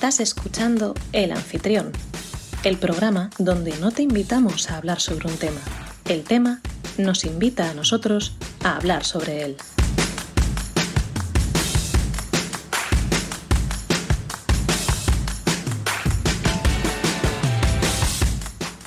Estás 0.00 0.20
escuchando 0.20 0.94
El 1.12 1.30
Anfitrión, 1.30 1.92
el 2.64 2.78
programa 2.78 3.28
donde 3.36 3.76
no 3.80 3.90
te 3.90 4.00
invitamos 4.00 4.70
a 4.70 4.78
hablar 4.78 4.98
sobre 4.98 5.28
un 5.28 5.36
tema. 5.36 5.60
El 6.06 6.24
tema 6.24 6.62
nos 6.96 7.26
invita 7.26 7.68
a 7.68 7.74
nosotros 7.74 8.34
a 8.64 8.76
hablar 8.76 9.04
sobre 9.04 9.42
él. 9.42 9.56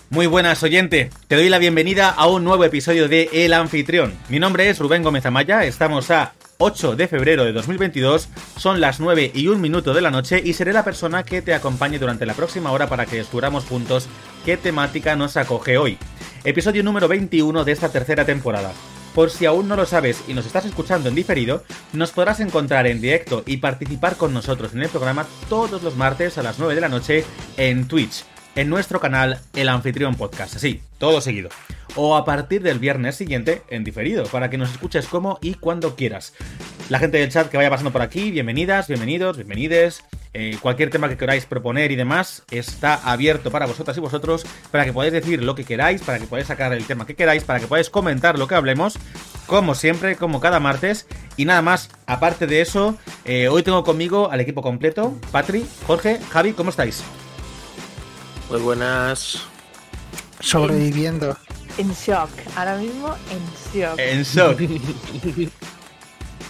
Muy 0.10 0.26
buenas, 0.26 0.64
oyente. 0.64 1.12
Te 1.28 1.36
doy 1.36 1.50
la 1.50 1.60
bienvenida 1.60 2.10
a 2.10 2.26
un 2.26 2.44
nuevo 2.44 2.64
episodio 2.64 3.08
de 3.08 3.30
El 3.32 3.54
Anfitrión. 3.54 4.16
Mi 4.30 4.40
nombre 4.40 4.68
es 4.68 4.80
Rubén 4.80 5.04
Gómez 5.04 5.28
Amaya. 5.28 5.64
Estamos 5.64 6.10
a 6.10 6.34
8 6.58 6.96
de 6.96 7.08
febrero 7.08 7.46
de 7.46 7.54
2022. 7.54 8.30
Son 8.58 8.82
las 8.82 9.00
9 9.00 9.32
y 9.34 9.48
un 9.48 9.62
minuto 9.62 9.94
de 9.94 10.02
la 10.02 10.12
noche 10.12 10.42
y 10.44 10.54
seré 10.54 10.74
la 10.74 10.84
persona 10.84 11.24
que 11.24 11.42
te 11.42 11.54
acompañe 11.54 12.00
durante 12.00 12.26
la 12.26 12.34
próxima 12.34 12.72
hora 12.72 12.88
para 12.88 13.06
que 13.06 13.18
descubramos 13.18 13.66
juntos 13.66 14.08
qué 14.46 14.58
temática 14.58 15.16
nos 15.16 15.38
acoge 15.38 15.78
hoy. 15.78 15.98
Episodio 16.44 16.84
número 16.84 17.08
21 17.08 17.64
de 17.64 17.72
esta 17.72 17.90
tercera 17.90 18.26
temporada. 18.26 18.72
Por 19.16 19.30
si 19.30 19.46
aún 19.46 19.68
no 19.68 19.76
lo 19.76 19.86
sabes 19.86 20.24
y 20.28 20.34
nos 20.34 20.46
estás 20.46 20.66
escuchando 20.66 21.08
en 21.08 21.16
diferido, 21.16 21.64
nos 21.94 22.12
podrás 22.12 22.40
encontrar 22.40 22.88
en 22.88 23.00
directo 23.00 23.44
y 23.46 23.58
participar 23.58 24.18
con 24.18 24.34
nosotros 24.34 24.74
en 24.74 24.82
el 24.82 24.90
programa 24.90 25.28
todos 25.50 25.84
los 25.84 25.96
martes 25.96 26.38
a 26.38 26.44
las 26.44 26.58
9 26.58 26.74
de 26.76 26.82
la 26.82 26.90
noche 26.90 27.24
en 27.58 27.88
Twitch 27.88 28.26
en 28.56 28.70
nuestro 28.70 29.00
canal 29.00 29.40
El 29.54 29.70
Anfitrión 29.70 30.16
Podcast. 30.16 30.56
Así, 30.56 30.82
todo 30.98 31.22
seguido. 31.22 31.50
O 31.96 32.16
a 32.16 32.26
partir 32.26 32.64
del 32.64 32.80
viernes 32.80 33.16
siguiente 33.16 33.62
en 33.70 33.84
diferido, 33.84 34.26
para 34.26 34.50
que 34.50 34.58
nos 34.58 34.72
escuches 34.72 35.08
como 35.08 35.38
y 35.42 35.56
cuando 35.56 35.96
quieras. 35.96 36.34
La 36.90 37.00
gente 37.00 37.20
del 37.20 37.30
chat 37.30 37.50
que 37.50 37.58
vaya 37.58 37.70
pasando 37.70 37.92
por 37.92 38.02
aquí, 38.02 38.32
bienvenidas, 38.32 38.88
bienvenidos, 38.88 39.38
bienvenides. 39.38 40.04
Eh, 40.36 40.58
cualquier 40.60 40.90
tema 40.90 41.10
que 41.10 41.18
queráis 41.18 41.46
proponer 41.46 41.92
y 41.92 41.96
demás 41.96 42.44
está 42.50 42.96
abierto 42.96 43.52
para 43.52 43.68
vosotras 43.68 43.96
y 43.98 44.00
vosotros, 44.00 44.44
para 44.72 44.84
que 44.84 44.92
podáis 44.92 45.14
decir 45.14 45.44
lo 45.44 45.54
que 45.54 45.64
queráis, 45.64 46.02
para 46.02 46.18
que 46.18 46.26
podáis 46.26 46.48
sacar 46.48 46.74
el 46.74 46.86
tema 46.86 47.06
que 47.06 47.16
queráis, 47.16 47.44
para 47.44 47.60
que 47.60 47.68
podáis 47.68 47.92
comentar 47.92 48.40
lo 48.40 48.48
que 48.48 48.56
hablemos, 48.56 48.98
como 49.46 49.76
siempre, 49.76 50.16
como 50.16 50.40
cada 50.40 50.60
martes. 50.60 51.06
Y 51.38 51.46
nada 51.46 51.62
más, 51.62 51.92
aparte 52.08 52.48
de 52.48 52.62
eso, 52.62 52.98
eh, 53.26 53.48
hoy 53.48 53.62
tengo 53.62 53.84
conmigo 53.84 54.32
al 54.32 54.42
equipo 54.42 54.64
completo, 54.64 55.16
Patri, 55.32 55.64
Jorge, 55.86 56.20
Javi, 56.32 56.54
¿cómo 56.54 56.72
estáis? 56.72 57.04
Muy 58.54 58.62
buenas. 58.62 59.42
Sobreviviendo. 60.40 61.36
En 61.80 61.92
shock, 61.92 62.30
ahora 62.56 62.76
mismo 62.76 63.16
en 63.32 63.82
shock. 63.82 63.98
En 63.98 64.22
shock. 64.22 64.60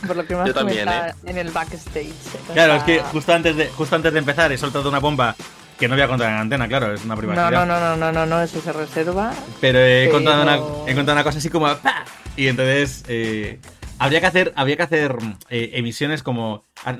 Por 0.05 0.17
lo 0.17 0.27
que 0.27 0.35
me 0.35 0.41
has 0.41 0.47
Yo 0.47 0.53
también, 0.53 0.79
comentado 0.83 1.07
¿eh? 1.07 1.29
en 1.31 1.37
el 1.37 1.51
backstage. 1.51 2.11
Claro, 2.51 2.73
sea, 2.73 2.75
es 2.75 2.83
que 2.83 2.99
justo 3.03 3.33
antes 3.33 3.55
de, 3.55 3.67
justo 3.69 3.95
antes 3.95 4.11
de 4.11 4.19
empezar 4.19 4.51
he 4.51 4.57
soltado 4.57 4.89
una 4.89 4.99
bomba 4.99 5.33
que 5.79 5.87
no 5.87 5.95
voy 5.95 6.01
a 6.03 6.09
contar 6.09 6.27
en 6.27 6.35
la 6.35 6.41
antena, 6.41 6.67
claro, 6.67 6.93
es 6.93 7.05
una 7.05 7.15
privacidad. 7.15 7.49
No, 7.49 7.65
no, 7.65 7.79
no, 7.79 7.95
no, 7.95 8.11
no, 8.11 8.25
no, 8.25 8.41
eso 8.43 8.59
se 8.61 8.73
reserva. 8.73 9.31
Pero 9.61 9.79
he, 9.79 10.07
Pero- 10.07 10.11
Contado, 10.11 10.41
una, 10.43 10.55
he 10.91 10.95
contado 10.95 11.13
una 11.15 11.23
cosa 11.23 11.37
así 11.37 11.49
como 11.49 11.73
¡pa! 11.77 12.03
Y 12.35 12.47
entonces 12.47 13.05
eh, 13.07 13.59
habría 13.99 14.19
que 14.19 14.25
hacer, 14.27 14.53
habría 14.55 14.77
que 14.77 14.83
hacer 14.83 15.15
eh, 15.49 15.71
emisiones 15.73 16.23
como. 16.23 16.63
ah, 16.85 16.95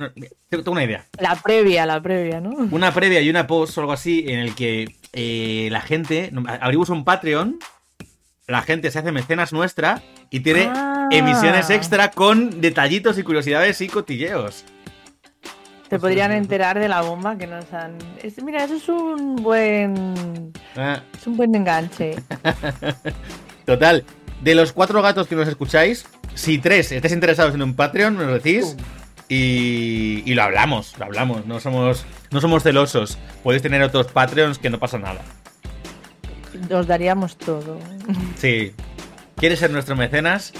Tengo 0.49 0.71
una 0.71 0.83
idea. 0.83 1.05
La 1.19 1.35
previa, 1.35 1.85
la 1.85 2.01
previa, 2.01 2.39
¿no? 2.41 2.49
Una 2.71 2.93
previa 2.93 3.21
y 3.21 3.29
una 3.29 3.47
post 3.47 3.77
o 3.77 3.81
algo 3.81 3.93
así 3.93 4.25
en 4.27 4.39
el 4.39 4.55
que 4.55 4.95
eh, 5.13 5.67
la 5.71 5.81
gente. 5.81 6.31
Abrimos 6.61 6.89
un 6.89 7.03
Patreon. 7.03 7.59
La 8.47 8.61
gente 8.61 8.91
se 8.91 8.99
hace 8.99 9.11
mecenas 9.13 9.53
nuestra 9.53 10.01
y 10.29 10.41
tiene 10.41 10.69
Ah. 10.73 11.07
emisiones 11.11 11.69
extra 11.69 12.11
con 12.11 12.59
detallitos 12.61 13.17
y 13.17 13.23
curiosidades 13.23 13.79
y 13.81 13.87
cotilleos. 13.87 14.65
Se 15.89 15.99
podrían 15.99 16.31
enterar 16.31 16.79
de 16.79 16.89
la 16.89 17.01
bomba 17.01 17.37
que 17.37 17.45
nos 17.47 17.71
han. 17.71 17.97
es- 18.21 18.41
mira, 18.43 18.63
eso 18.63 18.75
es 18.75 18.89
un 18.89 19.35
buen. 19.37 20.51
Ah, 20.75 21.01
Es 21.15 21.25
un 21.27 21.37
buen 21.37 21.53
enganche. 21.55 22.15
Total, 23.65 24.03
de 24.43 24.55
los 24.55 24.73
cuatro 24.73 25.01
gatos 25.01 25.27
que 25.27 25.35
nos 25.35 25.47
escucháis, 25.47 26.05
si 26.35 26.57
tres 26.57 26.91
estáis 26.91 27.13
interesados 27.13 27.53
en 27.55 27.61
un 27.61 27.75
Patreon, 27.75 28.17
me 28.17 28.25
lo 28.25 28.33
decís. 28.33 28.75
Y, 29.29 30.21
y 30.25 30.33
lo 30.35 30.43
hablamos, 30.43 30.93
lo 30.99 31.05
hablamos. 31.05 31.45
No 31.45 31.59
somos, 31.59 32.05
no 32.29 32.41
somos 32.41 32.61
celosos. 32.61 33.17
Podéis 33.41 33.61
tener 33.63 33.81
otros 33.81 34.07
Patreons 34.07 34.59
que 34.59 34.69
no 34.69 34.79
pasa 34.79 34.99
nada. 34.99 35.21
Os 36.71 36.85
daríamos 36.85 37.37
todo. 37.37 37.79
Sí. 38.37 38.73
¿Quieres 39.37 39.59
ser 39.59 39.71
nuestro 39.71 39.95
mecenas? 39.95 40.53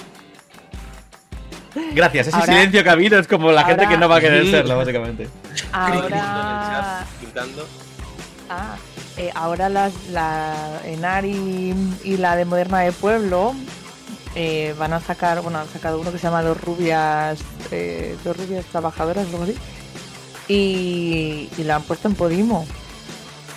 Gracias, 1.94 2.28
ese 2.28 2.36
Ahora- 2.38 2.54
silencio 2.54 2.84
que 2.84 2.90
ha 2.90 2.94
habido 2.94 3.20
es 3.20 3.28
como 3.28 3.52
la 3.52 3.66
gente 3.66 3.88
que 3.88 3.98
no 3.98 4.08
va 4.08 4.18
a 4.18 4.22
querer 4.22 4.50
serlo, 4.50 4.78
básicamente. 4.78 5.28
Ahora. 5.72 7.06
Gritando. 7.22 7.68
Ah, 8.50 8.76
eh, 9.18 9.32
ahora 9.36 9.70
las, 9.70 9.94
la 10.10 10.82
Enari 10.86 11.74
y 12.04 12.18
la 12.18 12.36
de 12.36 12.46
Moderna 12.46 12.80
de 12.80 12.92
Pueblo 12.92 13.54
eh, 14.36 14.74
van 14.80 14.94
a 14.94 15.00
sacar, 15.00 15.42
bueno, 15.42 15.60
han 15.60 15.68
sacado 15.70 16.00
uno 16.00 16.12
que 16.12 16.18
se 16.18 16.24
llama 16.24 16.42
Dos 16.42 16.60
Rubias, 16.62 17.40
eh, 17.72 18.16
Dos 18.24 18.36
Rubias 18.38 18.66
Trabajadoras, 18.66 19.28
algo 19.28 19.44
así. 19.44 19.56
Y, 20.48 21.50
y 21.58 21.64
la 21.64 21.76
han 21.78 21.84
puesto 21.84 22.08
en 22.08 22.16
Podimo. 22.16 22.66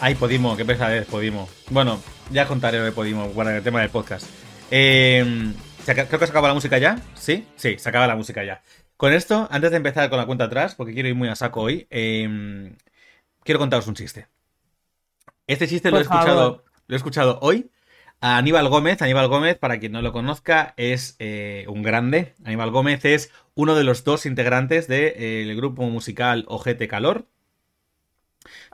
Ay, 0.00 0.14
Podimo, 0.14 0.56
qué 0.56 0.64
pesadez, 0.64 1.06
Podimo. 1.06 1.48
Bueno, 1.70 2.00
ya 2.30 2.46
contaré 2.46 2.78
lo 2.78 2.84
de 2.84 2.92
Podimo 2.92 3.28
para 3.30 3.56
el 3.56 3.62
tema 3.62 3.80
del 3.80 3.90
podcast. 3.90 4.26
Eh, 4.70 5.52
¿se 5.84 5.92
aca- 5.92 6.06
creo 6.06 6.20
que 6.20 6.26
se 6.26 6.30
acaba 6.32 6.48
la 6.48 6.54
música 6.54 6.78
ya. 6.78 6.98
¿Sí? 7.14 7.46
Sí, 7.56 7.76
se 7.78 7.88
acaba 7.88 8.06
la 8.06 8.14
música 8.16 8.44
ya. 8.44 8.62
Con 8.96 9.12
esto, 9.12 9.48
antes 9.50 9.70
de 9.72 9.76
empezar 9.78 10.08
con 10.10 10.18
la 10.18 10.26
cuenta 10.26 10.44
atrás, 10.44 10.74
porque 10.74 10.92
quiero 10.94 11.08
ir 11.08 11.14
muy 11.14 11.28
a 11.28 11.34
saco 11.34 11.60
hoy, 11.62 11.86
quiero 11.90 13.58
contaros 13.58 13.86
un 13.86 13.94
chiste. 13.94 14.26
Este 15.46 15.68
chiste 15.68 15.90
lo 15.90 15.98
he, 15.98 16.04
Por 16.04 16.12
escuchado, 16.16 16.64
lo 16.86 16.94
he 16.94 16.96
escuchado 16.96 17.38
hoy 17.42 17.70
a 18.20 18.36
Aníbal 18.38 18.68
Gómez. 18.68 19.00
Aníbal 19.02 19.28
Gómez, 19.28 19.56
para 19.58 19.78
quien 19.78 19.92
no 19.92 20.02
lo 20.02 20.12
conozca, 20.12 20.74
es 20.76 21.16
eh, 21.18 21.64
un 21.68 21.82
grande. 21.82 22.34
Aníbal 22.44 22.70
Gómez 22.70 23.04
es 23.04 23.32
uno 23.54 23.74
de 23.74 23.84
los 23.84 24.04
dos 24.04 24.26
integrantes 24.26 24.88
del 24.88 25.54
grupo 25.56 25.82
musical 25.84 26.44
Ojete 26.48 26.88
Calor. 26.88 27.26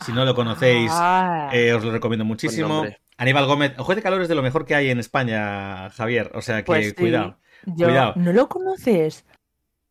Si 0.05 0.13
no 0.13 0.25
lo 0.25 0.35
conocéis, 0.35 0.91
Ah, 0.93 1.51
eh, 1.53 1.73
os 1.73 1.85
lo 1.85 1.91
recomiendo 1.93 2.25
muchísimo. 2.25 2.85
Aníbal 3.19 3.47
Gómez, 3.47 3.75
Ojo 3.79 3.95
de 3.95 4.03
Calor 4.03 4.23
es 4.23 4.29
de 4.29 4.35
lo 4.35 4.43
mejor 4.43 4.65
que 4.67 4.75
hay 4.75 4.91
en 4.91 4.99
España, 4.99 5.91
Javier. 5.91 6.31
O 6.35 6.43
sea 6.43 6.59
que 6.59 6.65
pues 6.65 6.89
sí. 6.89 6.95
cuidado. 6.95 7.39
Yo- 7.67 7.87
cuidado. 7.87 8.15
¿No 8.17 8.33
lo 8.33 8.49
conoces? 8.49 9.25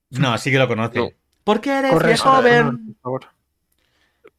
No, 0.09 0.37
sí 0.37 0.51
que 0.51 0.57
lo 0.57 0.67
conoce. 0.67 0.99
No. 0.99 1.09
Porque 1.43 1.77
eres 1.77 1.91
Corre, 1.91 2.09
de 2.09 2.17
joven. 2.17 2.95
por 3.01 3.01
favor. 3.01 3.25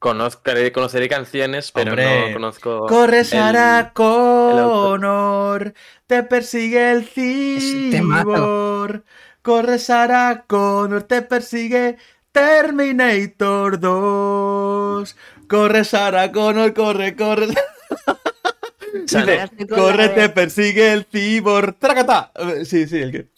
Conozcaré, 0.02 0.72
conoceré 0.72 1.08
canciones, 1.08 1.70
pero 1.70 1.92
Hombre. 1.92 2.26
no 2.28 2.32
conozco. 2.34 2.86
Corre 2.88 3.20
el- 3.20 3.56
autor. 3.56 3.92
Connor, 3.92 5.74
te 6.08 6.24
persigue 6.24 6.90
el 6.90 7.04
cibor. 7.06 9.04
Corre 9.42 9.78
Sara 9.78 10.44
Connor, 10.48 11.04
te 11.04 11.22
persigue 11.22 11.98
Terminator 12.32 13.78
2. 13.78 15.16
Corre 15.48 15.84
Sara 15.84 16.32
Connor, 16.32 16.74
corre, 16.74 17.14
corre. 17.14 17.46
Corre, 19.68 20.08
te 20.08 20.28
persigue 20.30 20.92
el 20.92 21.04
cibor. 21.04 21.74
¡Tracata! 21.74 22.32
Sí, 22.64 22.88
sí, 22.88 22.98
el 22.98 23.12
que. 23.12 23.28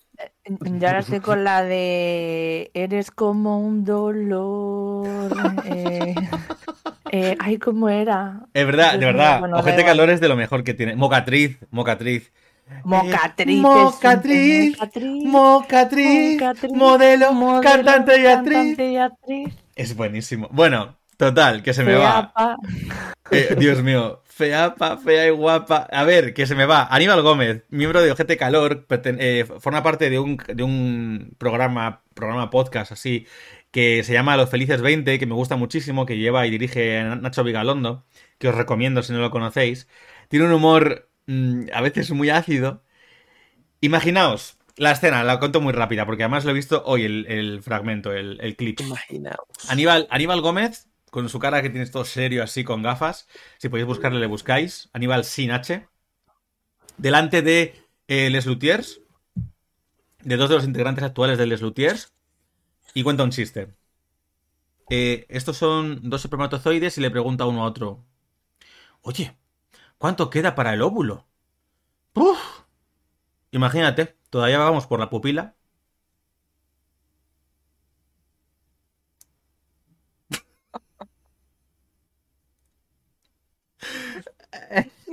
Ya 0.46 0.88
ahora 0.88 0.98
estoy 1.00 1.20
con 1.20 1.42
la 1.42 1.62
de 1.62 2.70
Eres 2.74 3.10
como 3.10 3.60
un 3.60 3.84
dolor. 3.84 5.32
eh, 5.64 6.14
eh, 7.12 7.36
ay, 7.40 7.58
¿cómo 7.58 7.88
era? 7.88 8.40
Es 8.52 8.66
verdad, 8.66 8.98
de 8.98 9.06
verdad. 9.06 9.40
bueno, 9.40 9.56
Ojete. 9.58 9.84
Calor 9.84 10.10
es 10.10 10.20
de 10.20 10.28
lo 10.28 10.36
mejor 10.36 10.62
que 10.62 10.74
tiene. 10.74 10.96
Mocatriz, 10.96 11.58
Mocatriz. 11.70 12.30
Mocatriz. 12.84 13.56
Un- 13.56 13.62
Mocatriz, 13.62 14.74
Mocatriz, 15.24 16.72
modelo, 16.72 17.32
modelo, 17.32 17.62
cantante 17.62 18.20
y 18.20 18.26
actriz. 18.26 18.54
cantante 18.58 18.90
y 18.90 18.96
actriz. 18.96 19.54
Es 19.76 19.96
buenísimo. 19.96 20.48
Bueno, 20.50 20.96
total, 21.16 21.62
que 21.62 21.72
se 21.72 21.84
me 21.84 21.94
va. 21.94 22.32
Eh, 23.30 23.56
Dios 23.58 23.82
mío, 23.82 24.22
feapa, 24.34 24.96
fea 24.98 25.28
y 25.28 25.30
guapa. 25.30 25.86
A 25.92 26.02
ver, 26.02 26.34
que 26.34 26.46
se 26.46 26.56
me 26.56 26.66
va. 26.66 26.88
Aníbal 26.90 27.22
Gómez, 27.22 27.64
miembro 27.70 28.02
de 28.02 28.10
Ojete 28.10 28.36
Calor, 28.36 28.84
eh, 28.90 29.46
forma 29.60 29.82
parte 29.84 30.10
de 30.10 30.18
un, 30.18 30.36
de 30.36 30.62
un 30.64 31.36
programa, 31.38 32.02
programa 32.14 32.50
podcast 32.50 32.90
así, 32.90 33.28
que 33.70 34.02
se 34.02 34.12
llama 34.12 34.36
Los 34.36 34.50
Felices 34.50 34.82
20, 34.82 35.20
que 35.20 35.26
me 35.26 35.34
gusta 35.34 35.54
muchísimo, 35.56 36.04
que 36.04 36.18
lleva 36.18 36.46
y 36.46 36.50
dirige 36.50 37.04
Nacho 37.04 37.44
Vigalondo, 37.44 38.06
que 38.38 38.48
os 38.48 38.56
recomiendo 38.56 39.04
si 39.04 39.12
no 39.12 39.20
lo 39.20 39.30
conocéis. 39.30 39.88
Tiene 40.28 40.46
un 40.46 40.52
humor 40.52 41.08
mm, 41.26 41.66
a 41.72 41.80
veces 41.80 42.10
muy 42.10 42.30
ácido. 42.30 42.82
Imaginaos 43.80 44.58
la 44.76 44.90
escena, 44.90 45.22
la 45.22 45.38
cuento 45.38 45.60
muy 45.60 45.72
rápida, 45.72 46.06
porque 46.06 46.24
además 46.24 46.44
lo 46.44 46.50
he 46.50 46.54
visto 46.54 46.82
hoy 46.86 47.04
el, 47.04 47.26
el 47.28 47.62
fragmento, 47.62 48.12
el, 48.12 48.40
el 48.40 48.56
clip. 48.56 48.80
Imaginaos. 48.80 49.46
Aníbal, 49.68 50.08
Aníbal 50.10 50.40
Gómez, 50.40 50.88
con 51.14 51.28
su 51.28 51.38
cara 51.38 51.62
que 51.62 51.70
tienes 51.70 51.92
todo 51.92 52.04
serio 52.04 52.42
así, 52.42 52.64
con 52.64 52.82
gafas. 52.82 53.28
Si 53.58 53.68
podéis 53.68 53.86
buscarle, 53.86 54.18
le 54.18 54.26
buscáis. 54.26 54.90
Aníbal 54.92 55.24
sin 55.24 55.52
H. 55.52 55.88
Delante 56.96 57.40
de 57.42 57.74
eh, 58.08 58.30
Les 58.30 58.46
Luthiers. 58.46 59.00
De 60.24 60.36
dos 60.36 60.48
de 60.48 60.56
los 60.56 60.64
integrantes 60.64 61.04
actuales 61.04 61.38
de 61.38 61.46
Les 61.46 61.62
Luthiers. 61.62 62.12
Y 62.94 63.04
cuenta 63.04 63.22
un 63.24 63.30
chiste. 63.30 63.74
eh, 64.90 65.26
estos 65.28 65.56
son 65.56 66.00
dos 66.08 66.24
espermatozoides 66.24 66.98
y 66.98 67.00
le 67.00 67.10
pregunta 67.10 67.46
uno 67.46 67.64
a 67.64 67.66
otro, 67.66 68.04
oye, 69.02 69.36
¿cuánto 69.98 70.30
queda 70.30 70.54
para 70.54 70.74
el 70.74 70.82
óvulo? 70.82 71.26
¡Puf! 72.12 72.38
Imagínate, 73.52 74.18
todavía 74.30 74.58
vamos 74.58 74.86
por 74.86 75.00
la 75.00 75.08
pupila. 75.10 75.53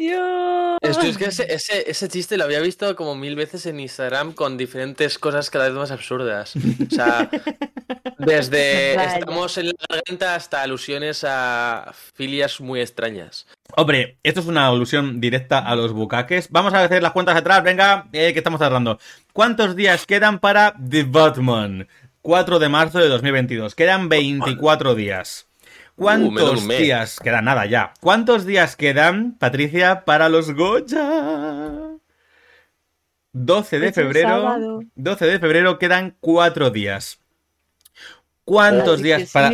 Dios. 0.01 0.77
Esto 0.81 1.05
es 1.05 1.17
que 1.17 1.25
ese, 1.25 1.53
ese, 1.53 1.89
ese 1.89 2.07
chiste 2.07 2.35
lo 2.35 2.45
había 2.45 2.59
visto 2.59 2.95
como 2.95 3.15
mil 3.15 3.35
veces 3.35 3.67
en 3.67 3.79
Instagram 3.79 4.33
con 4.33 4.57
diferentes 4.57 5.19
cosas 5.19 5.51
cada 5.51 5.65
vez 5.65 5.75
más 5.75 5.91
absurdas. 5.91 6.55
O 6.55 6.95
sea, 6.95 7.29
desde 8.17 8.95
Vaya. 8.95 9.17
estamos 9.17 9.57
en 9.59 9.67
la 9.67 9.73
garganta 9.87 10.33
hasta 10.33 10.63
alusiones 10.63 11.23
a 11.23 11.93
filias 12.15 12.59
muy 12.59 12.81
extrañas. 12.81 13.45
Hombre, 13.75 14.17
esto 14.23 14.39
es 14.39 14.47
una 14.47 14.67
alusión 14.67 15.21
directa 15.21 15.59
a 15.59 15.75
los 15.75 15.93
bucaques. 15.93 16.49
Vamos 16.49 16.73
a 16.73 16.83
hacer 16.83 17.03
las 17.03 17.11
cuentas 17.11 17.35
atrás, 17.35 17.63
venga, 17.63 18.07
eh, 18.11 18.33
que 18.33 18.39
estamos 18.39 18.59
tardando. 18.59 18.99
¿Cuántos 19.33 19.75
días 19.75 20.07
quedan 20.07 20.39
para 20.39 20.73
The 20.89 21.03
Batman? 21.03 21.87
4 22.23 22.57
de 22.57 22.69
marzo 22.69 22.97
de 22.97 23.07
2022. 23.07 23.75
Quedan 23.75 24.09
24 24.09 24.95
días. 24.95 25.47
Uh, 25.97 26.03
¿Cuántos 26.03 26.67
días? 26.67 27.19
Queda 27.19 27.41
nada 27.41 27.65
ya. 27.65 27.93
¿Cuántos 27.99 28.45
días 28.45 28.75
quedan, 28.75 29.37
Patricia, 29.37 30.03
para 30.05 30.29
los 30.29 30.53
Goya? 30.53 31.97
12 33.33 33.79
de 33.79 33.87
Es 33.87 33.95
febrero. 33.95 34.29
sábado. 34.29 34.81
12 34.95 35.25
de 35.25 35.39
febrero 35.39 35.79
quedan 35.79 36.15
4 36.19 36.69
días. 36.71 37.19
¿Cuántos 38.43 38.95
Así 38.95 39.03
días 39.03 39.21
sí, 39.23 39.29
para.? 39.33 39.51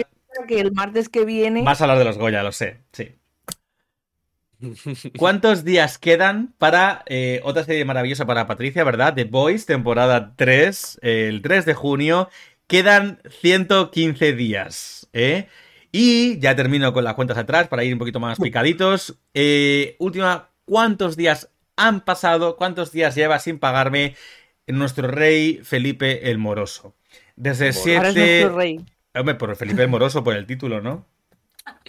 que 0.47 0.59
el 0.59 0.71
martes 0.71 1.09
que 1.09 1.25
viene. 1.25 1.63
Vas 1.63 1.81
a 1.81 1.85
hablar 1.85 1.97
de 1.97 2.05
los 2.05 2.17
Goya, 2.17 2.43
lo 2.43 2.51
sé, 2.51 2.81
sí. 2.91 3.15
¿Cuántos 5.17 5.63
días 5.63 5.97
quedan 5.99 6.53
para 6.57 7.03
eh, 7.05 7.41
otra 7.43 7.63
serie 7.63 7.85
maravillosa 7.85 8.25
para 8.25 8.47
Patricia, 8.47 8.83
verdad? 8.83 9.13
The 9.13 9.25
Boys, 9.25 9.65
temporada 9.67 10.33
3, 10.35 10.99
eh, 11.03 11.27
el 11.29 11.41
3 11.41 11.65
de 11.65 11.73
junio. 11.75 12.29
Quedan 12.65 13.21
115 13.41 14.33
días, 14.33 15.07
¿eh? 15.13 15.47
Y 15.91 16.39
ya 16.39 16.55
termino 16.55 16.93
con 16.93 17.03
las 17.03 17.13
cuentas 17.13 17.37
atrás 17.37 17.67
para 17.67 17.83
ir 17.83 17.93
un 17.93 17.99
poquito 17.99 18.19
más 18.19 18.39
picaditos. 18.39 19.15
Eh, 19.33 19.95
última, 19.99 20.49
¿cuántos 20.65 21.15
días 21.15 21.49
han 21.75 22.01
pasado? 22.01 22.57
¿Cuántos 22.57 22.91
días 22.91 23.15
lleva 23.15 23.39
sin 23.39 23.59
pagarme 23.59 24.15
nuestro 24.67 25.07
rey 25.07 25.61
Felipe 25.63 26.29
el 26.29 26.37
Moroso? 26.37 26.95
Desde 27.35 27.65
Ahora 27.65 27.77
es 27.77 27.83
7... 27.83 27.97
Ahora 27.97 28.09
es 28.09 28.15
nuestro 28.15 28.57
rey. 28.57 28.85
Hombre, 29.15 29.35
por 29.35 29.55
Felipe 29.55 29.81
el 29.83 29.89
Moroso, 29.89 30.23
por 30.23 30.35
el 30.35 30.45
título, 30.45 30.81
¿no? 30.81 31.05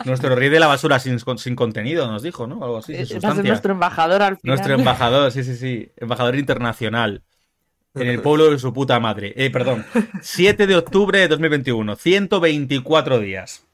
Nuestro 0.05 0.35
rey 0.35 0.49
de 0.49 0.59
la 0.61 0.67
basura 0.67 0.99
sin, 0.99 1.19
sin 1.39 1.55
contenido, 1.57 2.11
nos 2.11 2.23
dijo, 2.23 2.47
¿no? 2.47 2.65
Algo 2.65 2.79
así, 2.79 2.95
sin 2.95 2.95
Eh, 2.95 2.99
Va 3.01 3.05
a 3.05 3.07
ser 3.07 3.21
sustancia. 3.21 3.43
nuestro 3.45 3.73
embajador 3.73 4.23
al 4.23 4.37
final. 4.39 4.57
Nuestro 4.57 4.75
embajador, 4.75 5.33
sí, 5.33 5.45
sí, 5.45 5.57
sí. 5.57 5.93
Embajador 5.97 6.37
internacional. 6.37 7.23
En 7.95 8.07
el 8.09 8.21
pueblo 8.21 8.51
de 8.51 8.59
su 8.59 8.73
puta 8.73 8.99
madre. 9.01 9.33
Eh, 9.37 9.51
perdón. 9.51 9.85
7 10.23 10.67
de 10.67 10.77
octubre 10.77 11.19
de 11.19 11.29
2021. 11.29 11.97
124 11.97 13.19
días. 13.21 13.65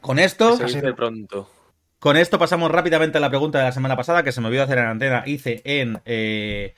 Con 0.00 0.18
esto, 0.18 0.56
Se 0.56 0.64
dice 0.64 0.92
pronto. 0.94 1.50
con 1.98 2.16
esto 2.16 2.38
pasamos 2.38 2.70
rápidamente 2.70 3.18
a 3.18 3.20
la 3.20 3.28
pregunta 3.28 3.58
de 3.58 3.64
la 3.64 3.72
semana 3.72 3.96
pasada, 3.96 4.22
que 4.22 4.32
se 4.32 4.40
me 4.40 4.48
olvidó 4.48 4.62
hacer 4.64 4.78
en 4.78 4.86
antena, 4.86 5.22
hice 5.26 5.60
en 5.64 6.00
eh, 6.04 6.74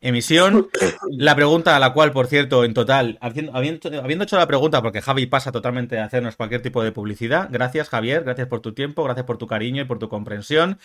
emisión. 0.00 0.68
La 1.10 1.34
pregunta 1.36 1.76
a 1.76 1.78
la 1.78 1.92
cual, 1.92 2.10
por 2.12 2.26
cierto, 2.26 2.64
en 2.64 2.74
total, 2.74 3.18
haciendo- 3.20 3.54
habiendo, 3.54 3.88
habiendo 4.02 4.24
hecho 4.24 4.36
la 4.36 4.46
pregunta, 4.46 4.80
porque 4.82 5.00
Javi 5.02 5.26
pasa 5.26 5.52
totalmente 5.52 5.94
de 5.96 6.00
hacernos 6.02 6.36
cualquier 6.36 6.62
tipo 6.62 6.82
de 6.82 6.90
publicidad, 6.92 7.48
gracias 7.50 7.88
Javier, 7.88 8.24
gracias 8.24 8.48
por 8.48 8.60
tu 8.60 8.72
tiempo, 8.72 9.04
gracias 9.04 9.26
por 9.26 9.38
tu 9.38 9.46
cariño 9.46 9.82
y 9.82 9.84
por 9.84 9.98
tu 9.98 10.08
comprensión. 10.08 10.78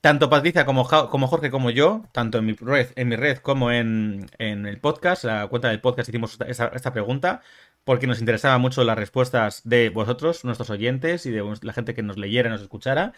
Tanto 0.00 0.28
Patricia 0.28 0.66
como, 0.66 0.84
Ja- 0.84 1.08
como 1.08 1.26
Jorge 1.28 1.50
como 1.50 1.70
yo, 1.70 2.02
tanto 2.12 2.36
en 2.38 2.44
mi 2.44 2.52
red, 2.52 2.88
en 2.94 3.08
mi 3.08 3.16
red 3.16 3.38
como 3.38 3.70
en, 3.72 4.26
en 4.38 4.66
el 4.66 4.78
podcast, 4.78 5.24
la 5.24 5.46
cuenta 5.46 5.68
del 5.70 5.80
podcast 5.80 6.10
hicimos 6.10 6.38
esta 6.46 6.92
pregunta, 6.92 7.40
porque 7.84 8.06
nos 8.06 8.20
interesaban 8.20 8.60
mucho 8.60 8.82
las 8.84 8.96
respuestas 8.96 9.60
de 9.64 9.90
vosotros, 9.90 10.44
nuestros 10.44 10.70
oyentes 10.70 11.26
y 11.26 11.30
de 11.30 11.44
la 11.62 11.72
gente 11.72 11.94
que 11.94 12.02
nos 12.02 12.16
leyera 12.18 12.50
nos 12.50 12.62
escuchara. 12.62 13.12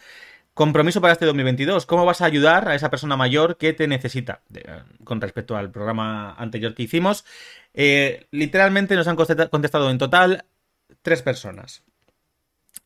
Compromiso 0.53 1.01
para 1.01 1.13
este 1.13 1.25
2022. 1.25 1.85
¿Cómo 1.85 2.05
vas 2.05 2.21
a 2.21 2.25
ayudar 2.25 2.67
a 2.67 2.75
esa 2.75 2.89
persona 2.89 3.15
mayor 3.15 3.57
que 3.57 3.73
te 3.73 3.87
necesita? 3.87 4.41
De- 4.49 4.65
con 5.03 5.21
respecto 5.21 5.55
al 5.55 5.71
programa 5.71 6.33
anterior 6.33 6.73
que 6.73 6.83
hicimos. 6.83 7.25
Eh, 7.73 8.25
literalmente 8.31 8.95
nos 8.95 9.07
han 9.07 9.15
contesta- 9.15 9.49
contestado 9.49 9.89
en 9.89 9.99
total 9.99 10.45
tres 11.01 11.21
personas. 11.21 11.83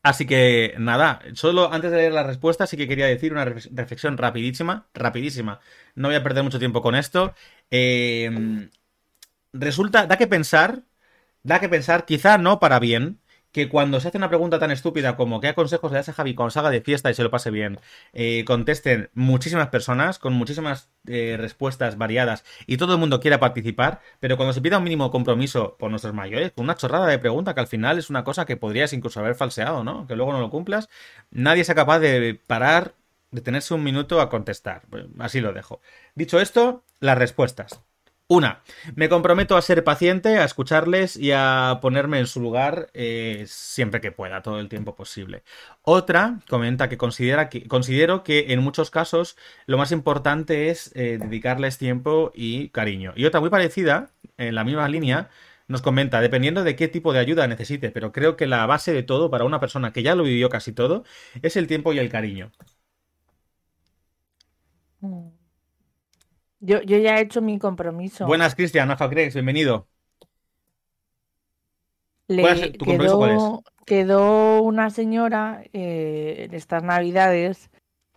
Así 0.03 0.25
que 0.25 0.73
nada, 0.79 1.21
solo 1.33 1.71
antes 1.71 1.91
de 1.91 1.97
leer 1.97 2.11
las 2.13 2.25
respuestas 2.25 2.69
sí 2.69 2.75
que 2.75 2.87
quería 2.87 3.05
decir 3.05 3.31
una 3.31 3.45
reflex- 3.45 3.69
reflexión 3.71 4.17
rapidísima, 4.17 4.87
rapidísima. 4.93 5.59
No 5.95 6.07
voy 6.09 6.15
a 6.15 6.23
perder 6.23 6.43
mucho 6.43 6.59
tiempo 6.59 6.81
con 6.81 6.95
esto. 6.95 7.33
Eh, 7.69 8.67
resulta, 9.53 10.07
da 10.07 10.17
que 10.17 10.27
pensar, 10.27 10.81
da 11.43 11.59
que 11.59 11.69
pensar, 11.69 12.05
quizá 12.05 12.37
no 12.37 12.59
para 12.59 12.79
bien, 12.79 13.19
que 13.51 13.69
cuando 13.69 13.99
se 13.99 14.07
hace 14.07 14.17
una 14.17 14.29
pregunta 14.29 14.59
tan 14.59 14.71
estúpida 14.71 15.15
como 15.17 15.41
¿qué 15.41 15.53
consejos 15.53 15.91
le 15.91 15.97
das 15.97 16.09
a 16.09 16.13
Javi 16.13 16.35
cuando 16.35 16.51
salga 16.51 16.69
de 16.69 16.81
fiesta 16.81 17.11
y 17.11 17.13
se 17.13 17.23
lo 17.23 17.31
pase 17.31 17.51
bien? 17.51 17.79
eh, 18.13 18.43
contesten 18.45 19.09
muchísimas 19.13 19.67
personas 19.67 20.19
con 20.19 20.33
muchísimas 20.33 20.89
eh, 21.07 21.35
respuestas 21.39 21.97
variadas 21.97 22.43
y 22.65 22.77
todo 22.77 22.93
el 22.93 22.99
mundo 22.99 23.19
quiera 23.19 23.39
participar, 23.39 24.01
pero 24.19 24.37
cuando 24.37 24.53
se 24.53 24.61
pida 24.61 24.77
un 24.77 24.83
mínimo 24.83 25.11
compromiso 25.11 25.75
por 25.77 25.89
nuestros 25.89 26.13
mayores, 26.13 26.51
con 26.51 26.63
una 26.65 26.75
chorrada 26.75 27.07
de 27.07 27.19
pregunta 27.19 27.53
que 27.53 27.59
al 27.59 27.67
final 27.67 27.97
es 27.99 28.09
una 28.09 28.23
cosa 28.23 28.45
que 28.45 28.57
podrías 28.57 28.93
incluso 28.93 29.19
haber 29.19 29.35
falseado, 29.35 29.83
¿no? 29.83 30.07
Que 30.07 30.15
luego 30.15 30.31
no 30.33 30.39
lo 30.39 30.49
cumplas, 30.49 30.89
nadie 31.31 31.63
sea 31.63 31.75
capaz 31.75 31.99
de 31.99 32.39
parar, 32.47 32.93
de 33.31 33.41
tenerse 33.41 33.73
un 33.73 33.83
minuto 33.83 34.21
a 34.21 34.29
contestar. 34.29 34.83
Pues, 34.89 35.05
así 35.19 35.39
lo 35.41 35.53
dejo. 35.53 35.81
Dicho 36.15 36.39
esto, 36.39 36.83
las 36.99 37.17
respuestas. 37.17 37.81
Una, 38.31 38.61
me 38.95 39.09
comprometo 39.09 39.57
a 39.57 39.61
ser 39.61 39.83
paciente, 39.83 40.37
a 40.37 40.45
escucharles 40.45 41.17
y 41.17 41.33
a 41.33 41.79
ponerme 41.81 42.17
en 42.17 42.27
su 42.27 42.39
lugar 42.39 42.89
eh, 42.93 43.43
siempre 43.45 43.99
que 43.99 44.13
pueda, 44.13 44.41
todo 44.41 44.61
el 44.61 44.69
tiempo 44.69 44.95
posible. 44.95 45.43
Otra 45.81 46.39
comenta 46.47 46.87
que, 46.87 46.97
considera 46.97 47.49
que 47.49 47.67
considero 47.67 48.23
que 48.23 48.53
en 48.53 48.61
muchos 48.61 48.89
casos 48.89 49.35
lo 49.65 49.77
más 49.77 49.91
importante 49.91 50.69
es 50.69 50.93
eh, 50.95 51.17
dedicarles 51.21 51.77
tiempo 51.77 52.31
y 52.33 52.69
cariño. 52.69 53.11
Y 53.17 53.25
otra 53.25 53.41
muy 53.41 53.49
parecida, 53.49 54.11
en 54.37 54.55
la 54.55 54.63
misma 54.63 54.87
línea, 54.87 55.29
nos 55.67 55.81
comenta, 55.81 56.21
dependiendo 56.21 56.63
de 56.63 56.77
qué 56.77 56.87
tipo 56.87 57.11
de 57.11 57.19
ayuda 57.19 57.47
necesite, 57.47 57.91
pero 57.91 58.13
creo 58.13 58.37
que 58.37 58.47
la 58.47 58.65
base 58.65 58.93
de 58.93 59.03
todo 59.03 59.29
para 59.29 59.43
una 59.43 59.59
persona 59.59 59.91
que 59.91 60.03
ya 60.03 60.15
lo 60.15 60.23
vivió 60.23 60.47
casi 60.47 60.71
todo 60.71 61.03
es 61.41 61.57
el 61.57 61.67
tiempo 61.67 61.91
y 61.91 61.99
el 61.99 62.07
cariño. 62.07 62.49
Mm. 65.01 65.40
Yo, 66.63 66.79
yo 66.83 66.99
ya 66.99 67.17
he 67.17 67.21
hecho 67.21 67.41
mi 67.41 67.57
compromiso. 67.57 68.27
Buenas, 68.27 68.53
Cristian, 68.53 68.91
Alfa 68.91 69.09
Crex, 69.09 69.33
bienvenido. 69.33 69.87
Le 72.27 72.43
¿Cuál 72.43 72.63
es 72.63 72.71
tu 72.73 72.85
cuál 72.85 72.97
quedó, 72.99 73.63
quedó 73.87 74.61
una 74.61 74.91
señora 74.91 75.63
eh, 75.73 76.45
en 76.45 76.53
estas 76.53 76.83
navidades, 76.83 77.71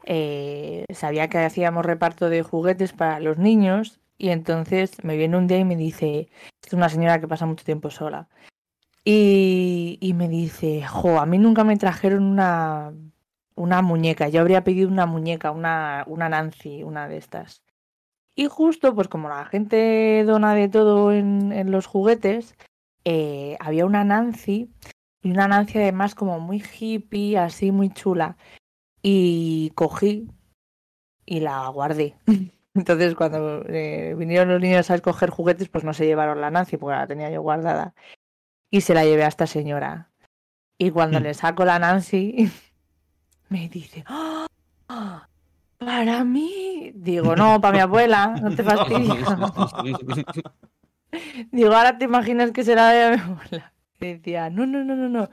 eh, 0.05 0.85
sabía 0.93 1.29
que 1.29 1.39
hacíamos 1.39 1.87
reparto 1.87 2.29
de 2.29 2.43
juguetes 2.43 2.93
para 2.93 3.19
los 3.19 3.39
niños 3.39 3.99
y 4.19 4.29
entonces 4.29 5.03
me 5.03 5.17
viene 5.17 5.39
un 5.39 5.47
día 5.47 5.59
y 5.59 5.65
me 5.65 5.75
dice, 5.75 6.29
es 6.65 6.73
una 6.75 6.91
señora 6.91 7.21
que 7.21 7.27
pasa 7.27 7.47
mucho 7.47 7.65
tiempo 7.65 7.91
sola, 7.91 8.29
y, 9.05 9.99
y 10.01 10.13
me 10.13 10.29
dice, 10.29 10.87
jo, 10.87 11.19
a 11.19 11.27
mí 11.27 11.39
nunca 11.39 11.65
me 11.65 11.79
trajeron 11.79 12.25
una, 12.25 12.93
una 13.55 13.81
muñeca, 13.81 14.29
yo 14.29 14.43
habría 14.43 14.65
pedido 14.65 14.89
una 14.89 15.07
muñeca, 15.07 15.51
una, 15.51 16.05
una 16.07 16.29
Nancy, 16.29 16.83
una 16.83 17.09
de 17.09 17.17
estas. 17.17 17.64
Y 18.37 18.47
justo, 18.49 18.95
pues 18.95 19.09
como 19.09 19.29
la 19.29 19.45
gente 19.47 20.25
dona 20.25 20.55
de 20.55 20.69
todo 20.69 21.13
en, 21.13 21.53
en 21.53 21.71
los 21.71 21.87
juguetes, 21.87 22.57
eh, 23.05 23.57
había 23.61 23.87
una 23.87 24.03
Nancy 24.05 24.71
y 25.23 25.31
una 25.31 25.47
Nancy 25.47 25.79
además 25.79 26.15
como 26.15 26.41
muy 26.41 26.63
hippie, 26.63 27.39
así 27.39 27.71
muy 27.71 27.91
chula. 27.91 28.37
Y 29.03 29.71
cogí 29.75 30.29
y 31.27 31.41
la 31.41 31.69
guardé. 31.69 32.17
Entonces 32.75 33.15
cuando 33.15 33.63
eh, 33.69 34.15
vinieron 34.19 34.49
los 34.49 34.61
niños 34.61 34.91
a 34.91 34.97
escoger 34.97 35.31
juguetes, 35.31 35.69
pues 35.69 35.85
no 35.85 35.95
se 35.95 36.07
llevaron 36.07 36.41
la 36.41 36.51
Nancy 36.51 36.77
porque 36.77 36.97
la 36.97 37.07
tenía 37.07 37.31
yo 37.31 37.41
guardada. 37.43 37.95
Y 38.71 38.81
se 38.81 38.95
la 38.95 39.05
llevé 39.05 39.23
a 39.25 39.29
esta 39.29 39.47
señora. 39.47 40.11
Y 40.77 40.91
cuando 40.91 41.21
Mm. 41.21 41.23
le 41.23 41.35
saco 41.35 41.65
la 41.65 41.79
Nancy, 41.79 42.51
me 43.49 43.69
dice, 43.69 44.03
¡Ah! 44.09 45.29
Para 45.79 46.25
mí, 46.25 46.93
digo, 46.95 47.37
no, 47.37 47.61
para 47.61 47.75
mi 47.77 47.81
abuela, 47.81 48.29
no 48.43 48.55
te 48.55 48.63
fastidies. 48.65 49.27
Digo, 51.53 51.73
ahora 51.75 51.99
te 51.99 52.05
imaginas 52.05 52.51
que 52.53 52.65
será 52.65 52.89
de 52.91 53.17
mi 53.17 53.23
abuela. 53.23 53.73
Y 54.01 54.07
decía, 54.15 54.51
no, 54.51 54.67
no, 54.67 54.83
no, 54.85 54.95
no, 54.97 55.09
no. 55.09 55.29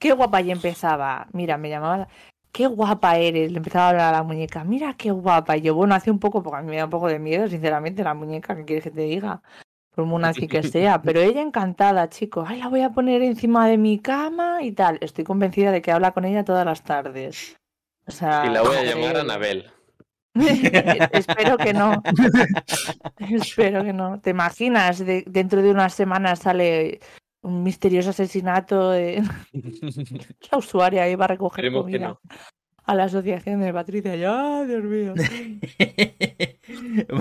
Qué 0.00 0.12
guapa. 0.12 0.40
Y 0.40 0.50
empezaba, 0.50 1.26
mira, 1.32 1.56
me 1.58 1.68
llamaba, 1.68 1.98
la- 1.98 2.08
qué 2.52 2.66
guapa 2.66 3.16
eres. 3.16 3.52
Le 3.52 3.58
empezaba 3.58 3.86
a 3.86 3.90
hablar 3.90 4.14
a 4.14 4.18
la 4.18 4.22
muñeca, 4.22 4.64
mira 4.64 4.94
qué 4.94 5.10
guapa. 5.10 5.56
Y 5.56 5.62
yo, 5.62 5.74
bueno, 5.74 5.94
hace 5.94 6.10
un 6.10 6.18
poco, 6.18 6.42
porque 6.42 6.58
a 6.58 6.62
mí 6.62 6.70
me 6.70 6.76
da 6.76 6.84
un 6.84 6.90
poco 6.90 7.08
de 7.08 7.18
miedo, 7.18 7.48
sinceramente, 7.48 8.02
la 8.02 8.14
muñeca, 8.14 8.56
¿qué 8.56 8.64
quieres 8.64 8.84
que 8.84 8.90
te 8.90 9.02
diga? 9.02 9.42
por 9.94 10.06
nazi 10.06 10.48
que 10.48 10.62
sea, 10.62 11.02
pero 11.02 11.20
ella 11.20 11.42
encantada, 11.42 12.08
chicos. 12.08 12.46
Ay, 12.48 12.60
la 12.60 12.68
voy 12.68 12.80
a 12.80 12.90
poner 12.90 13.22
encima 13.22 13.68
de 13.68 13.76
mi 13.76 13.98
cama 13.98 14.62
y 14.62 14.72
tal. 14.72 14.98
Estoy 15.02 15.24
convencida 15.24 15.70
de 15.70 15.82
que 15.82 15.92
habla 15.92 16.12
con 16.12 16.24
ella 16.24 16.44
todas 16.44 16.64
las 16.64 16.82
tardes. 16.82 17.56
O 18.06 18.10
sea, 18.10 18.44
Y 18.46 18.50
la 18.50 18.62
voy 18.62 18.76
a 18.76 18.84
llamar 18.84 19.16
Anabel. 19.16 19.70
Espero 20.34 21.56
que 21.58 21.72
no. 21.74 22.02
Espero 23.18 23.84
que 23.84 23.92
no. 23.92 24.20
¿Te 24.20 24.30
imaginas? 24.30 24.98
De- 25.04 25.24
dentro 25.26 25.62
de 25.62 25.70
unas 25.70 25.94
semanas 25.94 26.40
sale 26.40 27.00
un 27.42 27.62
misterioso 27.62 28.10
asesinato 28.10 28.90
de 28.90 29.22
la 30.50 30.58
usuaria 30.58 31.08
iba 31.08 31.24
a 31.24 31.28
recoger 31.28 31.72
comida 31.72 31.98
no. 32.08 32.20
a 32.84 32.94
la 32.94 33.04
asociación 33.04 33.60
de 33.60 33.72
Patricia. 33.72 34.16
Ya, 34.16 34.64
Dios 34.64 34.84
mío. 34.84 35.14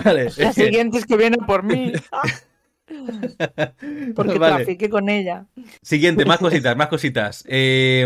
vale. 0.03 0.29
La 0.38 0.53
siguiente 0.53 0.97
es 1.00 1.05
que 1.05 1.17
viene 1.17 1.38
por 1.45 1.63
mí. 1.63 1.91
Porque 4.15 4.38
Vale. 4.38 4.55
trafiqué 4.57 4.89
con 4.89 5.07
ella. 5.09 5.45
Siguiente, 5.81 6.25
más 6.25 6.39
cositas, 6.39 6.75
más 6.75 6.88
cositas. 6.88 7.43
Eh, 7.47 8.05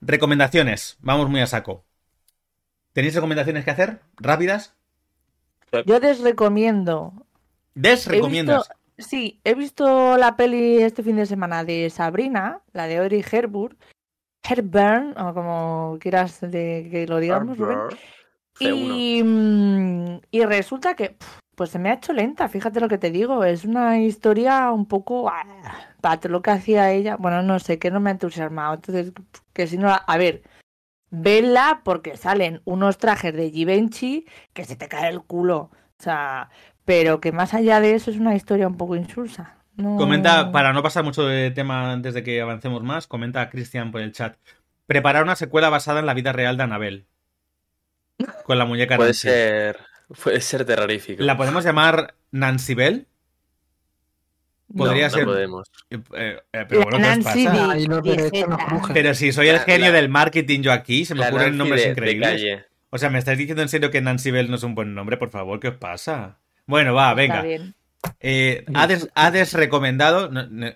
recomendaciones. 0.00 0.96
Vamos 1.00 1.28
muy 1.28 1.40
a 1.40 1.46
saco. 1.46 1.84
¿Tenéis 2.92 3.14
recomendaciones 3.14 3.64
que 3.64 3.70
hacer? 3.70 4.00
¿Rápidas? 4.16 4.74
Yo 5.86 5.98
les 6.00 6.20
recomiendo. 6.20 7.12
Des 7.74 8.06
He 8.08 8.20
visto- 8.20 8.64
sí, 8.98 9.40
he 9.44 9.54
visto 9.54 10.16
la 10.16 10.36
peli 10.36 10.82
este 10.82 11.02
fin 11.02 11.16
de 11.16 11.26
semana 11.26 11.64
de 11.64 11.88
Sabrina, 11.90 12.60
la 12.72 12.86
de 12.86 12.98
Audrey 12.98 13.24
Hepburn. 13.30 13.76
Hepburn, 14.42 15.14
o 15.18 15.34
como 15.34 15.98
quieras 16.00 16.40
de 16.40 16.88
que 16.90 17.06
lo 17.06 17.18
digamos, 17.18 17.58
Rubén. 17.58 17.78
C1. 18.60 18.96
Y, 18.96 19.22
mm, 19.24 20.20
y 20.30 20.44
resulta 20.44 20.94
que 20.94 21.16
pues 21.54 21.70
se 21.70 21.78
me 21.78 21.90
ha 21.90 21.94
hecho 21.94 22.14
lenta, 22.14 22.48
fíjate 22.48 22.80
lo 22.80 22.88
que 22.88 22.96
te 22.96 23.10
digo, 23.10 23.44
es 23.44 23.66
una 23.66 23.98
historia 23.98 24.70
un 24.70 24.86
poco 24.86 25.28
ah, 25.28 25.44
para 26.00 26.26
lo 26.30 26.40
que 26.40 26.50
hacía 26.52 26.90
ella, 26.90 27.16
bueno, 27.16 27.42
no 27.42 27.58
sé, 27.58 27.78
que 27.78 27.90
no 27.90 28.00
me 28.00 28.08
ha 28.08 28.12
entusiasmado, 28.14 28.74
entonces 28.74 29.12
que 29.52 29.66
si 29.66 29.76
no, 29.76 29.88
la- 29.88 29.96
a 29.96 30.16
ver, 30.16 30.42
vela 31.10 31.82
porque 31.84 32.16
salen 32.16 32.62
unos 32.64 32.96
trajes 32.96 33.34
de 33.34 33.50
Givenchy 33.50 34.26
que 34.54 34.64
se 34.64 34.76
te 34.76 34.88
cae 34.88 35.10
el 35.10 35.20
culo, 35.22 35.70
o 35.98 36.02
sea, 36.02 36.48
pero 36.86 37.20
que 37.20 37.30
más 37.30 37.52
allá 37.52 37.80
de 37.80 37.94
eso 37.94 38.10
es 38.10 38.16
una 38.16 38.34
historia 38.34 38.66
un 38.66 38.78
poco 38.78 38.96
insulsa. 38.96 39.56
No... 39.76 39.96
Comenta, 39.96 40.52
para 40.52 40.72
no 40.72 40.82
pasar 40.82 41.04
mucho 41.04 41.26
de 41.26 41.50
tema 41.50 41.92
antes 41.92 42.14
de 42.14 42.22
que 42.22 42.40
avancemos 42.40 42.82
más, 42.82 43.06
comenta 43.06 43.50
Cristian 43.50 43.92
por 43.92 44.00
el 44.00 44.12
chat. 44.12 44.36
Preparar 44.86 45.22
una 45.24 45.36
secuela 45.36 45.68
basada 45.68 46.00
en 46.00 46.06
la 46.06 46.14
vida 46.14 46.32
real 46.32 46.56
de 46.56 46.62
Anabel. 46.62 47.06
Con 48.44 48.58
la 48.58 48.64
muñeca 48.64 48.96
Puede 48.96 49.10
Nancy. 49.10 49.20
ser, 49.28 49.78
puede 50.22 50.40
ser 50.40 50.64
terrorífico. 50.64 51.22
¿La 51.22 51.36
podemos 51.36 51.64
llamar 51.64 52.14
Nancy 52.30 52.74
Bell? 52.74 53.06
podría 54.76 55.08
no, 55.08 55.10
ser- 55.14 55.26
No 55.26 55.32
podemos. 55.32 55.70
Eh, 55.90 55.98
eh, 56.52 56.64
pero 56.68 56.82
bueno, 56.82 56.98
¿qué 56.98 57.18
os 57.18 57.24
pasa? 57.24 58.92
Pero 58.94 59.14
si 59.14 59.32
soy 59.32 59.48
el 59.48 59.56
La- 59.56 59.62
genio 59.62 59.86
la- 59.88 59.92
del 59.92 60.08
marketing 60.08 60.60
yo 60.62 60.72
aquí, 60.72 61.04
se 61.04 61.14
me 61.14 61.26
ocurren 61.26 61.46
Nancy 61.48 61.58
nombres 61.58 61.82
de- 61.84 61.90
increíbles. 61.90 62.62
O 62.90 62.98
sea, 62.98 63.10
¿me 63.10 63.18
estáis 63.18 63.38
diciendo 63.38 63.62
en 63.62 63.68
serio 63.68 63.90
que 63.90 64.00
Nancy 64.00 64.30
Bell 64.30 64.48
no 64.50 64.56
es 64.56 64.62
un 64.62 64.74
buen 64.74 64.94
nombre? 64.94 65.16
Por 65.16 65.30
favor, 65.30 65.58
¿qué 65.60 65.68
os 65.68 65.76
pasa? 65.76 66.38
Bueno, 66.66 66.94
va, 66.94 67.14
venga. 67.14 67.44
Eh, 68.20 68.64
ha, 68.74 68.86
des- 68.86 69.08
ha 69.14 69.30
desrecomendado. 69.30 70.30
no, 70.30 70.46
no, 70.48 70.66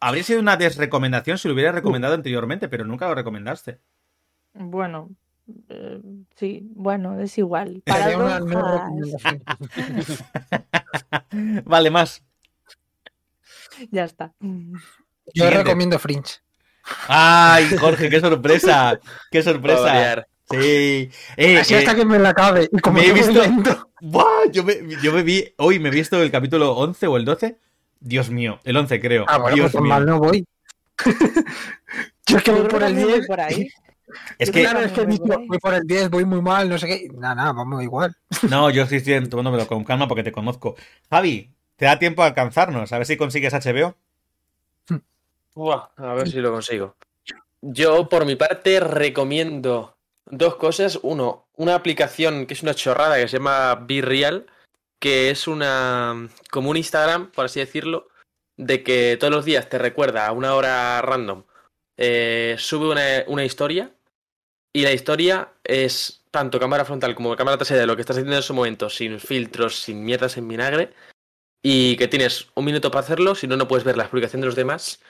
habría 0.00 0.22
sido 0.24 0.40
una 0.40 0.56
desrecomendación 0.56 1.38
si 1.38 1.48
lo 1.48 1.54
hubiera 1.54 1.72
recomendado 1.72 2.14
anteriormente, 2.14 2.68
pero 2.68 2.84
nunca 2.84 3.08
lo 3.08 3.14
recomendaste. 3.14 3.78
Bueno, 4.54 5.10
eh, 5.68 6.00
sí, 6.36 6.62
bueno, 6.74 7.18
es 7.20 7.36
igual. 7.38 7.82
Recomendación. 7.86 9.42
Vale, 11.64 11.90
más. 11.90 12.22
Ya 13.90 14.04
está. 14.04 14.32
Yo 14.40 14.48
Siguiente. 15.32 15.58
recomiendo 15.58 15.98
Fringe. 15.98 16.36
¡Ay, 17.08 17.68
Jorge, 17.78 18.08
qué 18.08 18.20
sorpresa! 18.20 18.98
¡Qué 19.30 19.42
Para 19.42 19.52
sorpresa! 19.52 20.26
Sí. 20.48 21.10
Eh, 21.36 21.58
Así 21.58 21.74
eh, 21.74 21.78
hasta 21.78 21.96
que 21.96 22.04
me 22.04 22.18
la 22.20 22.28
acabe. 22.30 22.68
Como 22.80 22.98
me 23.00 23.06
he 23.06 23.12
visto- 23.12 23.42
¡buah! 24.00 24.50
Yo, 24.52 24.62
me, 24.62 24.76
yo 25.02 25.12
me 25.12 25.22
vi. 25.24 25.52
Hoy 25.58 25.80
me 25.80 25.88
he 25.88 25.92
visto 25.92 26.22
el 26.22 26.30
capítulo 26.30 26.72
11 26.76 27.06
o 27.08 27.16
el 27.16 27.24
12. 27.24 27.58
Dios 27.98 28.30
mío, 28.30 28.60
el 28.62 28.76
11 28.76 29.00
creo. 29.00 29.24
Ah, 29.26 29.38
bueno, 29.38 29.56
Dios 29.56 29.72
pues 29.72 29.82
mío. 29.82 29.88
mal 29.92 30.06
no 30.06 30.18
voy. 30.20 30.46
Yo 32.26 32.38
es 32.38 32.42
que 32.44 32.50
voy 32.52 32.68
por 32.68 32.82
el 32.84 32.88
también 32.94 33.06
voy 33.08 33.14
10. 33.16 33.26
por 33.26 33.40
ahí. 33.40 33.68
Es 34.38 34.50
que, 34.50 34.62
Claro, 34.62 34.80
es 34.80 34.92
que 34.92 35.02
he 35.02 35.06
Voy 35.06 35.46
voy 35.46 35.58
por 35.58 35.74
el 35.74 35.86
10, 35.86 36.10
voy 36.10 36.24
muy 36.24 36.42
mal, 36.42 36.68
no 36.68 36.78
sé 36.78 36.86
qué. 36.86 37.08
Nada, 37.14 37.34
nada, 37.34 37.52
vamos 37.52 37.82
igual. 37.82 38.14
no, 38.50 38.70
yo 38.70 38.86
sí 38.86 38.96
estoy 38.96 39.28
tomándomelo 39.28 39.66
con 39.66 39.84
calma 39.84 40.08
porque 40.08 40.22
te 40.22 40.32
conozco. 40.32 40.76
Javi, 41.10 41.50
te 41.76 41.86
da 41.86 41.98
tiempo 41.98 42.22
a 42.22 42.26
alcanzarnos. 42.26 42.92
A 42.92 42.98
ver 42.98 43.06
si 43.06 43.16
consigues 43.16 43.52
HBO. 43.52 43.96
Buah, 45.54 45.88
a 45.96 46.14
ver 46.14 46.28
si 46.28 46.38
lo 46.38 46.52
consigo. 46.52 46.96
Yo, 47.62 48.08
por 48.08 48.26
mi 48.26 48.36
parte, 48.36 48.80
recomiendo 48.80 49.96
dos 50.26 50.56
cosas. 50.56 50.98
Uno, 51.02 51.46
una 51.56 51.74
aplicación 51.74 52.46
que 52.46 52.54
es 52.54 52.62
una 52.62 52.74
chorrada 52.74 53.16
que 53.16 53.28
se 53.28 53.38
llama 53.38 53.74
Be 53.74 54.02
Real, 54.02 54.46
que 54.98 55.30
es 55.30 55.48
una 55.48 56.28
como 56.50 56.70
un 56.70 56.76
Instagram, 56.76 57.30
por 57.30 57.46
así 57.46 57.60
decirlo, 57.60 58.08
de 58.56 58.82
que 58.82 59.16
todos 59.18 59.32
los 59.32 59.44
días 59.44 59.68
te 59.68 59.78
recuerda 59.78 60.26
a 60.26 60.32
una 60.32 60.54
hora 60.54 61.00
random, 61.02 61.44
eh, 61.96 62.56
sube 62.58 62.90
una, 62.90 63.24
una 63.26 63.44
historia 63.44 63.95
y 64.76 64.82
la 64.82 64.92
historia 64.92 65.54
es 65.64 66.22
tanto 66.30 66.60
cámara 66.60 66.84
frontal 66.84 67.14
como 67.14 67.34
cámara 67.34 67.56
trasera 67.56 67.80
de 67.80 67.86
lo 67.86 67.96
que 67.96 68.02
estás 68.02 68.18
haciendo 68.18 68.34
en 68.34 68.40
ese 68.40 68.52
momento, 68.52 68.90
sin 68.90 69.18
filtros, 69.18 69.76
sin 69.80 70.04
mierdas 70.04 70.36
en 70.36 70.46
vinagre, 70.46 70.92
y 71.62 71.96
que 71.96 72.08
tienes 72.08 72.48
un 72.54 72.66
minuto 72.66 72.90
para 72.90 73.02
hacerlo, 73.02 73.34
si 73.34 73.46
no, 73.46 73.56
no 73.56 73.68
puedes 73.68 73.84
ver 73.86 73.96
la 73.96 74.02
explicación 74.02 74.42
de 74.42 74.48
los 74.48 74.54
demás. 74.54 75.02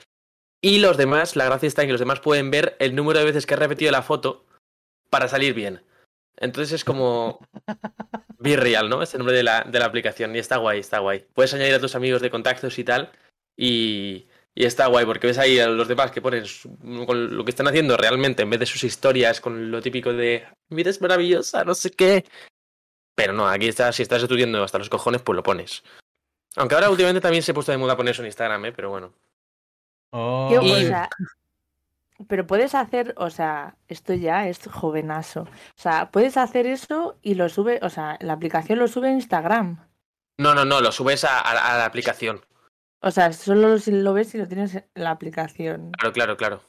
Y 0.61 0.79
los 0.79 0.95
demás, 0.95 1.35
la 1.35 1.43
gracia 1.43 1.67
está 1.67 1.81
en 1.81 1.89
que 1.89 1.91
los 1.91 1.99
demás 1.99 2.21
pueden 2.21 2.49
ver 2.49 2.77
el 2.79 2.95
número 2.95 3.19
de 3.19 3.25
veces 3.25 3.45
que 3.45 3.55
has 3.55 3.59
repetido 3.59 3.91
la 3.91 4.03
foto 4.03 4.45
para 5.09 5.27
salir 5.27 5.53
bien. 5.53 5.83
Entonces 6.37 6.71
es 6.71 6.85
como 6.85 7.45
Be 8.39 8.55
Real, 8.55 8.87
¿no? 8.87 9.03
Es 9.03 9.13
el 9.15 9.17
nombre 9.17 9.35
de 9.35 9.43
la, 9.43 9.63
de 9.63 9.79
la 9.79 9.85
aplicación. 9.85 10.33
Y 10.33 10.39
está 10.39 10.55
guay, 10.55 10.79
está 10.79 10.99
guay. 10.99 11.25
Puedes 11.33 11.53
añadir 11.53 11.73
a 11.73 11.81
tus 11.81 11.95
amigos 11.95 12.21
de 12.21 12.29
contactos 12.29 12.79
y 12.79 12.85
tal. 12.85 13.11
Y, 13.57 14.27
y 14.59 14.65
está 14.65 14.87
guay, 14.87 15.05
porque 15.05 15.27
ves 15.27 15.37
ahí 15.37 15.59
a 15.59 15.67
los 15.67 15.87
demás 15.87 16.09
que 16.09 16.19
ponen 16.19 16.43
su- 16.45 16.75
con 17.05 17.37
lo 17.37 17.45
que 17.45 17.51
están 17.51 17.67
haciendo 17.67 17.95
realmente, 17.95 18.41
en 18.41 18.49
vez 18.49 18.59
de 18.59 18.65
sus 18.65 18.83
historias, 18.83 19.39
con 19.39 19.69
lo 19.69 19.81
típico 19.83 20.11
de 20.13 20.47
mi 20.69 20.77
vida 20.77 20.89
es 20.89 20.99
maravillosa, 20.99 21.63
no 21.63 21.75
sé 21.75 21.91
qué. 21.91 22.25
Pero 23.13 23.33
no, 23.33 23.47
aquí 23.47 23.67
está, 23.67 23.91
si 23.91 24.01
estás 24.01 24.23
estudiando 24.23 24.63
hasta 24.63 24.79
los 24.79 24.89
cojones, 24.89 25.21
pues 25.21 25.35
lo 25.35 25.43
pones. 25.43 25.83
Aunque 26.55 26.73
ahora 26.73 26.89
últimamente 26.89 27.21
también 27.21 27.43
se 27.43 27.51
ha 27.51 27.53
puesto 27.53 27.71
de 27.71 27.77
moda 27.77 27.95
poner 27.95 28.13
eso 28.13 28.23
en 28.23 28.27
Instagram, 28.27 28.65
¿eh? 28.65 28.71
Pero 28.71 28.89
bueno. 28.89 29.13
Oh, 30.11 30.49
Yo, 30.51 30.61
o 30.61 30.63
Y- 30.63 30.85
sea, 30.87 31.07
pero 32.27 32.47
puedes 32.47 32.73
hacer, 32.73 33.13
o 33.17 33.29
sea, 33.29 33.75
esto 33.87 34.15
ya 34.15 34.47
es 34.47 34.59
jovenazo. 34.67 35.41
O 35.41 35.47
sea, 35.81 36.09
puedes 36.09 36.35
hacer 36.35 36.65
eso 36.65 37.19
y 37.21 37.35
lo 37.35 37.47
sube, 37.49 37.79
o 37.83 37.89
sea, 37.91 38.17
la 38.21 38.33
aplicación 38.33 38.79
lo 38.79 38.87
sube 38.87 39.09
a 39.09 39.13
Instagram. 39.13 39.85
No, 40.39 40.55
no, 40.55 40.65
no, 40.65 40.81
lo 40.81 40.91
subes 40.91 41.23
a, 41.25 41.39
a- 41.39 41.75
a 41.75 41.77
la 41.77 41.85
aplicación. 41.85 42.43
O 43.01 43.11
sea, 43.11 43.31
solo 43.33 43.77
si 43.79 43.91
lo 43.91 44.13
ves 44.13 44.29
si 44.29 44.37
lo 44.37 44.47
tienes 44.47 44.75
en 44.75 44.85
la 44.95 45.11
aplicación. 45.11 45.91
Claro, 45.91 46.13
claro, 46.13 46.37
claro. 46.37 46.61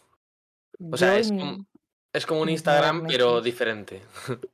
O 0.92 0.96
sea, 0.96 1.14
Yo 1.14 1.20
es 1.20 1.30
mi- 1.32 1.38
como, 1.40 1.66
es 2.12 2.26
como 2.26 2.40
un 2.42 2.48
Instagram, 2.50 3.06
pero 3.06 3.40
diferente. 3.40 4.02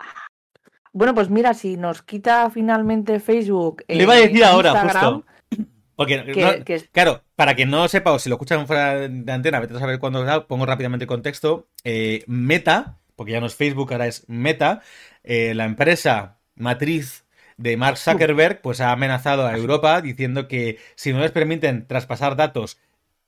Bueno, 0.97 1.13
pues 1.13 1.29
mira, 1.29 1.55
si 1.55 1.77
nos 1.77 2.03
quita 2.03 2.49
finalmente 2.51 3.19
Facebook. 3.19 3.83
Le 3.89 4.05
iba 4.05 4.15
a 4.15 4.19
decir 4.19 4.45
ahora, 4.45 4.71
Instagram, 4.71 5.15
justo. 5.15 5.67
Porque, 5.97 6.25
Que, 6.25 6.41
no- 6.41 6.65
que 6.65 6.75
es- 6.77 6.89
claro, 6.91 7.23
para 7.35 7.57
quien 7.57 7.69
no 7.71 7.79
lo 7.79 7.89
sepa 7.89 8.13
o 8.13 8.19
si 8.21 8.29
lo 8.29 8.37
escuchan 8.37 8.67
fuera 8.69 8.95
de 9.09 9.33
antena, 9.33 9.59
vete 9.59 9.75
a 9.75 9.81
saber 9.81 9.99
cuándo 9.99 10.23
da, 10.23 10.47
pongo 10.47 10.67
rápidamente 10.67 11.03
el 11.05 11.09
contexto. 11.09 11.67
Eh, 11.83 12.23
Meta, 12.29 12.99
porque 13.17 13.33
ya 13.33 13.41
no 13.41 13.47
es 13.47 13.57
Facebook, 13.57 13.91
ahora 13.93 14.07
es 14.07 14.25
Meta, 14.29 14.83
eh, 15.25 15.53
la 15.55 15.65
empresa 15.65 16.39
matriz 16.55 17.24
de 17.57 17.77
Mark 17.77 17.99
Zuckerberg, 17.99 18.61
pues 18.61 18.81
ha 18.81 18.93
amenazado 18.93 19.47
a 19.47 19.57
Europa 19.57 20.01
diciendo 20.01 20.49
que 20.49 20.79
si 20.95 21.13
no 21.13 21.21
les 21.21 21.31
permiten 21.31 21.87
traspasar 21.87 22.37
datos 22.37 22.79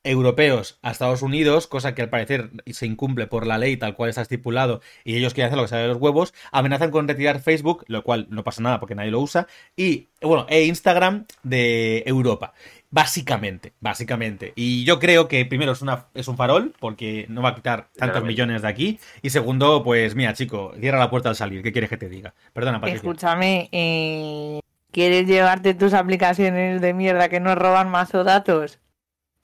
europeos 0.07 0.79
a 0.83 0.93
Estados 0.93 1.23
Unidos, 1.23 1.67
cosa 1.67 1.95
que 1.95 2.03
al 2.03 2.11
parecer 2.11 2.51
se 2.71 2.87
incumple 2.87 3.27
por 3.27 3.47
la 3.47 3.59
ley 3.59 3.77
tal 3.77 3.95
cual 3.95 4.09
está 4.09 4.23
estipulado 4.23 4.81
y 5.05 5.17
ellos 5.17 5.35
quieren 5.35 5.49
hacer 5.49 5.57
lo 5.59 5.65
que 5.65 5.69
sale 5.69 5.83
de 5.83 5.89
los 5.89 5.99
huevos, 5.99 6.33
amenazan 6.53 6.91
con 6.91 7.09
retirar 7.09 7.41
Facebook, 7.41 7.85
lo 7.89 8.05
cual 8.05 8.27
no 8.31 8.45
pasa 8.45 8.63
nada 8.63 8.79
porque 8.79 8.95
nadie 8.95 9.11
lo 9.11 9.21
usa, 9.21 9.49
y 9.75 10.09
bueno, 10.23 10.47
e 10.49 10.65
Instagram 10.65 11.27
de 11.43 12.05
Europa. 12.07 12.55
Básicamente, 12.91 13.73
básicamente. 13.81 14.53
Y 14.55 14.85
yo 14.85 14.99
creo 14.99 15.29
que 15.29 15.45
primero 15.45 15.73
es, 15.73 15.83
una, 15.83 16.07
es 16.15 16.29
un 16.29 16.37
farol, 16.37 16.73
porque 16.79 17.27
no 17.29 17.43
va 17.43 17.51
a 17.51 17.55
quitar 17.55 17.89
tantos 17.97 18.25
millones 18.25 18.63
de 18.63 18.69
aquí. 18.69 18.99
Y 19.23 19.31
segundo, 19.31 19.83
pues 19.83 20.15
mira, 20.15 20.35
chico, 20.35 20.73
cierra 20.79 20.99
la 20.99 21.11
puerta 21.11 21.29
al 21.29 21.37
salir. 21.37 21.63
¿Qué 21.63 21.73
quieres 21.73 21.91
que 21.91 21.97
te 21.97 22.09
diga? 22.09 22.35
Perdona, 22.53 22.81
Patricia. 22.81 22.97
Escúchame, 22.97 23.69
eh, 23.73 24.61
¿quieres 24.93 25.27
llevarte 25.27 25.75
tus 25.75 25.95
aplicaciones 25.95 26.81
de 26.81 26.95
mierda 26.95 27.29
que 27.29 27.41
nos 27.41 27.57
roban 27.57 27.91
mazo 27.91 28.25
datos? 28.25 28.79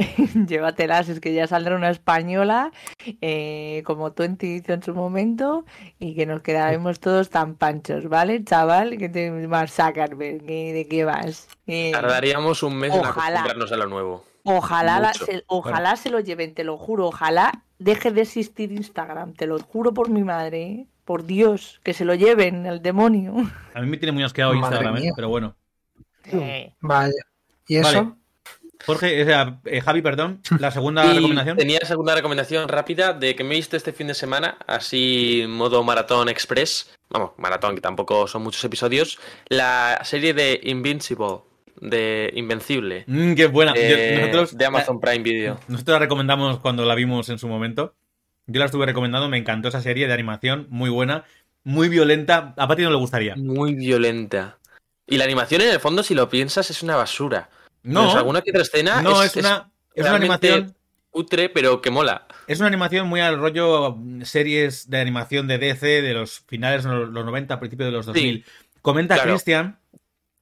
llévatelas, 0.49 1.09
es 1.09 1.21
que 1.21 1.33
ya 1.35 1.47
saldrá 1.47 1.77
una 1.77 1.91
española, 1.91 2.73
eh, 3.21 3.83
como 3.85 4.13
Twenty 4.13 4.57
hizo 4.57 4.73
en 4.73 4.83
su 4.83 4.95
momento, 4.95 5.65
y 5.99 6.15
que 6.15 6.27
nos 6.27 6.43
quedaremos 6.43 7.01
todos 7.01 7.31
tan 7.31 7.55
panchos, 7.57 8.09
¿vale, 8.09 8.43
chaval? 8.45 8.99
Que 8.99 9.09
te 9.09 9.31
masacran, 9.31 10.17
¿de 10.19 10.87
qué 10.89 11.05
vas? 11.05 11.49
Eh, 11.67 11.91
Tardaríamos 11.93 12.63
un 12.63 12.77
mes 12.77 12.93
en 12.95 13.01
Ojalá. 13.01 13.41
acostumbrarnos 13.41 13.73
a 13.73 13.77
lo 13.77 13.87
nuevo. 13.87 14.25
Ojalá, 14.45 14.99
la- 14.99 15.15
se, 15.15 15.45
ojalá 15.47 15.97
se 15.97 16.11
lo 16.11 16.19
lleven, 16.21 16.55
te 16.55 16.65
lo 16.65 16.77
juro. 16.77 17.07
Ojalá 17.07 17.63
deje 17.79 18.11
de 18.11 18.23
existir 18.23 18.73
Instagram, 18.73 19.35
te 19.35 19.47
lo 19.47 19.59
juro 19.61 19.95
por 19.95 20.11
mi 20.11 20.25
madre. 20.25 20.63
¿eh? 20.63 20.87
Por 21.05 21.25
Dios, 21.25 21.81
que 21.85 21.95
se 21.95 22.05
lo 22.05 22.15
lleven 22.15 22.67
el 22.67 22.81
demonio. 22.83 23.35
A 23.75 23.81
mí 23.81 23.87
me 23.89 23.97
tiene 23.99 24.13
muy 24.13 24.23
asqueado 24.23 24.55
Instagram, 24.55 24.97
¿eh? 24.99 25.11
pero 25.15 25.29
bueno. 25.29 25.57
Eh, 26.25 26.75
Vaya. 26.81 27.13
¿Y 27.67 27.77
eso? 27.77 28.05
Vale. 28.05 28.22
Jorge, 28.87 29.23
o 29.23 29.25
sea, 29.27 29.59
eh, 29.65 29.81
Javi, 29.81 30.03
perdón, 30.03 30.41
la 30.59 30.71
segunda 30.71 31.05
Y 31.13 31.15
recomendación. 31.17 31.57
tenía 31.57 31.81
segunda 31.81 32.15
recomendación 32.15 32.69
rápida 32.69 33.13
de 33.13 33.35
que 33.35 33.45
me 33.45 33.55
he 33.55 33.57
visto 33.57 33.77
este 33.77 33.93
fin 33.93 34.07
de 34.09 34.15
semana, 34.15 34.59
así 34.67 35.45
modo 35.49 35.83
maratón 35.85 36.29
express. 36.29 36.91
Vamos, 37.11 37.33
maratón, 37.39 37.75
que 37.75 37.81
tampoco 37.81 38.27
son 38.27 38.43
muchos 38.43 38.65
episodios. 38.65 39.19
La 39.49 40.01
serie 40.05 40.35
de 40.35 40.61
Invincible, 40.65 41.39
de 41.81 42.31
Invencible, 42.35 43.05
Mm, 43.07 43.35
qué 43.35 43.47
buena. 43.47 43.75
Yo- 43.75 43.81
eh, 43.83 44.19
nosotros, 44.21 44.57
de 44.57 44.65
Amazon 44.67 45.01
Prime 45.01 45.19
Video. 45.23 45.61
nosotros 45.69 45.95
la 45.95 45.99
recomendamos 45.99 46.59
cuando 46.61 46.85
la 46.85 46.95
vimos 46.95 47.29
en 47.29 47.39
su 47.39 47.49
momento. 47.49 47.95
Yo 48.47 48.59
la 48.59 48.67
estuve 48.67 48.87
recomendando, 48.87 49.29
me 49.29 49.39
encantó 49.39 49.69
esa 49.69 49.81
serie 49.83 50.07
de 50.09 50.13
animación, 50.13 50.67
muy 50.71 50.91
buena, 50.91 51.25
muy 51.65 51.89
violenta. 51.89 52.55
A 52.57 52.67
Pati 52.67 52.83
no 52.83 52.91
le 52.91 52.97
gustaría. 52.97 53.37
Muy 53.37 53.75
violenta. 53.75 54.59
Y 55.07 55.17
la 55.19 55.25
animación, 55.25 55.61
en 55.61 55.69
el 55.71 55.81
fondo, 55.81 56.03
si 56.03 56.15
lo 56.15 56.29
piensas, 56.29 56.71
es 56.71 56.83
una 56.83 56.97
basura. 56.97 57.51
No, 57.83 58.01
Menos 58.03 58.17
alguna 58.17 58.43
que 58.43 58.51
otra 58.51 58.63
escena 58.63 59.03
no, 59.03 59.23
es, 59.23 59.35
una, 59.37 59.71
es 59.95 60.03
una 60.05 60.11
realmente 60.19 60.53
animación. 60.53 60.77
cutre, 61.11 61.49
pero 61.49 61.81
que 61.83 61.91
mola. 61.91 62.27
Es 62.47 62.59
una 62.59 62.69
animación 62.69 63.09
muy 63.09 63.21
al 63.21 63.39
rollo 63.39 63.97
mm, 63.97 64.23
series 64.23 64.89
de 64.89 65.01
animación 65.01 65.49
de 65.49 65.59
DC 65.59 66.03
de 66.03 66.15
los 66.15 66.41
finales 66.47 66.85
de 66.85 66.91
los 66.91 67.09
los 67.11 67.25
90, 67.25 67.59
principios 67.59 67.89
de 67.89 67.93
los 67.93 68.07
2000. 68.07 68.45
Comenta 68.83 69.15
claro. 69.17 69.31
Cristian 69.33 69.79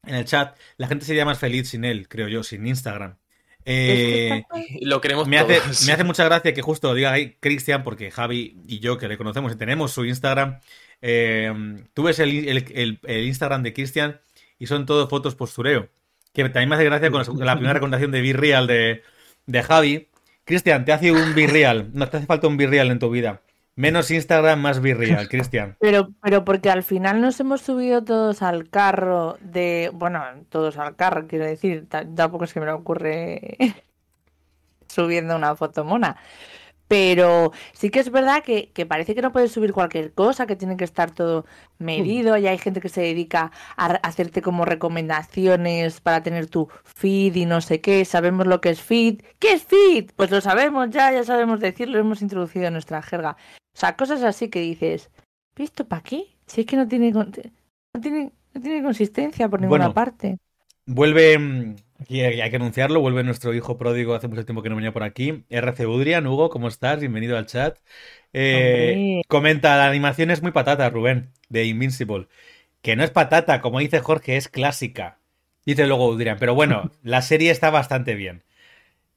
en 0.06 0.14
el 0.14 0.24
chat, 0.24 0.56
la 0.78 0.88
gente 0.88 1.04
sería 1.04 1.24
más 1.26 1.38
feliz 1.38 1.68
sin 1.68 1.84
él, 1.84 2.08
creo 2.08 2.26
yo, 2.28 2.42
sin 2.42 2.66
Instagram. 2.66 3.16
Eh, 3.66 4.42
Lo 4.80 5.00
queremos 5.02 5.28
me, 5.28 5.38
hace, 5.38 5.60
todos. 5.60 5.84
me 5.86 5.92
hace 5.92 6.04
mucha 6.04 6.24
gracia 6.24 6.54
que 6.54 6.62
justo 6.62 6.88
lo 6.88 6.94
diga 6.94 7.12
ahí 7.12 7.36
Cristian, 7.40 7.82
porque 7.84 8.10
Javi 8.10 8.56
y 8.66 8.80
yo, 8.80 8.96
que 8.96 9.08
le 9.08 9.18
conocemos 9.18 9.52
y 9.52 9.56
tenemos 9.56 9.92
su 9.92 10.04
Instagram, 10.06 10.60
eh, 11.02 11.52
tú 11.94 12.02
ves 12.04 12.18
el, 12.18 12.48
el- 12.48 12.64
el- 12.74 13.00
el 13.04 13.24
Instagram 13.26 13.62
de 13.62 13.72
Cristian 13.74 14.20
y 14.58 14.66
son 14.66 14.86
todo 14.86 15.08
fotos 15.08 15.34
postureo. 15.34 15.88
Que 16.32 16.44
también 16.44 16.68
me 16.68 16.76
hace 16.76 16.84
gracia 16.84 17.10
con 17.10 17.22
la, 17.44 17.54
primera 17.54 17.74
recomendación 17.74 18.12
de 18.12 18.20
Virreal 18.20 18.66
de, 18.66 19.02
de 19.46 19.62
Javi. 19.62 20.08
Cristian, 20.44 20.84
te 20.84 20.92
hace 20.92 21.12
un 21.12 21.34
Virreal. 21.34 21.90
No 21.92 22.08
te 22.08 22.16
hace 22.18 22.26
falta 22.26 22.46
un 22.46 22.56
Virreal 22.56 22.90
en 22.90 22.98
tu 22.98 23.10
vida. 23.10 23.40
Menos 23.76 24.10
Instagram, 24.10 24.60
más 24.60 24.80
Virreal, 24.80 25.28
Cristian. 25.28 25.76
Pero, 25.80 26.10
pero 26.22 26.44
porque 26.44 26.70
al 26.70 26.82
final 26.82 27.20
nos 27.20 27.40
hemos 27.40 27.62
subido 27.62 28.04
todos 28.04 28.42
al 28.42 28.68
carro 28.68 29.38
de. 29.40 29.90
Bueno, 29.94 30.22
todos 30.50 30.76
al 30.76 30.96
carro, 30.96 31.26
quiero 31.26 31.46
decir. 31.46 31.86
ta- 31.88 32.04
Tampoco 32.14 32.44
es 32.44 32.52
que 32.52 32.60
me 32.60 32.70
ocurre 32.70 33.56
subiendo 34.88 35.36
una 35.36 35.56
foto 35.56 35.84
mona. 35.84 36.16
Pero 36.90 37.52
sí 37.72 37.88
que 37.90 38.00
es 38.00 38.10
verdad 38.10 38.42
que, 38.42 38.72
que 38.72 38.84
parece 38.84 39.14
que 39.14 39.22
no 39.22 39.30
puedes 39.30 39.52
subir 39.52 39.72
cualquier 39.72 40.12
cosa, 40.12 40.48
que 40.48 40.56
tiene 40.56 40.76
que 40.76 40.82
estar 40.82 41.12
todo 41.12 41.46
medido. 41.78 42.36
Y 42.36 42.48
hay 42.48 42.58
gente 42.58 42.80
que 42.80 42.88
se 42.88 43.00
dedica 43.00 43.52
a 43.76 43.86
hacerte 43.86 44.42
como 44.42 44.64
recomendaciones 44.64 46.00
para 46.00 46.24
tener 46.24 46.48
tu 46.48 46.68
feed 46.82 47.36
y 47.36 47.46
no 47.46 47.60
sé 47.60 47.80
qué. 47.80 48.04
Sabemos 48.04 48.48
lo 48.48 48.60
que 48.60 48.70
es 48.70 48.82
feed. 48.82 49.22
¿Qué 49.38 49.52
es 49.52 49.62
feed? 49.62 50.10
Pues 50.16 50.32
lo 50.32 50.40
sabemos 50.40 50.90
ya, 50.90 51.12
ya 51.12 51.22
sabemos 51.22 51.60
decirlo, 51.60 51.94
lo 51.94 52.00
hemos 52.00 52.22
introducido 52.22 52.66
en 52.66 52.72
nuestra 52.72 53.02
jerga. 53.02 53.36
O 53.72 53.78
sea, 53.78 53.96
cosas 53.96 54.24
así 54.24 54.48
que 54.48 54.58
dices, 54.58 55.10
¿Visto 55.54 55.86
para 55.86 56.02
qué? 56.02 56.24
Si 56.46 56.62
es 56.62 56.66
que 56.66 56.76
no 56.76 56.88
tiene, 56.88 57.12
no 57.12 57.30
tiene, 58.00 58.32
no 58.54 58.60
tiene 58.60 58.82
consistencia 58.82 59.48
por 59.48 59.60
ninguna 59.60 59.84
Bueno. 59.84 59.94
parte. 59.94 60.38
Vuelve, 60.86 61.38
mm, 61.38 61.76
aquí 62.00 62.22
hay 62.22 62.50
que 62.50 62.56
anunciarlo, 62.56 63.00
vuelve 63.00 63.22
nuestro 63.22 63.54
hijo 63.54 63.76
pródigo, 63.76 64.14
hace 64.14 64.28
mucho 64.28 64.44
tiempo 64.44 64.62
que 64.62 64.68
no 64.68 64.76
venía 64.76 64.92
por 64.92 65.02
aquí. 65.02 65.44
RC 65.50 65.86
Udrian, 65.86 66.26
Hugo, 66.26 66.50
¿cómo 66.50 66.68
estás? 66.68 67.00
Bienvenido 67.00 67.36
al 67.36 67.46
chat. 67.46 67.78
Eh, 68.32 69.22
comenta, 69.28 69.76
la 69.76 69.88
animación 69.88 70.30
es 70.30 70.42
muy 70.42 70.52
patata, 70.52 70.88
Rubén, 70.90 71.32
de 71.48 71.64
Invincible. 71.64 72.28
Que 72.82 72.96
no 72.96 73.04
es 73.04 73.10
patata, 73.10 73.60
como 73.60 73.80
dice 73.80 74.00
Jorge, 74.00 74.36
es 74.36 74.48
clásica. 74.48 75.18
Dice 75.66 75.86
luego 75.86 76.08
Udrian, 76.08 76.38
pero 76.38 76.54
bueno, 76.54 76.90
la 77.02 77.22
serie 77.22 77.50
está 77.50 77.70
bastante 77.70 78.14
bien. 78.14 78.42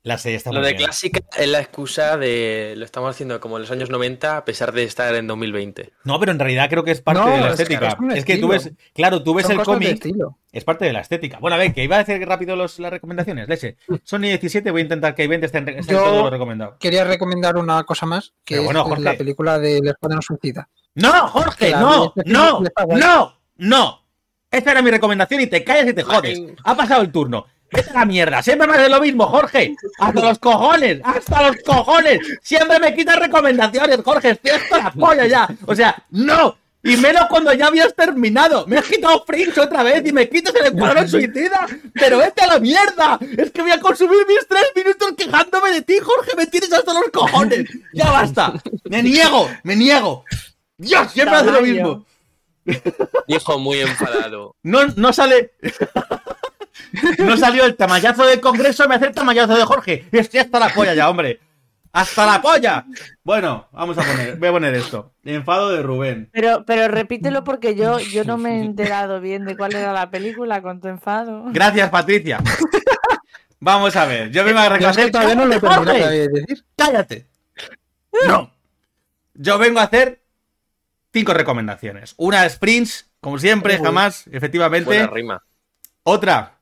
La 0.06 0.18
serie 0.18 0.36
está 0.36 0.52
Lo 0.52 0.60
muy 0.60 0.68
de 0.68 0.74
bien. 0.74 0.84
clásica 0.88 1.22
es 1.38 1.48
la 1.48 1.62
excusa 1.62 2.18
de 2.18 2.74
lo 2.76 2.84
estamos 2.84 3.10
haciendo 3.10 3.40
como 3.40 3.56
en 3.56 3.62
los 3.62 3.72
años 3.72 3.90
90 3.90 4.36
a 4.36 4.44
pesar 4.44 4.74
de 4.74 4.84
estar 4.84 5.16
en 5.16 5.28
2020. 5.28 5.94
No, 6.04 6.20
pero 6.20 6.34
en 6.34 6.40
realidad 6.40 6.70
creo 6.70 6.84
que 6.84 6.92
es 6.92 7.00
parte 7.02 7.22
No, 7.22 7.28
de 7.30 7.40
la 7.40 7.50
es 7.52 7.56
que 7.56 7.64
estética. 7.64 7.98
es 8.14 8.26
que 8.26 8.38
tú 8.38 8.50
ves, 8.50 8.70
claro, 8.94 9.24
tú 9.24 9.34
ves 9.34 9.48
Son 9.48 9.58
el 9.58 9.66
cómic, 9.66 9.94
estilo. 9.94 10.38
es 10.52 10.66
parte 10.66 10.84
de 10.84 10.92
la 10.92 11.00
estética. 11.00 11.38
Bueno, 11.40 11.56
a 11.56 11.58
ver, 11.58 11.74
que 11.74 11.86
iba 11.86 11.96
a 11.96 12.04
decir 12.04 12.28
rápido 12.28 12.58
los, 12.58 12.80
las 12.80 12.92
recomendaciones, 12.92 13.48
leche. 13.48 13.78
Sony 14.04 14.24
17, 14.24 14.72
voy 14.72 14.82
a 14.82 14.84
intentar 14.84 15.16
que 15.16 15.22
hay 15.22 15.30
20 15.30 15.46
estén, 15.46 15.70
estén 15.70 15.96
Yo- 15.96 16.04
todo 16.04 16.24
lo 16.24 16.30
recomendado. 16.30 16.76
Quería 16.82 17.06
recomendar 17.06 17.56
una 17.56 17.82
cosa 17.86 18.06
más, 18.06 18.34
que 18.44 18.56
Pero 18.56 18.66
bueno, 18.66 18.82
es 18.82 18.88
Jorge. 18.88 19.04
la 19.04 19.14
película 19.18 19.58
del 19.58 19.88
Escuadrón 19.88 20.22
Suicida. 20.22 20.68
¡No, 20.96 21.30
Jorge! 21.30 21.72
¡No! 21.72 22.12
este 22.14 22.30
¡No! 22.30 22.62
¡No! 22.90 23.40
¡No! 23.56 24.00
Esta 24.52 24.72
era 24.72 24.82
mi 24.82 24.92
recomendación 24.92 25.40
y 25.42 25.48
te 25.48 25.64
callas 25.64 25.88
y 25.88 25.94
te 25.94 26.04
jodes. 26.04 26.42
Ha 26.66 26.76
pasado 26.76 27.02
el 27.02 27.12
turno. 27.12 27.46
Vete 27.74 27.90
a 27.90 27.94
la 27.94 28.06
mierda. 28.06 28.44
Siempre 28.44 28.68
me 28.68 28.74
haces 28.74 28.90
lo 28.90 29.02
mismo, 29.02 29.26
Jorge. 29.28 29.76
Hasta 30.00 30.22
los 30.22 30.40
cojones. 30.40 31.02
Hasta 31.04 31.48
los 31.48 31.58
cojones. 31.66 32.20
Siempre 32.42 32.80
me 32.80 32.94
quitas 32.96 33.18
recomendaciones, 33.18 34.00
Jorge. 34.04 34.32
Estoy 34.32 34.52
hasta 34.52 34.78
la 34.78 34.92
polla 34.92 35.26
ya. 35.26 35.48
O 35.66 35.76
sea, 35.76 35.96
no. 36.12 36.56
Y 36.86 36.98
menos 36.98 37.28
cuando 37.30 37.54
ya 37.54 37.68
habías 37.68 37.96
terminado. 37.96 38.68
Me 38.68 38.78
has 38.78 38.86
quitado 38.86 39.24
Fringe 39.26 39.60
otra 39.62 39.84
vez 39.84 40.06
y 40.06 40.12
me 40.12 40.28
quitas 40.28 40.54
el 40.56 40.66
escuadrón 40.66 41.08
suicida. 41.08 41.66
Pero 41.94 42.18
vete 42.18 42.42
a 42.44 42.48
la 42.48 42.60
mierda. 42.60 43.18
Es 43.38 43.52
que 43.52 43.62
voy 43.62 43.72
a 43.72 43.80
consumir 43.80 44.20
mis 44.28 44.46
tres 44.48 44.66
minutos 44.76 45.14
quejándome 45.18 45.72
de 45.72 45.82
ti, 45.82 45.98
Jorge. 46.00 46.32
Me 46.36 46.46
tienes 46.46 46.72
hasta 46.74 46.94
los 46.94 47.10
cojones. 47.12 47.70
Ya 47.94 48.12
basta. 48.12 48.54
Me 48.84 49.02
niego. 49.02 49.50
Me 49.64 49.76
niego. 49.76 50.26
Dios, 50.78 51.12
siempre 51.12 51.38
hace 51.38 51.52
lo 51.52 51.62
mismo. 51.62 52.06
Dijo 53.28 53.60
muy 53.60 53.80
enfadado. 53.80 54.56
No, 54.64 54.86
no 54.96 55.14
sale. 55.14 55.52
No 57.20 57.38
salió 57.38 57.66
el 57.66 57.76
tamallazo 57.76 58.26
del 58.26 58.42
Congreso, 58.42 58.88
me 58.88 58.96
hace 58.96 59.08
el 59.08 59.14
tamallazo 59.14 59.56
de 59.56 59.64
Jorge. 59.66 60.06
Estoy 60.12 60.40
hasta 60.40 60.60
la 60.60 60.70
polla 60.70 60.94
ya, 60.94 61.10
hombre. 61.10 61.40
¡Hasta 61.92 62.26
la 62.26 62.42
polla! 62.42 62.86
Bueno, 63.24 63.68
vamos 63.72 63.96
a 64.00 64.02
poner, 64.02 64.38
voy 64.38 64.50
a 64.50 64.52
poner 64.52 64.74
esto. 64.74 65.14
Enfado 65.24 65.70
de 65.70 65.84
Rubén. 65.84 66.28
Pero, 66.34 66.66
pero 66.66 66.88
repítelo 66.88 67.44
porque 67.44 67.76
yo, 67.76 68.00
yo 68.00 68.24
no 68.24 68.40
me 68.40 68.58
he 68.58 68.62
enterado 68.66 69.22
bien 69.22 69.46
de 69.46 69.56
cuál 69.56 69.76
era 69.76 69.94
la 69.94 70.10
película 70.10 70.64
con 70.64 70.82
tu 70.82 70.88
enfado. 70.88 71.44
Gracias, 71.52 71.92
Patricia. 71.92 72.40
Vamos 73.60 73.96
a 73.96 74.06
ver, 74.06 74.32
yo 74.32 74.44
vengo 74.44 74.60
a 74.60 74.68
Yo 74.68 74.74
es 74.74 74.96
reconocer. 74.96 75.12
todavía 75.12 75.36
no 75.36 75.46
lo 75.46 75.60
decir. 76.32 76.66
¡Cállate! 76.76 77.28
No. 78.28 78.52
Yo 79.36 79.58
vengo 79.60 79.80
a 79.80 79.84
hacer 79.84 80.22
cinco 81.14 81.34
recomendaciones. 81.34 82.16
Una 82.18 82.46
es 82.46 82.58
Prince, 82.58 83.06
como 83.22 83.38
siempre, 83.38 83.78
Uy. 83.78 83.86
jamás, 83.86 84.26
efectivamente. 84.32 84.86
Buena 84.88 85.08
rima. 85.08 85.44
Otra 86.04 86.53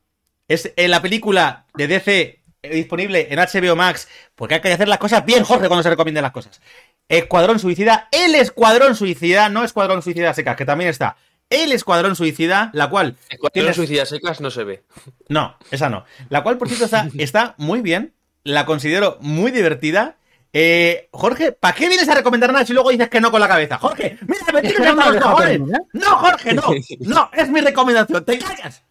es 0.53 0.71
en 0.75 0.91
la 0.91 1.01
película 1.01 1.65
de 1.75 1.87
DC 1.87 2.39
eh, 2.63 2.75
disponible 2.75 3.27
en 3.31 3.39
HBO 3.39 3.75
Max, 3.75 4.07
porque 4.35 4.55
hay 4.55 4.61
que 4.61 4.71
hacer 4.71 4.87
las 4.87 4.97
cosas 4.99 5.25
bien, 5.25 5.43
Jorge, 5.43 5.67
cuando 5.67 5.83
se 5.83 5.89
recomienden 5.89 6.21
las 6.23 6.31
cosas. 6.31 6.61
Escuadrón 7.09 7.59
Suicida, 7.59 8.07
el 8.11 8.35
Escuadrón 8.35 8.95
Suicida, 8.95 9.49
no 9.49 9.63
Escuadrón 9.63 10.01
Suicida 10.01 10.33
Secas, 10.33 10.55
que 10.55 10.65
también 10.65 10.89
está. 10.89 11.17
El 11.49 11.73
Escuadrón 11.73 12.15
Suicida, 12.15 12.69
la 12.73 12.89
cual. 12.89 13.17
Escuadrón 13.29 13.51
tienes- 13.53 13.75
suicidas 13.75 14.07
secas 14.07 14.39
no 14.39 14.49
se 14.51 14.63
ve. 14.63 14.83
No, 15.27 15.57
esa 15.69 15.89
no. 15.89 16.05
La 16.29 16.43
cual, 16.43 16.57
por 16.57 16.69
cierto, 16.69 16.85
está, 16.85 17.07
está 17.17 17.55
muy 17.57 17.81
bien. 17.81 18.13
La 18.43 18.65
considero 18.65 19.17
muy 19.19 19.51
divertida. 19.51 20.15
Eh, 20.53 21.09
Jorge, 21.11 21.51
¿para 21.51 21.75
qué 21.75 21.87
vienes 21.89 22.07
a 22.09 22.15
recomendar 22.15 22.51
nada 22.53 22.65
si 22.65 22.73
luego 22.73 22.89
dices 22.89 23.09
que 23.09 23.19
no 23.21 23.31
con 23.31 23.39
la 23.41 23.47
cabeza? 23.49 23.77
Jorge, 23.77 24.17
mira, 24.27 24.45
me 24.53 24.61
tienes 24.61 24.79
hasta 24.87 25.09
los 25.11 25.21
cojones. 25.21 25.49
terminar. 25.49 25.81
No, 25.93 26.17
Jorge, 26.17 26.53
no. 26.53 26.63
No, 27.01 27.29
es 27.33 27.49
mi 27.49 27.59
recomendación. 27.61 28.23
Te 28.23 28.37
callas. 28.39 28.81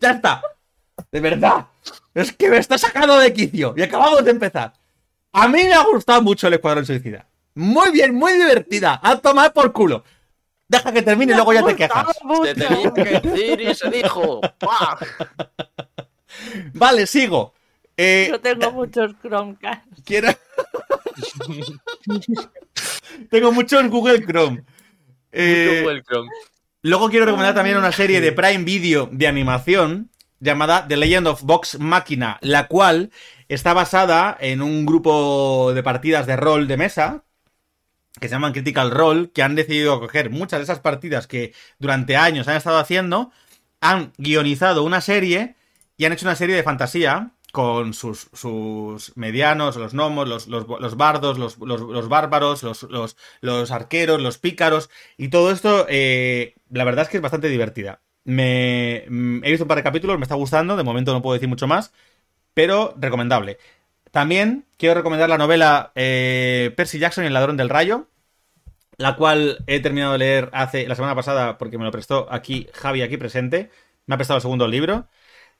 Ya 0.00 0.10
está. 0.12 0.42
De 1.10 1.20
verdad. 1.20 1.66
Es 2.14 2.32
que 2.32 2.48
me 2.50 2.58
está 2.58 2.76
sacando 2.78 3.18
de 3.18 3.32
quicio. 3.32 3.74
Y 3.76 3.82
acabamos 3.82 4.24
de 4.24 4.30
empezar. 4.30 4.72
A 5.32 5.46
mí 5.48 5.62
me 5.64 5.74
ha 5.74 5.84
gustado 5.84 6.22
mucho 6.22 6.46
el 6.48 6.54
Escuadrón 6.54 6.84
Suicida. 6.86 7.26
Muy 7.54 7.90
bien, 7.90 8.14
muy 8.14 8.32
divertida. 8.32 8.98
A 9.02 9.16
tomar 9.16 9.52
por 9.52 9.72
culo. 9.72 10.04
Deja 10.68 10.92
que 10.92 11.02
termine 11.02 11.32
y 11.32 11.36
luego 11.36 11.52
ya 11.52 11.64
te 11.64 11.74
quejas. 11.76 12.06
Se 12.44 12.54
tenía 12.54 12.92
que 12.94 13.04
decir 13.04 13.60
y 13.60 13.74
se 13.74 13.90
dijo. 13.90 14.40
¡Pah! 14.58 14.98
Vale, 16.74 17.06
sigo. 17.06 17.54
Eh, 17.96 18.28
Yo 18.30 18.40
tengo 18.40 18.70
muchos 18.72 19.12
Chromecast. 19.20 19.84
Quiero. 20.04 20.28
Tengo 23.30 23.52
mucho 23.52 23.80
en 23.80 23.90
Google 23.90 24.24
Chrome. 24.24 24.62
Eh, 25.32 25.80
Mucho 25.82 25.86
welcome. 25.88 26.28
luego 26.82 27.08
quiero 27.08 27.24
recomendar 27.26 27.54
también 27.54 27.76
una 27.76 27.92
serie 27.92 28.20
de 28.20 28.32
Prime 28.32 28.64
Video 28.64 29.08
de 29.12 29.26
animación 29.28 30.09
llamada 30.40 30.86
The 30.88 30.96
Legend 30.96 31.28
of 31.28 31.42
Vox 31.42 31.78
Machina, 31.78 32.38
la 32.40 32.66
cual 32.66 33.10
está 33.48 33.74
basada 33.74 34.36
en 34.40 34.62
un 34.62 34.86
grupo 34.86 35.72
de 35.74 35.82
partidas 35.82 36.26
de 36.26 36.36
rol 36.36 36.66
de 36.66 36.76
mesa 36.76 37.24
que 38.18 38.28
se 38.28 38.34
llaman 38.34 38.52
Critical 38.52 38.90
Role, 38.90 39.30
que 39.30 39.42
han 39.42 39.54
decidido 39.54 40.00
coger 40.00 40.30
muchas 40.30 40.58
de 40.58 40.64
esas 40.64 40.80
partidas 40.80 41.26
que 41.26 41.54
durante 41.78 42.16
años 42.16 42.48
han 42.48 42.56
estado 42.56 42.78
haciendo, 42.78 43.30
han 43.80 44.12
guionizado 44.18 44.82
una 44.82 45.00
serie 45.00 45.56
y 45.96 46.04
han 46.04 46.12
hecho 46.12 46.26
una 46.26 46.34
serie 46.34 46.56
de 46.56 46.62
fantasía 46.62 47.32
con 47.52 47.94
sus, 47.94 48.28
medianos, 49.16 49.76
los 49.76 49.92
gnomos, 49.92 50.28
los, 50.28 50.46
los, 50.46 50.96
bardos, 50.96 51.38
los, 51.38 51.58
los 51.58 52.08
bárbaros, 52.08 52.62
los, 52.62 53.70
arqueros, 53.70 54.20
los 54.20 54.38
pícaros, 54.38 54.90
y 55.16 55.28
todo 55.28 55.50
esto, 55.50 55.86
eh, 55.88 56.54
la 56.70 56.84
verdad 56.84 57.04
es 57.04 57.08
que 57.10 57.16
es 57.16 57.22
bastante 57.22 57.48
divertida. 57.48 58.00
Me, 58.24 59.04
mm, 59.08 59.44
he 59.44 59.50
visto 59.50 59.64
un 59.64 59.68
par 59.68 59.78
de 59.78 59.82
capítulos, 59.82 60.18
me 60.18 60.24
está 60.24 60.34
gustando, 60.34 60.76
de 60.76 60.82
momento 60.82 61.12
no 61.12 61.22
puedo 61.22 61.34
decir 61.34 61.48
mucho 61.48 61.66
más, 61.66 61.92
pero 62.54 62.94
recomendable. 62.98 63.58
También 64.10 64.66
quiero 64.76 64.94
recomendar 64.94 65.28
la 65.28 65.38
novela 65.38 65.92
eh, 65.94 66.72
Percy 66.76 66.98
Jackson 66.98 67.24
y 67.24 67.28
el 67.28 67.34
ladrón 67.34 67.56
del 67.56 67.68
rayo, 67.68 68.08
la 68.96 69.16
cual 69.16 69.64
he 69.66 69.80
terminado 69.80 70.12
de 70.12 70.18
leer 70.18 70.50
hace 70.52 70.86
la 70.86 70.94
semana 70.94 71.14
pasada 71.14 71.58
porque 71.58 71.78
me 71.78 71.84
lo 71.84 71.90
prestó 71.90 72.26
aquí 72.30 72.68
Javi, 72.74 73.02
aquí 73.02 73.16
presente. 73.16 73.70
Me 74.06 74.14
ha 74.14 74.18
prestado 74.18 74.38
el 74.38 74.42
segundo 74.42 74.68
libro. 74.68 75.08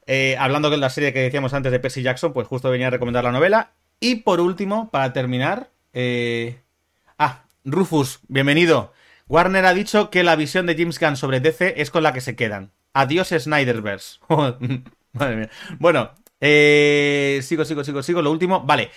Eh, 0.07 0.37
hablando 0.39 0.71
de 0.71 0.77
la 0.77 0.91
serie 0.91 1.13
que 1.13 1.21
decíamos 1.21 1.55
antes 1.55 1.73
de 1.73 1.81
Percy 1.81 2.03
Jackson, 2.03 2.33
pues 2.33 2.49
justo 2.49 2.71
venía 2.71 2.89
a 2.89 2.91
recomendar 2.91 3.25
la 3.25 3.33
novela. 3.33 3.73
Y 4.01 4.17
por 4.17 4.41
último, 4.41 4.91
para 4.91 5.13
terminar... 5.13 5.71
Eh... 5.93 6.61
Ah, 7.19 7.45
Rufus, 7.65 8.21
bienvenido. 8.29 8.93
Warner 9.31 9.65
ha 9.65 9.75
dicho 9.75 10.11
que 10.11 10.25
la 10.25 10.35
visión 10.35 10.67
de 10.67 10.75
James 10.77 10.99
Gunn 10.99 11.17
sobre 11.17 11.39
DC 11.39 11.81
es 11.81 11.93
con 11.93 12.03
la 12.03 12.13
que 12.13 12.21
se 12.21 12.35
quedan. 12.35 12.73
Adiós 12.95 13.29
Snyderverse. 13.29 14.19
Madre 15.13 15.37
mía. 15.37 15.51
Bueno, 15.79 16.11
eh, 16.41 17.39
sigo, 17.45 17.65
sigo, 17.65 17.85
sigo, 17.85 18.03
sigo. 18.03 18.23
Lo 18.23 18.33
último, 18.33 18.65
vale. 18.65 18.91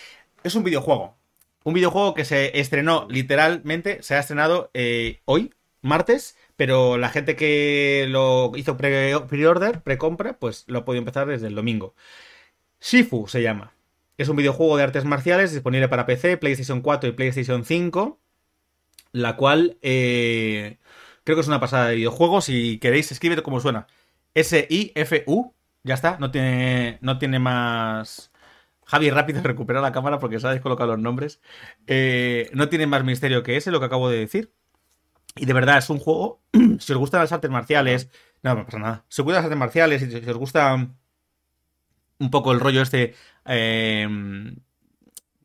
Es 0.43 0.55
un 0.55 0.63
videojuego. 0.63 1.15
Un 1.63 1.75
videojuego 1.75 2.15
que 2.15 2.25
se 2.25 2.59
estrenó 2.59 3.05
literalmente, 3.11 4.01
se 4.01 4.15
ha 4.15 4.19
estrenado 4.19 4.71
eh, 4.73 5.21
hoy, 5.25 5.53
martes, 5.83 6.35
pero 6.55 6.97
la 6.97 7.09
gente 7.09 7.35
que 7.35 8.07
lo 8.09 8.53
hizo 8.55 8.75
pre-order, 8.75 9.81
pre-compra, 9.81 10.39
pues 10.39 10.63
lo 10.65 10.79
ha 10.79 10.85
podido 10.85 11.01
empezar 11.01 11.27
desde 11.27 11.45
el 11.45 11.53
domingo. 11.53 11.93
Shifu 12.81 13.27
se 13.27 13.43
llama. 13.43 13.73
Es 14.17 14.29
un 14.29 14.35
videojuego 14.35 14.77
de 14.77 14.83
artes 14.83 15.05
marciales 15.05 15.53
disponible 15.53 15.89
para 15.89 16.07
PC, 16.07 16.37
PlayStation 16.37 16.81
4 16.81 17.11
y 17.11 17.13
PlayStation 17.13 17.63
5, 17.63 18.19
la 19.13 19.37
cual 19.37 19.77
eh, 19.81 20.79
creo 21.23 21.37
que 21.37 21.41
es 21.41 21.47
una 21.47 21.61
pasada 21.61 21.87
de 21.87 21.95
videojuego. 21.95 22.41
Si 22.41 22.79
queréis, 22.79 23.11
escribir 23.11 23.43
como 23.43 23.61
suena. 23.61 23.87
S-I-F-U 24.33 25.53
ya 25.83 25.93
está, 25.95 26.17
no 26.19 26.31
tiene, 26.31 26.97
no 27.01 27.17
tiene 27.19 27.39
más... 27.39 28.31
Javi, 28.85 29.09
rápido, 29.09 29.41
recupera 29.43 29.81
la 29.81 29.91
cámara 29.93 30.19
porque 30.19 30.39
sabes 30.39 30.61
colocar 30.61 30.87
los 30.87 30.99
nombres. 30.99 31.41
Eh, 31.87 32.49
no 32.53 32.69
tiene 32.69 32.87
más 32.87 33.03
misterio 33.03 33.43
que 33.43 33.57
ese, 33.57 33.71
lo 33.71 33.79
que 33.79 33.85
acabo 33.85 34.09
de 34.09 34.19
decir. 34.19 34.53
Y 35.35 35.45
de 35.45 35.53
verdad, 35.53 35.77
es 35.77 35.89
un 35.89 35.99
juego. 35.99 36.41
si 36.79 36.93
os 36.93 36.99
gustan 36.99 37.21
las 37.21 37.31
artes 37.31 37.51
marciales. 37.51 38.09
No, 38.43 38.55
no 38.55 38.65
pasa 38.65 38.79
nada. 38.79 39.05
Si 39.09 39.21
os 39.21 39.25
gustan 39.25 39.37
las 39.39 39.45
artes 39.45 39.59
marciales 39.59 40.01
y 40.01 40.11
si 40.11 40.29
os 40.29 40.37
gusta 40.37 40.75
un 42.19 42.31
poco 42.31 42.51
el 42.51 42.59
rollo 42.59 42.81
este. 42.81 43.15
Eh, 43.45 44.07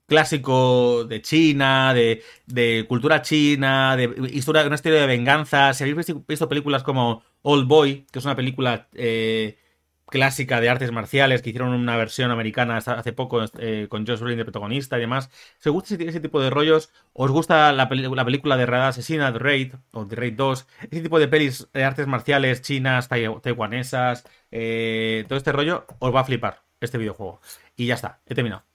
clásico 0.08 1.04
de 1.04 1.22
China, 1.22 1.94
de, 1.94 2.86
cultura 2.88 3.22
china, 3.22 3.96
de 3.96 4.30
historia, 4.32 4.66
una 4.66 4.74
historia 4.74 5.00
de 5.00 5.06
venganza. 5.06 5.74
Si 5.74 5.84
habéis 5.84 6.14
visto, 6.26 6.48
películas 6.48 6.82
como 6.82 7.22
Old 7.42 7.68
Boy, 7.68 8.06
que 8.10 8.18
es 8.18 8.24
una 8.24 8.34
película 8.34 8.88
eh, 8.94 9.58
clásica 10.06 10.60
de 10.60 10.70
artes 10.70 10.92
marciales, 10.92 11.42
que 11.42 11.50
hicieron 11.50 11.74
una 11.74 11.96
versión 11.96 12.30
americana 12.30 12.78
hace 12.78 13.12
poco 13.12 13.44
eh, 13.58 13.86
con 13.90 14.06
Josh 14.06 14.20
Brolin 14.20 14.38
de 14.38 14.44
protagonista 14.44 14.96
y 14.96 15.00
demás. 15.02 15.30
Si 15.58 15.68
os 15.68 15.74
gusta 15.74 15.94
ese 15.94 16.20
tipo 16.20 16.40
de 16.40 16.50
rollos, 16.50 16.90
os 17.12 17.30
gusta 17.30 17.72
la, 17.72 17.88
la 17.90 18.24
película 18.24 18.56
de 18.56 18.66
Rada 18.66 18.88
Asesina, 18.88 19.32
The 19.32 19.38
Raid, 19.38 19.74
o 19.92 20.06
The 20.06 20.16
Raid 20.16 20.34
2, 20.34 20.66
ese 20.90 21.02
tipo 21.02 21.18
de 21.18 21.28
pelis 21.28 21.68
de 21.72 21.84
artes 21.84 22.06
marciales 22.06 22.62
chinas, 22.62 23.08
taiwanesas, 23.08 24.24
eh, 24.50 25.24
todo 25.28 25.36
este 25.38 25.52
rollo, 25.52 25.86
os 25.98 26.14
va 26.14 26.20
a 26.20 26.24
flipar 26.24 26.62
este 26.80 26.98
videojuego. 26.98 27.40
Y 27.76 27.86
ya 27.86 27.94
está, 27.94 28.20
he 28.26 28.34
terminado. 28.34 28.67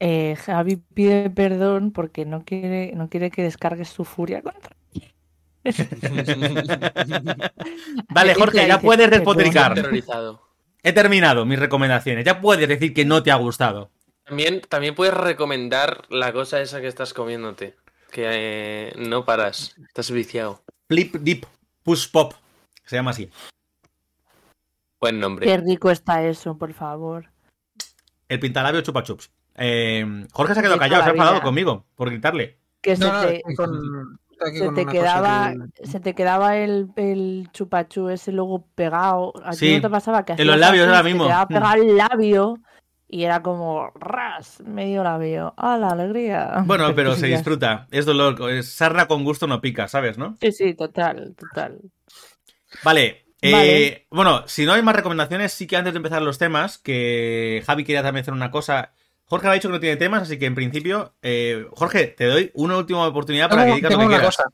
Eh, 0.00 0.36
Javi 0.44 0.76
pide 0.76 1.30
perdón 1.30 1.92
porque 1.92 2.24
no 2.24 2.44
quiere, 2.44 2.92
no 2.94 3.08
quiere 3.08 3.30
que 3.30 3.42
descargues 3.42 3.88
su 3.88 4.04
furia 4.04 4.42
contra 4.42 4.76
vale, 8.10 8.34
Jorge, 8.34 8.68
ya 8.68 8.78
puedes 8.80 9.10
despotricar. 9.10 9.82
He 10.82 10.92
terminado 10.92 11.46
mis 11.46 11.58
recomendaciones. 11.58 12.26
Ya 12.26 12.42
puedes 12.42 12.68
decir 12.68 12.92
que 12.92 13.06
no 13.06 13.22
te 13.22 13.30
ha 13.30 13.36
gustado. 13.36 13.90
También, 14.24 14.60
también 14.68 14.94
puedes 14.94 15.14
recomendar 15.14 16.02
la 16.10 16.34
cosa 16.34 16.60
esa 16.60 16.82
que 16.82 16.88
estás 16.88 17.14
comiéndote. 17.14 17.76
Que 18.10 18.26
eh, 18.26 18.92
no 18.98 19.24
paras. 19.24 19.74
Estás 19.88 20.10
viciado. 20.10 20.62
Flip 20.88 21.14
Deep 21.16 21.46
Push 21.82 22.10
Pop. 22.10 22.34
Se 22.84 22.96
llama 22.96 23.12
así. 23.12 23.30
Buen 25.00 25.18
nombre. 25.18 25.46
Qué 25.46 25.56
rico 25.56 25.90
está 25.90 26.26
eso, 26.26 26.58
por 26.58 26.74
favor. 26.74 27.30
El 28.28 28.40
pintalabio 28.40 28.82
chupa 28.82 29.02
chups. 29.02 29.30
Eh, 29.56 30.26
Jorge 30.32 30.54
se 30.54 30.60
ha 30.60 30.62
quedado 30.62 30.78
callado, 30.78 31.02
se 31.02 31.10
ha 31.10 31.12
enfadado 31.12 31.42
conmigo 31.42 31.86
por 31.94 32.10
gritarle. 32.10 32.58
Que 32.80 32.96
se 32.96 33.04
te 33.04 33.42
se 34.52 34.68
te, 34.70 34.86
quedaba, 34.86 35.54
se 35.82 36.00
te 36.00 36.14
quedaba 36.14 36.56
el, 36.56 36.90
el 36.96 37.48
chupachú 37.52 38.08
ese 38.08 38.32
luego 38.32 38.66
pegado. 38.74 39.32
¿A 39.44 39.52
ti 39.52 39.76
no 39.76 39.82
te 39.82 39.90
pasaba 39.90 40.24
que 40.24 40.32
en 40.32 40.46
los 40.46 40.58
labios 40.58 40.86
ahora 40.86 41.02
mismo. 41.02 41.24
te 41.24 41.28
quedaba 41.28 41.48
pegado 41.48 41.82
el 41.82 41.96
labio 41.96 42.58
y 43.08 43.24
era 43.24 43.42
como 43.42 43.90
ras, 43.94 44.60
medio 44.66 45.02
labio. 45.04 45.54
¡Ah, 45.56 45.78
la 45.78 45.90
alegría! 45.90 46.62
Bueno, 46.66 46.94
pero 46.94 47.14
se 47.16 47.26
disfruta. 47.26 47.86
Es 47.90 48.06
dolor. 48.06 48.50
Es 48.50 48.72
sarna 48.72 49.06
con 49.06 49.24
gusto 49.24 49.46
no 49.46 49.60
pica, 49.60 49.88
¿sabes, 49.88 50.18
no? 50.18 50.36
Sí, 50.40 50.52
sí, 50.52 50.74
total, 50.74 51.34
total. 51.38 51.80
Vale. 52.82 53.20
Eh, 53.40 54.06
bueno, 54.10 54.44
si 54.46 54.64
no 54.64 54.72
hay 54.72 54.82
más 54.82 54.96
recomendaciones, 54.96 55.52
sí 55.52 55.66
que 55.66 55.76
antes 55.76 55.92
de 55.92 55.98
empezar 55.98 56.22
los 56.22 56.38
temas, 56.38 56.78
que 56.78 57.62
Javi 57.66 57.84
quería 57.84 58.02
también 58.02 58.22
hacer 58.22 58.32
una 58.32 58.50
cosa 58.50 58.94
Jorge 59.26 59.48
ha 59.48 59.52
dicho 59.52 59.68
que 59.68 59.74
no 59.74 59.80
tiene 59.80 59.96
temas, 59.96 60.22
así 60.22 60.38
que 60.38 60.46
en 60.46 60.54
principio, 60.54 61.14
eh, 61.22 61.66
Jorge, 61.72 62.08
te 62.08 62.26
doy 62.26 62.50
una 62.54 62.76
última 62.76 63.06
oportunidad 63.06 63.48
para 63.48 63.66
que 63.66 63.74
digas 63.74 63.92
lo 63.92 63.98
que 63.98 64.06
quieras. 64.06 64.26
Cosa. 64.26 64.44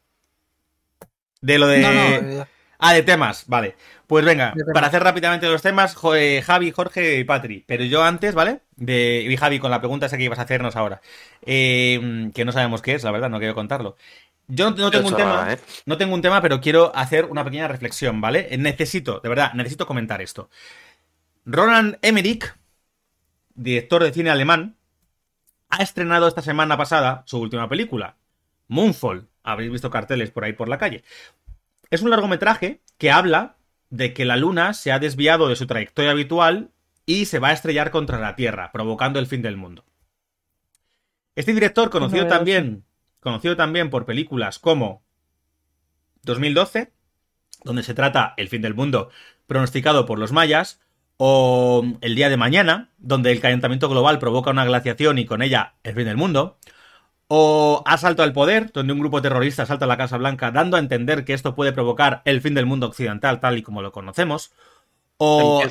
De 1.41 1.59
lo 1.59 1.67
de. 1.67 2.47
ah, 2.79 2.93
de 2.93 3.03
temas, 3.03 3.45
vale. 3.47 3.75
Pues 4.07 4.25
venga, 4.25 4.55
para 4.75 4.89
hacer 4.89 5.03
rápidamente 5.03 5.47
los 5.49 5.63
temas, 5.63 5.97
eh, 6.17 6.43
Javi, 6.45 6.73
Jorge 6.73 7.19
y 7.19 7.25
Patri. 7.25 7.65
Pero 7.67 7.85
yo 7.85 8.03
antes, 8.03 8.35
¿vale? 8.35 8.61
De, 8.77 9.25
y 9.29 9.37
Javi, 9.37 9.61
con 9.61 9.71
la 9.71 9.81
pregunta 9.81 10.07
esa 10.07 10.17
que 10.17 10.25
ibas 10.25 10.41
a 10.41 10.43
hacernos 10.43 10.75
ahora. 10.75 11.01
Eh, 11.47 12.31
que 12.35 12.45
no 12.45 12.51
sabemos 12.51 12.83
qué 12.83 12.95
es, 12.95 13.05
la 13.05 13.13
verdad, 13.13 13.31
no 13.31 13.39
quiero 13.39 13.55
contarlo. 13.55 13.97
Yo 14.49 14.69
no, 14.71 14.91
tengo 14.91 15.09
un 15.09 15.17
tema, 15.17 15.57
no 15.87 15.97
tengo 15.97 16.13
un 16.13 16.23
tema, 16.23 16.43
pero 16.43 16.61
quiero 16.61 16.91
hacer 16.97 17.27
una 17.27 17.45
pequeña 17.45 17.69
reflexión, 17.69 18.21
¿vale? 18.21 18.49
Necesito, 18.59 19.21
de 19.21 19.29
verdad, 19.29 19.53
necesito 19.55 19.87
comentar 19.87 20.21
esto. 20.21 20.51
Roland 21.45 21.99
Emmerich 22.03 22.53
director 23.55 24.03
de 24.03 24.13
cine 24.13 24.31
alemán, 24.31 24.77
ha 25.69 25.83
estrenado 25.83 26.27
esta 26.29 26.43
semana 26.43 26.77
pasada 26.77 27.23
su 27.27 27.39
última 27.39 27.69
película, 27.69 28.17
Moonfall. 28.69 29.29
Habréis 29.43 29.73
visto 29.73 29.91
carteles 29.91 30.31
por 30.31 30.45
ahí 30.45 30.53
por 30.53 30.69
la 30.69 30.79
calle. 30.79 31.03
Es 31.91 32.03
un 32.03 32.11
largometraje 32.11 32.83
que 32.99 33.11
habla 33.11 33.57
de 33.89 34.13
que 34.13 34.25
la 34.25 34.37
Luna 34.37 34.75
se 34.75 34.93
ha 34.93 34.99
desviado 34.99 35.49
de 35.49 35.57
su 35.57 35.67
trayectoria 35.67 36.13
habitual 36.13 36.71
y 37.07 37.25
se 37.25 37.39
va 37.39 37.49
a 37.49 37.53
estrellar 37.53 37.91
contra 37.91 38.21
la 38.21 38.37
Tierra, 38.37 38.71
provocando 38.73 39.19
el 39.19 39.27
fin 39.27 39.43
del 39.43 39.57
mundo. 39.57 39.85
Este 41.35 41.53
director, 41.53 41.91
conocido 41.91 42.27
también, 42.27 42.85
conocido 43.21 43.57
también 43.57 43.91
por 43.91 44.05
películas 44.05 44.59
como 44.59 45.03
2012, 46.23 46.93
donde 47.65 47.83
se 47.83 47.95
trata 47.95 48.35
el 48.37 48.49
fin 48.49 48.63
del 48.63 48.75
mundo 48.75 49.11
pronosticado 49.47 50.07
por 50.07 50.19
los 50.19 50.33
mayas, 50.33 50.81
o 51.23 51.85
El 52.01 52.15
día 52.15 52.31
de 52.31 52.39
mañana, 52.39 52.89
donde 52.97 53.31
el 53.31 53.41
calentamiento 53.41 53.91
global 53.91 54.19
provoca 54.19 54.53
una 54.53 54.65
glaciación 54.65 55.19
y 55.19 55.27
con 55.27 55.43
ella 55.43 55.75
el 55.83 55.95
fin 55.95 56.07
del 56.07 56.17
mundo, 56.17 56.57
o 57.29 57.83
Asalto 57.85 58.23
al 58.23 58.33
poder, 58.33 58.73
donde 58.73 58.95
un 58.95 59.01
grupo 59.01 59.21
terrorista 59.21 59.65
asalta 59.65 59.87
la 59.87 59.99
Casa 59.99 60.17
Blanca 60.17 60.51
dando 60.51 60.79
a 60.79 60.81
entender 60.81 61.27
que 61.27 61.35
esto 61.35 61.55
puede 61.55 61.73
provocar 61.73 62.23
el 62.25 62.41
fin 62.41 62.55
del 62.55 62.65
mundo 62.65 62.87
occidental 62.87 63.39
tal 63.39 63.59
y 63.59 63.63
como 63.63 63.83
lo 63.83 63.93
conocemos, 63.93 64.53
o 65.19 65.63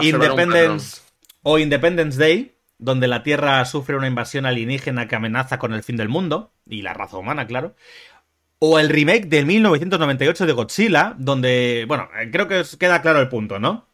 Independence, 0.00 1.02
o 1.42 1.58
Independence 1.58 2.18
Day, 2.18 2.56
donde 2.78 3.06
la 3.06 3.22
Tierra 3.22 3.62
sufre 3.66 3.98
una 3.98 4.06
invasión 4.06 4.46
alienígena 4.46 5.08
que 5.08 5.16
amenaza 5.16 5.58
con 5.58 5.74
el 5.74 5.82
fin 5.82 5.98
del 5.98 6.08
mundo, 6.08 6.52
y 6.66 6.80
la 6.80 6.94
raza 6.94 7.18
humana, 7.18 7.46
claro, 7.46 7.74
o 8.60 8.78
el 8.78 8.88
remake 8.88 9.26
de 9.26 9.44
1998 9.44 10.46
de 10.46 10.52
Godzilla, 10.54 11.14
donde, 11.18 11.84
bueno, 11.86 12.08
creo 12.32 12.48
que 12.48 12.60
os 12.60 12.78
queda 12.78 13.02
claro 13.02 13.20
el 13.20 13.28
punto, 13.28 13.58
¿no? 13.58 13.85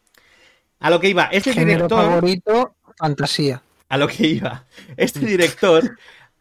A 0.82 0.90
lo 0.90 1.00
que 1.00 1.08
iba, 1.08 1.24
este 1.32 1.52
director. 1.54 1.90
favorito, 2.02 2.74
fantasía. 2.98 3.62
A 3.88 3.96
lo 3.98 4.08
que 4.08 4.26
iba. 4.26 4.64
Este 4.96 5.20
director 5.26 5.96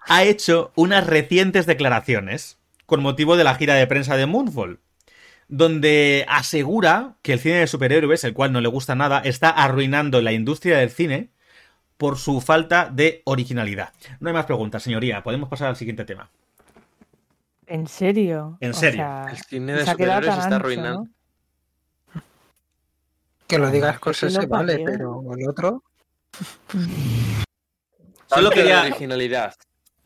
ha 0.07 0.23
hecho 0.23 0.71
unas 0.75 1.05
recientes 1.05 1.65
declaraciones 1.65 2.57
con 2.85 3.01
motivo 3.01 3.37
de 3.37 3.43
la 3.43 3.55
gira 3.55 3.75
de 3.75 3.87
prensa 3.87 4.17
de 4.17 4.25
Moonfall, 4.25 4.79
donde 5.47 6.25
asegura 6.27 7.15
que 7.21 7.33
el 7.33 7.39
cine 7.39 7.55
de 7.55 7.67
superhéroes, 7.67 8.23
el 8.23 8.33
cual 8.33 8.51
no 8.51 8.61
le 8.61 8.67
gusta 8.69 8.95
nada, 8.95 9.19
está 9.19 9.49
arruinando 9.49 10.21
la 10.21 10.31
industria 10.31 10.77
del 10.77 10.89
cine 10.89 11.29
por 11.97 12.17
su 12.17 12.41
falta 12.41 12.89
de 12.91 13.21
originalidad. 13.25 13.93
No 14.19 14.29
hay 14.29 14.33
más 14.33 14.45
preguntas, 14.45 14.81
señoría. 14.83 15.21
Podemos 15.23 15.49
pasar 15.49 15.67
al 15.69 15.75
siguiente 15.75 16.03
tema. 16.05 16.29
¿En 17.67 17.87
serio? 17.87 18.57
En 18.59 18.71
O 18.71 18.73
serio. 18.73 18.97
sea, 19.01 19.25
El 19.29 19.37
cine 19.37 19.73
de 19.73 19.85
se 19.85 19.91
superhéroes 19.91 20.27
está 20.27 20.43
ancho, 20.45 20.55
arruinando. 20.55 20.99
¿no? 21.03 21.09
Que 23.51 23.57
lo 23.57 23.69
digas 23.69 23.95
que 23.95 23.99
cosas 23.99 24.31
se 24.31 24.45
vale, 24.45 24.81
pero 24.85 25.21
el 25.37 25.49
otro. 25.49 25.83
Solo 28.27 28.49
quería, 28.49 28.83
originalidad. 28.83 29.53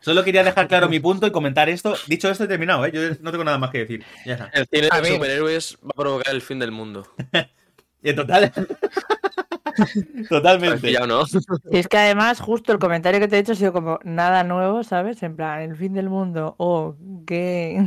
solo 0.01 0.23
quería 0.23 0.43
dejar 0.43 0.67
claro 0.67 0.89
mi 0.89 0.99
punto 0.99 1.27
y 1.27 1.31
comentar 1.31 1.69
esto. 1.69 1.95
Dicho 2.07 2.27
esto, 2.27 2.45
he 2.45 2.47
terminado, 2.47 2.83
¿eh? 2.87 2.91
Yo 2.91 3.01
no 3.21 3.29
tengo 3.29 3.43
nada 3.43 3.59
más 3.59 3.69
que 3.69 3.77
decir. 3.77 4.03
Ya 4.25 4.33
está. 4.33 4.45
El 4.51 4.65
cine 4.65 4.89
de 4.89 5.13
superhéroes 5.13 5.77
va 5.83 5.91
a 5.93 6.01
provocar 6.01 6.33
el 6.33 6.41
fin 6.41 6.57
del 6.57 6.71
mundo. 6.71 7.07
Y 8.01 8.09
en 8.09 8.15
total. 8.17 8.51
Totalmente. 10.29 10.91
Ya 10.91 11.07
no. 11.07 11.23
Y 11.71 11.77
es 11.79 11.87
que 11.87 11.97
además, 11.97 12.39
justo 12.39 12.71
el 12.71 12.77
comentario 12.77 13.19
que 13.19 13.27
te 13.27 13.35
he 13.37 13.39
hecho 13.39 13.53
ha 13.53 13.55
sido 13.55 13.73
como 13.73 13.99
nada 14.03 14.43
nuevo, 14.43 14.83
¿sabes? 14.83 15.23
En 15.23 15.35
plan, 15.35 15.61
el 15.61 15.75
fin 15.75 15.93
del 15.93 16.07
mundo. 16.07 16.53
Oh, 16.59 16.95
qué, 17.25 17.83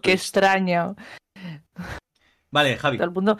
qué 0.00 0.12
extraño. 0.12 0.96
Vale, 2.50 2.78
Javi. 2.78 2.96
Todo 2.96 3.08
el 3.08 3.12
mundo, 3.12 3.36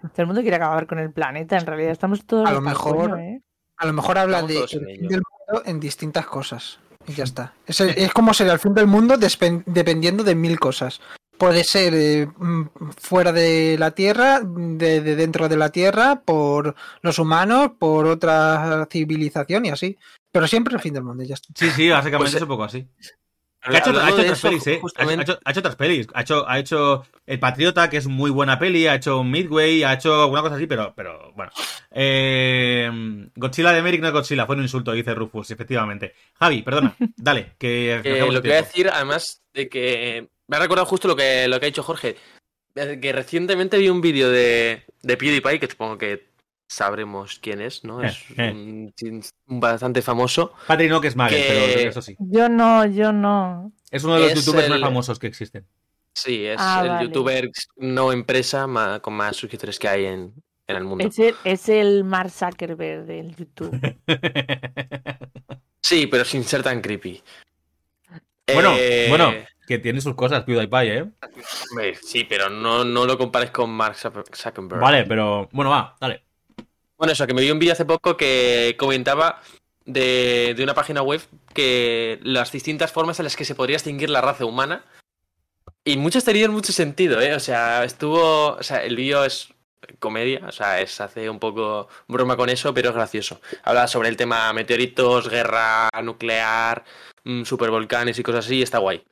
todo 0.00 0.12
el 0.22 0.26
mundo 0.26 0.42
quiere 0.42 0.56
acabar 0.56 0.86
con 0.86 0.98
el 0.98 1.12
planeta. 1.12 1.56
En 1.58 1.66
realidad, 1.66 1.92
estamos 1.92 2.24
todos. 2.24 2.48
A 2.48 2.52
lo 2.52 2.58
el 2.58 2.64
mejor- 2.64 2.96
coño, 2.96 3.16
¿eh? 3.18 3.42
A 3.76 3.86
lo 3.86 3.92
mejor 3.94 4.18
habla 4.18 4.42
de 4.42 4.58
en 4.72 5.08
del 5.08 5.22
mundo 5.22 5.62
en 5.64 5.80
distintas 5.80 6.26
cosas. 6.26 6.78
Y 7.06 7.14
ya 7.14 7.24
está. 7.24 7.54
Es, 7.66 8.12
como 8.12 8.34
sería 8.34 8.52
el 8.52 8.58
fin 8.58 8.74
del 8.74 8.86
mundo 8.86 9.16
dependiendo 9.16 10.22
de 10.22 10.34
mil 10.34 10.60
cosas. 10.60 11.00
Puede 11.38 11.64
ser 11.64 11.94
eh, 11.94 12.26
mm, 12.36 12.64
fuera 12.98 13.32
de 13.32 13.76
la 13.78 13.92
Tierra, 13.92 14.40
de, 14.44 15.00
de 15.00 15.16
dentro 15.16 15.48
de 15.48 15.56
la 15.56 15.70
Tierra, 15.70 16.20
por 16.22 16.74
los 17.00 17.18
humanos, 17.18 17.70
por 17.78 18.04
otra 18.04 18.86
civilización 18.90 19.64
y 19.64 19.70
así. 19.70 19.96
Pero 20.30 20.46
siempre 20.46 20.74
el 20.74 20.80
fin 20.82 20.92
del 20.92 21.02
mundo 21.04 21.22
y 21.22 21.28
ya 21.28 21.34
está. 21.34 21.48
Sí, 21.56 21.70
sí, 21.70 21.88
básicamente 21.88 22.32
Pues, 22.32 22.34
es 22.34 22.42
un 22.42 22.48
poco 22.48 22.64
así. 22.64 22.86
Ha 23.62 23.78
hecho, 23.78 23.90
ha 23.90 24.10
otras 24.10 24.26
eso, 24.38 24.48
pelis, 24.48 24.66
¿eh? 24.66 24.74
Ha- 24.76 24.80
justamente- 24.80 25.20
Ha 25.20 25.22
hecho, 25.22 25.38
ha 25.44 25.50
hecho 25.50 25.60
otras 25.60 25.76
pelis. 25.76 26.06
Ha 26.14 26.20
hecho, 26.22 26.48
ha 26.48 26.58
hecho 26.58 27.06
El 27.26 27.38
Patriota, 27.38 27.90
que 27.90 27.98
es 27.98 28.06
muy 28.06 28.30
buena 28.30 28.58
peli. 28.58 28.86
Ha 28.86 28.94
hecho 28.94 29.22
Midway. 29.22 29.82
Ha 29.82 29.94
hecho 29.94 30.22
alguna 30.22 30.40
cosa 30.42 30.54
así, 30.56 30.66
pero, 30.66 30.94
pero 30.96 31.32
bueno. 31.36 31.52
Eh, 31.90 32.90
Godzilla 33.36 33.72
de 33.72 33.82
Merrick 33.82 34.00
no 34.00 34.06
es 34.08 34.12
Godzilla. 34.14 34.46
Fue 34.46 34.56
un 34.56 34.62
insulto, 34.62 34.92
dice 34.92 35.14
Rufus, 35.14 35.50
efectivamente. 35.50 36.14
Javi, 36.38 36.62
perdona. 36.62 36.94
Dale, 37.16 37.52
que. 37.58 38.00
Que 38.02 38.10
acabamos 38.12 38.34
lo 38.34 38.42
que 38.42 38.48
voy 38.48 38.56
a 38.56 38.62
decir, 38.62 38.88
además 38.88 39.42
de 39.52 39.68
que 39.68 40.28
me 40.48 40.56
ha 40.56 40.60
recordado 40.60 40.86
justo 40.86 41.08
lo 41.08 41.16
que, 41.16 41.46
lo 41.48 41.60
que 41.60 41.66
ha 41.66 41.68
dicho 41.70 41.82
Jorge. 41.82 42.16
Que 42.74 43.12
recientemente 43.12 43.78
vi 43.78 43.88
un 43.88 44.00
vídeo 44.00 44.30
de, 44.30 44.84
de 45.02 45.16
PewDiePie, 45.16 45.58
que 45.58 45.66
supongo 45.66 45.98
que 45.98 46.29
sabremos 46.70 47.40
quién 47.40 47.60
es, 47.60 47.82
¿no? 47.84 48.00
Es 48.00 48.16
Eh, 48.30 48.34
eh. 48.38 48.52
un, 48.52 48.92
un 49.48 49.60
bastante 49.60 50.02
famoso. 50.02 50.52
Patrick 50.68 50.88
no, 50.90 51.00
que 51.00 51.08
es 51.08 51.16
Magel, 51.16 51.38
Que- 51.42 51.72
pero 51.76 51.90
eso 51.90 52.00
sí. 52.00 52.14
Yo 52.20 52.48
no, 52.48 52.86
yo 52.86 53.12
no. 53.12 53.72
Es 53.90 54.04
uno 54.04 54.14
de 54.14 54.20
los 54.20 54.32
Es 54.32 54.44
youtubers 54.46 54.68
más 54.68 54.80
famosos 54.80 55.18
que 55.18 55.26
existen. 55.26 55.66
Sí, 56.14 56.46
es 56.46 56.56
Ah, 56.60 56.80
el 56.82 56.88
vale. 56.90 57.04
youtuber 57.06 57.50
no 57.76 58.12
empresa 58.12 58.66
ma- 58.68 59.00
con 59.00 59.14
más 59.14 59.36
suscriptores 59.36 59.78
que 59.80 59.88
hay 59.88 60.04
en, 60.06 60.32
en 60.68 60.76
el 60.76 60.84
mundo. 60.84 61.04
Es 61.06 61.18
el, 61.18 61.34
es 61.44 61.68
el 61.68 62.04
Mark 62.04 62.30
Zuckerberg 62.30 63.04
del 63.04 63.34
YouTube. 63.34 63.96
Sí, 65.82 66.06
pero 66.06 66.24
sin 66.24 66.44
ser 66.44 66.62
tan 66.62 66.80
creepy. 66.82 67.20
bueno, 68.52 68.74
Eh, 68.76 69.06
bueno, 69.08 69.32
que 69.66 69.78
tiene 69.78 70.00
sus 70.00 70.14
cosas, 70.14 70.44
PewDiePie, 70.44 70.98
¿eh? 70.98 71.10
Sí, 72.02 72.24
pero 72.24 72.48
no, 72.50 72.84
no 72.84 73.06
lo 73.06 73.16
compares 73.18 73.50
con 73.50 73.70
Mark 73.70 73.96
Zucker- 73.96 74.24
Zuckerberg. 74.36 74.80
Vale, 74.80 75.04
pero. 75.04 75.48
Bueno, 75.52 75.70
va, 75.70 75.96
dale. 76.00 76.24
Bueno, 77.00 77.14
eso, 77.14 77.26
que 77.26 77.32
me 77.32 77.40
vi 77.40 77.50
un 77.50 77.58
vídeo 77.58 77.72
hace 77.72 77.86
poco 77.86 78.18
que 78.18 78.76
comentaba 78.78 79.40
de, 79.86 80.52
de 80.54 80.62
una 80.62 80.74
página 80.74 81.00
web 81.00 81.22
que 81.54 82.20
las 82.22 82.52
distintas 82.52 82.92
formas 82.92 83.18
en 83.18 83.24
las 83.24 83.36
que 83.36 83.46
se 83.46 83.54
podría 83.54 83.76
extinguir 83.76 84.10
la 84.10 84.20
raza 84.20 84.44
humana. 84.44 84.84
Y 85.82 85.96
muchas 85.96 86.26
tenían 86.26 86.50
mucho 86.50 86.74
sentido, 86.74 87.18
¿eh? 87.22 87.34
O 87.34 87.40
sea, 87.40 87.84
estuvo. 87.84 88.48
O 88.48 88.62
sea, 88.62 88.84
el 88.84 88.96
vídeo 88.96 89.24
es 89.24 89.48
comedia, 89.98 90.42
o 90.46 90.52
sea, 90.52 90.82
es 90.82 91.00
hace 91.00 91.30
un 91.30 91.38
poco 91.38 91.88
broma 92.06 92.36
con 92.36 92.50
eso, 92.50 92.74
pero 92.74 92.90
es 92.90 92.94
gracioso. 92.94 93.40
Habla 93.62 93.88
sobre 93.88 94.10
el 94.10 94.18
tema 94.18 94.52
meteoritos, 94.52 95.30
guerra 95.30 95.88
nuclear, 96.02 96.84
mm, 97.24 97.44
supervolcanes 97.44 98.18
y 98.18 98.22
cosas 98.22 98.44
así, 98.44 98.56
y 98.56 98.62
está 98.62 98.76
guay. 98.76 99.02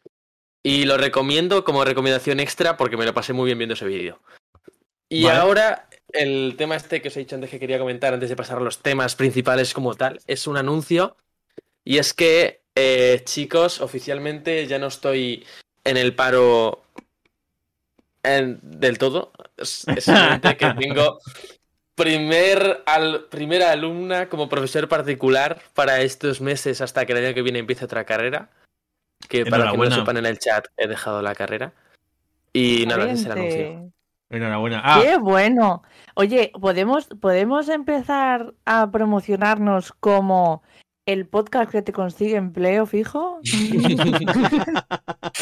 Y 0.62 0.84
lo 0.84 0.98
recomiendo 0.98 1.64
como 1.64 1.86
recomendación 1.86 2.38
extra 2.38 2.76
porque 2.76 2.98
me 2.98 3.06
lo 3.06 3.14
pasé 3.14 3.32
muy 3.32 3.46
bien 3.46 3.56
viendo 3.56 3.72
ese 3.72 3.86
vídeo. 3.86 4.20
Y 5.08 5.24
Vale. 5.24 5.38
ahora, 5.38 5.87
el 6.12 6.54
tema 6.56 6.76
este 6.76 7.02
que 7.02 7.08
os 7.08 7.16
he 7.16 7.20
dicho 7.20 7.34
antes 7.34 7.50
que 7.50 7.60
quería 7.60 7.78
comentar, 7.78 8.14
antes 8.14 8.28
de 8.28 8.36
pasar 8.36 8.58
a 8.58 8.62
los 8.62 8.78
temas 8.78 9.14
principales 9.16 9.74
como 9.74 9.94
tal, 9.94 10.20
es 10.26 10.46
un 10.46 10.56
anuncio. 10.56 11.16
Y 11.84 11.98
es 11.98 12.14
que, 12.14 12.60
eh, 12.74 13.22
chicos, 13.24 13.80
oficialmente 13.80 14.66
ya 14.66 14.78
no 14.78 14.86
estoy 14.88 15.44
en 15.84 15.96
el 15.96 16.14
paro 16.14 16.82
en- 18.22 18.60
del 18.62 18.98
todo. 18.98 19.32
Es, 19.56 19.86
es 19.88 20.04
simplemente 20.04 20.56
que 20.56 20.70
tengo 20.74 21.18
primer 21.94 22.82
al, 22.86 23.24
primera 23.24 23.72
alumna 23.72 24.28
como 24.28 24.48
profesor 24.48 24.88
particular 24.88 25.60
para 25.74 26.00
estos 26.02 26.40
meses 26.40 26.80
hasta 26.80 27.04
que 27.06 27.12
el 27.12 27.24
año 27.24 27.34
que 27.34 27.42
viene 27.42 27.58
empiece 27.58 27.84
otra 27.84 28.04
carrera. 28.04 28.50
Que 29.28 29.44
para 29.44 29.64
que 29.72 29.76
no 29.76 29.84
sepan 29.96 30.16
en 30.18 30.26
el 30.26 30.38
chat, 30.38 30.66
he 30.76 30.86
dejado 30.86 31.22
la 31.22 31.34
carrera. 31.34 31.72
Y 32.52 32.86
nada, 32.86 33.04
ese 33.04 33.14
es 33.14 33.26
el 33.26 33.32
anuncio. 33.32 33.92
Enhorabuena. 34.30 34.82
Ah, 34.84 35.00
Qué 35.02 35.16
bueno. 35.16 35.82
Oye, 36.14 36.52
¿podemos, 36.60 37.06
¿podemos 37.20 37.68
empezar 37.68 38.54
a 38.66 38.90
promocionarnos 38.90 39.92
como 39.92 40.62
el 41.06 41.26
podcast 41.26 41.72
que 41.72 41.80
te 41.80 41.92
consigue 41.92 42.36
empleo 42.36 42.84
fijo? 42.84 43.40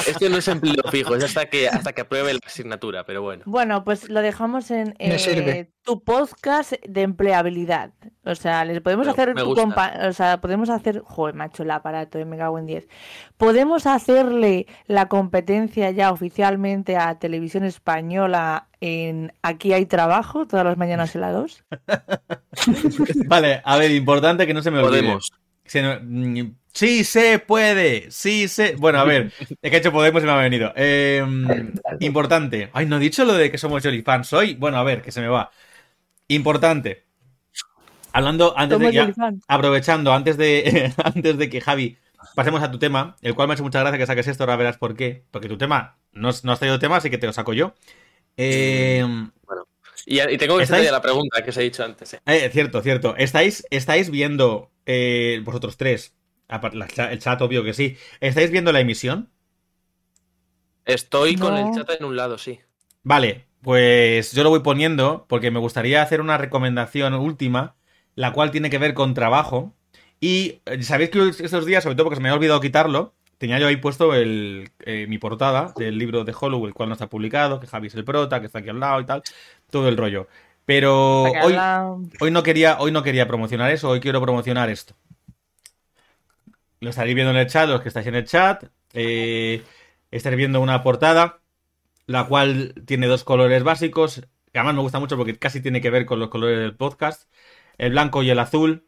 Esto 0.06 0.28
no 0.28 0.36
es 0.36 0.46
empleo 0.46 0.84
fijo, 0.90 1.16
es 1.16 1.24
hasta 1.24 1.46
que, 1.46 1.68
hasta 1.68 1.92
que 1.92 2.02
apruebe 2.02 2.32
la 2.34 2.38
asignatura, 2.46 3.04
pero 3.04 3.22
bueno. 3.22 3.42
Bueno, 3.46 3.82
pues 3.82 4.08
lo 4.08 4.22
dejamos 4.22 4.70
en 4.70 4.94
eh, 5.00 5.68
tu 5.82 6.04
podcast 6.04 6.74
de 6.86 7.02
empleabilidad. 7.02 7.92
O 8.26 8.34
sea, 8.34 8.64
les 8.64 8.80
podemos 8.80 9.06
hacer 9.08 9.34
compa- 9.62 10.08
o 10.08 10.12
sea, 10.12 10.40
podemos 10.40 10.68
hacer, 10.68 11.00
joder, 11.04 11.34
macho, 11.34 11.62
el 11.62 11.70
aparato, 11.70 12.18
eh, 12.18 12.24
me 12.24 12.36
cago 12.36 12.58
en 12.58 12.66
10. 12.66 12.88
Podemos 13.36 13.86
hacerle 13.86 14.66
la 14.86 15.06
competencia 15.08 15.90
ya 15.92 16.10
oficialmente 16.10 16.96
a 16.96 17.18
Televisión 17.18 17.64
Española 17.64 18.66
en 18.80 19.32
Aquí 19.42 19.72
hay 19.72 19.86
trabajo 19.86 20.46
todas 20.46 20.66
las 20.66 20.76
mañanas 20.76 21.14
en 21.14 21.20
la 21.22 21.32
2. 21.32 21.64
vale, 23.26 23.62
a 23.64 23.76
ver, 23.78 23.90
importante 23.92 24.46
que 24.46 24.54
no 24.54 24.62
se 24.62 24.70
me 24.70 24.78
olvide. 24.78 25.00
Podemos. 25.02 25.32
Se 25.64 25.82
no- 25.82 25.98
mm, 26.02 26.54
Sí 26.72 27.04
se 27.04 27.38
puede, 27.38 28.10
sí 28.10 28.48
se... 28.48 28.76
Bueno, 28.76 28.98
a 28.98 29.04
ver, 29.04 29.32
es 29.62 29.70
que 29.70 29.76
he 29.76 29.78
hecho 29.78 29.92
Podemos 29.92 30.22
y 30.22 30.26
me 30.26 30.32
ha 30.32 30.36
venido. 30.36 30.74
Eh, 30.76 31.24
importante. 32.00 32.68
Ay, 32.74 32.84
no 32.84 32.96
he 32.96 33.00
dicho 33.00 33.24
lo 33.24 33.32
de 33.32 33.50
que 33.50 33.56
somos 33.56 33.82
Jolly 33.82 34.02
fans 34.02 34.30
hoy. 34.34 34.54
Bueno, 34.56 34.76
a 34.76 34.82
ver, 34.82 35.00
que 35.00 35.10
se 35.10 35.22
me 35.22 35.28
va. 35.28 35.50
Importante. 36.28 37.05
Hablando 38.16 38.54
antes 38.56 38.78
de 38.78 38.90
que... 38.90 39.14
Aprovechando, 39.48 40.12
antes 40.12 40.36
de, 40.36 40.92
antes 41.04 41.38
de 41.38 41.50
que 41.50 41.60
Javi 41.60 41.96
pasemos 42.34 42.62
a 42.62 42.70
tu 42.70 42.78
tema, 42.78 43.16
el 43.22 43.34
cual 43.34 43.48
me 43.48 43.52
ha 43.52 43.56
hecho 43.56 43.62
mucha 43.64 43.80
gracia 43.80 43.98
que 43.98 44.06
saques 44.06 44.26
esto, 44.28 44.44
ahora 44.44 44.56
verás 44.56 44.78
por 44.78 44.96
qué. 44.96 45.24
Porque 45.30 45.48
tu 45.48 45.58
tema, 45.58 45.98
no, 46.12 46.30
no 46.42 46.52
has 46.52 46.58
traído 46.58 46.78
tema, 46.78 46.96
así 46.96 47.10
que 47.10 47.18
te 47.18 47.26
lo 47.26 47.32
saco 47.32 47.52
yo. 47.52 47.74
Eh, 48.36 49.04
Y, 50.06 50.20
y 50.20 50.38
tengo 50.38 50.56
que 50.56 50.62
¿Estáis? 50.64 50.82
hacer 50.82 50.92
la 50.92 51.00
pregunta 51.02 51.42
que 51.42 51.50
os 51.50 51.56
he 51.56 51.62
dicho 51.62 51.84
antes. 51.84 52.14
eh. 52.14 52.20
eh, 52.26 52.50
cierto, 52.52 52.80
cierto. 52.82 53.16
¿Estáis, 53.16 53.66
estáis 53.70 54.10
viendo, 54.10 54.70
eh, 54.86 55.40
vosotros 55.44 55.76
tres, 55.76 56.14
el 56.48 57.18
chat 57.18 57.40
obvio 57.42 57.64
que 57.64 57.74
sí, 57.74 57.96
¿estáis 58.20 58.50
viendo 58.50 58.72
la 58.72 58.80
emisión? 58.80 59.30
Estoy 60.86 61.36
con 61.36 61.58
el 61.58 61.70
chat 61.70 61.90
en 61.90 62.06
un 62.06 62.16
lado, 62.16 62.38
sí. 62.38 62.58
Vale, 63.02 63.46
pues 63.62 64.32
yo 64.32 64.42
lo 64.42 64.50
voy 64.50 64.60
poniendo 64.60 65.26
porque 65.28 65.50
me 65.50 65.58
gustaría 65.60 66.02
hacer 66.02 66.20
una 66.20 66.38
recomendación 66.38 67.14
última, 67.14 67.76
la 68.16 68.32
cual 68.32 68.50
tiene 68.50 68.70
que 68.70 68.78
ver 68.78 68.94
con 68.94 69.14
trabajo. 69.14 69.72
Y 70.18 70.60
eh, 70.66 70.82
sabéis 70.82 71.10
que 71.10 71.28
estos 71.28 71.66
días, 71.66 71.84
sobre 71.84 71.94
todo 71.94 72.06
porque 72.06 72.16
se 72.16 72.22
me 72.22 72.28
había 72.28 72.38
olvidado 72.38 72.60
quitarlo, 72.60 73.14
tenía 73.38 73.58
yo 73.58 73.68
ahí 73.68 73.76
puesto 73.76 74.14
el, 74.14 74.72
eh, 74.80 75.06
mi 75.08 75.18
portada 75.18 75.72
del 75.76 75.98
libro 75.98 76.24
de 76.24 76.34
Hollow, 76.38 76.66
el 76.66 76.74
cual 76.74 76.88
no 76.88 76.94
está 76.94 77.08
publicado, 77.08 77.60
que 77.60 77.66
Javi 77.66 77.86
es 77.88 77.94
el 77.94 78.04
prota, 78.04 78.40
que 78.40 78.46
está 78.46 78.58
aquí 78.60 78.70
al 78.70 78.80
lado 78.80 79.00
y 79.00 79.06
tal, 79.06 79.22
todo 79.70 79.88
el 79.88 79.96
rollo. 79.96 80.26
Pero 80.64 81.22
hoy, 81.22 81.54
hoy, 82.20 82.30
no 82.32 82.42
quería, 82.42 82.78
hoy 82.80 82.90
no 82.90 83.04
quería 83.04 83.28
promocionar 83.28 83.70
eso, 83.70 83.88
hoy 83.88 84.00
quiero 84.00 84.20
promocionar 84.20 84.68
esto. 84.68 84.94
Lo 86.80 86.90
estaréis 86.90 87.14
viendo 87.14 87.30
en 87.30 87.38
el 87.38 87.46
chat, 87.46 87.68
los 87.68 87.82
que 87.82 87.88
estáis 87.88 88.06
en 88.08 88.16
el 88.16 88.24
chat. 88.24 88.64
Eh, 88.92 89.62
estaréis 90.10 90.38
viendo 90.38 90.60
una 90.60 90.82
portada, 90.82 91.38
la 92.06 92.26
cual 92.26 92.74
tiene 92.84 93.06
dos 93.06 93.22
colores 93.22 93.62
básicos, 93.62 94.22
que 94.52 94.58
además 94.58 94.74
me 94.74 94.80
gusta 94.82 94.98
mucho 94.98 95.16
porque 95.16 95.38
casi 95.38 95.60
tiene 95.60 95.80
que 95.80 95.90
ver 95.90 96.04
con 96.04 96.18
los 96.18 96.30
colores 96.30 96.58
del 96.58 96.74
podcast. 96.74 97.30
El 97.78 97.90
blanco 97.92 98.22
y 98.22 98.30
el 98.30 98.38
azul. 98.38 98.86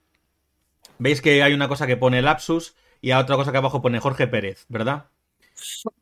Veis 0.98 1.20
que 1.20 1.42
hay 1.42 1.53
una 1.55 1.68
cosa 1.68 1.87
que 1.87 1.96
pone 1.96 2.22
Lapsus 2.22 2.74
y 3.01 3.11
a 3.12 3.18
otra 3.20 3.37
cosa 3.37 3.53
que 3.53 3.59
abajo 3.59 3.81
pone 3.83 4.01
Jorge 4.01 4.27
Pérez, 4.27 4.66
¿verdad? 4.68 5.07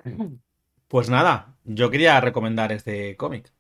Pues 0.89 1.11
nada, 1.11 1.57
yo 1.65 1.91
quería 1.91 2.21
recomendar 2.21 2.71
este 2.71 3.17
cómic. 3.17 3.53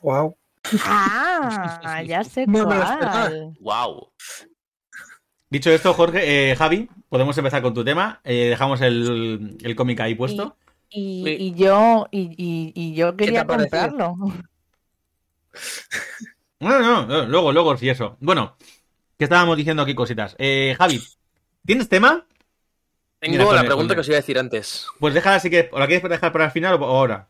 Wow. 0.00 0.36
Ah, 0.84 2.02
ya 2.06 2.22
sé 2.22 2.46
No 2.46 2.64
cuál. 2.66 3.56
¡Wow! 3.58 4.12
Dicho 5.50 5.70
esto, 5.70 5.92
Jorge, 5.94 6.52
eh, 6.52 6.54
Javi, 6.56 6.88
podemos 7.08 7.36
empezar 7.36 7.62
con 7.62 7.74
tu 7.74 7.84
tema. 7.84 8.20
Eh, 8.22 8.48
dejamos 8.50 8.80
el, 8.80 9.56
el 9.60 9.74
cómic 9.74 9.98
ahí 9.98 10.14
puesto. 10.14 10.56
Y, 10.88 11.24
Sí. 11.24 11.36
y 11.40 11.54
yo 11.54 12.06
y, 12.12 12.20
y- 12.36 12.72
y 12.76 12.94
yo 12.94 13.16
quería 13.16 13.44
comprarlo. 13.44 14.14
No, 16.60 16.80
no, 16.80 17.06
no, 17.06 17.26
luego, 17.26 17.52
luego, 17.52 17.76
sí, 17.76 17.88
eso. 17.88 18.16
Bueno, 18.20 18.56
que 19.16 19.24
estábamos 19.24 19.56
diciendo 19.56 19.82
aquí 19.82 19.94
cositas. 19.94 20.34
Eh, 20.38 20.74
Javi, 20.78 21.00
¿tienes 21.64 21.88
tema? 21.88 22.24
Tengo 23.20 23.32
Mira, 23.32 23.44
la 23.44 23.50
ponle, 23.50 23.64
pregunta 23.66 23.88
ponle. 23.88 23.94
que 23.96 24.00
os 24.00 24.08
iba 24.08 24.16
a 24.16 24.20
decir 24.20 24.38
antes. 24.38 24.86
Pues 24.98 25.14
déjala 25.14 25.36
así 25.36 25.50
que. 25.50 25.68
¿O 25.72 25.78
la 25.78 25.86
quieres 25.86 26.08
dejar 26.08 26.32
para 26.32 26.46
el 26.46 26.50
final 26.50 26.74
o 26.80 26.84
ahora? 26.84 27.28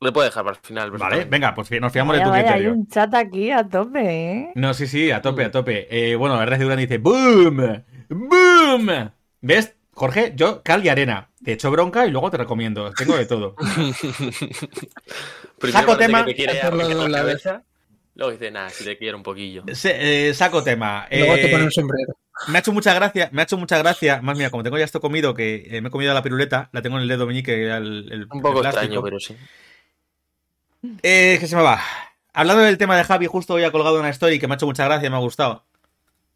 Le 0.00 0.12
puedo 0.12 0.24
dejar 0.24 0.44
para 0.44 0.56
el 0.56 0.62
final. 0.62 0.90
Vale, 0.92 1.24
venga, 1.26 1.54
pues 1.54 1.70
nos 1.80 1.92
fiamos 1.92 2.14
de 2.14 2.20
Vaya, 2.20 2.24
tu 2.24 2.30
vaya, 2.30 2.42
hay 2.46 2.52
criterio. 2.54 2.72
un 2.72 2.88
chat 2.88 3.14
aquí 3.14 3.50
a 3.50 3.68
tope, 3.68 4.00
¿eh? 4.00 4.52
No, 4.54 4.72
sí, 4.72 4.86
sí, 4.86 5.10
a 5.10 5.20
tope, 5.20 5.44
a 5.44 5.50
tope. 5.50 5.86
Eh, 5.90 6.16
bueno, 6.16 6.42
Red 6.44 6.60
Durán 6.60 6.78
dice 6.78 6.98
¡Boom! 6.98 7.82
¡Boom! 8.08 9.10
¿Ves? 9.42 9.74
Jorge, 9.92 10.32
yo 10.34 10.62
cal 10.62 10.84
y 10.84 10.88
arena. 10.88 11.28
Te 11.44 11.52
echo 11.52 11.70
bronca 11.70 12.06
y 12.06 12.10
luego 12.10 12.30
te 12.30 12.38
recomiendo. 12.38 12.90
Tengo 12.92 13.16
de 13.16 13.26
todo. 13.26 13.54
Saco 15.70 15.96
tema. 15.96 16.24
que 16.24 16.32
te 16.32 16.36
quiere 16.36 16.54
la 16.54 17.18
cabeza. 17.18 17.62
Luego 18.20 18.32
dice, 18.32 18.50
nada, 18.50 18.68
si 18.68 18.84
te 18.84 18.98
quiero 18.98 19.16
un 19.16 19.22
poquillo. 19.22 19.64
Se- 19.72 20.28
eh, 20.28 20.34
saco 20.34 20.62
tema. 20.62 21.08
Luego 21.10 21.34
te 21.36 21.46
Eh, 21.46 21.50
pones 21.50 21.64
un 21.64 21.72
sombrero. 21.72 22.16
me 22.48 22.58
ha 22.58 22.60
hecho 22.60 22.70
mucha 22.70 22.92
gracia, 22.92 23.30
me 23.32 23.40
ha 23.40 23.44
hecho 23.44 23.56
mucha 23.56 23.78
gracia. 23.78 24.20
Más 24.20 24.36
mira, 24.36 24.50
como 24.50 24.62
tengo 24.62 24.76
ya 24.76 24.84
esto 24.84 25.00
comido, 25.00 25.32
que 25.32 25.66
eh, 25.70 25.80
me 25.80 25.88
he 25.88 25.90
comido 25.90 26.12
la 26.12 26.22
piruleta, 26.22 26.68
la 26.72 26.82
tengo 26.82 26.96
en 26.98 27.02
el 27.04 27.08
dedo 27.08 27.26
meñique, 27.26 27.54
el, 27.74 28.08
el- 28.12 28.26
Un 28.30 28.42
poco 28.42 28.60
el 28.60 28.66
extraño, 28.66 29.02
pero 29.02 29.18
sí. 29.18 29.34
Eh, 31.02 31.38
que 31.40 31.46
se 31.46 31.56
me 31.56 31.62
va. 31.62 31.80
Hablando 32.34 32.62
del 32.62 32.76
tema 32.76 32.94
de 32.96 33.04
Javi, 33.04 33.26
justo 33.26 33.54
hoy 33.54 33.64
ha 33.64 33.72
colgado 33.72 33.98
una 33.98 34.10
story 34.10 34.38
que 34.38 34.46
me 34.46 34.52
ha 34.54 34.56
hecho 34.56 34.66
mucha 34.66 34.84
gracia, 34.84 35.08
me 35.08 35.16
ha 35.16 35.20
gustado. 35.20 35.64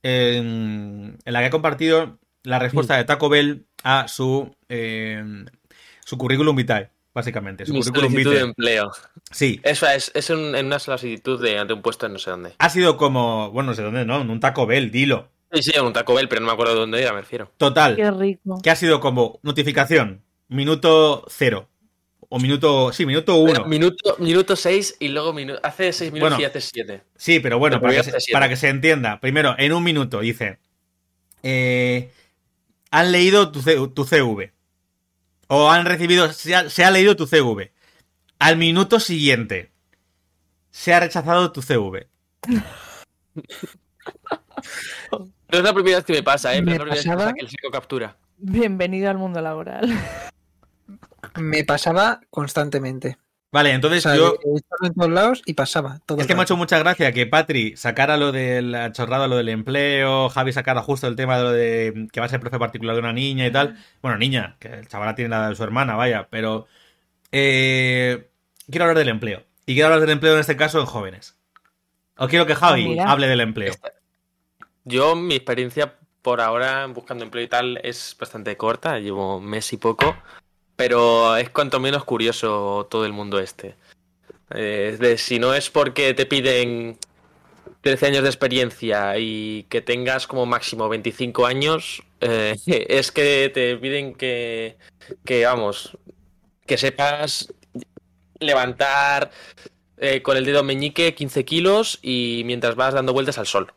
En, 0.02 1.18
en 1.22 1.32
la 1.32 1.40
que 1.40 1.46
ha 1.46 1.50
compartido 1.50 2.18
la 2.44 2.58
respuesta 2.58 2.96
de 2.96 3.04
Taco 3.04 3.28
Bell 3.28 3.66
a 3.82 4.08
su 4.08 4.54
eh, 4.70 5.22
su 6.04 6.16
currículum 6.18 6.56
vitae, 6.56 6.88
básicamente. 7.14 7.64
Su 7.66 7.72
Mi 7.74 7.80
currículum 7.80 8.10
solicitud 8.10 8.30
de 8.30 8.36
vitae. 8.36 8.48
empleo. 8.48 8.92
Sí. 9.30 9.60
Eso 9.64 9.87
es, 9.88 10.10
es 10.14 10.30
un- 10.30 10.54
en 10.54 10.66
una 10.66 10.78
solicitud 10.78 11.42
de 11.42 11.58
ante 11.58 11.72
un 11.74 11.82
puesto 11.82 12.06
en 12.06 12.12
no 12.12 12.18
sé 12.18 12.30
dónde. 12.30 12.54
Ha 12.58 12.70
sido 12.70 12.96
como, 12.96 13.50
bueno, 13.50 13.70
no 13.70 13.74
sé 13.76 13.82
dónde, 13.82 14.04
¿no? 14.04 14.20
En 14.20 14.30
un 14.30 14.40
Taco 14.40 14.66
Bell, 14.66 14.90
dilo. 14.90 15.28
Sí, 15.52 15.62
sí, 15.62 15.72
en 15.74 15.84
un 15.84 15.92
Taco 15.92 16.14
Bell, 16.14 16.28
pero 16.28 16.40
no 16.40 16.46
me 16.48 16.52
acuerdo 16.52 16.74
de 16.74 16.80
dónde 16.80 17.00
era, 17.02 17.12
me 17.12 17.20
refiero. 17.20 17.50
Total. 17.56 17.96
Qué 17.96 18.10
rico. 18.10 18.60
Que 18.62 18.70
ha 18.70 18.76
sido 18.76 19.00
como 19.00 19.38
notificación, 19.42 20.22
minuto 20.48 21.24
cero. 21.28 21.68
O 22.28 22.38
minuto, 22.40 22.92
sí, 22.92 23.06
minuto 23.06 23.37
uno. 23.37 23.64
Minuto, 23.66 24.16
minuto 24.18 24.56
6 24.56 24.96
y 24.98 25.08
luego 25.08 25.32
minu- 25.32 25.60
hace 25.62 25.92
6 25.92 26.10
minutos 26.10 26.30
Bueno. 26.38 26.42
y 26.42 26.46
hace 26.46 26.60
7. 26.60 27.02
Sí, 27.16 27.38
pero 27.38 27.58
bueno, 27.60 27.76
Pero 27.80 27.92
para 27.92 28.02
que, 28.02 28.10
se, 28.10 28.20
siete. 28.20 28.32
para 28.32 28.48
que 28.48 28.56
se 28.56 28.68
entienda. 28.68 29.20
Primero, 29.20 29.54
en 29.58 29.72
un 29.72 29.84
minuto, 29.84 30.20
dice. 30.20 30.58
eh, 31.42 32.10
han 32.90 33.12
leído 33.12 33.52
tu, 33.52 33.60
C- 33.60 33.76
tu 33.94 34.04
CV. 34.04 34.52
O 35.48 35.70
han 35.70 35.84
recibido. 35.84 36.32
Se 36.32 36.54
ha, 36.54 36.70
se 36.70 36.84
ha 36.84 36.90
leído 36.90 37.14
tu 37.14 37.26
CV. 37.26 37.72
Al 38.38 38.56
minuto 38.56 39.00
siguiente. 39.00 39.70
Se 40.70 40.92
ha 40.92 41.00
rechazado 41.00 41.52
tu 41.52 41.62
CV. 41.62 42.08
No 45.50 45.58
es 45.58 45.62
la 45.64 45.72
primera 45.72 45.96
vez 45.98 46.04
que 46.04 46.12
me 46.14 46.22
pasa, 46.22 46.54
¿eh? 46.54 46.62
Me 46.62 46.72
Pero 46.72 46.84
es 46.84 46.88
la 46.88 46.94
primera 46.94 46.94
vez 46.94 47.02
que 47.04 47.08
pasaba- 47.10 47.24
pasa 47.24 47.34
que 47.34 47.40
el 47.44 47.48
saco 47.50 47.70
captura. 47.70 48.16
Bienvenido 48.38 49.08
al 49.10 49.18
mundo 49.18 49.40
laboral. 49.40 49.92
Me 51.38 51.64
pasaba 51.64 52.20
constantemente. 52.30 53.18
Vale, 53.52 53.70
O 53.70 53.74
entonces 53.74 54.02
sea, 54.02 54.16
yo. 54.16 54.34
he 54.44 54.56
estado 54.56 54.86
en 54.86 54.94
todos 54.94 55.10
lados 55.12 55.42
y 55.46 55.54
pasaba. 55.54 56.00
Todo 56.06 56.18
Es 56.20 56.26
que 56.26 56.34
me 56.34 56.40
ha 56.40 56.42
hecho 56.42 56.56
mucha 56.56 56.78
gracia 56.80 57.12
que 57.12 57.26
Patri 57.26 57.76
sacara 57.76 58.16
lo 58.16 58.32
de 58.32 58.62
la 58.62 58.90
chorrada, 58.90 59.28
lo 59.28 59.36
del 59.36 59.48
empleo, 59.48 60.28
Javi 60.28 60.52
sacara 60.52 60.82
justo 60.82 61.06
el 61.06 61.14
tema 61.14 61.36
de 61.38 61.42
lo 61.44 61.52
de 61.52 62.08
que 62.10 62.18
va 62.20 62.26
a 62.26 62.30
ser 62.30 62.40
profe 62.40 62.58
particular 62.58 62.96
de 62.96 63.00
una 63.00 63.12
niña 63.12 63.46
y 63.46 63.52
tal. 63.52 63.76
Bueno, 64.02 64.18
niña, 64.18 64.56
que 64.58 64.68
el 64.68 64.88
chaval 64.88 65.14
tiene 65.14 65.28
la 65.30 65.50
de 65.50 65.54
su 65.54 65.62
hermana, 65.62 65.94
vaya, 65.94 66.26
pero 66.30 66.66
eh, 67.36 68.28
quiero 68.70 68.84
hablar 68.84 68.98
del 68.98 69.08
empleo. 69.08 69.42
Y 69.66 69.74
quiero 69.74 69.86
hablar 69.86 70.00
del 70.02 70.10
empleo 70.10 70.34
en 70.34 70.40
este 70.40 70.56
caso 70.56 70.78
en 70.78 70.86
jóvenes. 70.86 71.34
O 72.16 72.28
quiero 72.28 72.46
que 72.46 72.54
Javi 72.54 72.90
mira. 72.90 73.10
hable 73.10 73.26
del 73.26 73.40
empleo. 73.40 73.74
Yo, 74.84 75.16
mi 75.16 75.34
experiencia 75.34 75.94
por 76.22 76.40
ahora 76.40 76.86
buscando 76.86 77.24
empleo 77.24 77.44
y 77.44 77.48
tal 77.48 77.80
es 77.82 78.16
bastante 78.18 78.56
corta, 78.56 79.00
llevo 79.00 79.38
un 79.38 79.46
mes 79.46 79.72
y 79.72 79.78
poco, 79.78 80.16
pero 80.76 81.36
es 81.36 81.50
cuanto 81.50 81.80
menos 81.80 82.04
curioso 82.04 82.86
todo 82.88 83.04
el 83.04 83.12
mundo 83.12 83.40
este. 83.40 83.74
Eh, 84.54 84.96
de, 85.00 85.18
si 85.18 85.40
no 85.40 85.54
es 85.54 85.70
porque 85.70 86.14
te 86.14 86.26
piden 86.26 86.98
13 87.80 88.06
años 88.06 88.22
de 88.22 88.28
experiencia 88.28 89.18
y 89.18 89.64
que 89.64 89.80
tengas 89.80 90.28
como 90.28 90.46
máximo 90.46 90.88
25 90.88 91.46
años, 91.46 92.02
eh, 92.20 92.54
es 92.88 93.10
que 93.10 93.50
te 93.52 93.76
piden 93.76 94.14
que, 94.14 94.76
que, 95.24 95.44
vamos, 95.44 95.98
que 96.66 96.79
sepas 96.79 97.53
levantar 98.40 99.31
eh, 99.96 100.22
con 100.22 100.37
el 100.37 100.44
dedo 100.44 100.62
meñique 100.62 101.14
15 101.14 101.44
kilos 101.44 101.98
y 102.03 102.42
mientras 102.46 102.74
vas 102.74 102.94
dando 102.94 103.12
vueltas 103.12 103.38
al 103.38 103.46
sol. 103.46 103.72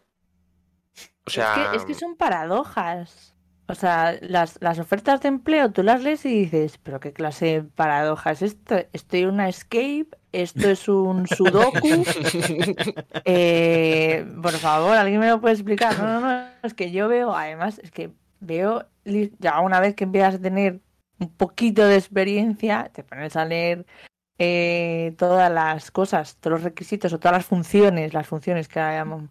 O 1.26 1.30
sea, 1.30 1.64
es, 1.64 1.70
que, 1.70 1.78
es 1.78 1.86
que 1.86 1.94
son 1.94 2.16
paradojas. 2.16 3.36
O 3.70 3.76
sea, 3.76 4.18
las, 4.22 4.58
las 4.62 4.80
ofertas 4.80 5.22
de 5.22 5.28
empleo 5.28 5.72
tú 5.72 5.84
las 5.84 6.02
lees 6.02 6.26
y 6.26 6.30
dices, 6.30 6.80
pero 6.82 7.02
qué 7.02 7.12
clase 7.12 7.46
de 7.46 7.64
paradoja 7.64 8.32
es 8.32 8.42
esto. 8.42 8.78
Estoy 8.94 9.24
en 9.24 9.30
una 9.30 9.50
escape, 9.50 10.08
esto 10.32 10.70
es 10.70 10.88
un 10.88 11.28
sudoku. 11.28 11.88
Eh, 13.30 14.26
por 14.42 14.54
favor, 14.54 14.96
¿alguien 14.96 15.20
me 15.20 15.28
lo 15.28 15.42
puede 15.42 15.56
explicar? 15.56 16.00
No, 16.00 16.06
no, 16.08 16.22
no, 16.22 16.48
es 16.64 16.74
que 16.74 16.92
yo 16.92 17.10
veo, 17.10 17.36
además, 17.36 17.80
es 17.84 17.92
que 17.92 18.12
veo, 18.40 18.86
ya 19.40 19.60
una 19.60 19.82
vez 19.82 19.96
que 19.96 20.06
empiezas 20.06 20.36
a 20.36 20.40
tener 20.40 20.80
un 21.20 21.30
poquito 21.36 21.86
de 21.88 21.96
experiencia, 21.98 22.90
te 22.94 23.04
pones 23.04 23.36
a 23.36 23.46
leer 23.46 23.86
eh, 24.40 25.16
todas 25.18 25.52
las 25.52 25.92
cosas, 25.92 26.38
todos 26.38 26.54
los 26.60 26.64
requisitos 26.64 27.14
o 27.14 27.20
todas 27.20 27.38
las 27.38 27.46
funciones, 27.46 28.14
las 28.14 28.28
funciones 28.28 28.68
que 28.68 28.80
hayamos- 28.80 29.30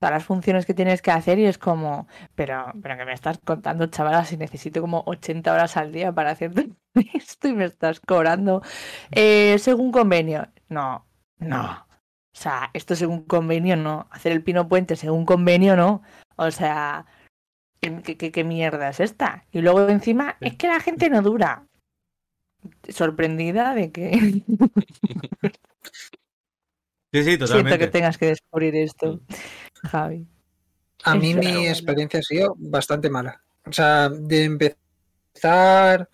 todas 0.00 0.12
las 0.14 0.24
funciones 0.24 0.66
que 0.66 0.74
tienes 0.74 1.02
que 1.02 1.10
hacer 1.10 1.38
y 1.38 1.46
es 1.46 1.58
como, 1.58 2.06
pero, 2.34 2.72
pero 2.82 2.96
que 2.96 3.04
me 3.06 3.12
estás 3.14 3.38
contando, 3.44 3.86
chavala, 3.88 4.24
si 4.24 4.36
necesito 4.36 4.80
como 4.80 5.02
80 5.06 5.52
horas 5.52 5.76
al 5.76 5.92
día 5.92 6.12
para 6.12 6.30
hacer 6.32 6.52
esto 7.14 7.48
y 7.48 7.52
me 7.54 7.64
estás 7.66 8.00
cobrando 8.00 8.62
eh, 9.10 9.58
según 9.58 9.92
convenio. 9.92 10.48
No, 10.68 11.06
no. 11.38 11.86
O 12.34 12.38
sea, 12.38 12.70
esto 12.74 12.94
según 12.96 13.24
convenio 13.24 13.76
no. 13.76 14.06
Hacer 14.10 14.32
el 14.32 14.42
pino 14.42 14.68
puente 14.68 14.96
según 14.96 15.24
convenio 15.24 15.76
no. 15.76 16.02
O 16.36 16.50
sea, 16.50 17.06
¿qué, 17.80 18.02
qué- 18.02 18.16
qué- 18.16 18.32
qué 18.32 18.44
mierda 18.44 18.88
es 18.88 19.00
esta? 19.00 19.44
Y 19.52 19.60
luego 19.60 19.88
encima, 19.88 20.36
es 20.40 20.56
que 20.56 20.68
la 20.68 20.80
gente 20.80 21.08
no 21.10 21.22
dura. 21.22 21.66
Sorprendida 22.88 23.74
de 23.74 23.92
que 23.92 24.42
Sí, 27.12 27.22
sí, 27.24 27.38
siento 27.46 27.78
que 27.78 27.86
tengas 27.86 28.18
que 28.18 28.26
descubrir 28.26 28.74
esto, 28.76 29.20
Javi. 29.82 30.26
A 31.04 31.14
mí 31.14 31.30
Eso. 31.30 31.38
mi 31.40 31.68
experiencia 31.68 32.20
ha 32.20 32.22
sido 32.22 32.54
bastante 32.58 33.08
mala. 33.10 33.42
O 33.64 33.72
sea, 33.72 34.08
de 34.08 34.44
empezar 34.44 36.08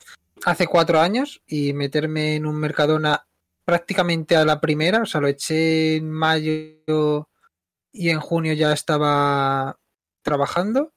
hace 0.44 0.66
cuatro 0.66 1.00
años 1.00 1.42
y 1.46 1.72
meterme 1.72 2.36
en 2.36 2.46
un 2.46 2.56
Mercadona 2.56 3.26
prácticamente 3.64 4.36
a 4.36 4.44
la 4.44 4.60
primera, 4.60 5.02
o 5.02 5.06
sea, 5.06 5.20
lo 5.20 5.28
eché 5.28 5.96
en 5.96 6.10
mayo 6.10 7.28
y 7.92 8.08
en 8.10 8.20
junio 8.20 8.52
ya 8.54 8.72
estaba 8.72 9.78
trabajando, 10.22 10.92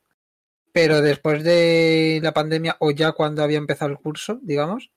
pero 0.75 1.01
después 1.01 1.41
de 1.41 2.19
la 2.21 2.33
pandemia 2.33 2.75
o 2.81 2.91
ya 2.91 3.13
cuando 3.13 3.41
había 3.41 3.59
empezado 3.59 3.91
el 3.91 3.97
curso, 3.97 4.39
digamos, 4.41 4.91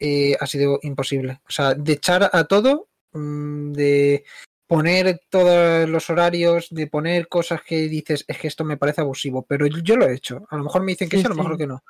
eh, 0.00 0.34
ha 0.40 0.46
sido 0.46 0.80
imposible. 0.80 1.40
O 1.46 1.50
sea, 1.50 1.74
de 1.74 1.92
echar 1.92 2.30
a 2.32 2.44
todo, 2.44 2.88
mm, 3.12 3.72
de 3.72 4.24
poner 4.66 5.20
todos 5.28 5.86
los 5.86 6.08
horarios, 6.08 6.68
de 6.70 6.86
poner 6.86 7.28
cosas 7.28 7.60
que 7.60 7.88
dices, 7.88 8.24
es 8.26 8.38
que 8.38 8.48
esto 8.48 8.64
me 8.64 8.78
parece 8.78 9.02
abusivo, 9.02 9.44
pero 9.46 9.66
yo, 9.66 9.98
lo 9.98 10.08
he 10.08 10.14
hecho. 10.14 10.46
A 10.48 10.56
lo 10.56 10.64
mejor 10.64 10.82
me 10.82 10.92
dicen 10.92 11.10
que 11.10 11.18
Sí, 11.18 11.20
sí, 11.20 11.26
a 11.26 11.28
lo 11.28 11.34
sí. 11.34 11.40
mejor 11.42 11.58
que 11.58 11.66
no. 11.66 11.82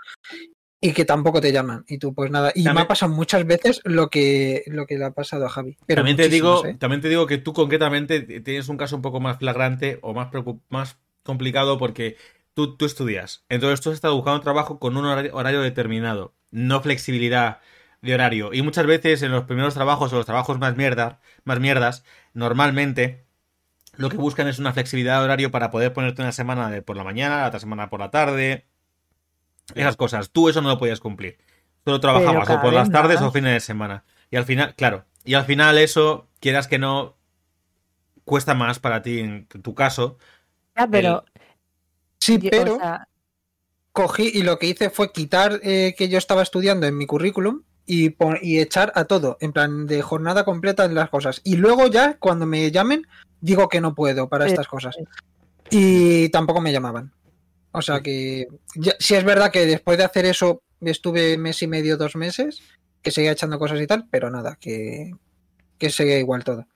Y 0.80 0.92
que 0.92 1.04
tampoco 1.04 1.40
te 1.40 1.52
llaman. 1.52 1.84
Y 1.86 1.98
tú, 1.98 2.12
pues 2.12 2.32
nada. 2.32 2.50
Y 2.56 2.64
me 2.64 2.80
ha 2.80 2.88
pasado 2.88 3.12
muchas 3.14 3.46
veces 3.46 3.80
lo 3.84 4.10
que, 4.10 4.64
lo 4.66 4.84
que 4.84 4.98
le 4.98 5.04
ha 5.04 5.12
pasado 5.12 5.46
a 5.46 5.48
Javi. 5.48 5.76
Pero 5.86 6.00
también 6.00 6.16
te 6.16 6.28
digo, 6.28 6.66
¿eh? 6.66 6.74
también 6.76 7.00
te 7.00 7.08
digo 7.08 7.28
que 7.28 7.38
tú 7.38 7.52
concretamente 7.52 8.20
tienes 8.40 8.68
un 8.68 8.76
caso 8.76 8.96
un 8.96 9.02
poco 9.02 9.20
más 9.20 9.38
flagrante 9.38 10.00
o 10.02 10.12
más 10.12 10.28
más 10.70 10.98
complicado 11.22 11.78
porque 11.78 12.16
tú, 12.58 12.76
tú 12.76 12.86
estudias. 12.86 13.44
Entonces 13.48 13.80
tú 13.80 13.90
has 13.90 13.94
estado 13.94 14.16
buscando 14.16 14.40
trabajo 14.40 14.80
con 14.80 14.96
un 14.96 15.04
horario, 15.04 15.32
horario 15.32 15.60
determinado, 15.60 16.34
no 16.50 16.80
flexibilidad 16.80 17.60
de 18.02 18.14
horario. 18.14 18.52
Y 18.52 18.62
muchas 18.62 18.84
veces 18.84 19.22
en 19.22 19.30
los 19.30 19.44
primeros 19.44 19.74
trabajos 19.74 20.12
o 20.12 20.16
los 20.16 20.26
trabajos 20.26 20.58
más 20.58 20.76
mierdas, 20.76 21.18
más 21.44 21.60
mierdas, 21.60 22.02
normalmente 22.34 23.24
lo 23.96 24.08
que 24.08 24.16
buscan 24.16 24.48
es 24.48 24.58
una 24.58 24.72
flexibilidad 24.72 25.20
de 25.20 25.26
horario 25.26 25.52
para 25.52 25.70
poder 25.70 25.92
ponerte 25.92 26.20
una 26.20 26.32
semana 26.32 26.68
de 26.68 26.82
por 26.82 26.96
la 26.96 27.04
mañana, 27.04 27.42
la 27.42 27.46
otra 27.46 27.60
semana 27.60 27.90
por 27.90 28.00
la 28.00 28.10
tarde. 28.10 28.66
Esas 29.76 29.96
cosas. 29.96 30.30
Tú 30.32 30.48
eso 30.48 30.60
no 30.60 30.68
lo 30.68 30.78
podías 30.78 30.98
cumplir. 30.98 31.38
Solo 31.84 32.00
trabajabas 32.00 32.50
o 32.50 32.60
por 32.60 32.72
las 32.72 32.90
tardes 32.90 33.20
o 33.20 33.30
fines 33.30 33.52
de 33.52 33.60
semana. 33.60 34.02
Y 34.32 34.36
al 34.36 34.46
final, 34.46 34.74
claro, 34.74 35.04
y 35.24 35.34
al 35.34 35.44
final 35.44 35.78
eso, 35.78 36.28
quieras 36.40 36.66
que 36.66 36.80
no, 36.80 37.16
cuesta 38.24 38.54
más 38.54 38.80
para 38.80 39.02
ti 39.02 39.20
en 39.20 39.46
tu 39.46 39.76
caso. 39.76 40.18
Pero. 40.90 41.24
Sí, 42.20 42.38
pero 42.50 42.74
o 42.76 42.78
sea, 42.78 43.08
cogí 43.92 44.30
y 44.34 44.42
lo 44.42 44.58
que 44.58 44.66
hice 44.66 44.90
fue 44.90 45.12
quitar 45.12 45.60
eh, 45.62 45.94
que 45.96 46.08
yo 46.08 46.18
estaba 46.18 46.42
estudiando 46.42 46.86
en 46.86 46.96
mi 46.96 47.06
currículum 47.06 47.62
y, 47.86 48.10
pon- 48.10 48.38
y 48.42 48.58
echar 48.60 48.92
a 48.94 49.04
todo, 49.06 49.38
en 49.40 49.52
plan 49.52 49.86
de 49.86 50.02
jornada 50.02 50.44
completa 50.44 50.84
en 50.84 50.94
las 50.94 51.08
cosas. 51.10 51.40
Y 51.44 51.56
luego 51.56 51.86
ya, 51.86 52.16
cuando 52.18 52.44
me 52.46 52.70
llamen, 52.70 53.06
digo 53.40 53.68
que 53.68 53.80
no 53.80 53.94
puedo 53.94 54.28
para 54.28 54.44
Sí, 54.44 54.50
estas 54.52 54.68
cosas. 54.68 54.96
Y 55.70 56.28
tampoco 56.30 56.60
me 56.60 56.72
llamaban. 56.72 57.12
O 57.72 57.82
sea 57.82 58.00
que 58.00 58.46
ya- 58.74 58.96
sí 58.98 59.14
es 59.14 59.24
verdad 59.24 59.50
que 59.52 59.66
después 59.66 59.98
de 59.98 60.04
hacer 60.04 60.26
eso 60.26 60.62
estuve 60.80 61.36
mes 61.38 61.62
y 61.62 61.66
medio, 61.66 61.96
dos 61.96 62.16
meses, 62.16 62.60
que 63.02 63.10
seguía 63.10 63.32
echando 63.32 63.58
cosas 63.58 63.80
y 63.80 63.86
tal, 63.86 64.06
pero 64.10 64.30
nada, 64.30 64.56
que, 64.60 65.12
que 65.78 65.90
seguía 65.90 66.18
igual 66.18 66.44
todo. 66.44 66.66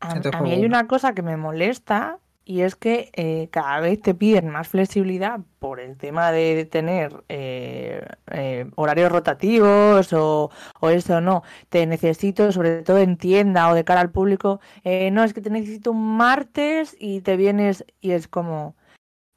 a, 0.00 0.08
Entonces 0.16 0.40
a 0.40 0.42
mí 0.42 0.52
hay 0.52 0.64
una 0.64 0.86
cosa 0.86 1.14
que 1.14 1.22
me 1.22 1.36
molesta 1.36 2.18
y 2.44 2.60
es 2.60 2.76
que 2.76 3.10
eh, 3.14 3.48
cada 3.50 3.80
vez 3.80 4.00
te 4.02 4.14
piden 4.14 4.50
más 4.50 4.68
flexibilidad 4.68 5.40
por 5.58 5.80
el 5.80 5.96
tema 5.96 6.30
de 6.30 6.66
tener 6.66 7.24
eh, 7.28 8.06
eh, 8.30 8.70
horarios 8.76 9.10
rotativos 9.10 10.12
o, 10.12 10.50
o 10.80 10.90
eso 10.90 11.20
no. 11.20 11.42
Te 11.70 11.86
necesito, 11.86 12.52
sobre 12.52 12.82
todo 12.82 12.98
en 12.98 13.16
tienda 13.16 13.70
o 13.70 13.74
de 13.74 13.84
cara 13.84 14.00
al 14.02 14.10
público, 14.10 14.60
no, 14.84 15.24
es 15.24 15.32
que 15.32 15.40
te 15.40 15.50
necesito 15.50 15.92
un 15.92 16.16
martes 16.16 16.96
y 16.98 17.22
te 17.22 17.36
vienes 17.36 17.84
y 18.00 18.12
es 18.12 18.28
como, 18.28 18.76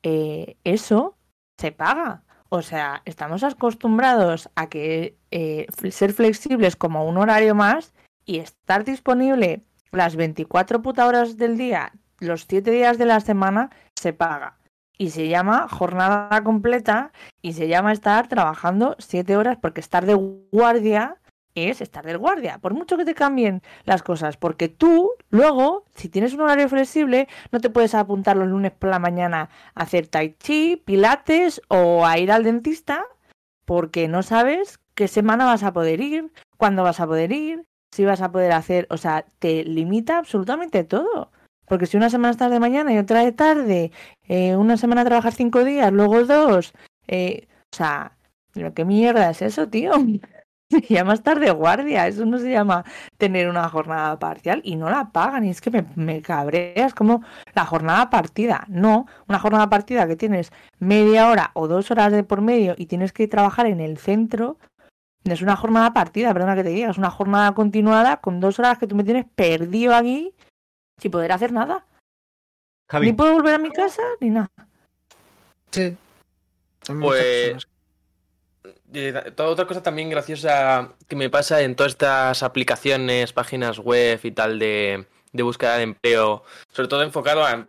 eso 0.04 1.18
se 1.58 1.72
paga. 1.72 2.24
O 2.50 2.62
sea, 2.62 3.02
estamos 3.06 3.44
acostumbrados 3.44 4.50
a 4.56 4.68
que 4.70 5.18
ser 5.90 6.14
flexibles 6.14 6.76
como 6.76 7.06
un 7.06 7.18
horario 7.18 7.56
más 7.56 7.94
y 8.26 8.40
estar 8.40 8.84
disponible 8.84 9.64
las 9.92 10.16
24 10.16 10.82
puta 10.82 11.08
horas 11.08 11.38
del 11.38 11.58
día, 11.58 11.94
los 12.20 12.46
7 12.48 12.72
días 12.72 12.98
de 12.98 13.06
la 13.06 13.20
semana, 13.20 13.70
se 13.96 14.14
paga. 14.14 14.58
Y 14.98 15.12
se 15.12 15.28
llama 15.28 15.68
jornada 15.70 16.44
completa 16.44 17.12
y 17.42 17.54
se 17.54 17.68
llama 17.68 17.94
estar 17.94 18.28
trabajando 18.28 18.96
7 19.00 19.38
horas 19.38 19.58
porque 19.62 19.82
estar 19.82 20.06
de 20.06 20.16
guardia 20.16 21.18
es 21.66 21.82
estar 21.82 22.06
de 22.06 22.16
guardia, 22.16 22.60
por 22.60 22.74
mucho 22.74 22.98
que 22.98 23.06
te 23.06 23.16
cambien 23.16 23.62
las 23.84 24.04
cosas, 24.04 24.38
porque 24.38 24.70
tú 24.70 25.12
luego, 25.30 25.86
si 25.96 26.08
tienes 26.08 26.34
un 26.34 26.42
horario 26.42 26.70
flexible, 26.70 27.28
no 27.52 27.60
te 27.60 27.70
puedes 27.70 27.96
apuntar 27.96 28.38
los 28.38 28.48
lunes 28.48 28.72
por 28.72 28.90
la 28.90 29.00
mañana 29.00 29.50
a 29.74 29.84
hacer 29.84 30.08
tai 30.08 30.36
chi, 30.38 30.82
pilates 30.86 31.62
o 31.68 32.06
a 32.06 32.18
ir 32.20 32.32
al 32.32 32.44
dentista, 32.44 33.06
porque 33.66 34.08
no 34.08 34.24
sabes 34.24 34.80
qué 34.94 35.08
semana 35.08 35.46
vas 35.46 35.64
a 35.64 35.74
poder 35.74 36.00
ir, 36.00 36.32
cuándo 36.58 36.84
vas 36.84 37.00
a 37.00 37.08
poder 37.08 37.32
ir, 37.32 37.66
si 37.92 38.06
vas 38.06 38.22
a 38.22 38.32
poder 38.32 38.52
hacer, 38.52 38.88
o 38.90 38.98
sea, 38.98 39.26
te 39.40 39.64
limita 39.64 40.20
absolutamente 40.20 40.84
todo. 40.84 41.32
Porque 41.68 41.86
si 41.86 41.98
una 41.98 42.10
semana 42.10 42.32
estás 42.32 42.52
de 42.52 42.60
mañana 42.60 42.94
y 42.94 42.98
otra 42.98 43.24
de 43.24 43.34
tarde, 43.34 43.92
eh, 44.28 44.56
una 44.56 44.78
semana 44.78 45.04
trabajas 45.06 45.36
cinco 45.36 45.64
días, 45.64 45.92
luego 45.92 46.24
dos, 46.24 46.74
eh, 47.08 47.48
o 47.72 47.76
sea, 47.76 48.18
¿lo 48.54 48.74
que 48.74 48.86
mierda 48.86 49.30
es 49.30 49.42
eso, 49.42 49.68
tío? 49.70 49.92
Se 50.70 50.82
llama 50.94 51.14
estar 51.14 51.40
de 51.40 51.50
guardia, 51.52 52.08
eso 52.08 52.26
no 52.26 52.40
se 52.40 52.52
llama 52.52 52.84
tener 53.18 53.48
una 53.48 53.70
jornada 53.70 54.20
parcial 54.20 54.60
y 54.66 54.76
no 54.76 54.90
la 54.90 55.14
pagan. 55.14 55.46
Y 55.46 55.50
es 55.50 55.62
que 55.62 55.72
me, 55.72 55.86
me 55.96 56.22
cabrea, 56.22 56.90
como 56.92 57.24
la 57.56 57.66
jornada 57.66 58.10
partida. 58.10 58.66
No, 58.68 59.06
una 59.30 59.40
jornada 59.40 59.70
partida 59.70 60.08
que 60.08 60.18
tienes 60.18 60.52
media 60.78 61.30
hora 61.30 61.52
o 61.54 61.70
dos 61.70 61.90
horas 61.90 62.12
de 62.12 62.26
por 62.26 62.42
medio 62.42 62.76
y 62.78 62.88
tienes 62.88 63.14
que 63.14 63.30
trabajar 63.30 63.66
en 63.68 63.80
el 63.80 63.98
centro, 63.98 64.58
es 65.24 65.42
una 65.42 65.56
jornada 65.56 65.94
partida, 65.94 66.34
perdona 66.34 66.56
que 66.56 66.64
te 66.64 66.70
diga, 66.70 66.90
es 66.90 66.98
una 66.98 67.12
jornada 67.12 67.54
continuada 67.54 68.18
con 68.18 68.42
dos 68.42 68.60
horas 68.60 68.78
que 68.78 68.88
tú 68.88 68.96
me 68.96 69.06
tienes 69.06 69.26
perdido 69.36 69.96
aquí 69.96 70.34
sin 71.00 71.12
poder 71.12 71.32
hacer 71.32 71.52
nada. 71.52 71.86
Javi, 72.90 73.08
Ni 73.08 73.14
puedo 73.14 73.34
volver 73.34 73.56
a 73.56 73.60
mi 73.60 73.72
casa 73.72 74.02
ni 74.20 74.30
nada. 74.30 74.50
Sí. 75.72 75.96
Pues-. 77.02 77.68
Eh, 78.94 79.32
Toda 79.36 79.50
otra 79.50 79.68
cosa 79.68 79.84
también 79.84 80.10
graciosa 80.10 80.94
que 81.08 81.16
me 81.16 81.30
pasa 81.30 81.62
en 81.62 81.76
todas 81.76 81.92
estas 81.92 82.44
aplicaciones, 82.44 83.34
páginas 83.34 83.80
web 83.80 84.20
y 84.24 84.32
tal 84.32 84.60
de, 84.60 85.06
de 85.34 85.44
búsqueda 85.44 85.78
de 85.78 85.84
empleo, 85.84 86.44
sobre 86.72 86.88
todo 86.88 87.04
enfocado 87.04 87.46
a 87.46 87.68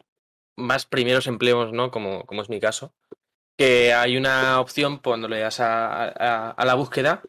más 0.57 0.87
primeros 0.87 1.27
empleos, 1.27 1.73
¿no? 1.73 1.91
Como, 1.91 2.25
como 2.25 2.43
es 2.43 2.49
mi 2.49 2.61
caso, 2.61 2.93
que 3.57 3.93
hay 3.93 4.17
una 4.17 4.61
opción 4.61 4.99
cuando 4.99 5.29
le 5.29 5.41
das 5.41 5.61
a, 5.61 6.05
a- 6.05 6.51
a 6.51 6.65
la 6.65 6.75
búsqueda 6.75 7.23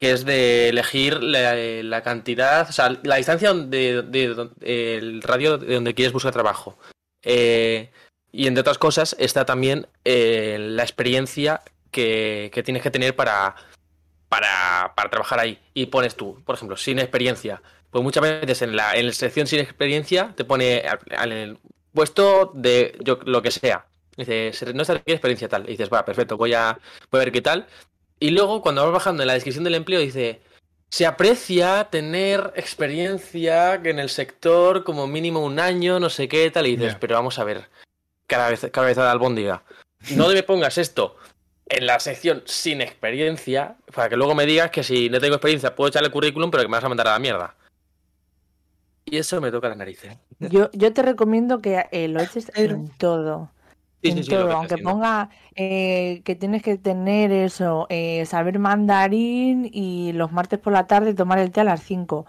que 0.00 0.12
es 0.12 0.24
de 0.24 0.70
elegir 0.70 1.22
la, 1.22 2.02
cantidad, 2.02 2.68
o 2.68 2.72
sea, 2.72 2.98
la 3.02 3.16
distancia 3.16 3.52
de, 3.52 4.02
de- 4.02 4.48
el 4.62 5.22
radio 5.22 5.58
de 5.58 5.74
donde 5.74 5.94
quieres 5.94 6.12
buscar 6.12 6.32
trabajo. 6.32 6.78
Eh, 7.22 7.90
y 8.32 8.46
entre 8.46 8.62
otras 8.62 8.78
cosas 8.78 9.14
está 9.18 9.44
también 9.44 9.86
eh, 10.04 10.56
la 10.58 10.82
experiencia 10.84 11.60
que, 11.90 12.50
tienes 12.64 12.82
que 12.82 12.90
tener 12.90 13.14
para, 13.14 13.56
para, 14.28 14.92
trabajar 15.10 15.38
ahí. 15.40 15.58
Y 15.74 15.86
pones 15.86 16.14
tú, 16.16 16.42
por 16.44 16.54
ejemplo, 16.54 16.76
sin 16.78 16.98
experiencia. 16.98 17.60
Pues 17.90 18.02
muchas 18.02 18.22
veces 18.22 18.62
en 18.62 18.76
la, 18.76 18.94
en 18.96 19.06
la 19.06 19.12
sección 19.12 19.46
sin 19.46 19.58
experiencia 19.60 20.32
te 20.36 20.44
pone 20.44 20.82
al, 20.88 20.98
al- 21.16 21.32
el 21.32 21.58
puesto 21.92 22.52
de 22.54 22.96
yo, 23.00 23.18
lo 23.24 23.42
que 23.42 23.50
sea. 23.50 23.84
Dice, 24.16 24.52
"Se- 24.54 24.72
no 24.72 24.82
está 24.82 24.94
experiencia 25.04 25.48
tal. 25.48 25.64
Y 25.64 25.72
dices, 25.72 25.90
va, 25.92 26.04
perfecto, 26.04 26.36
voy 26.38 26.54
a, 26.54 26.78
voy 27.10 27.20
a 27.20 27.24
ver 27.24 27.32
qué 27.32 27.42
tal. 27.42 27.66
Y 28.20 28.30
luego 28.30 28.60
cuando 28.62 28.84
vas 28.84 28.92
bajando 28.92 29.22
en 29.22 29.26
la 29.26 29.34
descripción 29.34 29.64
del 29.64 29.74
empleo 29.74 29.98
dice, 29.98 30.42
se 30.90 31.06
aprecia 31.06 31.88
tener 31.90 32.52
experiencia 32.54 33.80
que 33.82 33.90
en 33.90 33.98
el 33.98 34.10
sector 34.10 34.84
como 34.84 35.06
mínimo 35.06 35.40
un 35.44 35.58
año, 35.58 35.98
no 35.98 36.10
sé 36.10 36.28
qué 36.28 36.50
tal. 36.50 36.66
Y 36.66 36.76
dices, 36.76 36.96
pero 37.00 37.14
vamos 37.14 37.38
a 37.38 37.44
ver, 37.44 37.68
cada 38.26 38.50
vez, 38.50 38.68
cabeza 38.70 39.04
de 39.04 39.10
albóndiga. 39.10 39.62
No 40.12 40.28
me 40.28 40.42
pongas 40.42 40.78
esto 40.78 41.16
en 41.66 41.86
la 41.86 42.00
sección 42.00 42.42
sin 42.46 42.80
experiencia 42.80 43.76
para 43.94 44.08
que 44.08 44.16
luego 44.16 44.34
me 44.34 44.44
digas 44.44 44.70
que 44.70 44.82
si 44.82 45.08
no 45.08 45.20
tengo 45.20 45.36
experiencia 45.36 45.74
puedo 45.74 45.88
echarle 45.88 46.10
currículum, 46.10 46.50
pero 46.50 46.62
que 46.62 46.68
me 46.68 46.76
vas 46.76 46.84
a 46.84 46.88
mandar 46.88 47.08
a 47.08 47.12
la 47.12 47.18
mierda. 47.18 47.54
Y 49.04 49.16
eso 49.16 49.40
me 49.40 49.50
toca 49.50 49.68
las 49.68 49.78
narices. 49.78 50.16
Yo, 50.38 50.70
yo 50.72 50.92
te 50.92 51.02
recomiendo 51.02 51.60
que 51.60 51.86
eh, 51.90 52.08
lo 52.08 52.20
eches 52.20 52.50
en 52.54 52.90
todo. 52.98 53.50
Sí, 54.02 54.12
en 54.12 54.16
sí, 54.16 54.24
sí, 54.24 54.30
todo, 54.30 54.52
aunque 54.52 54.78
ponga 54.78 55.28
eh, 55.54 56.22
que 56.24 56.34
tienes 56.34 56.62
que 56.62 56.78
tener 56.78 57.32
eso, 57.32 57.86
eh, 57.90 58.24
saber 58.26 58.58
mandarín 58.58 59.68
y 59.72 60.12
los 60.14 60.32
martes 60.32 60.58
por 60.58 60.72
la 60.72 60.86
tarde 60.86 61.12
tomar 61.14 61.38
el 61.38 61.50
té 61.52 61.60
a 61.60 61.64
las 61.64 61.82
5. 61.82 62.24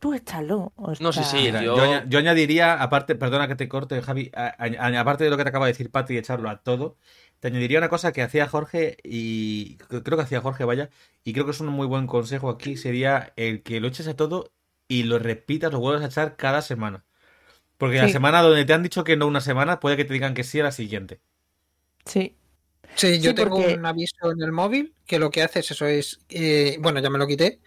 Tú 0.00 0.14
échalo. 0.14 0.72
o 0.76 0.94
No, 0.98 1.12
sí, 1.12 1.24
sea, 1.24 1.24
sí, 1.24 1.42
Mira, 1.42 1.64
yo- 1.64 1.74
yo... 1.76 2.04
yo 2.08 2.18
añadiría, 2.18 2.80
aparte, 2.80 3.16
perdona 3.16 3.48
que 3.48 3.56
te 3.56 3.68
corte, 3.68 4.00
Javi, 4.00 4.30
a- 4.34 4.54
a- 4.58 5.00
aparte 5.00 5.24
de 5.24 5.30
lo 5.30 5.36
que 5.36 5.42
te 5.42 5.48
acaba 5.48 5.66
de 5.66 5.72
decir 5.72 5.90
Pati 5.90 6.14
y 6.14 6.18
echarlo 6.18 6.48
a 6.48 6.62
todo, 6.62 6.96
te 7.40 7.48
añadiría 7.48 7.78
una 7.78 7.88
cosa 7.88 8.12
que 8.12 8.22
hacía 8.22 8.46
Jorge 8.48 8.96
y 9.02 9.76
creo 9.78 10.16
que 10.16 10.22
hacía 10.22 10.40
Jorge, 10.40 10.64
vaya, 10.64 10.90
y 11.24 11.32
creo 11.32 11.44
que 11.46 11.50
es 11.50 11.60
un 11.60 11.66
muy 11.68 11.86
buen 11.88 12.06
consejo 12.06 12.48
aquí, 12.48 12.76
sería 12.76 13.32
el 13.36 13.62
que 13.64 13.80
lo 13.80 13.88
eches 13.88 14.06
a 14.08 14.14
todo 14.16 14.52
y 14.86 15.02
lo 15.02 15.18
repitas, 15.18 15.72
lo 15.72 15.80
vuelvas 15.80 16.02
a 16.04 16.06
echar 16.06 16.36
cada 16.36 16.62
semana. 16.62 17.04
Porque 17.84 17.98
la 17.98 18.06
Sí. 18.06 18.12
semana 18.14 18.40
donde 18.40 18.64
te 18.64 18.72
han 18.72 18.82
dicho 18.82 19.04
que 19.04 19.14
no 19.14 19.26
una 19.26 19.42
semana, 19.42 19.78
puede 19.78 19.98
que 19.98 20.06
te 20.06 20.14
digan 20.14 20.32
que 20.32 20.42
sí 20.42 20.58
a 20.58 20.62
la 20.62 20.72
siguiente. 20.72 21.20
Sí. 22.06 22.34
Sí, 22.94 23.20
yo 23.20 23.30
Sí, 23.32 23.34
tengo 23.34 23.56
porque- 23.56 23.74
un 23.74 23.84
aviso 23.84 24.32
en 24.32 24.40
el 24.42 24.52
móvil 24.52 24.94
que 25.04 25.18
lo 25.18 25.30
que 25.30 25.42
hace 25.42 25.58
es 25.60 25.70
eso 25.72 25.84
es, 25.84 26.18
eh, 26.30 26.78
bueno, 26.80 27.00
ya 27.00 27.10
me 27.10 27.18
lo 27.18 27.26
quité, 27.26 27.58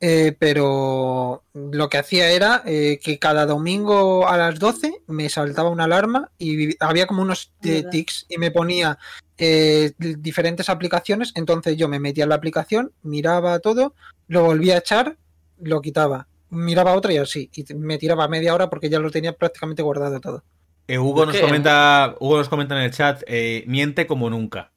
eh, 0.00 0.34
pero 0.36 1.44
lo 1.54 1.88
que 1.88 1.98
hacía 1.98 2.28
era 2.30 2.62
eh, 2.66 2.98
que 3.00 3.20
cada 3.20 3.46
domingo 3.46 4.26
a 4.26 4.36
las 4.36 4.58
12 4.58 5.00
me 5.06 5.28
saltaba 5.28 5.70
una 5.70 5.84
alarma 5.84 6.32
y 6.38 6.76
había 6.80 7.06
como 7.06 7.22
unos 7.22 7.52
eh, 7.62 7.84
tics 7.88 8.26
y 8.28 8.38
me 8.38 8.50
ponía 8.50 8.98
eh, 9.38 9.92
diferentes 9.98 10.68
aplicaciones, 10.68 11.30
entonces 11.36 11.76
yo 11.76 11.86
me 11.86 12.00
metía 12.00 12.24
en 12.24 12.30
la 12.30 12.34
aplicación, 12.36 12.90
miraba 13.04 13.60
todo, 13.60 13.94
lo 14.26 14.42
volvía 14.42 14.74
a 14.74 14.78
echar, 14.78 15.16
lo 15.60 15.80
quitaba, 15.80 16.26
miraba 16.56 16.94
otra 16.94 17.12
y 17.12 17.18
así, 17.18 17.50
y 17.54 17.74
me 17.74 17.98
tiraba 17.98 18.28
media 18.28 18.54
hora 18.54 18.68
porque 18.68 18.88
ya 18.88 18.98
lo 18.98 19.10
tenía 19.10 19.32
prácticamente 19.32 19.82
guardado 19.82 20.20
todo. 20.20 20.42
Eh, 20.88 20.98
Hugo, 20.98 21.26
nos 21.26 21.36
comenta, 21.38 22.14
Hugo 22.20 22.38
nos 22.38 22.48
comenta 22.48 22.76
en 22.76 22.82
el 22.82 22.92
chat, 22.92 23.22
eh, 23.26 23.64
miente 23.66 24.06
como 24.06 24.30
nunca. 24.30 24.70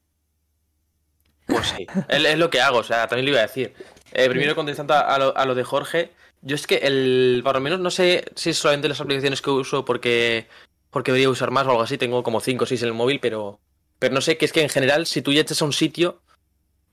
Pues 1.45 1.67
sí, 1.67 1.88
es, 2.07 2.25
es 2.25 2.38
lo 2.38 2.49
que 2.49 2.61
hago, 2.61 2.80
o 2.80 2.84
sea, 2.84 3.07
también 3.07 3.25
lo 3.25 3.32
iba 3.32 3.39
a 3.39 3.47
decir. 3.47 3.73
Eh, 4.11 4.30
primero 4.30 4.55
contestando 4.55 4.95
a 4.95 5.17
lo, 5.19 5.38
a 5.38 5.45
lo 5.45 5.55
de 5.55 5.63
Jorge, 5.63 6.11
yo 6.41 6.55
es 6.55 6.67
que 6.67 6.77
el, 6.77 7.41
por 7.43 7.55
lo 7.55 7.61
menos 7.61 7.80
no 7.80 7.91
sé 7.91 8.25
si 8.36 8.51
es 8.51 8.57
solamente 8.57 8.89
las 8.89 9.01
aplicaciones 9.01 9.41
que 9.41 9.49
uso 9.49 9.86
porque, 9.86 10.47
porque 10.89 11.11
debería 11.11 11.30
usar 11.30 11.51
más 11.51 11.67
o 11.67 11.71
algo 11.71 11.84
así, 11.84 11.97
tengo 11.97 12.23
como 12.23 12.39
5 12.39 12.63
o 12.63 12.67
6 12.67 12.82
en 12.82 12.88
el 12.88 12.93
móvil, 12.93 13.19
pero, 13.19 13.59
pero 13.99 14.13
no 14.13 14.21
sé, 14.21 14.38
que 14.38 14.45
es 14.45 14.53
que 14.53 14.61
en 14.61 14.69
general 14.69 15.05
si 15.05 15.21
tú 15.21 15.32
ya 15.32 15.41
echas 15.41 15.61
a 15.61 15.65
un 15.65 15.73
sitio 15.73 16.21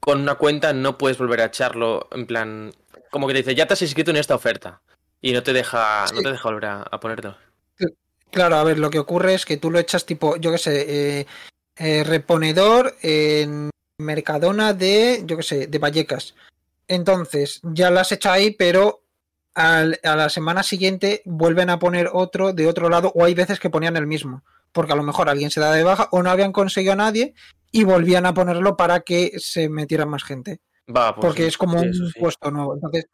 con 0.01 0.21
una 0.21 0.35
cuenta 0.35 0.73
no 0.73 0.99
puedes 0.99 1.19
volver 1.19 1.41
a 1.41 1.47
echarlo, 1.47 2.09
en 2.13 2.27
plan, 2.27 2.73
como 3.11 3.27
que 3.27 3.33
te 3.35 3.39
dice, 3.39 3.55
ya 3.55 3.67
te 3.67 3.75
has 3.75 3.83
inscrito 3.83 4.11
en 4.11 4.17
esta 4.19 4.35
oferta 4.35 4.83
y 5.21 5.33
no 5.33 5.43
te 5.43 5.53
deja, 5.53 6.05
no 6.15 6.23
te 6.23 6.31
deja 6.33 6.49
volver 6.49 6.65
a, 6.67 6.83
a 6.83 7.01
ponértelo. 7.01 7.37
Claro, 8.31 8.57
a 8.57 8.65
ver, 8.65 8.79
lo 8.79 8.91
que 8.91 8.99
ocurre 8.99 9.35
es 9.35 9.45
que 9.47 9.57
tú 9.57 9.71
lo 9.71 9.79
echas 9.79 10.05
tipo, 10.05 10.37
yo 10.37 10.51
qué 10.53 10.59
sé, 10.59 11.21
eh, 11.21 11.27
eh, 11.77 12.05
reponedor 12.05 12.95
en 13.03 13.71
Mercadona 13.99 14.73
de, 14.75 15.23
yo 15.25 15.37
qué 15.37 15.43
sé, 15.43 15.67
de 15.69 15.79
Vallecas. 15.79 16.35
Entonces, 16.89 17.61
ya 17.63 17.91
la 17.91 18.03
has 18.03 18.13
hecho 18.13 18.31
ahí, 18.31 18.51
pero 18.51 19.03
al- 19.55 19.99
a 20.03 20.17
la 20.17 20.29
semana 20.29 20.63
siguiente 20.63 21.23
vuelven 21.25 21.71
a 21.71 21.79
poner 21.79 22.11
otro 22.13 22.53
de 22.53 22.67
otro 22.67 22.89
lado, 22.89 23.13
o 23.15 23.25
hay 23.25 23.35
veces 23.35 23.59
que 23.59 23.71
ponían 23.71 23.97
el 23.97 24.07
mismo, 24.07 24.43
porque 24.73 24.93
a 24.93 24.97
lo 24.97 25.03
mejor 25.03 25.29
alguien 25.29 25.51
se 25.51 25.61
da 25.61 25.73
de 25.73 25.83
baja 25.85 26.09
o 26.11 26.23
no 26.23 26.31
habían 26.31 26.53
conseguido 26.53 26.93
a 26.93 26.97
nadie 26.97 27.33
y 27.73 27.85
volvían 27.85 28.27
a 28.27 28.35
ponerlo 28.35 28.77
para 28.77 29.01
que 29.01 29.33
se 29.39 29.69
metiera 29.69 30.05
más 30.05 30.25
gente 30.25 30.61
Va, 30.89 31.15
pues 31.15 31.23
porque 31.27 31.43
sí, 31.43 31.49
es 31.49 31.59
como 31.59 31.81
sí, 31.81 31.87
un 31.89 32.11
sí. 32.13 32.19
puesto 32.21 32.51
nuevo. 32.51 32.75
Entonces, 32.75 33.07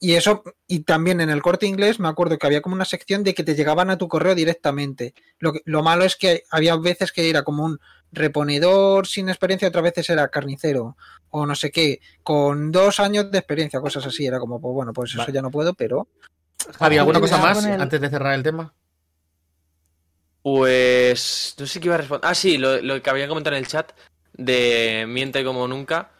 y 0.00 0.14
eso, 0.14 0.42
y 0.66 0.80
también 0.80 1.20
en 1.20 1.28
el 1.28 1.42
corte 1.42 1.66
inglés 1.66 1.98
me 1.98 2.08
acuerdo 2.08 2.38
que 2.38 2.46
había 2.46 2.62
como 2.62 2.74
una 2.76 2.84
sección 2.84 3.24
de 3.24 3.34
que 3.34 3.42
te 3.42 3.54
llegaban 3.54 3.90
a 3.90 3.98
tu 3.98 4.06
correo 4.08 4.34
directamente. 4.34 5.12
Lo, 5.38 5.52
que- 5.52 5.60
lo 5.64 5.82
malo 5.82 6.04
es 6.04 6.16
que 6.16 6.44
había 6.50 6.76
veces 6.76 7.10
que 7.12 7.28
era 7.28 7.42
como 7.42 7.64
un 7.64 7.80
reponedor 8.12 9.06
sin 9.06 9.28
experiencia, 9.28 9.68
otras 9.68 9.82
veces 9.84 10.08
era 10.08 10.28
carnicero 10.28 10.96
o 11.30 11.44
no 11.44 11.54
sé 11.54 11.70
qué, 11.70 12.00
con 12.22 12.72
dos 12.72 13.00
años 13.00 13.30
de 13.30 13.38
experiencia, 13.38 13.80
cosas 13.80 14.06
así. 14.06 14.24
Era 14.24 14.38
como, 14.38 14.60
pues 14.60 14.72
bueno, 14.72 14.92
pues 14.92 15.14
eso 15.14 15.30
ya 15.30 15.42
no 15.42 15.50
puedo, 15.50 15.74
pero 15.74 16.08
Javi, 16.78 16.96
¿alguna 16.98 17.20
cosa 17.20 17.36
más 17.38 17.64
el- 17.66 17.80
antes 17.80 18.00
de 18.00 18.08
cerrar 18.08 18.34
el 18.34 18.42
tema? 18.42 18.72
Pues 20.42 21.54
no 21.58 21.66
sé 21.66 21.80
qué 21.80 21.86
iba 21.88 21.96
a 21.96 21.98
responder. 21.98 22.30
Ah, 22.30 22.34
sí, 22.34 22.56
lo, 22.58 22.80
lo 22.80 23.02
que 23.02 23.10
había 23.10 23.28
comentado 23.28 23.56
en 23.56 23.62
el 23.62 23.68
chat 23.68 23.92
de 24.34 25.04
Miente 25.08 25.44
como 25.44 25.66
nunca. 25.66 26.12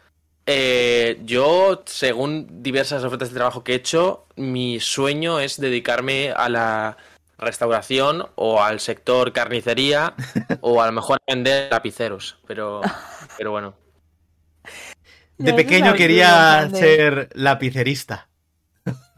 Eh, 0.51 1.19
yo, 1.25 1.83
según 1.85 2.63
diversas 2.63 3.03
ofertas 3.03 3.29
de 3.29 3.35
trabajo 3.35 3.63
que 3.63 3.73
he 3.73 3.75
hecho, 3.75 4.25
mi 4.35 4.79
sueño 4.79 5.39
es 5.39 5.61
dedicarme 5.61 6.31
a 6.31 6.49
la 6.49 6.97
restauración 7.37 8.25
o 8.33 8.59
al 8.59 8.79
sector 8.79 9.31
carnicería 9.31 10.15
o 10.61 10.81
a 10.81 10.87
lo 10.87 10.93
mejor 10.93 11.19
a 11.19 11.33
vender 11.35 11.69
lapiceros. 11.71 12.39
Pero, 12.47 12.81
pero 13.37 13.51
bueno. 13.51 13.75
De 15.37 15.53
pequeño 15.53 15.93
quería 15.93 16.67
ser 16.73 17.29
lapicerista. 17.35 18.28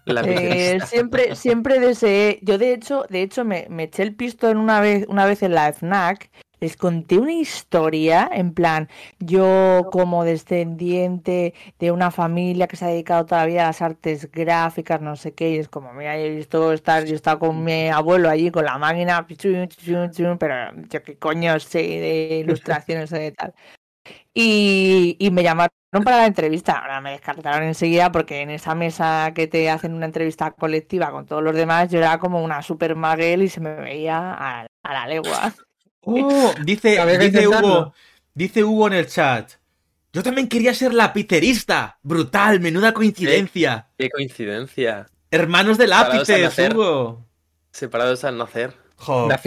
Eh, 0.06 0.80
siempre, 0.86 1.36
siempre 1.36 1.80
deseé. 1.80 2.40
Yo 2.42 2.58
de 2.58 2.74
hecho, 2.74 3.06
de 3.10 3.22
hecho 3.22 3.46
me, 3.46 3.68
me 3.70 3.84
eché 3.84 4.04
el 4.04 4.16
pistón 4.16 4.58
una 4.58 4.80
vez, 4.82 5.06
una 5.08 5.26
vez 5.26 5.44
en 5.44 5.54
la 5.54 5.72
FNAC. 5.72 6.30
Les 6.62 6.78
conté 6.78 7.18
una 7.18 7.34
historia, 7.34 8.30
en 8.32 8.54
plan, 8.54 8.88
yo 9.18 9.90
como 9.92 10.24
descendiente 10.24 11.56
de 11.80 11.92
una 11.92 12.12
familia 12.12 12.68
que 12.68 12.76
se 12.76 12.86
ha 12.86 12.90
dedicado 12.90 13.26
toda 13.26 13.42
la 13.42 13.48
vida 13.48 13.64
a 13.64 13.68
las 13.70 13.82
artes 13.82 14.32
gráficas, 14.32 15.02
no 15.02 15.16
sé 15.16 15.34
qué, 15.34 15.54
y 15.54 15.58
es 15.58 15.68
como, 15.68 15.92
mira, 15.92 16.16
yo 16.20 16.26
he 16.26 16.36
visto 16.36 16.72
estar, 16.72 17.04
yo 17.06 17.14
he 17.14 17.16
estado 17.16 17.40
con 17.40 17.64
mi 17.64 17.88
abuelo 17.88 18.30
allí 18.30 18.52
con 18.52 18.66
la 18.66 18.78
máquina, 18.78 19.26
pero 19.28 20.76
yo 20.88 21.04
qué 21.04 21.18
coño 21.18 21.60
sé 21.60 21.80
de 21.80 22.44
ilustraciones 22.46 23.12
o 23.12 23.16
de 23.16 23.32
tal. 23.32 23.56
Y, 24.32 25.18
y 25.18 25.32
me 25.32 25.42
llamaron 25.42 25.81
para 26.00 26.18
la 26.18 26.26
entrevista. 26.26 26.80
Ahora 26.80 27.02
me 27.02 27.12
descartaron 27.12 27.64
enseguida 27.64 28.12
porque 28.12 28.42
en 28.42 28.50
esa 28.50 28.76
mesa 28.76 29.34
que 29.36 29.48
te 29.48 29.70
hacen 29.70 29.94
una 29.94 30.06
entrevista 30.06 30.52
colectiva 30.52 31.12
con 31.12 31.26
todos 31.26 31.44
los 31.44 31.54
demás, 31.56 31.90
yo 31.92 31.98
era 31.98 32.18
como 32.20 32.42
una 32.42 32.62
super 32.62 32.96
maguel 32.96 33.42
y 33.42 33.50
se 33.50 33.60
me 33.60 33.76
veía 33.76 34.18
a, 34.34 34.68
a 34.84 34.94
la 34.94 35.08
legua. 35.08 35.54
Oh, 36.02 36.54
dice. 36.64 36.98
Hugo, 37.48 37.94
dice 38.34 38.64
Hugo 38.64 38.88
en 38.88 38.94
el 38.94 39.08
chat. 39.08 39.52
Yo 40.14 40.24
también 40.24 40.48
quería 40.48 40.74
ser 40.74 40.94
lapicerista. 40.94 41.98
Brutal, 42.04 42.60
menuda 42.60 42.94
coincidencia. 42.94 43.88
Qué 43.98 44.10
coincidencia. 44.10 45.08
Hermanos 45.30 45.78
de 45.78 45.88
lápices. 45.88 46.58
Hugo. 46.74 47.26
Separados 47.72 48.24
al 48.24 48.38
nacer. 48.38 48.74
Joder. 48.98 49.40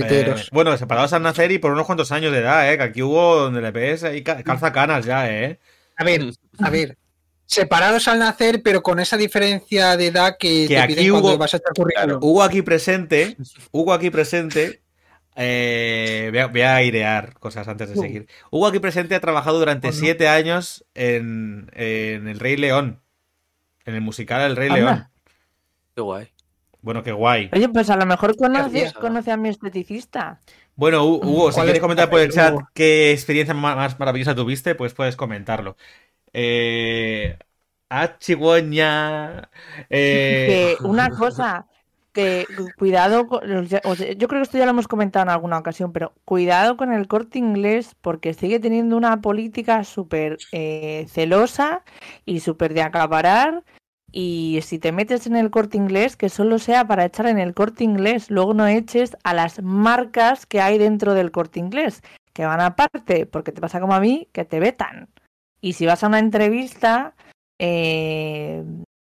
Bueno, 0.53 0.77
separados 0.77 1.13
al 1.13 1.23
nacer 1.23 1.53
y 1.53 1.59
por 1.59 1.73
unos 1.73 1.87
cuantos 1.87 2.11
años 2.13 2.33
de 2.33 2.39
edad, 2.39 2.73
eh. 2.73 2.77
Que 2.77 2.83
aquí 2.85 3.03
Hugo, 3.03 3.37
donde 3.37 3.61
le 3.61 3.71
ves, 3.71 4.03
ahí 4.05 4.23
ca- 4.23 4.43
calza 4.43 4.73
canas 4.73 5.05
ya, 5.05 5.31
eh. 5.31 5.59
A 5.97 6.05
ver, 6.05 6.33
a 6.59 6.71
ver. 6.71 6.99
Separados 7.47 8.09
al 8.09 8.19
nacer, 8.21 8.63
pero 8.63 8.83
con 8.83 8.99
esa 9.01 9.17
diferencia 9.19 9.97
de 9.99 10.07
edad 10.07 10.37
que, 10.39 10.63
Que 10.67 10.75
te 10.75 10.79
aquí 10.79 10.95
piden 10.95 11.11
cuando 11.13 11.29
hubo- 11.31 11.39
vas 11.39 11.53
a 11.55 11.59
echar 11.59 11.73
currículum. 11.77 12.19
Hugo 12.23 12.43
aquí 12.43 12.63
presente, 12.63 13.37
Hugo 13.71 13.93
aquí 13.93 14.09
presente, 14.11 14.83
eh, 15.37 16.29
voy, 16.31 16.39
a, 16.41 16.47
voy 16.47 16.61
a 16.63 16.77
airear 16.77 17.35
cosas 17.39 17.69
antes 17.69 17.91
de 17.91 17.99
Uh. 17.99 18.03
seguir. 18.03 18.27
Hugo 18.51 18.67
aquí 18.67 18.79
presente 18.79 19.15
ha 19.15 19.21
trabajado 19.21 19.59
durante 19.59 19.89
¿O 19.89 19.91
no? 19.91 19.97
siete 19.97 20.27
años 20.29 20.87
en, 20.95 21.71
en 21.75 22.29
El 22.29 22.41
Rey 22.41 22.57
León, 22.57 23.03
en 23.85 23.95
el 23.95 24.01
musical 24.01 24.41
El 24.43 24.57
Rey 24.57 24.71
Anda. 24.71 24.81
León. 24.81 25.09
Qué 25.95 26.01
guay. 26.01 26.29
Bueno, 26.81 27.03
qué 27.03 27.13
guay. 27.13 27.51
Oye, 27.53 27.69
pues 27.69 27.89
a 27.91 27.97
lo 27.97 28.05
mejor 28.07 28.37
conoces, 28.37 28.93
conoce 28.95 29.31
a 29.33 29.37
mi 29.37 29.49
esteticista. 29.51 30.41
Bueno, 30.77 31.05
Hu- 31.07 31.21
Hugo, 31.23 31.53
si 31.53 31.63
¿Cuál 31.63 31.65
quieres 31.65 31.81
es? 31.81 31.81
comentar 31.81 32.11
por 32.11 32.21
el 32.21 32.31
chat 32.31 32.61
Hugo. 32.61 32.69
qué 32.75 33.13
experiencia 33.13 33.55
más 33.55 33.99
maravillosa 33.99 34.35
tuviste, 34.35 34.75
pues 34.75 34.93
puedes 34.95 35.17
comentarlo. 35.17 35.77
Eh, 36.33 37.39
ah, 37.91 38.19
Chihuahua. 38.19 39.51
Eh, 39.91 40.39
Que 40.45 40.79
una 40.83 41.15
cosa, 41.17 41.67
que 42.13 42.49
cuidado, 42.77 43.27
con- 43.27 43.43
yo 43.67 43.81
creo 44.29 44.29
que 44.29 44.43
esto 44.43 44.59
ya 44.59 44.65
lo 44.65 44.71
hemos 44.71 44.89
comentado 44.89 45.25
en 45.25 45.31
alguna 45.31 45.59
ocasión, 45.59 45.93
pero 45.93 46.15
cuidado 46.25 46.77
con 46.77 46.93
el 46.93 47.09
corte 47.09 47.39
inglés 47.39 47.97
porque 48.01 48.35
sigue 48.35 48.61
teniendo 48.61 48.97
una 48.97 49.21
política 49.21 49.85
súper 49.85 50.43
eh, 50.53 51.07
celosa 51.09 51.83
y 52.25 52.41
súper 52.41 52.75
de 52.75 52.83
acaparar. 52.83 53.65
Y 54.17 54.61
si 54.63 54.79
te 54.79 54.93
metes 54.93 55.27
en 55.27 55.35
el 55.35 55.51
corte 55.51 55.77
inglés, 55.77 56.15
que 56.15 56.29
solo 56.29 56.61
sea 56.61 56.87
para 56.87 57.05
echar 57.05 57.27
en 57.27 57.41
el 57.41 57.53
corte 57.53 57.83
inglés, 57.83 58.31
luego 58.31 58.55
no 58.55 58.65
eches 58.69 59.17
a 59.25 59.35
las 59.35 59.61
marcas 59.61 60.47
que 60.47 60.61
hay 60.61 60.79
dentro 60.79 61.15
del 61.15 61.33
corte 61.33 61.59
inglés, 61.59 62.01
que 62.33 62.45
van 62.45 62.61
aparte, 62.61 63.27
porque 63.27 63.51
te 63.51 63.61
pasa 63.61 63.81
como 63.81 63.93
a 63.93 63.99
mí, 63.99 64.29
que 64.31 64.45
te 64.45 64.61
vetan. 64.61 65.09
Y 65.61 65.73
si 65.73 65.85
vas 65.85 66.05
a 66.05 66.07
una 66.07 66.21
entrevista, 66.21 67.17
eh, 67.59 68.63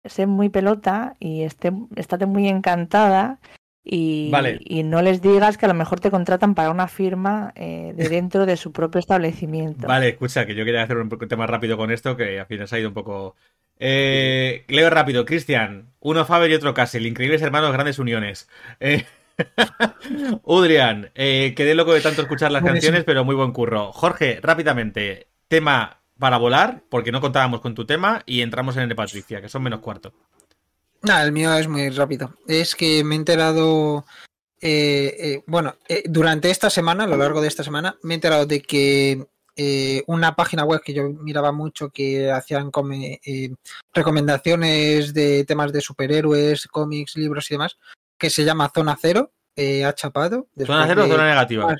sé 0.04 0.26
muy 0.26 0.50
pelota 0.50 1.16
y 1.20 1.44
esté, 1.44 1.72
estate 1.96 2.26
muy 2.26 2.48
encantada 2.48 3.40
y, 3.84 4.32
Vale. 4.32 4.60
y 4.62 4.82
no 4.82 5.04
les 5.04 5.22
digas 5.22 5.58
que 5.58 5.66
a 5.66 5.70
lo 5.70 5.76
mejor 5.76 6.00
te 6.00 6.12
contratan 6.12 6.56
para 6.56 6.72
una 6.72 6.88
firma 6.88 7.54
eh, 7.56 7.94
de 7.96 8.10
dentro 8.10 8.48
de 8.48 8.58
su 8.58 8.72
propio 8.72 8.98
establecimiento. 8.98 9.88
Vale, 9.88 10.10
escucha, 10.10 10.48
que 10.48 10.56
yo 10.56 10.66
quería 10.66 10.82
hacer 10.82 10.98
un 10.98 11.10
tema 11.10 11.46
rápido 11.46 11.78
con 11.78 11.92
esto, 11.92 12.18
que 12.18 12.40
al 12.40 12.48
final 12.48 12.68
se 12.68 12.76
ha 12.76 12.80
ido 12.80 12.90
un 12.90 12.96
poco. 12.96 13.36
Eh, 13.80 14.66
leo 14.68 14.90
rápido, 14.90 15.26
Cristian. 15.26 15.92
Uno 16.00 16.26
Faber 16.26 16.50
y 16.52 16.56
otro 16.56 16.74
Castle. 16.74 17.08
Increíbles 17.08 17.42
hermanos, 17.42 17.74
grandes 17.74 18.00
uniones. 18.00 18.48
Eh, 18.80 19.06
Udrian, 20.44 21.12
eh, 21.16 21.54
quedé 21.56 21.76
loco 21.76 21.94
de 21.94 22.02
tanto 22.02 22.22
escuchar 22.22 22.52
las 22.52 22.62
Buenísimo. 22.62 22.88
canciones, 22.88 23.04
pero 23.06 23.24
muy 23.24 23.36
buen 23.36 23.52
curro. 23.52 23.92
Jorge, 23.92 24.40
rápidamente, 24.42 25.28
tema 25.48 26.02
para 26.18 26.38
volar, 26.38 26.82
porque 26.90 27.12
no 27.12 27.22
contábamos 27.22 27.62
con 27.62 27.76
tu 27.76 27.86
tema, 27.86 28.24
y 28.26 28.42
entramos 28.42 28.76
en 28.76 28.84
el 28.84 28.90
de 28.90 28.96
Patricia, 28.96 29.42
que 29.42 29.50
son 29.50 29.64
menos 29.64 29.82
cuarto. 29.82 30.14
Nada, 31.04 31.24
el 31.24 31.32
mío 31.32 31.54
es 31.56 31.68
muy 31.68 31.90
rápido. 31.90 32.34
Es 32.48 32.76
que 32.76 33.04
me 33.04 33.16
he 33.16 33.18
enterado, 33.18 34.06
eh, 34.62 35.16
eh, 35.20 35.44
bueno, 35.46 35.76
eh, 35.88 36.04
durante 36.06 36.50
esta 36.50 36.70
semana, 36.70 37.04
a 37.04 37.08
lo 37.08 37.18
largo 37.18 37.42
de 37.42 37.48
esta 37.48 37.64
semana, 37.64 37.98
me 38.02 38.14
he 38.14 38.16
enterado 38.16 38.46
de 38.46 38.62
que 38.62 39.28
eh, 39.58 40.04
una 40.08 40.36
página 40.36 40.64
web 40.64 40.82
que 40.84 40.94
yo 40.94 41.10
miraba 41.10 41.52
mucho 41.52 41.90
que 41.90 42.32
hacían 42.32 42.70
come- 42.72 43.20
eh, 43.26 43.50
recomendaciones 43.94 45.14
de 45.14 45.44
temas 45.46 45.74
de 45.74 45.82
superhéroes, 45.82 46.68
cómics, 46.68 47.18
libros 47.18 47.50
y 47.50 47.56
demás, 47.56 47.78
que 48.18 48.30
se 48.30 48.46
llama 48.46 48.72
Zona 48.74 48.98
Cero, 49.02 49.32
eh, 49.56 49.84
ha 49.84 49.94
chapado. 49.94 50.48
¿Zona 50.66 50.88
cero 50.88 51.04
o 51.04 51.08
zona 51.08 51.28
negativa? 51.28 51.76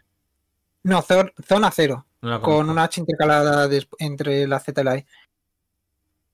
No, 0.84 1.02
Zona 1.02 1.72
Cero 1.72 2.06
No 2.22 2.42
con 2.42 2.70
una 2.70 2.84
H 2.86 3.00
intercalada 3.00 3.70
entre 4.00 4.48
la 4.48 4.60
Z 4.60 4.82
y 4.82 4.84
la 4.84 4.98
I. 4.98 5.06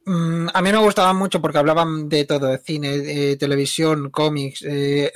Mm, 0.05 0.47
a 0.53 0.61
mí 0.61 0.71
me 0.71 0.77
gustaban 0.79 1.15
mucho 1.15 1.41
porque 1.41 1.57
hablaban 1.57 2.09
de 2.09 2.25
todo, 2.25 2.47
de 2.47 2.57
cine, 2.57 3.35
televisión, 3.37 4.09
cómics, 4.11 4.65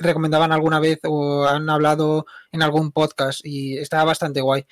recomendaban 0.00 0.50
alguna 0.52 0.80
vez 0.80 0.98
o 1.04 1.46
han 1.46 1.68
hablado 1.68 2.26
en 2.52 2.62
algún 2.62 2.90
podcast 2.92 3.40
y 3.44 3.78
estaba 3.78 4.04
bastante 4.04 4.40
guay. 4.40 4.66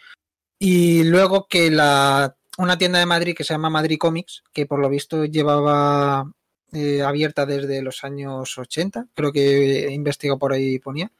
Y 0.59 1.05
luego 1.05 1.47
que 1.49 1.71
la 1.71 2.37
una 2.59 2.79
tienda 2.79 2.99
de 2.99 3.07
Madrid 3.07 3.35
que 3.37 3.45
se 3.45 3.55
llama 3.55 3.71
Madrid 3.71 3.99
Comics, 3.99 4.43
que 4.53 4.67
por 4.67 4.79
lo 4.79 4.89
visto 4.89 5.25
llevaba 5.25 6.31
eh, 6.73 7.03
abierta 7.03 7.45
desde 7.45 7.83
los 7.83 8.03
años 8.05 8.57
80, 8.57 9.09
creo 9.15 9.33
que 9.33 9.91
investigo 9.91 10.39
por 10.39 10.53
ahí 10.53 10.79
ponía, 10.79 11.11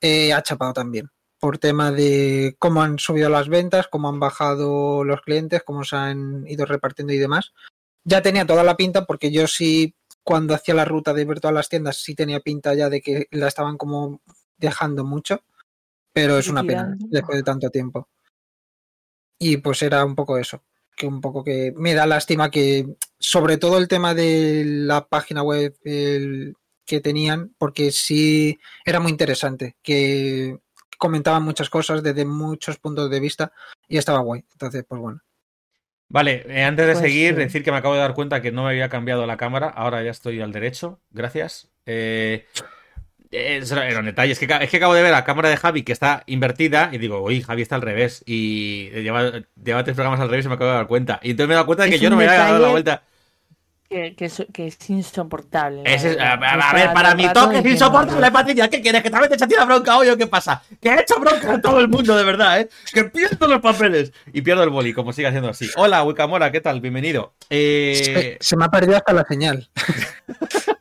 eh, 0.00 0.32
ha 0.32 0.42
chapado 0.42 0.74
también 0.74 1.10
por 1.44 1.58
tema 1.58 1.92
de 1.92 2.56
cómo 2.58 2.82
han 2.82 2.98
subido 2.98 3.28
las 3.28 3.50
ventas, 3.50 3.88
cómo 3.88 4.08
han 4.08 4.18
bajado 4.18 5.04
los 5.04 5.20
clientes, 5.20 5.62
cómo 5.62 5.84
se 5.84 5.94
han 5.94 6.46
ido 6.48 6.64
repartiendo 6.64 7.12
y 7.12 7.18
demás. 7.18 7.52
Ya 8.02 8.22
tenía 8.22 8.46
toda 8.46 8.64
la 8.64 8.78
pinta 8.78 9.04
porque 9.04 9.30
yo 9.30 9.46
sí, 9.46 9.94
cuando 10.22 10.54
hacía 10.54 10.74
la 10.74 10.86
ruta 10.86 11.12
de 11.12 11.26
ver 11.26 11.40
todas 11.40 11.54
las 11.54 11.68
tiendas, 11.68 11.98
sí 11.98 12.14
tenía 12.14 12.40
pinta 12.40 12.74
ya 12.74 12.88
de 12.88 13.02
que 13.02 13.26
la 13.30 13.48
estaban 13.48 13.76
como 13.76 14.22
dejando 14.56 15.04
mucho, 15.04 15.42
pero 16.14 16.38
es 16.38 16.48
una 16.48 16.64
pena 16.64 16.96
después 16.98 17.36
de 17.36 17.42
tanto 17.42 17.68
tiempo. 17.68 18.08
Y 19.38 19.58
pues 19.58 19.82
era 19.82 20.04
un 20.04 20.14
poco 20.14 20.38
eso, 20.38 20.62
que 20.96 21.06
un 21.06 21.20
poco 21.20 21.44
que 21.44 21.72
me 21.76 21.94
da 21.94 22.06
lástima 22.06 22.50
que, 22.50 22.86
sobre 23.18 23.56
todo 23.58 23.78
el 23.78 23.88
tema 23.88 24.14
de 24.14 24.64
la 24.66 25.06
página 25.06 25.42
web 25.42 25.74
el- 25.84 26.54
que 26.86 27.00
tenían, 27.00 27.54
porque 27.58 27.90
sí 27.92 28.58
era 28.84 29.00
muy 29.00 29.10
interesante, 29.10 29.74
que 29.82 30.58
comentaban 30.98 31.42
muchas 31.42 31.70
cosas 31.70 32.02
desde 32.02 32.24
muchos 32.26 32.78
puntos 32.78 33.10
de 33.10 33.20
vista 33.20 33.52
y 33.88 33.96
estaba 33.98 34.20
guay. 34.20 34.44
Entonces, 34.52 34.84
pues 34.86 35.00
bueno. 35.00 35.20
Vale, 36.08 36.44
eh, 36.48 36.62
antes 36.62 36.86
de 36.86 36.92
Pues 36.92 37.04
seguir, 37.04 37.34
sí. 37.34 37.40
decir 37.40 37.64
que 37.64 37.72
me 37.72 37.78
acabo 37.78 37.94
de 37.94 38.00
dar 38.00 38.14
cuenta 38.14 38.40
que 38.42 38.52
no 38.52 38.64
me 38.64 38.70
había 38.70 38.88
cambiado 38.88 39.26
la 39.26 39.36
cámara, 39.36 39.68
ahora 39.68 40.02
ya 40.02 40.10
estoy 40.10 40.40
al 40.40 40.52
derecho, 40.52 41.00
gracias. 41.10 41.70
Eh, 41.86 42.46
eh, 43.34 43.56
eso 43.62 43.80
era 43.82 43.98
un 44.00 44.06
detalle, 44.06 44.32
es 44.32 44.38
que, 44.38 44.46
es 44.60 44.70
que 44.70 44.76
acabo 44.76 44.94
de 44.94 45.02
ver 45.02 45.12
la 45.12 45.24
cámara 45.24 45.48
de 45.48 45.56
Javi 45.56 45.82
que 45.82 45.92
está 45.92 46.22
invertida 46.26 46.90
y 46.92 46.98
digo, 46.98 47.22
uy, 47.22 47.42
Javi 47.42 47.62
está 47.62 47.74
al 47.76 47.82
revés 47.82 48.22
y 48.26 48.90
lleva, 48.90 49.32
lleva 49.62 49.84
tres 49.84 49.94
programas 49.94 50.20
al 50.20 50.28
revés 50.28 50.46
y 50.46 50.48
me 50.48 50.54
acabo 50.54 50.70
de 50.70 50.76
dar 50.76 50.86
cuenta. 50.86 51.20
Y 51.22 51.30
entonces 51.32 51.48
me 51.48 51.54
he 51.54 51.56
dado 51.56 51.66
cuenta 51.66 51.84
de 51.84 51.90
que 51.90 51.98
yo 51.98 52.10
no 52.10 52.16
me 52.16 52.26
había 52.28 52.38
dado 52.38 52.58
la 52.58 52.68
vuelta. 52.68 53.02
Que, 53.86 54.16
que 54.16 54.24
es, 54.24 54.42
que 54.52 54.66
es 54.66 54.90
insoportable. 54.90 55.82
es- 55.84 56.04
a, 56.18 56.36
ver, 56.72 56.92
para 56.92 57.10
todo 57.10 57.16
mi 57.16 57.32
toque 57.32 57.58
es 57.58 57.66
insoportable, 57.74 58.30
Patricia. 58.32 58.68
¿Qué 58.68 58.80
quieres? 58.80 59.02
¿Que 59.02 59.10
también 59.10 59.28
te 59.28 59.36
eche 59.36 59.44
a 59.44 59.46
ti 59.46 59.54
la 59.56 59.66
bronca 59.66 59.96
hoy 59.98 60.08
o 60.08 60.16
qué 60.16 60.26
pasa? 60.26 60.62
Que 60.80 60.88
he 60.88 61.00
hecho 61.00 61.20
bronca 61.20 61.52
a 61.52 61.60
todo 61.60 61.78
el 61.78 61.88
mundo, 61.88 62.16
de 62.16 62.24
verdad, 62.24 62.60
¿eh? 62.60 62.68
Que 62.92 63.04
pierdo 63.04 63.46
los 63.46 63.60
papeles 63.60 64.12
y 64.32 64.42
pierdo 64.42 64.64
el 64.64 64.70
boli, 64.70 64.92
como 64.94 65.12
sigue 65.12 65.28
haciendo 65.28 65.50
así. 65.50 65.68
Hola, 65.76 66.02
Wicamora, 66.02 66.50
¿qué 66.50 66.60
tal? 66.60 66.80
Bienvenido. 66.80 67.34
Eh, 67.50 68.38
Se, 68.40 68.48
se 68.48 68.56
me 68.56 68.64
ha 68.64 68.68
perdido 68.68 68.96
hasta 68.96 69.12
la 69.12 69.24
señal. 69.26 69.68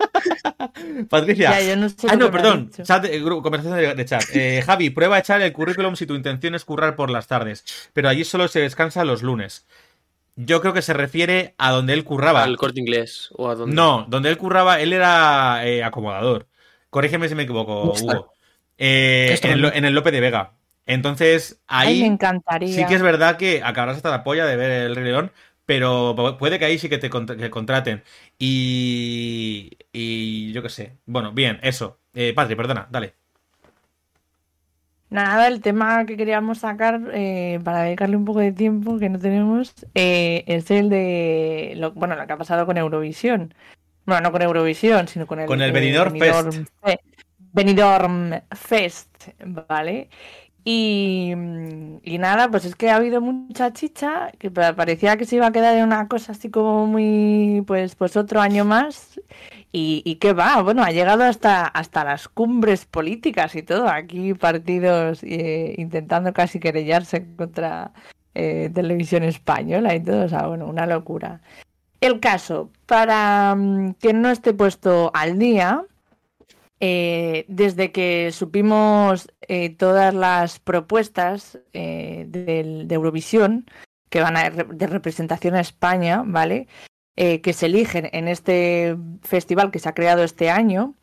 Patricia. 1.09 1.59
Ya, 1.59 1.61
yo 1.69 1.75
no 1.75 1.89
sé 1.89 2.07
Ah, 2.09 2.15
no, 2.15 2.31
perdón. 2.31 2.69
Chat, 2.71 3.05
eh, 3.05 3.21
conversación 3.21 3.97
de, 3.97 4.05
chat. 4.05 4.23
Eh, 4.33 4.61
Javi, 4.65 4.89
prueba 4.89 5.17
a 5.17 5.19
echar 5.19 5.41
el 5.41 5.53
currículum 5.53 5.95
si 5.95 6.05
tu 6.05 6.15
intención 6.15 6.55
es 6.55 6.65
currar 6.65 6.95
por 6.95 7.09
las 7.09 7.27
tardes. 7.27 7.63
Pero 7.93 8.09
allí 8.09 8.23
solo 8.23 8.47
se 8.47 8.59
descansa 8.59 9.03
los 9.05 9.23
lunes. 9.23 9.65
Yo 10.35 10.61
creo 10.61 10.73
que 10.73 10.81
se 10.81 10.93
refiere 10.93 11.53
a 11.57 11.71
donde 11.71 11.93
él 11.93 12.03
curraba. 12.03 12.43
Al 12.43 12.57
corte 12.57 12.79
inglés. 12.79 13.29
O 13.33 13.49
a 13.49 13.55
donde... 13.55 13.75
No, 13.75 14.05
donde 14.09 14.29
él 14.29 14.37
curraba, 14.37 14.81
él 14.81 14.93
era 14.93 15.65
eh, 15.67 15.83
acomodador. 15.83 16.47
Corrígeme 16.89 17.29
si 17.29 17.35
me 17.35 17.43
equivoco. 17.43 17.93
Hugo. 17.93 18.33
Eh, 18.77 19.37
en, 19.43 19.51
el, 19.51 19.85
en 19.85 19.95
Lope 19.95 20.11
de 20.11 20.19
Vega. 20.19 20.53
Entonces, 20.85 21.61
Ay, 21.67 21.87
ahí 21.87 22.01
me 22.01 22.07
encantaría. 22.07 22.75
sí 22.75 22.85
que 22.85 22.95
es 22.95 23.01
verdad 23.01 23.37
que 23.37 23.61
acabarás 23.63 23.97
hasta 23.97 24.09
la 24.09 24.23
polla 24.23 24.45
de 24.45 24.57
ver 24.57 24.71
el 24.71 24.95
Rey 24.95 25.05
León, 25.05 25.31
pero 25.65 26.15
pu- 26.15 26.37
puede 26.37 26.59
que 26.59 26.65
ahí 26.65 26.77
sí 26.77 26.89
que 26.89 26.97
te 26.97 27.09
que 27.09 27.49
contraten. 27.49 28.03
Y, 28.39 29.71
y 29.91 30.51
yo 30.53 30.61
qué 30.63 30.69
sé. 30.69 30.97
Bueno, 31.05 31.31
bien, 31.33 31.59
eso. 31.63 31.99
Eh, 32.13 32.33
Patri, 32.33 32.55
perdona, 32.55 32.87
dale. 32.91 33.13
Nada, 35.09 35.47
el 35.47 35.61
tema 35.61 36.05
que 36.07 36.17
queríamos 36.17 36.59
sacar 36.59 36.99
eh, 37.13 37.59
para 37.63 37.83
dedicarle 37.83 38.15
un 38.17 38.25
poco 38.25 38.39
de 38.39 38.51
tiempo 38.51 38.97
que 38.97 39.09
no 39.09 39.19
tenemos 39.19 39.73
eh, 39.93 40.43
es 40.47 40.71
el 40.71 40.89
de 40.89 41.73
lo, 41.77 41.91
bueno, 41.91 42.15
lo 42.15 42.25
que 42.25 42.33
ha 42.33 42.37
pasado 42.37 42.65
con 42.65 42.77
Eurovisión. 42.77 43.53
Bueno, 44.05 44.21
no 44.21 44.31
con 44.31 44.41
Eurovisión, 44.41 45.07
sino 45.07 45.27
con 45.27 45.39
el, 45.39 45.45
Con 45.45 45.61
el 45.61 45.69
eh, 45.69 45.73
Benidorm 45.73 46.17
Fest. 46.17 46.67
Fe- 46.83 46.99
Benidorm 47.37 48.31
Fest, 48.55 49.27
¿vale? 49.45 50.09
Y, 50.65 51.33
nada, 52.19 52.49
pues 52.49 52.65
es 52.65 52.75
que 52.75 52.89
ha 52.89 52.95
habido 52.95 53.19
mucha 53.21 53.73
chicha, 53.73 54.31
que 54.39 54.49
pa- 54.49 54.73
parecía 54.73 55.17
que 55.17 55.25
se 55.25 55.35
iba 55.35 55.47
a 55.47 55.51
quedar 55.51 55.75
en 55.75 55.83
una 55.83 56.07
cosa 56.07 56.31
así 56.31 56.49
como 56.49 56.87
muy, 56.87 57.63
pues, 57.67 57.95
pues 57.95 58.15
otro 58.17 58.39
año 58.41 58.63
más. 58.65 59.19
Y, 59.71 60.01
y 60.05 60.15
qué 60.15 60.33
va, 60.33 60.61
bueno, 60.61 60.83
ha 60.83 60.91
llegado 60.91 61.23
hasta, 61.23 61.65
hasta 61.65 62.03
las 62.05 62.27
cumbres 62.29 62.85
políticas 62.85 63.55
y 63.55 63.63
todo. 63.63 63.87
Aquí 63.89 64.33
partidos 64.35 65.23
eh, 65.23 65.75
intentando 65.77 66.31
casi 66.33 66.59
querellarse 66.59 67.25
contra 67.35 67.91
eh, 68.35 68.69
televisión 68.73 69.23
española 69.23 69.95
y 69.95 70.01
todo. 70.03 70.25
O 70.25 70.29
sea, 70.29 70.47
bueno, 70.47 70.67
una 70.67 70.85
locura. 70.85 71.41
El 72.01 72.19
caso, 72.19 72.69
para 72.85 73.55
mm, 73.55 73.93
quien 73.99 74.21
no 74.21 74.29
esté 74.29 74.53
puesto 74.53 75.11
al 75.15 75.39
día, 75.39 75.83
eh, 76.85 77.45
desde 77.47 77.93
que 77.93 78.33
supimos 78.33 79.31
eh, 79.47 79.69
todas 79.69 80.13
las 80.13 80.59
propuestas 80.59 81.57
eh, 81.71 82.25
de 82.27 82.93
Eurovisión 82.93 83.65
que 84.09 84.19
van 84.19 84.35
a 84.35 84.49
de 84.49 84.87
representación 84.87 85.55
a 85.55 85.61
España, 85.61 86.23
¿vale? 86.25 86.67
Que 87.15 87.53
se 87.53 87.67
eligen 87.67 88.09
en 88.11 88.27
este 88.27 88.97
festival 89.21 89.71
que 89.71 89.79
se 89.79 89.87
ha 89.87 89.93
creado 89.93 90.25
este 90.25 90.49
año, 90.49 90.95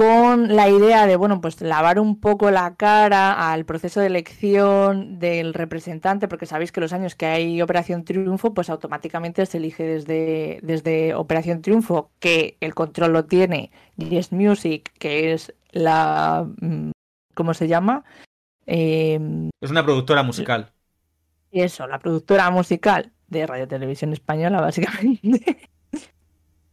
con 0.00 0.56
la 0.56 0.66
idea 0.70 1.06
de, 1.06 1.16
bueno, 1.16 1.42
pues 1.42 1.60
lavar 1.60 2.00
un 2.00 2.18
poco 2.20 2.50
la 2.50 2.74
cara 2.74 3.52
al 3.52 3.66
proceso 3.66 4.00
de 4.00 4.06
elección 4.06 5.18
del 5.18 5.52
representante, 5.52 6.26
porque 6.26 6.46
sabéis 6.46 6.72
que 6.72 6.80
los 6.80 6.94
años 6.94 7.14
que 7.14 7.26
hay 7.26 7.60
Operación 7.60 8.06
Triunfo, 8.06 8.54
pues 8.54 8.70
automáticamente 8.70 9.44
se 9.44 9.58
elige 9.58 9.84
desde, 9.84 10.58
desde 10.62 11.14
Operación 11.14 11.60
Triunfo, 11.60 12.12
que 12.18 12.56
el 12.60 12.74
control 12.74 13.12
lo 13.12 13.26
tiene 13.26 13.72
Yes 13.98 14.32
Music, 14.32 14.90
que 14.98 15.34
es 15.34 15.52
la... 15.70 16.48
mm, 16.62 16.92
¿Cómo 17.34 17.52
se 17.52 17.68
llama? 17.68 18.02
Eh, 18.64 19.50
Es 19.60 19.70
una 19.70 19.84
productora 19.84 20.22
musical. 20.22 20.72
eso, 21.50 21.86
la 21.86 21.98
productora 21.98 22.50
musical 22.50 23.12
de 23.26 23.46
Radio 23.46 23.68
Televisión 23.68 24.14
Española, 24.14 24.62
básicamente. 24.62 25.69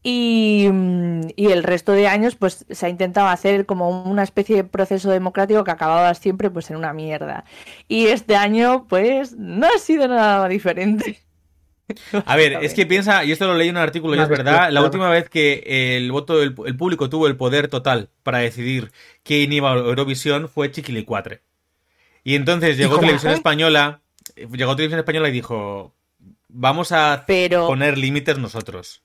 Y, 0.10 0.70
y 1.36 1.48
el 1.48 1.64
resto 1.64 1.92
de 1.92 2.08
años, 2.08 2.38
pues 2.38 2.66
se 2.70 2.86
ha 2.86 2.88
intentado 2.88 3.28
hacer 3.28 3.66
como 3.66 4.04
una 4.04 4.24
especie 4.24 4.56
de 4.56 4.64
proceso 4.64 5.12
democrático 5.12 5.66
que 5.66 5.72
acababa 5.72 6.14
siempre 6.14 6.50
pues 6.50 6.70
en 6.70 6.78
una 6.78 6.94
mierda. 6.94 7.44
Y 7.90 8.08
este 8.08 8.38
año, 8.38 8.86
pues, 8.88 9.36
no 9.36 9.68
ha 9.68 9.78
sido 9.80 10.08
nada 10.08 10.48
diferente. 10.48 11.20
A 12.26 12.38
ver, 12.38 12.60
es 12.62 12.74
que 12.74 12.86
piensa, 12.86 13.26
y 13.26 13.34
esto 13.34 13.48
lo 13.48 13.56
leí 13.56 13.68
en 13.68 13.76
un 13.76 13.82
artículo 13.82 14.16
y 14.16 14.20
es 14.20 14.30
verdad, 14.30 14.72
la 14.72 14.82
última 14.82 15.10
vez 15.10 15.28
que 15.28 15.98
el 15.98 16.10
voto 16.10 16.38
del 16.38 16.56
el 16.66 16.78
público 16.78 17.10
tuvo 17.10 17.28
el 17.28 17.36
poder 17.36 17.68
total 17.68 18.10
para 18.24 18.38
decidir 18.38 18.94
quién 19.24 19.52
iba 19.52 19.74
a 19.74 19.76
Eurovisión 19.76 20.48
fue 20.48 20.72
Chiquilicuatre. 20.72 21.42
Y 22.24 22.36
entonces 22.36 22.78
llegó 22.78 22.92
cómo 22.92 23.02
Televisión 23.02 23.32
fue? 23.32 23.38
Española, 23.40 24.00
llegó 24.38 24.78
Televisión 24.78 25.00
Española 25.00 25.28
y 25.28 25.34
dijo, 25.34 25.94
vamos 26.48 26.94
a 26.94 27.26
Pero 27.28 27.68
poner 27.68 27.98
límites 27.98 28.38
nosotros. 28.38 29.02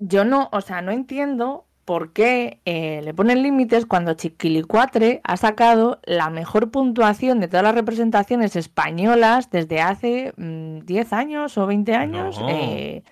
Yo 0.00 0.24
no, 0.24 0.48
o 0.52 0.60
sea, 0.60 0.82
no 0.82 0.90
entiendo 0.90 1.66
por 1.84 2.12
qué 2.12 2.60
eh, 2.64 3.00
le 3.02 3.14
ponen 3.14 3.42
límites 3.42 3.86
cuando 3.86 4.14
Chiquilicuatre 4.14 5.20
ha 5.24 5.36
sacado 5.36 6.00
la 6.04 6.30
mejor 6.30 6.70
puntuación 6.70 7.40
de 7.40 7.48
todas 7.48 7.64
las 7.64 7.74
representaciones 7.74 8.56
españolas 8.56 9.50
desde 9.50 9.80
hace 9.80 10.32
mm, 10.36 10.80
10 10.80 11.12
años 11.12 11.58
o 11.58 11.66
20 11.66 11.94
años. 11.94 12.38
No. 12.40 12.48
Eh, 12.48 13.02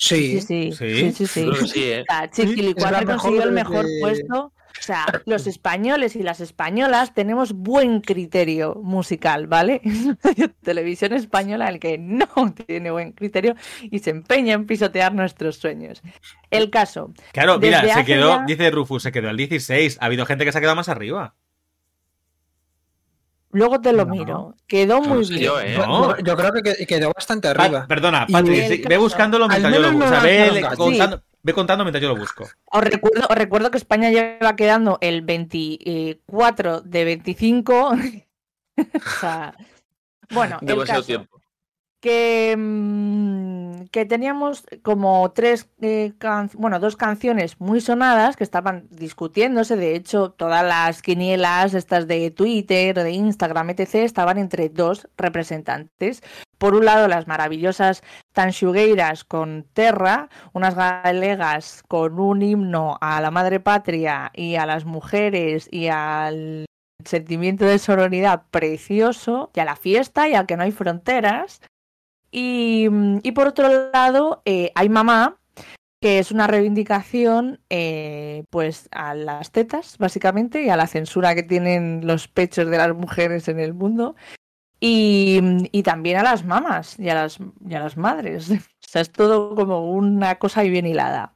Sí. 0.00 0.40
sí, 0.40 0.72
sí, 0.72 1.12
¿Sí? 1.12 1.26
sí, 1.26 1.40
¿eh? 1.42 2.02
O 2.02 2.04
sea, 2.12 2.30
Chiquilicuatre 2.30 3.04
consiguió 3.04 3.42
el 3.42 3.50
mejor 3.50 3.84
puesto. 4.00 4.52
O 4.78 4.82
sea, 4.82 5.06
los 5.26 5.46
españoles 5.46 6.16
y 6.16 6.22
las 6.22 6.40
españolas 6.40 7.12
tenemos 7.14 7.52
buen 7.52 8.00
criterio 8.00 8.74
musical, 8.82 9.46
¿vale? 9.46 9.80
Televisión 10.62 11.12
española, 11.12 11.68
el 11.68 11.78
que 11.80 11.98
no 11.98 12.26
tiene 12.66 12.90
buen 12.90 13.12
criterio 13.12 13.54
y 13.82 13.98
se 13.98 14.10
empeña 14.10 14.54
en 14.54 14.66
pisotear 14.66 15.12
nuestros 15.14 15.56
sueños. 15.56 16.00
El 16.50 16.70
caso, 16.70 17.12
Claro, 17.32 17.58
mira, 17.58 17.82
se 17.94 18.04
quedó, 18.04 18.36
ya- 18.38 18.44
dice 18.46 18.70
Rufus, 18.70 19.02
se 19.02 19.12
quedó 19.12 19.28
al 19.28 19.36
16. 19.36 19.98
Ha 20.00 20.06
habido 20.06 20.24
gente 20.26 20.44
que 20.44 20.52
se 20.52 20.58
ha 20.58 20.60
quedado 20.60 20.76
más 20.76 20.88
arriba. 20.88 21.34
luego 23.50 23.80
te 23.80 23.92
lo 23.92 24.04
No. 24.04 24.10
miro, 24.14 24.54
quedó 24.66 25.00
muy 25.00 25.24
sé 25.24 25.32
bien. 25.34 25.44
yo, 25.44 25.60
¿eh? 25.60 25.74
Yo, 25.74 25.86
No. 25.86 26.16
yo- 26.18 26.22
yo 26.24 26.36
creo 26.36 26.52
que 26.52 26.62
que- 26.62 26.86
quedó 26.86 27.10
bastante 27.14 27.52
Pa- 27.52 27.64
arriba. 27.64 27.86
perdona, 27.88 28.26
Y 28.28 28.32
Patri, 28.32 28.58
el 28.60 28.76
sí, 28.76 28.82
ve 28.86 28.96
buscándolo 28.98 29.48
mientras 29.48 29.72
yo 29.74 29.80
lo 29.80 29.90
busco. 29.92 29.98
no 30.00 30.06
O 30.06 30.08
sea, 30.08 30.20
ve, 30.22 30.62
contando, 30.76 31.22
ve 31.48 31.54
contando 31.54 31.82
mientras 31.82 32.02
yo 32.02 32.08
lo 32.08 32.16
busco. 32.16 32.46
Os 32.66 32.84
recuerdo, 32.84 33.26
os 33.28 33.36
recuerdo 33.36 33.70
que 33.70 33.78
España 33.78 34.10
lleva 34.10 34.54
quedando 34.54 34.98
el 35.00 35.22
24 35.22 36.82
de 36.82 37.04
25. 37.04 37.88
o 38.76 39.10
sea, 39.20 39.54
bueno, 40.30 40.58
el 40.60 40.66
Demasiado 40.66 41.00
caso, 41.00 41.06
tiempo. 41.06 41.40
que, 42.00 42.54
mm, 42.56 43.57
que 43.86 44.04
teníamos 44.04 44.64
como 44.82 45.30
tres, 45.32 45.68
eh, 45.80 46.12
can- 46.18 46.50
bueno, 46.54 46.80
dos 46.80 46.96
canciones 46.96 47.60
muy 47.60 47.80
sonadas 47.80 48.36
que 48.36 48.44
estaban 48.44 48.88
discutiéndose. 48.90 49.76
De 49.76 49.94
hecho, 49.94 50.30
todas 50.30 50.64
las 50.64 51.02
quinielas, 51.02 51.74
estas 51.74 52.06
de 52.08 52.30
Twitter, 52.30 52.94
de 52.94 53.10
Instagram, 53.12 53.70
etc., 53.70 53.94
estaban 54.04 54.38
entre 54.38 54.68
dos 54.68 55.08
representantes. 55.16 56.22
Por 56.58 56.74
un 56.74 56.84
lado, 56.86 57.06
las 57.06 57.28
maravillosas 57.28 58.02
Tanxugueiras 58.32 59.24
con 59.24 59.64
Terra, 59.72 60.28
unas 60.52 60.74
galegas 60.74 61.84
con 61.86 62.18
un 62.18 62.42
himno 62.42 62.98
a 63.00 63.20
la 63.20 63.30
madre 63.30 63.60
patria 63.60 64.30
y 64.34 64.56
a 64.56 64.66
las 64.66 64.84
mujeres 64.84 65.68
y 65.70 65.88
al 65.88 66.66
sentimiento 67.04 67.64
de 67.64 67.78
sororidad 67.78 68.42
precioso, 68.50 69.50
y 69.54 69.60
a 69.60 69.64
la 69.64 69.76
fiesta 69.76 70.28
y 70.28 70.34
a 70.34 70.46
que 70.46 70.56
no 70.56 70.64
hay 70.64 70.72
fronteras. 70.72 71.60
Y, 72.30 72.88
mm, 72.90 73.20
y 73.22 73.32
por 73.32 73.48
otro 73.48 73.90
lado, 73.92 74.42
eh, 74.44 74.72
hay 74.74 74.88
mamá, 74.88 75.38
que 76.00 76.18
es 76.18 76.30
una 76.30 76.46
reivindicación 76.46 77.60
eh, 77.70 78.44
pues 78.50 78.88
a 78.92 79.14
las 79.14 79.50
tetas, 79.50 79.98
básicamente, 79.98 80.62
y 80.62 80.68
a 80.70 80.76
la 80.76 80.86
censura 80.86 81.34
que 81.34 81.42
tienen 81.42 82.06
los 82.06 82.28
pechos 82.28 82.68
de 82.68 82.76
las 82.78 82.94
mujeres 82.94 83.48
en 83.48 83.58
el 83.60 83.74
mundo. 83.74 84.14
Y, 84.80 85.40
y 85.72 85.82
también 85.82 86.18
a 86.18 86.22
las 86.22 86.44
mamás 86.44 86.98
y 87.00 87.08
a 87.08 87.14
las, 87.14 87.38
y 87.68 87.74
a 87.74 87.80
las 87.80 87.96
madres. 87.96 88.50
O 88.88 88.90
sea, 88.90 89.02
es 89.02 89.12
todo 89.12 89.54
como 89.54 89.90
una 89.92 90.36
cosa 90.38 90.62
bien 90.62 90.86
hilada. 90.86 91.34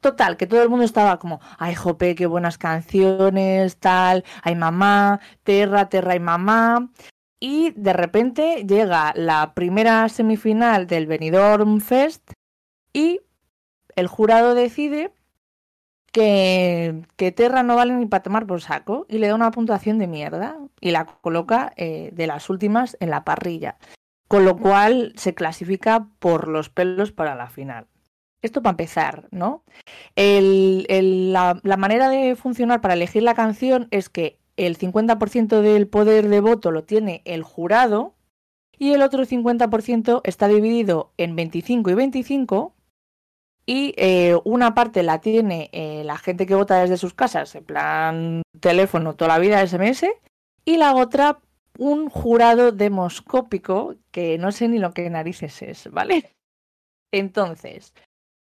Total, 0.00 0.38
que 0.38 0.46
todo 0.46 0.62
el 0.62 0.70
mundo 0.70 0.84
estaba 0.86 1.18
como, 1.18 1.40
ay, 1.58 1.74
jope, 1.74 2.14
qué 2.14 2.26
buenas 2.26 2.56
canciones, 2.56 3.78
tal, 3.78 4.24
ay, 4.42 4.54
mamá, 4.54 5.20
terra, 5.42 5.88
terra 5.90 6.14
y 6.16 6.20
mamá. 6.20 6.90
Y 7.44 7.72
de 7.76 7.92
repente 7.92 8.64
llega 8.66 9.12
la 9.14 9.52
primera 9.52 10.08
semifinal 10.08 10.86
del 10.86 11.06
Benidorm 11.06 11.80
Fest 11.82 12.32
y 12.94 13.20
el 13.96 14.06
jurado 14.06 14.54
decide 14.54 15.12
que, 16.12 17.02
que 17.16 17.32
Terra 17.32 17.62
no 17.62 17.76
vale 17.76 17.92
ni 17.92 18.06
para 18.06 18.22
tomar 18.22 18.46
por 18.46 18.60
saco 18.62 19.04
y 19.08 19.18
le 19.18 19.28
da 19.28 19.34
una 19.34 19.50
puntuación 19.50 19.98
de 19.98 20.06
mierda 20.06 20.56
y 20.80 20.90
la 20.90 21.04
coloca 21.06 21.72
eh, 21.76 22.10
de 22.14 22.26
las 22.26 22.48
últimas 22.50 22.96
en 23.00 23.10
la 23.10 23.24
parrilla, 23.24 23.76
con 24.28 24.44
lo 24.44 24.56
cual 24.56 25.12
se 25.16 25.34
clasifica 25.34 26.08
por 26.20 26.48
los 26.48 26.70
pelos 26.70 27.12
para 27.12 27.34
la 27.34 27.48
final. 27.50 27.88
Esto 28.42 28.62
para 28.62 28.72
empezar, 28.72 29.26
¿no? 29.32 29.64
El- 30.16 30.86
el- 30.88 31.32
la, 31.32 31.60
la 31.62 31.76
manera 31.76 32.08
de 32.08 32.36
funcionar 32.36 32.80
para 32.80 32.94
elegir 32.94 33.22
la 33.22 33.34
canción 33.34 33.88
es 33.90 34.08
que 34.08 34.38
el 34.56 34.78
50% 34.78 35.60
del 35.60 35.88
poder 35.88 36.28
de 36.28 36.40
voto 36.40 36.70
lo 36.70 36.84
tiene 36.84 37.22
el 37.24 37.42
jurado 37.42 38.14
y 38.78 38.92
el 38.92 39.02
otro 39.02 39.24
50% 39.24 40.20
está 40.24 40.48
dividido 40.48 41.12
en 41.16 41.36
25 41.36 41.90
y 41.90 41.94
25 41.94 42.74
y 43.66 43.94
eh, 43.96 44.36
una 44.44 44.74
parte 44.74 45.02
la 45.02 45.20
tiene 45.20 45.70
eh, 45.72 46.02
la 46.04 46.18
gente 46.18 46.46
que 46.46 46.54
vota 46.54 46.80
desde 46.80 46.98
sus 46.98 47.14
casas, 47.14 47.54
en 47.54 47.64
plan 47.64 48.42
teléfono, 48.60 49.14
toda 49.14 49.28
la 49.28 49.38
vida 49.38 49.66
SMS, 49.66 50.04
y 50.64 50.76
la 50.76 50.94
otra 50.94 51.40
un 51.78 52.08
jurado 52.08 52.72
demoscópico 52.72 53.96
que 54.10 54.38
no 54.38 54.52
sé 54.52 54.68
ni 54.68 54.78
lo 54.78 54.92
que 54.92 55.08
narices 55.10 55.62
es, 55.62 55.90
¿vale? 55.90 56.34
Entonces, 57.12 57.94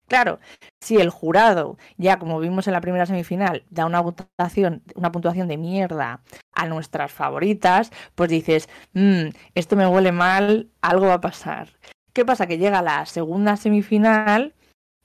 claro, 0.08 0.38
si 0.80 0.96
el 0.96 1.10
jurado, 1.10 1.76
ya 1.96 2.18
como 2.18 2.40
vimos 2.40 2.66
en 2.66 2.72
la 2.72 2.80
primera 2.80 3.06
semifinal, 3.06 3.64
da 3.70 3.86
una 3.86 4.00
votación, 4.00 4.82
una 4.94 5.12
puntuación 5.12 5.48
de 5.48 5.56
mierda 5.58 6.22
a 6.52 6.66
nuestras 6.66 7.12
favoritas, 7.12 7.90
pues 8.14 8.30
dices, 8.30 8.68
"Mm, 8.94 9.28
esto 9.54 9.76
me 9.76 9.86
huele 9.86 10.12
mal, 10.12 10.70
algo 10.82 11.06
va 11.06 11.14
a 11.14 11.20
pasar. 11.20 11.68
¿Qué 12.12 12.24
pasa? 12.24 12.46
Que 12.46 12.58
llega 12.58 12.82
la 12.82 13.06
segunda 13.06 13.56
semifinal 13.56 14.54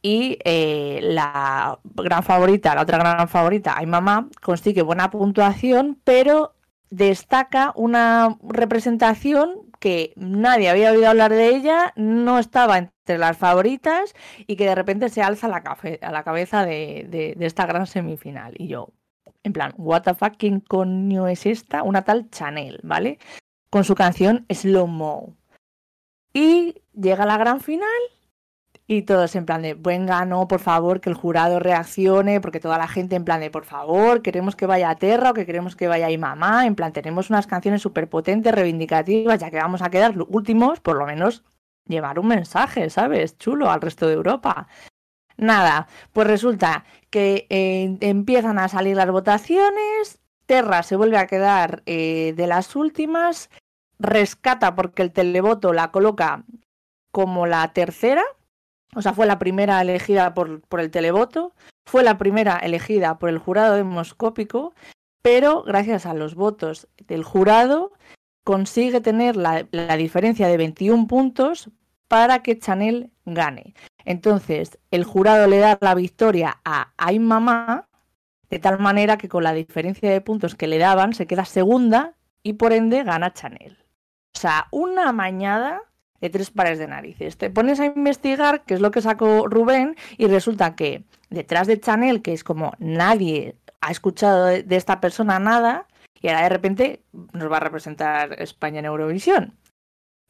y 0.01 0.38
eh, 0.45 0.99
la 1.04 1.80
gran 1.95 2.24
favorita, 2.24 2.76
la 2.76 2.82
otra 2.82 2.97
gran 2.97 3.28
favorita, 3.30 3.76
Ay 3.78 3.86
Mamá, 3.86 4.30
consigue 4.41 4.82
buena 4.82 5.10
puntuación, 5.12 5.99
pero 6.04 6.56
destaca 6.89 7.72
una 7.76 8.38
representación 8.43 9.72
que 9.80 10.14
nadie 10.16 10.70
había 10.70 10.91
oído 10.91 11.10
hablar 11.10 11.32
de 11.32 11.49
ella, 11.49 11.93
no 11.95 12.39
estaba 12.39 12.78
entre 13.04 13.18
las 13.18 13.38
favoritas 13.38 14.16
y 14.47 14.56
que 14.56 14.66
de 14.66 14.76
repente 14.76 15.10
se 15.10 15.22
alza 15.22 15.49
la, 15.49 15.62
cafe- 15.62 15.99
a 16.01 16.12
la 16.12 16.24
cabeza 16.24 16.66
de, 16.66 17.36
esta 17.41 17.66
gran 17.66 17.86
semifinal. 17.86 18.54
Y 18.58 18.68
yo, 18.68 18.89
en 19.43 19.51
plan, 19.51 19.74
¿what 19.78 20.04
the 20.04 20.14
fuck, 20.14 20.36
quién 20.38 20.62
coño 20.62 21.28
es 21.28 21.45
esta? 21.45 21.84
Una 21.84 22.04
tal 22.04 22.30
Chanel, 22.30 22.80
¿vale? 22.84 23.20
Con 23.70 23.84
su 23.84 23.93
canción 23.93 24.45
Slow 24.49 24.88
Mo. 24.88 25.36
Y 26.34 26.82
llega 26.93 27.26
la 27.26 27.38
gran 27.38 27.60
final 27.60 27.89
y 28.88 29.01
todos 29.01 29.36
en 29.36 29.45
plan 29.45 29.62
de, 29.62 29.74
venga, 29.74 30.24
no, 30.26 30.47
por 30.47 30.60
favor, 30.62 31.01
que 31.01 31.10
el 31.10 31.16
jurado 31.16 31.60
reaccione, 31.60 32.39
porque 32.39 32.62
toda 32.62 32.78
la 32.78 32.88
gente 32.88 33.18
en 33.18 33.26
plan 33.26 33.41
de, 33.41 33.51
por 33.51 33.66
favor, 33.66 34.22
queremos 34.22 34.56
que 34.56 34.66
vaya 34.66 34.89
a 34.89 34.95
Terra 34.95 35.32
o 35.32 35.34
que 35.34 35.45
queremos 35.45 35.76
que 35.76 35.88
vaya 35.89 36.08
a 36.08 36.18
mamá, 36.18 36.66
en 36.66 36.76
plan, 36.76 36.93
tenemos 36.93 37.30
unas 37.30 37.47
canciones 37.47 37.82
súper 37.82 38.10
potentes, 38.10 38.54
reivindicativas, 38.54 39.39
ya 39.39 39.51
que 39.51 39.58
vamos 39.58 39.82
a 39.82 39.89
quedar 39.89 40.16
últimos, 40.30 40.80
por 40.80 40.95
lo 40.97 41.06
menos 41.06 41.43
llevar 41.88 42.20
un 42.20 42.28
mensaje, 42.28 42.90
¿sabes? 42.90 43.38
Chulo 43.38 43.72
al 43.72 43.82
resto 43.82 44.08
de 44.08 44.14
Europa. 44.14 44.68
Nada, 45.38 45.88
pues 46.12 46.28
resulta 46.28 46.86
que 47.10 47.48
eh, 47.50 47.98
empiezan 48.02 48.60
a 48.60 48.68
salir 48.68 48.96
las 48.96 49.10
votaciones, 49.10 50.20
Terra 50.46 50.84
se 50.84 50.96
vuelve 50.96 51.18
a 51.18 51.28
quedar 51.28 51.82
eh, 51.86 52.34
de 52.36 52.48
las 52.48 52.76
últimas, 52.76 53.50
rescata 54.00 54.76
porque 54.76 55.02
el 55.02 55.12
televoto 55.12 55.74
la 55.74 55.92
coloca 55.92 56.44
como 57.12 57.48
la 57.48 57.74
tercera, 57.74 58.24
o 58.96 59.02
sea, 59.02 59.14
fue 59.14 59.26
la 59.26 59.40
primera 59.40 59.82
elegida 59.82 60.34
por, 60.34 60.62
por 60.62 60.80
el 60.80 60.92
televoto, 60.92 61.54
fue 61.86 62.04
la 62.04 62.18
primera 62.18 62.58
elegida 62.58 63.18
por 63.18 63.30
el 63.30 63.40
jurado 63.40 63.76
demoscópico, 63.76 64.74
pero 65.24 65.64
gracias 65.64 66.06
a 66.06 66.14
los 66.14 66.36
votos 66.36 66.88
del 67.08 67.24
jurado 67.24 67.92
consigue 68.44 69.02
tener 69.02 69.36
la, 69.36 69.68
la 69.72 69.98
diferencia 69.98 70.48
de 70.48 70.58
21 70.58 71.08
puntos 71.08 71.70
para 72.08 72.44
que 72.44 72.60
Chanel 72.60 73.12
gane. 73.26 73.74
Entonces, 74.06 74.78
el 74.91 75.04
jurado 75.04 75.48
le 75.48 75.60
da 75.60 75.78
la 75.82 75.96
victoria 75.96 76.60
a 76.66 76.94
Ay 76.98 77.20
Mamá, 77.20 77.88
de 78.50 78.60
tal 78.60 78.80
manera 78.80 79.18
que 79.18 79.30
con 79.30 79.44
la 79.44 79.54
diferencia 79.54 80.12
de 80.12 80.22
puntos 80.22 80.56
que 80.56 80.68
le 80.68 80.78
daban 80.78 81.14
se 81.14 81.26
queda 81.26 81.46
segunda 81.46 82.16
y 82.44 82.54
por 82.54 82.74
ende 82.74 83.04
gana 83.04 83.34
Chanel. 83.34 83.78
O 84.36 84.39
sea, 84.39 84.68
una 84.72 85.12
mañada 85.12 85.82
de 86.24 86.30
tres 86.30 86.52
pares 86.52 86.80
de 86.80 86.88
narices. 86.88 87.38
Te 87.38 87.50
pones 87.50 87.80
a 87.80 87.86
investigar 87.86 88.64
qué 88.66 88.76
es 88.76 88.82
lo 88.82 88.91
que 88.91 89.02
sacó 89.02 89.48
Rubén 89.48 89.96
y 90.18 90.28
resulta 90.28 90.76
que 90.76 91.04
detrás 91.30 91.68
de 91.68 91.80
Chanel, 91.80 92.22
que 92.22 92.34
es 92.34 92.44
como 92.44 92.74
nadie 92.80 93.56
ha 93.82 93.91
escuchado 93.91 94.46
de, 94.46 94.66
esta 94.70 95.02
persona 95.02 95.39
nada, 95.39 95.88
y 96.24 96.30
ahora 96.30 96.43
de 96.43 96.49
repente 96.49 97.03
nos 97.34 97.51
va 97.51 97.57
a 97.57 97.61
representar 97.61 98.41
España 98.41 98.80
en 98.80 98.86
Eurovisión. 98.86 99.59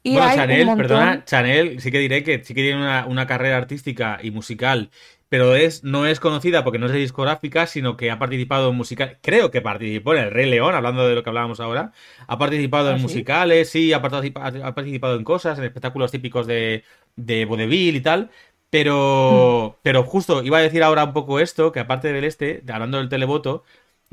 Y 0.02 0.18
bueno, 0.18 0.28
hay 0.28 0.38
un 0.40 0.44
Chanel, 0.46 0.66
montón- 0.66 0.86
perdona, 0.88 1.24
Chanel 1.24 1.80
sí 1.80 1.90
que 1.90 1.98
diré 1.98 2.22
que 2.22 2.44
sí 2.44 2.54
que 2.54 2.62
tiene 2.62 2.76
una, 2.78 3.06
una 3.06 3.26
carrera 3.26 3.56
artística 3.56 4.18
y 4.22 4.30
musical, 4.30 4.90
pero 5.28 5.56
es, 5.56 5.82
no 5.82 6.06
es 6.06 6.20
conocida 6.20 6.62
porque 6.62 6.78
no 6.78 6.86
es 6.86 6.92
de 6.92 6.98
discográfica, 6.98 7.66
sino 7.66 7.96
que 7.96 8.10
ha 8.10 8.18
participado 8.18 8.70
en 8.70 8.76
musical, 8.76 9.18
creo 9.22 9.50
que 9.50 9.60
participó 9.62 10.14
en 10.14 10.24
El 10.24 10.30
Rey 10.30 10.48
León, 10.48 10.74
hablando 10.74 11.08
de 11.08 11.14
lo 11.14 11.22
que 11.24 11.30
hablábamos 11.30 11.58
ahora, 11.58 11.92
ha 12.28 12.38
participado 12.38 12.90
¿Ah, 12.90 12.92
en 12.92 12.98
sí? 12.98 13.02
musicales, 13.02 13.70
sí, 13.70 13.92
ha 13.92 14.02
participa- 14.02 14.46
ha 14.46 14.74
participado 14.74 15.16
en 15.16 15.24
cosas, 15.24 15.58
en 15.58 15.64
espectáculos 15.64 16.12
típicos 16.12 16.46
de, 16.46 16.84
de 17.16 17.44
vodevil 17.46 17.96
y 17.96 18.00
tal, 18.02 18.30
pero, 18.70 19.78
pero 19.82 20.02
justo 20.04 20.42
iba 20.42 20.58
a 20.58 20.60
decir 20.62 20.82
ahora 20.82 21.04
un 21.04 21.12
poco 21.12 21.40
esto, 21.40 21.72
que 21.72 21.80
aparte 21.80 22.12
del 22.12 22.24
este, 22.24 22.62
hablando 22.68 22.98
del 22.98 23.08
televoto, 23.08 23.64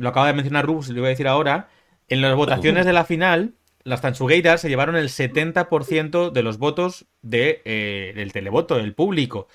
lo 0.01 0.09
acaba 0.09 0.27
de 0.27 0.33
mencionar 0.33 0.65
Rubus, 0.65 0.89
lo 0.89 0.97
iba 0.99 1.07
a 1.07 1.09
decir 1.09 1.27
ahora, 1.27 1.69
en 2.09 2.21
las 2.21 2.35
votaciones 2.35 2.85
de 2.85 2.93
la 2.93 3.05
final, 3.05 3.55
las 3.83 4.01
Tansugueiras 4.01 4.61
se 4.61 4.69
llevaron 4.69 4.95
el 4.95 5.09
70% 5.09 6.31
de 6.31 6.43
los 6.43 6.57
votos 6.57 7.05
de, 7.21 7.61
eh, 7.65 8.13
del 8.15 8.31
televoto, 8.33 8.77
del 8.77 8.93
público. 8.93 9.47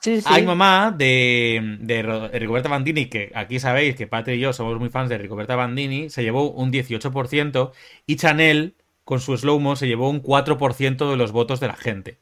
Sí, 0.00 0.20
sí. 0.20 0.26
Hay 0.28 0.44
mamá 0.44 0.94
de, 0.96 1.78
de 1.80 2.02
Rigoberta 2.38 2.68
Bandini, 2.68 3.06
que 3.06 3.32
aquí 3.34 3.58
sabéis 3.60 3.96
que 3.96 4.06
Patri 4.06 4.34
y 4.34 4.40
yo 4.40 4.52
somos 4.52 4.78
muy 4.78 4.88
fans 4.90 5.08
de 5.08 5.18
Rigoberta 5.18 5.56
Bandini, 5.56 6.10
se 6.10 6.22
llevó 6.22 6.50
un 6.50 6.70
18% 6.72 7.72
y 8.06 8.16
Chanel, 8.16 8.76
con 9.04 9.20
su 9.20 9.36
slow-mo, 9.36 9.76
se 9.76 9.86
llevó 9.88 10.10
un 10.10 10.22
4% 10.22 11.10
de 11.10 11.16
los 11.16 11.32
votos 11.32 11.60
de 11.60 11.68
la 11.68 11.76
gente. 11.76 12.18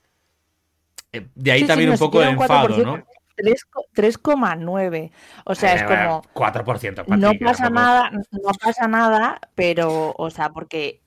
Eh, 1.12 1.28
De 1.34 1.52
ahí 1.52 1.60
Sí, 1.60 1.66
también 1.66 1.90
un 1.90 1.98
poco 1.98 2.20
de 2.20 2.28
enfado, 2.30 2.78
4%, 2.78 2.82
¿no? 2.82 3.04
3 3.36 3.64
co- 3.66 3.86
3,9. 3.94 5.10
O 5.44 5.54
sea, 5.54 5.74
es 5.74 5.82
Eh, 5.82 5.86
como... 5.86 6.22
4%, 6.34 6.94
Patri, 7.04 7.16
No 7.18 7.32
pasa 7.44 7.70
nada, 7.70 8.10
no 8.10 8.52
pasa 8.60 8.88
nada, 8.88 9.40
pero, 9.54 10.14
o 10.16 10.30
sea, 10.30 10.50
porque 10.50 11.00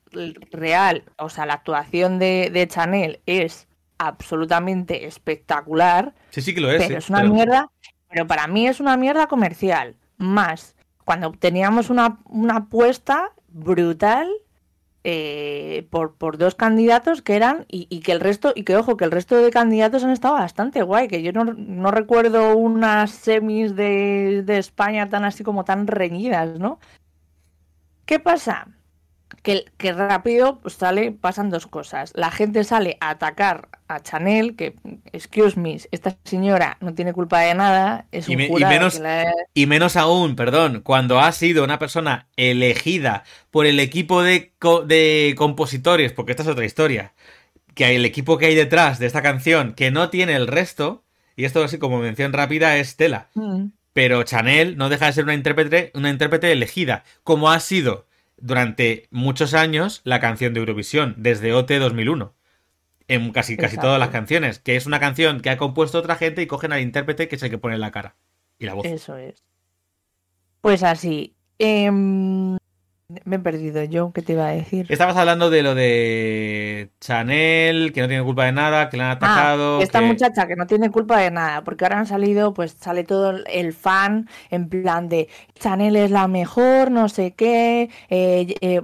real, 0.52 1.04
o 1.18 1.30
sea, 1.30 1.46
la 1.46 1.54
actuación 1.56 2.20
de, 2.20 2.50
de 2.52 2.68
Chanel 2.68 3.22
es 3.26 3.68
absolutamente 3.98 5.06
espectacular, 5.06 6.14
Sí, 6.30 6.42
sí 6.42 6.54
que 6.54 6.62
lo 6.62 6.72
es. 6.72 6.82
pero 6.82 6.96
eh, 6.96 6.98
es 6.98 7.10
una 7.10 7.22
pero- 7.22 7.34
mierda, 7.34 7.68
pero 8.10 8.28
para 8.28 8.48
mí 8.48 8.68
es 8.68 8.80
una 8.80 8.96
mierda 8.98 9.28
comercial. 9.28 9.96
Más, 10.18 10.76
cuando 11.06 11.32
teníamos 11.32 11.90
una, 11.90 12.20
una 12.26 12.58
apuesta 12.58 13.32
brutal 13.50 14.30
eh, 15.10 15.88
por, 15.90 16.16
por 16.18 16.38
dos 16.38 16.56
candidatos 16.56 17.22
que 17.22 17.38
eran, 17.38 17.66
y, 17.70 17.88
y 17.90 18.02
que 18.02 18.12
el 18.12 18.20
resto, 18.20 18.52
y 18.54 18.64
que 18.64 18.76
ojo, 18.76 18.98
que 18.98 19.06
el 19.06 19.12
resto 19.12 19.38
de 19.38 19.52
candidatos 19.52 20.04
han 20.04 20.12
estado 20.12 20.34
bastante 20.34 20.82
guay, 20.82 21.08
que 21.08 21.24
yo 21.24 21.32
no, 21.32 21.92
recuerdo 21.92 22.58
unas 22.58 23.12
semis 23.12 23.74
de 23.74 24.44
España 24.50 25.08
tan 25.08 25.24
así 25.24 25.46
como 25.46 25.64
tan 25.64 25.88
reñidas, 25.88 26.60
¿no? 26.60 26.80
¿Qué 28.06 28.20
pasa? 28.20 28.68
Que, 29.48 29.64
que 29.78 29.94
rápido 29.94 30.60
pues, 30.60 30.74
sale, 30.74 31.14
pasan 31.14 31.50
dos 31.50 31.68
cosas. 31.68 32.12
La 32.16 32.32
gente 32.32 32.66
sale 32.66 32.98
a 33.00 33.12
atacar 33.12 33.70
a 33.88 34.02
Chanel, 34.02 34.58
que, 34.58 34.76
excuse 35.14 35.58
me, 35.58 35.80
esta 35.92 36.18
señora 36.26 36.76
no 36.82 36.94
tiene 36.94 37.14
culpa 37.14 37.40
de 37.40 37.56
nada, 37.56 38.08
es 38.12 38.28
Y 38.28 38.34
un 38.34 38.38
me- 38.40 38.48
y 38.48 38.66
menos- 38.66 39.00
la- 39.00 39.32
Y 39.54 39.66
menos 39.66 39.96
aún, 39.96 40.36
perdón, 40.36 40.82
cuando 40.82 41.20
ha 41.22 41.32
sido 41.32 41.64
una 41.64 41.80
persona 41.80 42.28
elegida 42.36 43.24
por 43.50 43.66
el 43.66 43.80
equipo 43.80 44.22
de, 44.22 44.52
de 44.86 45.34
compositores, 45.38 46.12
porque 46.12 46.34
esta 46.34 46.44
es 46.44 46.50
otra 46.50 46.66
historia, 46.66 47.14
que 47.74 47.86
hay 47.86 47.96
el 47.96 48.04
equipo 48.06 48.38
que 48.38 48.48
hay 48.48 48.56
detrás 48.56 49.00
de 49.00 49.06
esta 49.06 49.22
canción 49.22 49.74
que 49.76 49.92
no 49.92 50.10
tiene 50.10 50.36
el 50.36 50.48
resto, 50.48 51.06
y 51.38 51.46
esto 51.46 51.64
así 51.64 51.78
como 51.78 52.00
mención 52.00 52.34
rápida 52.34 52.76
es 52.76 52.98
Tela, 52.98 53.30
Mm. 53.34 53.68
pero 53.94 54.24
Chanel 54.24 54.76
no 54.76 54.90
deja 54.90 55.06
de 55.06 55.14
ser 55.14 55.24
una 55.24 55.36
intérprete, 55.36 55.92
una 55.94 56.10
intérprete 56.10 56.52
elegida, 56.52 57.06
como 57.24 57.50
ha 57.50 57.62
sido 57.62 58.07
durante 58.38 59.08
muchos 59.12 59.54
años 59.54 60.02
la 60.04 60.20
canción 60.20 60.54
de 60.54 60.60
Eurovisión, 60.60 61.16
desde 61.18 61.54
OT 61.54 61.72
2001. 61.80 62.34
En 63.10 63.32
casi, 63.32 63.56
casi 63.56 63.76
Exacto. 63.76 63.88
todas 63.88 64.00
las 64.00 64.10
canciones, 64.10 64.60
que 64.60 64.76
es 64.76 64.86
una 64.86 65.00
canción 65.00 65.40
que 65.40 65.50
ha 65.50 65.58
compuesto 65.58 65.98
otra 65.98 66.16
gente 66.16 66.42
y 66.42 66.48
cogen 66.48 66.74
al 66.74 66.82
intérprete 66.82 67.28
que 67.28 67.38
es 67.38 67.44
el 67.44 67.50
que 67.50 67.58
pone 67.58 67.78
la 67.78 67.92
cara 67.92 68.16
y 68.60 68.66
la 68.66 68.74
voz. 68.74 68.86
Eso 68.86 69.16
es. 69.18 69.44
Pues 70.62 70.84
así. 70.84 71.36
em, 71.60 72.58
Me 73.24 73.38
he 73.38 73.40
perdido 73.40 73.82
yo, 73.86 74.12
¿qué 74.12 74.22
te 74.22 74.34
iba 74.34 74.48
a 74.50 74.52
decir? 74.52 74.86
Estabas 74.90 75.16
hablando 75.16 75.50
de 75.50 75.64
lo 75.64 75.76
de 75.76 76.92
Chanel, 77.00 77.94
que 77.94 78.02
no 78.02 78.08
tiene 78.10 78.22
culpa 78.22 78.44
de 78.44 78.52
nada, 78.52 78.90
que 78.90 78.98
la 78.98 79.06
han 79.06 79.12
atacado. 79.12 79.80
Ah, 79.80 79.84
esta 79.84 80.00
que- 80.02 80.08
muchacha 80.08 80.46
que 80.46 80.58
no 80.58 80.68
tiene 80.68 80.92
culpa 80.92 81.18
de 81.22 81.32
nada, 81.32 81.64
porque 81.64 81.86
ahora 81.86 82.00
han 82.00 82.06
salido, 82.06 82.54
pues 82.54 82.74
sale 82.78 83.06
todo 83.06 83.32
el 83.48 83.72
fan 83.72 84.28
en 84.50 84.68
plan 84.68 85.08
de 85.08 85.30
Chanel 85.58 85.96
es 85.96 86.12
la 86.12 86.28
mejor, 86.28 86.92
no 86.92 87.08
sé 87.08 87.32
qué. 87.34 87.90
eh, 88.10 88.56
eh, 88.60 88.82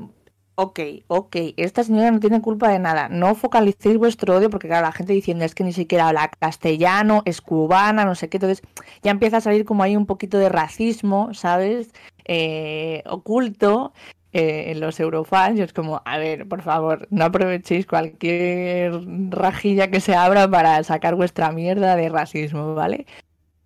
ok, 0.55 0.79
ok, 1.07 1.35
esta 1.57 1.83
señora 1.83 2.11
no 2.11 2.19
tiene 2.19 2.41
culpa 2.41 2.69
de 2.69 2.79
nada. 2.79 3.09
No 3.09 3.35
focalicéis 3.35 3.97
vuestro 3.97 4.37
odio, 4.37 4.49
porque 4.49 4.67
claro, 4.67 4.85
la 4.85 4.91
gente 4.91 5.13
diciendo 5.13 5.45
es 5.45 5.55
que 5.55 5.63
ni 5.63 5.73
siquiera 5.73 6.07
habla 6.07 6.29
castellano, 6.39 7.21
es 7.25 7.41
cubana, 7.41 8.05
no 8.05 8.15
sé 8.15 8.29
qué. 8.29 8.37
Entonces 8.37 8.61
ya 9.01 9.11
empieza 9.11 9.37
a 9.37 9.41
salir 9.41 9.65
como 9.65 9.83
ahí 9.83 9.95
un 9.95 10.05
poquito 10.05 10.37
de 10.37 10.49
racismo, 10.49 11.33
¿sabes? 11.33 11.91
Eh, 12.25 13.03
oculto 13.07 13.93
eh, 14.31 14.71
en 14.71 14.79
los 14.79 14.99
eurofans. 14.99 15.57
Y 15.59 15.61
es 15.63 15.73
como, 15.73 16.01
a 16.05 16.17
ver, 16.17 16.47
por 16.47 16.61
favor, 16.61 17.07
no 17.09 17.25
aprovechéis 17.25 17.85
cualquier 17.87 18.93
rajilla 19.31 19.89
que 19.89 19.99
se 20.01 20.15
abra 20.15 20.47
para 20.47 20.83
sacar 20.83 21.15
vuestra 21.15 21.51
mierda 21.51 21.95
de 21.95 22.09
racismo, 22.09 22.75
¿vale? 22.75 23.05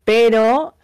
Pero, 0.06 0.76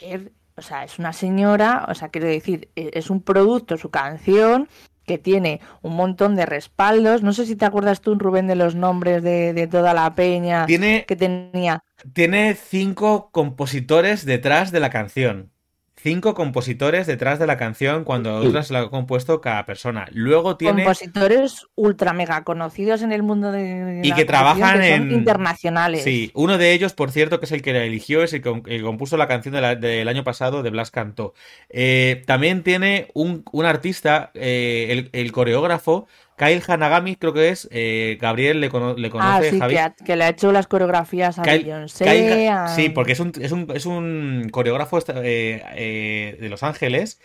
a 0.00 0.06
ver, 0.06 0.32
o 0.56 0.62
sea, 0.62 0.84
es 0.84 0.98
una 0.98 1.12
señora, 1.12 1.86
o 1.88 1.94
sea, 1.94 2.10
quiero 2.10 2.28
decir, 2.28 2.68
e- 2.76 2.90
es 2.94 3.10
un 3.10 3.20
producto, 3.22 3.76
su 3.76 3.90
canción, 3.90 4.68
que 5.06 5.18
tiene 5.18 5.60
un 5.82 5.96
montón 5.96 6.36
de 6.36 6.46
respaldos. 6.46 7.22
No 7.22 7.32
sé 7.32 7.46
si 7.46 7.56
te 7.56 7.64
acuerdas 7.64 8.00
tú, 8.00 8.14
Rubén, 8.16 8.46
de 8.46 8.56
los 8.56 8.74
nombres 8.74 9.22
de, 9.22 9.52
de 9.54 9.66
toda 9.66 9.94
la 9.94 10.14
peña 10.14 10.66
Tiene, 10.66 11.04
que 11.06 11.16
tenía. 11.16 11.84
tiene 12.12 12.54
cinco 12.54 13.30
compositores 13.32 14.24
detrás 14.24 14.72
de 14.72 14.80
la 14.80 14.90
canción. 14.90 15.51
Cinco 16.02 16.34
compositores 16.34 17.06
detrás 17.06 17.38
de 17.38 17.46
la 17.46 17.56
canción 17.56 18.02
cuando 18.02 18.34
otras 18.36 18.72
la 18.72 18.80
ha 18.80 18.90
compuesto 18.90 19.40
cada 19.40 19.64
persona. 19.66 20.06
Luego 20.10 20.56
tiene. 20.56 20.82
compositores 20.82 21.66
ultra 21.76 22.12
mega 22.12 22.42
conocidos 22.42 23.02
en 23.02 23.12
el 23.12 23.22
mundo 23.22 23.52
de 23.52 24.00
Y 24.02 24.08
la 24.08 24.16
que 24.16 24.24
trabajan 24.24 24.80
que 24.80 24.90
son 24.96 25.02
en- 25.02 25.12
internacionales. 25.12 26.02
Sí, 26.02 26.32
uno 26.34 26.58
de 26.58 26.72
ellos, 26.72 26.92
por 26.92 27.12
cierto, 27.12 27.38
que 27.38 27.46
es 27.46 27.52
el 27.52 27.62
que 27.62 27.72
la 27.72 27.84
eligió, 27.84 28.24
es 28.24 28.32
el 28.32 28.42
que 28.42 28.48
el 28.48 28.62
que 28.64 28.82
compuso 28.82 29.16
la 29.16 29.28
canción 29.28 29.54
de 29.54 29.60
la- 29.60 29.76
del 29.76 30.08
año 30.08 30.24
pasado 30.24 30.64
de 30.64 30.70
Blas 30.70 30.90
Cantó. 30.90 31.34
Eh, 31.68 32.22
también 32.26 32.64
tiene 32.64 33.08
un, 33.14 33.44
un 33.52 33.64
artista, 33.64 34.32
eh, 34.34 34.88
el, 34.90 35.10
el 35.12 35.30
coreógrafo, 35.30 36.08
Kyle 36.44 36.62
Hanagami, 36.66 37.16
creo 37.16 37.32
que 37.32 37.50
es, 37.50 37.68
eh, 37.70 38.18
Gabriel 38.20 38.60
le, 38.60 38.68
cono- 38.68 38.94
le 38.96 39.08
Ah, 39.08 39.10
conoce, 39.10 39.50
sí, 39.50 39.58
Javi. 39.60 39.74
que, 39.74 39.80
ha- 39.80 39.94
que 39.94 40.16
le 40.16 40.24
ha 40.24 40.28
hecho 40.30 40.50
las 40.52 40.66
coreografías 40.66 41.38
a 41.38 41.42
Kyle- 41.42 41.64
Beyoncé. 41.64 42.04
Kyle- 42.04 42.48
a- 42.48 42.68
Sí, 42.68 42.88
porque 42.88 43.12
es 43.12 43.20
un, 43.20 43.32
es 43.40 43.52
un, 43.52 43.68
es 43.74 43.86
un 43.86 44.48
coreógrafo 44.50 44.98
eh, 44.98 45.62
eh, 45.74 46.36
de 46.40 46.48
Los 46.48 46.62
Ángeles 46.62 47.20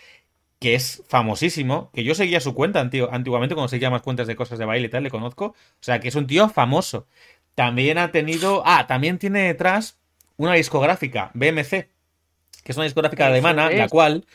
que 0.60 0.76
es 0.76 1.04
famosísimo, 1.08 1.92
que 1.94 2.04
yo 2.04 2.16
seguía 2.16 2.40
su 2.40 2.56
cuenta 2.56 2.80
anti- 2.82 3.02
antiguamente 3.12 3.56
cuando 3.56 3.68
seguía 3.70 3.90
más 3.92 4.02
cuentas 4.02 4.28
de 4.28 4.36
cosas 4.36 4.58
de 4.60 4.66
baile 4.66 4.88
y 4.88 4.90
tal, 4.90 5.04
le 5.04 5.12
conozco. 5.12 5.46
O 5.48 5.56
sea, 5.82 6.00
que 6.00 6.08
es 6.08 6.16
un 6.16 6.28
tío 6.28 6.50
famoso. 6.50 7.08
También 7.56 7.98
ha 7.98 8.12
tenido... 8.12 8.64
Ah, 8.66 8.88
también 8.88 9.20
tiene 9.20 9.42
detrás 9.42 9.98
una 10.36 10.54
discográfica, 10.54 11.32
BMC, 11.34 11.90
que 12.64 12.72
es 12.72 12.78
una 12.78 12.86
discográfica 12.86 13.28
alemana, 13.28 13.70
la 13.70 13.88
cual, 13.88 14.26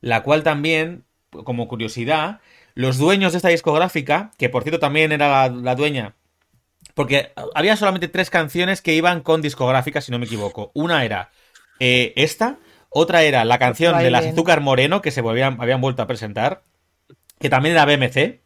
la 0.00 0.22
cual 0.22 0.42
también, 0.42 1.04
como 1.30 1.68
curiosidad, 1.68 2.40
los 2.74 2.98
dueños 2.98 3.32
de 3.32 3.38
esta 3.38 3.48
discográfica, 3.48 4.30
que 4.38 4.48
por 4.48 4.62
cierto 4.62 4.78
también 4.80 5.12
era 5.12 5.48
la, 5.48 5.54
la 5.54 5.74
dueña 5.74 6.14
porque 6.94 7.32
había 7.54 7.76
solamente 7.76 8.08
tres 8.08 8.28
canciones 8.28 8.82
que 8.82 8.92
iban 8.94 9.22
con 9.22 9.40
discográfica, 9.40 10.00
si 10.02 10.12
no 10.12 10.18
me 10.18 10.26
equivoco. 10.26 10.72
Una 10.74 11.04
era 11.04 11.30
eh, 11.80 12.12
esta, 12.16 12.58
otra 12.90 13.22
era 13.22 13.44
la 13.46 13.58
canción 13.58 13.96
de 13.98 14.10
las. 14.10 14.26
Azúcar 14.26 14.60
Moreno, 14.60 15.00
que 15.00 15.10
se 15.10 15.22
volvían, 15.22 15.56
habían 15.60 15.80
vuelto 15.80 16.02
a 16.02 16.06
presentar, 16.06 16.62
que 17.38 17.48
también 17.48 17.74
era 17.76 17.86
BMC. 17.86 18.40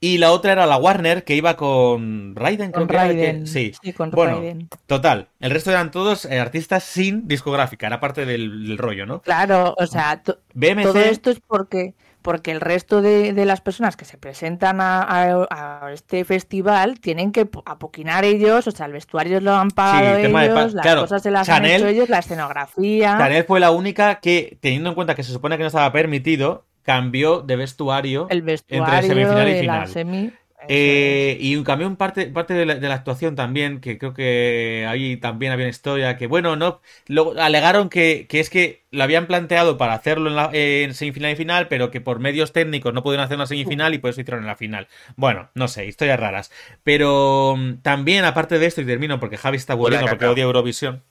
Y 0.00 0.18
la 0.18 0.32
otra 0.32 0.52
era 0.52 0.66
la 0.66 0.76
Warner, 0.76 1.24
que 1.24 1.34
iba 1.34 1.56
con 1.56 2.36
Raiden, 2.36 2.72
creo 2.72 2.82
Con 2.82 2.88
que 2.88 2.94
era 2.94 3.06
el 3.06 3.16
que- 3.16 3.22
Raiden. 3.26 3.46
Sí. 3.46 3.72
con 3.96 4.10
Bueno, 4.10 4.36
Raiden. 4.38 4.68
Total. 4.86 5.28
El 5.40 5.50
resto 5.50 5.70
eran 5.70 5.90
todos 5.90 6.24
eh, 6.26 6.38
artistas 6.38 6.84
sin 6.84 7.26
discográfica, 7.26 7.86
era 7.86 7.98
parte 8.00 8.26
del, 8.26 8.68
del 8.68 8.78
rollo, 8.78 9.06
¿no? 9.06 9.22
Claro, 9.22 9.74
o 9.78 9.86
sea, 9.86 10.22
BMC. 10.54 10.82
todo 10.82 11.00
esto 11.00 11.30
es 11.30 11.40
porque, 11.40 11.94
porque 12.28 12.50
el 12.50 12.60
resto 12.60 13.00
de, 13.00 13.32
de 13.32 13.44
las 13.46 13.62
personas 13.62 13.96
que 13.96 14.04
se 14.04 14.18
presentan 14.18 14.82
a, 14.82 15.00
a- 15.02 15.84
a 15.86 15.92
este 15.94 16.26
festival 16.26 17.00
tienen 17.00 17.32
que 17.32 17.46
po- 17.46 17.62
apoquinar 17.64 18.26
ellos, 18.26 18.66
o 18.66 18.70
sea, 18.70 18.84
el 18.84 18.92
vestuario 18.92 19.40
lo 19.40 19.54
han 19.54 19.70
pagado 19.70 20.18
pa- 20.30 20.44
ellos, 20.44 20.74
las 20.74 20.82
claro, 20.82 21.00
cosas 21.00 21.22
se 21.22 21.30
las 21.30 21.48
Chanel- 21.48 21.54
han 21.56 21.64
hecho 21.64 21.86
ellos, 21.86 22.08
la 22.10 22.18
escenografía. 22.18 23.16
Chanel 23.16 23.44
fue 23.44 23.60
la 23.60 23.70
única 23.70 24.16
que, 24.20 24.58
teniendo 24.60 24.90
en 24.90 24.94
cuenta 24.94 25.14
que 25.14 25.22
se 25.22 25.32
supone 25.32 25.56
que 25.56 25.62
no 25.62 25.68
estaba 25.68 25.90
permitido, 25.90 26.66
cambió 26.82 27.40
de 27.40 27.56
vestuario 27.56 28.26
el 28.28 28.42
vestuario 28.42 29.08
semifinal 29.08 29.48
y 29.48 29.60
final. 29.60 29.88
semi. 29.88 30.32
Eh, 30.68 31.36
y 31.40 31.62
cambió 31.62 31.86
en 31.86 31.96
parte, 31.96 32.26
parte 32.26 32.54
de 32.54 32.66
la, 32.66 32.74
de 32.74 32.88
la 32.88 32.94
actuación 32.94 33.34
también, 33.34 33.80
que 33.80 33.98
creo 33.98 34.14
que 34.14 34.86
ahí 34.88 35.16
también 35.16 35.52
había 35.52 35.64
una 35.64 35.70
historia 35.70 36.16
que, 36.16 36.26
bueno, 36.26 36.56
no, 36.56 36.80
lo, 37.06 37.38
alegaron 37.40 37.88
que, 37.88 38.26
que 38.28 38.40
es 38.40 38.50
que 38.50 38.84
lo 38.90 39.02
habían 39.02 39.26
planteado 39.26 39.78
para 39.78 39.94
hacerlo 39.94 40.30
en, 40.30 40.36
la, 40.36 40.50
en 40.52 40.94
semifinal 40.94 41.32
y 41.32 41.36
final, 41.36 41.68
pero 41.68 41.90
que 41.90 42.00
por 42.00 42.20
medios 42.20 42.52
técnicos 42.52 42.92
no 42.94 43.02
pudieron 43.02 43.24
hacer 43.24 43.36
una 43.36 43.46
semifinal 43.46 43.94
y 43.94 43.98
por 43.98 44.10
eso 44.10 44.20
hicieron 44.20 44.42
en 44.42 44.46
la 44.46 44.56
final. 44.56 44.88
Bueno, 45.16 45.50
no 45.54 45.68
sé, 45.68 45.86
historias 45.86 46.20
raras. 46.20 46.50
Pero 46.82 47.54
mm, 47.56 47.78
también, 47.82 48.24
aparte 48.24 48.58
de 48.58 48.66
esto, 48.66 48.80
y 48.80 48.86
termino 48.86 49.20
porque 49.20 49.36
Javi 49.36 49.56
está 49.56 49.74
aburriendo 49.74 50.06
porque 50.06 50.26
odia 50.26 50.44
Eurovisión. 50.44 51.02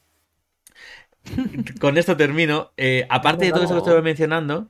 Con 1.79 1.97
esto 1.97 2.17
termino. 2.17 2.71
Eh, 2.77 3.05
aparte 3.09 3.45
de 3.45 3.51
todo 3.51 3.63
eso 3.63 3.73
que 3.73 3.79
estoy 3.79 4.01
mencionando, 4.01 4.69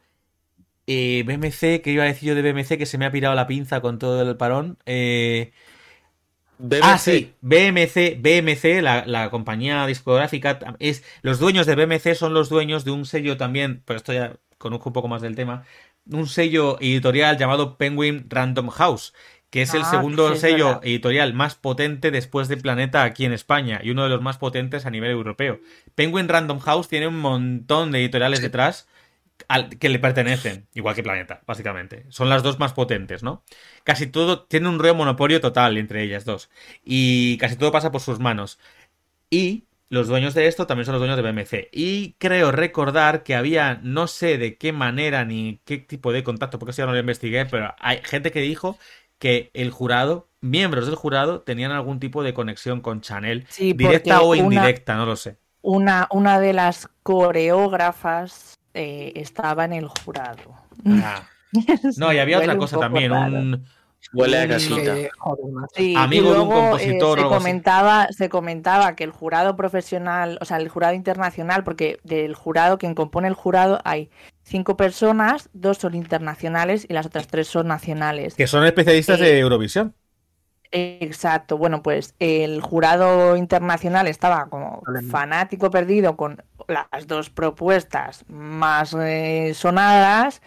eh, 0.87 1.23
BMC, 1.25 1.81
que 1.81 1.91
iba 1.91 2.03
a 2.03 2.07
decir 2.07 2.29
yo 2.29 2.35
de 2.35 2.41
BMC, 2.41 2.77
que 2.77 2.85
se 2.87 2.97
me 2.97 3.05
ha 3.05 3.11
pirado 3.11 3.35
la 3.35 3.47
pinza 3.47 3.81
con 3.81 3.99
todo 3.99 4.21
el 4.29 4.37
parón. 4.37 4.79
Eh, 4.85 5.53
BBC. 6.57 6.81
Ah, 6.81 6.97
sí, 6.97 7.35
BMC, 7.41 8.17
BMC, 8.21 8.81
la, 8.81 9.05
la 9.05 9.29
compañía 9.31 9.85
discográfica, 9.87 10.59
es 10.79 11.03
los 11.21 11.39
dueños 11.39 11.65
de 11.67 11.75
BMC 11.75 12.15
son 12.15 12.33
los 12.33 12.49
dueños 12.49 12.85
de 12.85 12.91
un 12.91 13.05
sello 13.05 13.37
también, 13.37 13.83
pero 13.85 13.97
esto 13.97 14.13
ya 14.13 14.37
conozco 14.57 14.89
un 14.89 14.93
poco 14.93 15.07
más 15.07 15.21
del 15.21 15.35
tema, 15.35 15.65
un 16.11 16.27
sello 16.27 16.77
editorial 16.81 17.37
llamado 17.37 17.77
Penguin 17.77 18.25
Random 18.29 18.69
House, 18.69 19.13
que 19.49 19.61
es 19.63 19.73
el 19.73 19.81
Ah, 19.81 19.85
segundo 19.85 20.35
sí, 20.35 20.35
sello 20.35 20.79
verdad. 20.79 20.81
editorial 20.83 21.33
más 21.33 21.55
potente 21.55 22.11
después 22.11 22.47
de 22.47 22.57
Planeta 22.57 23.03
aquí 23.03 23.25
en 23.25 23.33
España 23.33 23.79
y 23.83 23.91
uno 23.91 24.03
de 24.03 24.09
los 24.09 24.21
más 24.21 24.37
potentes 24.37 24.85
a 24.85 24.91
nivel 24.91 25.11
europeo. 25.11 25.59
Penguin 25.95 26.27
Random 26.27 26.59
House 26.59 26.87
tiene 26.89 27.07
un 27.07 27.19
montón 27.19 27.91
de 27.91 27.99
editoriales 27.99 28.41
detrás 28.41 28.87
al- 29.47 29.69
que 29.77 29.89
le 29.89 29.99
pertenecen, 29.99 30.67
igual 30.73 30.95
que 30.95 31.03
Planeta, 31.03 31.41
básicamente. 31.45 32.05
Son 32.09 32.29
las 32.29 32.43
dos 32.43 32.59
más 32.59 32.73
potentes, 32.73 33.23
¿no? 33.23 33.43
Casi 33.83 34.07
todo 34.07 34.43
tiene 34.45 34.69
un 34.69 34.79
rollo 34.79 34.95
monopolio 34.95 35.41
total 35.41 35.77
entre 35.77 36.03
ellas 36.03 36.25
dos. 36.25 36.49
Y 36.83 37.37
casi 37.37 37.55
todo 37.55 37.71
pasa 37.71 37.91
por 37.91 38.01
sus 38.01 38.19
manos. 38.19 38.59
Y 39.29 39.65
los 39.89 40.07
dueños 40.07 40.33
de 40.33 40.47
esto 40.47 40.67
también 40.67 40.85
son 40.85 40.93
los 40.93 41.01
dueños 41.01 41.17
de 41.17 41.23
BMC. 41.23 41.69
Y 41.71 42.13
creo 42.19 42.51
recordar 42.51 43.23
que 43.23 43.35
había, 43.35 43.79
no 43.83 44.07
sé 44.07 44.37
de 44.37 44.57
qué 44.57 44.71
manera 44.73 45.25
ni 45.25 45.61
qué 45.65 45.77
tipo 45.77 46.11
de 46.11 46.23
contacto, 46.23 46.59
porque 46.59 46.71
eso 46.71 46.81
ya 46.81 46.85
no 46.87 46.93
lo 46.93 46.99
investigué, 46.99 47.45
pero 47.45 47.73
hay 47.79 48.01
gente 48.03 48.31
que 48.31 48.41
dijo 48.41 48.77
que 49.19 49.49
el 49.53 49.71
jurado, 49.71 50.29
miembros 50.41 50.85
del 50.87 50.95
jurado, 50.95 51.41
tenían 51.41 51.71
algún 51.71 51.99
tipo 51.99 52.21
de 52.23 52.33
conexión 52.33 52.81
con 52.81 53.01
Chanel, 53.01 53.45
Sí, 53.49 53.73
directa 53.73 54.21
o 54.21 54.29
una- 54.29 54.37
indirecta, 54.37 54.95
no 54.95 55.05
lo 55.05 55.15
sé. 55.15 55.37
Una, 55.61 56.07
una 56.11 56.39
de 56.39 56.53
las 56.53 56.87
coreógrafas 57.03 58.56
eh, 58.77 59.11
estaba 59.15 59.65
en 59.65 59.73
el 59.73 59.87
jurado. 59.87 60.55
Ah. 60.85 61.23
No, 61.97 62.11
y 62.13 62.19
había 62.19 62.39
otra 62.39 62.57
cosa 62.57 62.77
también, 62.77 63.11
raro. 63.11 63.33
un, 63.35 63.65
Huele 64.13 64.37
a 64.41 64.47
casita. 64.47 64.95
Sí, 65.75 65.95
Amigo 65.95 66.33
de 66.33 66.39
un 66.39 66.49
compositor 66.49 67.17
eh, 67.17 67.21
algo 67.21 67.33
se 67.33 67.35
así. 67.35 67.43
comentaba, 67.43 68.07
se 68.11 68.29
comentaba 68.29 68.95
que 68.95 69.03
el 69.03 69.11
jurado 69.11 69.55
profesional, 69.55 70.37
o 70.41 70.45
sea, 70.45 70.57
el 70.57 70.69
jurado 70.69 70.93
internacional, 70.93 71.63
porque 71.63 71.99
del 72.03 72.35
jurado, 72.35 72.77
quien 72.77 72.95
compone 72.95 73.27
el 73.27 73.33
jurado, 73.33 73.79
hay 73.85 74.09
cinco 74.43 74.77
personas, 74.77 75.49
dos 75.53 75.77
son 75.77 75.95
internacionales 75.95 76.85
y 76.87 76.93
las 76.93 77.05
otras 77.05 77.27
tres 77.27 77.47
son 77.47 77.67
nacionales. 77.67 78.35
que 78.35 78.45
son 78.47 78.65
especialistas 78.65 79.19
Eh, 79.19 79.23
de 79.23 79.39
Eurovisión. 79.39 79.95
Exacto, 80.71 81.57
bueno, 81.57 81.81
pues 81.81 82.15
el 82.19 82.61
jurado 82.61 83.37
internacional 83.37 84.07
estaba 84.07 84.47
como 84.49 84.81
fanático 85.09 85.71
perdido 85.71 86.17
con 86.17 86.43
las 86.67 87.07
dos 87.07 87.29
propuestas 87.29 88.25
más 88.27 88.93
eh, 88.93 89.53
sonadas 89.55 90.41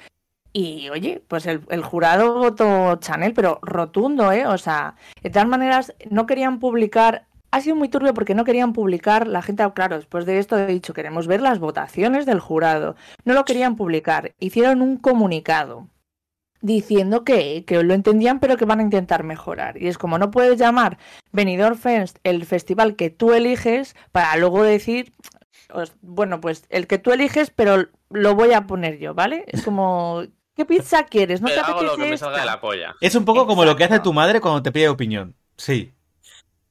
y 0.53 0.89
oye, 0.91 1.23
pues 1.29 1.47
el, 1.47 1.63
el 1.71 1.83
jurado 1.83 2.35
votó 2.35 2.97
Chanel, 2.97 3.33
pero 3.35 3.61
rotundo, 3.63 4.33
¿eh? 4.33 4.47
O 4.47 4.59
sea, 4.59 4.97
de 5.23 5.31
todas 5.31 5.49
maneras 5.49 5.95
no 6.11 6.27
querían 6.27 6.59
publicar, 6.59 7.27
ha 7.53 7.61
sido 7.61 7.77
muy 7.77 7.89
turbio 7.89 8.15
porque 8.15 8.35
no 8.35 8.45
querían 8.45 8.73
publicar, 8.73 9.27
la 9.27 9.43
gente, 9.43 9.65
claro, 9.75 9.97
después 9.97 10.27
de 10.27 10.39
esto 10.39 10.59
he 10.59 10.67
dicho, 10.67 10.93
queremos 10.93 11.27
ver 11.29 11.41
las 11.41 11.61
votaciones 11.61 12.27
del 12.27 12.41
jurado, 12.41 12.97
no 13.25 13.35
lo 13.35 13.45
querían 13.45 13.77
publicar, 13.77 14.35
hicieron 14.41 14.83
un 14.83 14.97
comunicado 14.97 15.87
diciendo 16.61 17.25
que, 17.25 17.65
que 17.65 17.83
lo 17.83 17.95
entendían 17.95 18.41
pero 18.41 18.57
que 18.57 18.65
van 18.65 18.81
a 18.81 18.85
intentar 18.85 19.25
mejorar. 19.25 19.81
Y 19.81 19.89
es 19.89 19.99
como 19.99 20.19
no 20.19 20.31
puedes 20.31 20.59
llamar 20.59 20.99
Benidorm 21.33 21.77
Fest 21.77 22.19
el 22.25 22.45
festival 22.45 22.97
que 22.97 23.11
tú 23.11 23.33
eliges 23.33 23.97
para 24.13 24.37
luego 24.37 24.63
decir, 24.63 25.13
bueno, 26.03 26.41
pues 26.41 26.65
el 26.69 26.87
que 26.87 26.99
tú 26.99 27.13
eliges 27.13 27.51
pero 27.51 27.89
lo 28.11 28.35
voy 28.35 28.53
a 28.53 28.67
poner 28.67 28.99
yo, 28.99 29.15
¿vale? 29.15 29.45
Es 29.47 29.63
como, 29.63 30.25
¿Qué 30.61 30.67
pizza 30.67 31.05
quieres? 31.05 31.41
¿No 31.41 31.49
Pero 31.49 31.63
te 31.63 31.71
hago 31.71 31.83
lo 31.83 31.97
que 31.97 32.11
me 32.11 32.19
salga 32.19 32.37
de 32.37 32.43
esta? 32.43 32.53
la 32.53 32.61
polla. 32.61 32.95
Es 33.01 33.15
un 33.15 33.25
poco 33.25 33.47
como 33.47 33.65
lo 33.65 33.77
que 33.77 33.85
hace 33.85 34.01
tu 34.01 34.13
madre 34.13 34.43
cuando 34.43 34.63
te 34.63 34.73
pide 34.73 34.91
opinión. 34.91 35.35
Sí. 35.57 35.95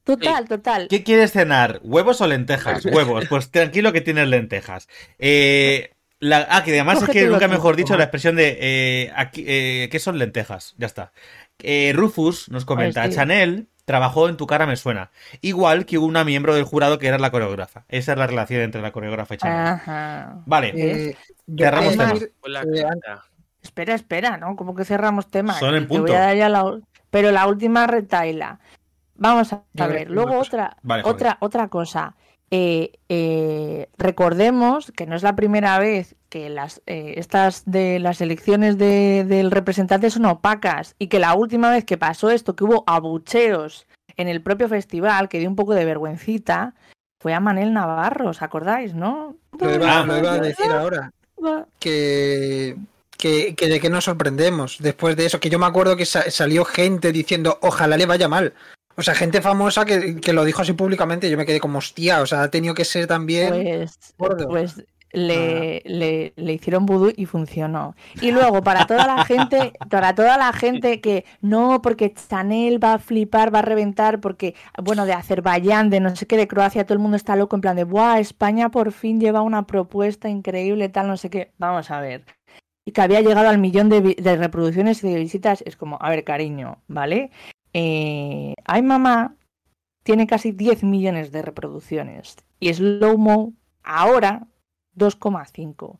Total, 0.04 0.48
total. 0.48 0.86
¿Qué 0.88 1.02
quieres 1.02 1.32
cenar? 1.32 1.80
¿Huevos 1.82 2.20
o 2.20 2.26
lentejas? 2.26 2.84
Huevos. 2.92 3.26
Pues 3.28 3.50
tranquilo 3.50 3.92
que 3.92 4.00
tienes 4.00 4.28
lentejas. 4.28 4.88
Eh, 5.18 5.90
la- 6.20 6.46
ah, 6.50 6.62
que 6.62 6.70
además 6.70 7.02
es 7.02 7.08
que 7.08 7.26
lo 7.26 7.32
nunca 7.32 7.48
mejor 7.48 7.76
dicho 7.76 7.96
la 7.96 8.04
expresión 8.04 8.36
de 8.36 8.58
eh, 8.60 9.12
aquí, 9.16 9.44
eh, 9.46 9.88
¿qué 9.90 9.98
son 9.98 10.18
lentejas? 10.18 10.74
Ya 10.78 10.86
está. 10.86 11.12
Eh, 11.58 11.92
Rufus 11.94 12.48
nos 12.50 12.64
comenta, 12.64 13.04
sí. 13.06 13.12
Chanel 13.14 13.68
trabajó 13.84 14.28
en 14.28 14.36
Tu 14.36 14.46
cara 14.46 14.66
me 14.66 14.76
suena. 14.76 15.10
Igual 15.40 15.84
que 15.84 15.98
una 15.98 16.22
miembro 16.24 16.54
del 16.54 16.64
jurado 16.64 16.98
que 16.98 17.08
era 17.08 17.18
la 17.18 17.30
coreógrafa. 17.30 17.84
Esa 17.88 18.12
es 18.12 18.18
la 18.18 18.26
relación 18.26 18.62
entre 18.62 18.80
la 18.82 18.92
coreógrafa 18.92 19.34
y 19.34 19.38
Chanel. 19.38 19.66
Ajá. 19.66 20.42
Vale. 20.46 20.72
Eh, 20.76 21.16
Cerramos 21.58 21.96
tema. 21.96 22.14
Espera, 23.62 23.94
espera, 23.94 24.36
¿no? 24.36 24.56
Como 24.56 24.74
que 24.74 24.84
cerramos 24.84 25.30
tema. 25.30 25.54
Son 25.58 25.74
en 25.74 25.82
te 25.82 25.88
voy 25.88 25.98
punto. 25.98 26.16
a 26.16 26.20
dar 26.20 26.36
ya 26.36 26.48
la 26.48 26.78
Pero 27.10 27.30
la 27.30 27.46
última 27.46 27.86
retaila. 27.86 28.60
Vamos 29.16 29.52
a 29.52 29.62
ver. 29.86 30.10
Luego 30.10 30.38
otra, 30.38 30.76
Vale, 30.82 31.02
otra, 31.04 31.36
otra 31.40 31.68
cosa. 31.68 32.14
Eh, 32.52 32.92
eh, 33.08 33.88
recordemos 33.96 34.92
que 34.96 35.06
no 35.06 35.14
es 35.14 35.22
la 35.22 35.36
primera 35.36 35.78
vez 35.78 36.16
que 36.28 36.48
las 36.50 36.82
eh, 36.86 37.14
estas 37.16 37.62
de 37.64 37.98
las 38.00 38.20
elecciones 38.20 38.76
de- 38.76 39.24
del 39.24 39.50
representante 39.52 40.10
son 40.10 40.24
opacas 40.26 40.94
y 40.98 41.06
que 41.06 41.20
la 41.20 41.34
última 41.34 41.70
vez 41.70 41.84
que 41.84 41.96
pasó 41.98 42.30
esto, 42.30 42.56
que 42.56 42.64
hubo 42.64 42.82
abucheos 42.88 43.86
en 44.16 44.26
el 44.28 44.42
propio 44.42 44.68
festival, 44.68 45.28
que 45.28 45.38
dio 45.38 45.48
un 45.48 45.54
poco 45.56 45.74
de 45.74 45.84
vergüencita, 45.84 46.74
fue 47.20 47.34
a 47.34 47.40
Manel 47.40 47.72
Navarro, 47.72 48.30
¿os 48.30 48.42
acordáis, 48.42 48.94
no? 48.94 49.36
lo 49.58 49.74
iba, 49.74 50.00
Ah. 50.00 50.04
lo 50.06 50.18
iba 50.18 50.32
a 50.32 50.38
decir 50.38 50.70
ahora. 50.72 51.12
que, 51.78 52.76
que, 53.16 53.54
que 53.54 53.68
de 53.68 53.80
qué 53.80 53.88
nos 53.90 54.04
sorprendemos 54.04 54.76
después 54.80 55.16
de 55.16 55.26
eso. 55.26 55.40
Que 55.40 55.50
yo 55.50 55.58
me 55.58 55.66
acuerdo 55.66 55.96
que 55.96 56.04
sa- 56.06 56.30
salió 56.30 56.64
gente 56.64 57.12
diciendo, 57.12 57.58
ojalá 57.62 57.96
le 57.96 58.06
vaya 58.06 58.28
mal. 58.28 58.54
O 59.00 59.02
sea, 59.02 59.14
gente 59.14 59.40
famosa 59.40 59.86
que, 59.86 60.20
que 60.20 60.34
lo 60.34 60.44
dijo 60.44 60.60
así 60.60 60.74
públicamente. 60.74 61.30
Yo 61.30 61.38
me 61.38 61.46
quedé 61.46 61.58
como, 61.58 61.78
hostia, 61.78 62.20
o 62.20 62.26
sea, 62.26 62.42
ha 62.42 62.50
tenido 62.50 62.74
que 62.74 62.84
ser 62.84 63.06
también. 63.06 63.48
Pues, 63.48 64.14
gordo. 64.18 64.46
pues 64.46 64.84
le, 65.12 65.82
le, 65.86 66.34
le 66.36 66.52
hicieron 66.52 66.84
vudú 66.84 67.10
y 67.16 67.24
funcionó. 67.24 67.94
Y 68.20 68.30
luego, 68.30 68.62
para 68.62 68.86
toda 68.86 69.06
la 69.06 69.24
gente, 69.24 69.72
para 69.88 70.14
toda 70.14 70.36
la 70.36 70.52
gente 70.52 71.00
que 71.00 71.24
no, 71.40 71.80
porque 71.82 72.12
Chanel 72.12 72.82
va 72.82 72.94
a 72.94 72.98
flipar, 72.98 73.54
va 73.54 73.60
a 73.60 73.62
reventar, 73.62 74.20
porque, 74.20 74.54
bueno, 74.82 75.06
de 75.06 75.14
Azerbaiyán, 75.14 75.88
de 75.88 76.00
no 76.00 76.14
sé 76.14 76.26
qué, 76.26 76.36
de 76.36 76.46
Croacia, 76.46 76.84
todo 76.84 76.94
el 76.94 77.00
mundo 77.00 77.16
está 77.16 77.36
loco, 77.36 77.56
en 77.56 77.62
plan 77.62 77.76
de, 77.76 77.84
¡buah! 77.84 78.20
España 78.20 78.70
por 78.70 78.92
fin 78.92 79.18
lleva 79.18 79.40
una 79.40 79.66
propuesta 79.66 80.28
increíble, 80.28 80.90
tal, 80.90 81.08
no 81.08 81.16
sé 81.16 81.30
qué. 81.30 81.52
Vamos 81.56 81.90
a 81.90 82.00
ver. 82.00 82.24
Y 82.84 82.92
que 82.92 83.00
había 83.00 83.20
llegado 83.20 83.48
al 83.48 83.58
millón 83.58 83.88
de 83.88 84.36
reproducciones 84.36 85.02
y 85.02 85.08
de 85.08 85.18
visitas. 85.18 85.62
Es 85.66 85.76
como, 85.76 85.98
a 86.00 86.10
ver, 86.10 86.24
cariño, 86.24 86.82
¿vale? 86.86 87.30
Eh, 87.72 88.54
Ay, 88.64 88.82
mamá 88.82 89.36
tiene 90.02 90.26
casi 90.26 90.52
10 90.52 90.84
millones 90.84 91.32
de 91.32 91.42
reproducciones. 91.42 92.36
Y 92.58 92.72
Slow 92.72 93.18
Mo 93.18 93.52
ahora 93.82 94.46
2,5. 94.96 95.98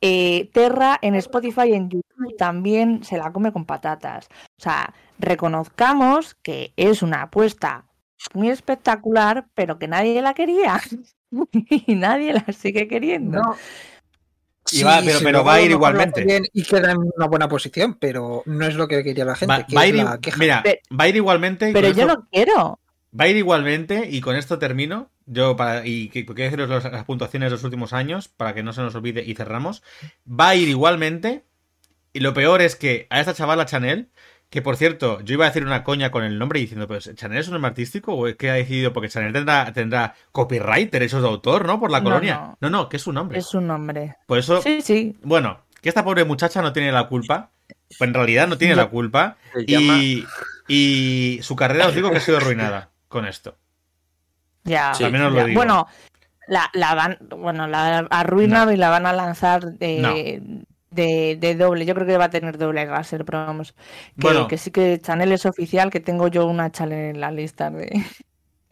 Eh, 0.00 0.50
Terra 0.52 0.98
en 1.00 1.14
Spotify 1.14 1.70
y 1.70 1.74
en 1.74 1.88
YouTube 1.88 2.36
también 2.36 3.02
se 3.04 3.16
la 3.18 3.32
come 3.32 3.52
con 3.52 3.64
patatas. 3.64 4.28
O 4.58 4.62
sea, 4.62 4.94
reconozcamos 5.18 6.34
que 6.36 6.72
es 6.76 7.02
una 7.02 7.22
apuesta 7.22 7.86
muy 8.34 8.50
espectacular, 8.50 9.46
pero 9.54 9.78
que 9.78 9.88
nadie 9.88 10.20
la 10.22 10.34
quería. 10.34 10.80
y 11.70 11.94
nadie 11.94 12.34
la 12.34 12.52
sigue 12.52 12.88
queriendo. 12.88 13.40
Y 14.72 14.82
va- 14.82 15.00
pero- 15.22 15.44
va 15.44 15.54
a 15.54 15.60
ir 15.60 15.70
igualmente. 15.70 16.24
bien 16.24 16.44
Y 16.52 16.62
queda 16.64 16.92
en 16.92 16.98
una 16.98 17.26
buena 17.26 17.48
posición, 17.48 17.94
pero 17.94 18.42
no 18.46 18.66
es 18.66 18.74
lo 18.74 18.88
que 18.88 19.02
quería 19.04 19.24
la 19.24 19.34
gente. 19.36 19.52
Va, 19.54 19.64
que 19.66 19.74
va 19.76 19.80
a 19.82 19.86
ir, 19.86 19.94
la 19.96 20.18
queja. 20.20 20.38
mira, 20.38 20.62
Pe- 20.62 20.82
va 20.98 21.04
a 21.04 21.08
ir 21.08 21.16
igualmente. 21.16 21.70
pero 21.72 21.88
yo 21.90 22.02
esto- 22.02 22.06
no 22.16 22.28
quiero. 22.30 22.80
Va 23.18 23.24
a 23.24 23.28
ir 23.28 23.36
igualmente, 23.36 24.08
y 24.10 24.20
con 24.20 24.36
esto 24.36 24.58
termino. 24.58 25.08
Yo, 25.26 25.56
para, 25.56 25.86
y 25.86 26.08
que- 26.10 26.24
quiero 26.26 26.34
deciros 26.44 26.68
los- 26.68 26.84
las 26.84 27.04
puntuaciones 27.04 27.46
de 27.48 27.50
los 27.56 27.64
últimos 27.64 27.92
años, 27.92 28.28
para 28.28 28.54
que 28.54 28.62
no 28.62 28.72
se 28.72 28.80
nos 28.82 28.94
olvide 28.94 29.24
y 29.24 29.34
cerramos. 29.34 29.82
Va 30.28 30.50
a 30.50 30.54
ir 30.56 30.68
igualmente, 30.68 31.44
y 32.12 32.20
lo 32.20 32.34
peor 32.34 32.60
es 32.62 32.76
que 32.76 33.06
a 33.10 33.20
esta 33.20 33.34
chavala 33.34 33.66
Chanel, 33.66 34.08
que 34.50 34.62
por 34.62 34.76
cierto, 34.76 35.20
yo 35.22 35.34
iba 35.34 35.44
a 35.44 35.48
decir 35.48 35.64
una 35.64 35.82
coña 35.84 36.10
con 36.10 36.22
el 36.24 36.38
nombre 36.38 36.60
diciendo, 36.60 36.86
pues, 36.86 37.12
¿Chanel 37.14 37.38
es 37.38 37.48
un 37.48 37.54
nombre 37.54 37.70
artístico 37.70 38.14
o 38.14 38.26
es 38.28 38.36
que 38.36 38.48
ha 38.50 38.54
decidido? 38.54 38.92
Porque 38.92 39.08
Chanel 39.08 39.32
tendrá, 39.32 39.72
tendrá 39.72 40.14
copyright, 40.32 40.90
derechos 40.92 41.20
de 41.22 41.28
autor, 41.28 41.66
¿no? 41.66 41.80
Por 41.80 41.90
la 41.90 41.98
No, 42.00 42.04
colonia. 42.04 42.34
no. 42.36 42.58
No, 42.60 42.70
no, 42.70 42.88
que 42.88 42.96
es 42.96 43.02
su 43.02 43.12
nombre. 43.12 43.38
Es 43.38 43.52
un 43.54 43.66
nombre. 43.66 44.16
Por 44.26 44.38
eso, 44.38 44.62
Sí, 44.62 44.80
sí. 44.82 45.16
bueno, 45.22 45.60
que 45.82 45.88
esta 45.88 46.04
pobre 46.04 46.24
muchacha 46.24 46.62
no 46.62 46.72
tiene 46.72 46.92
la 46.92 47.08
culpa. 47.08 47.50
Pues 47.98 48.00
en 48.08 48.14
realidad 48.14 48.46
no 48.48 48.56
tiene 48.58 48.76
la 48.76 48.86
culpa. 48.86 49.36
Se 49.52 49.64
llama- 49.66 49.98
Y, 49.98 50.24
y 50.68 51.40
su 51.42 51.54
carrera 51.56 51.88
os 51.88 51.94
digo 51.94 52.10
que 52.10 52.16
ha 52.18 52.20
sido 52.20 52.38
arruinada 52.38 52.90
con 53.08 53.26
esto. 53.26 53.56
Ya. 54.64 54.94
Sí. 54.94 55.02
También 55.04 55.24
os 55.24 55.32
lo 55.32 55.38
ya. 55.40 55.44
digo. 55.46 55.58
Bueno, 55.58 55.86
la, 56.48 56.70
la 56.72 56.94
van, 56.94 57.18
bueno, 57.36 57.66
la 57.66 57.98
arruinan 58.10 58.66
No. 58.66 58.72
y 58.72 58.76
la 58.76 58.90
van 58.90 59.06
a 59.06 59.12
lanzar 59.12 59.72
de, 59.72 59.98
No. 60.00 60.66
De, 60.96 61.36
de 61.40 61.54
doble. 61.54 61.86
Yo 61.86 61.94
creo 61.94 62.06
que 62.06 62.16
va 62.18 62.24
a 62.26 62.30
tener 62.30 62.58
doble 62.58 62.86
láser, 62.86 63.24
pero 63.24 63.46
vamos. 63.46 63.72
Que, 63.72 63.78
Bueno. 64.16 64.48
que 64.48 64.58
sí 64.58 64.70
que 64.72 64.98
Chanel 65.00 65.32
es 65.32 65.46
oficial, 65.46 65.90
que 65.90 66.00
tengo 66.00 66.28
yo 66.28 66.46
una 66.46 66.72
Chanel 66.72 67.14
en 67.16 67.20
la 67.20 67.30
lista 67.30 67.70
de 67.70 68.02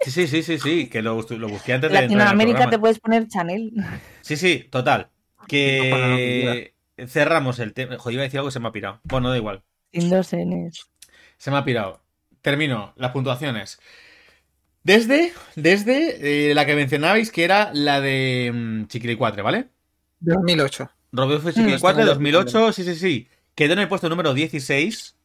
Sí, 0.01 0.11
sí, 0.11 0.27
sí, 0.27 0.43
sí, 0.43 0.59
sí, 0.59 0.89
que 0.89 1.01
lo, 1.03 1.23
lo 1.23 1.49
busqué 1.49 1.73
antes 1.73 1.91
de 1.91 1.97
entrar 1.99 2.05
en 2.05 2.19
Latinoamérica 2.19 2.69
te 2.69 2.79
puedes 2.79 2.99
poner 3.01 3.27
Chanel. 3.29 3.73
Sí, 4.21 4.37
sí, 4.37 4.67
total. 4.71 5.11
Que 5.49 6.75
cerramos 7.07 7.59
el 7.59 7.73
tema. 7.73 7.99
Joder, 7.99 8.15
iba 8.15 8.23
a 8.23 8.25
decir 8.25 8.39
algo 8.39 8.49
que 8.49 8.53
se 8.53 8.61
me 8.61 8.69
ha 8.69 8.73
pirado. 8.73 9.01
Bueno, 9.05 9.31
da 9.31 9.37
igual. 9.37 9.63
Sin 9.93 10.11
dos 10.11 10.33
Ns. 10.35 10.91
Se 11.39 11.51
me 11.51 11.57
ha 11.57 11.65
pirado. 11.65 12.03
Termino 12.43 12.93
las 12.97 13.13
puntuaciones. 13.13 13.79
Desde, 14.83 15.33
desde 15.57 16.51
eh, 16.51 16.55
la 16.55 16.67
que 16.67 16.75
mencionabais, 16.75 17.31
que 17.33 17.45
era 17.45 17.71
la 17.73 18.03
de 18.03 18.53
mm, 18.53 18.87
Chiquilicuatre, 18.89 19.41
¿vale? 19.43 19.69
2008. 20.21 20.91
Rodolfo 21.17 21.49
Mm. 21.49 21.53
Chiquilicuatre, 21.53 22.03
Está 22.03 22.15
2008, 22.15 22.73
sí, 22.73 22.85
sí, 22.85 22.95
sí. 22.97 23.29
Quedó 23.55 23.75
en 23.75 23.79
el 23.81 23.89
puesto 23.89 24.09
número 24.09 24.35
16 24.35 25.17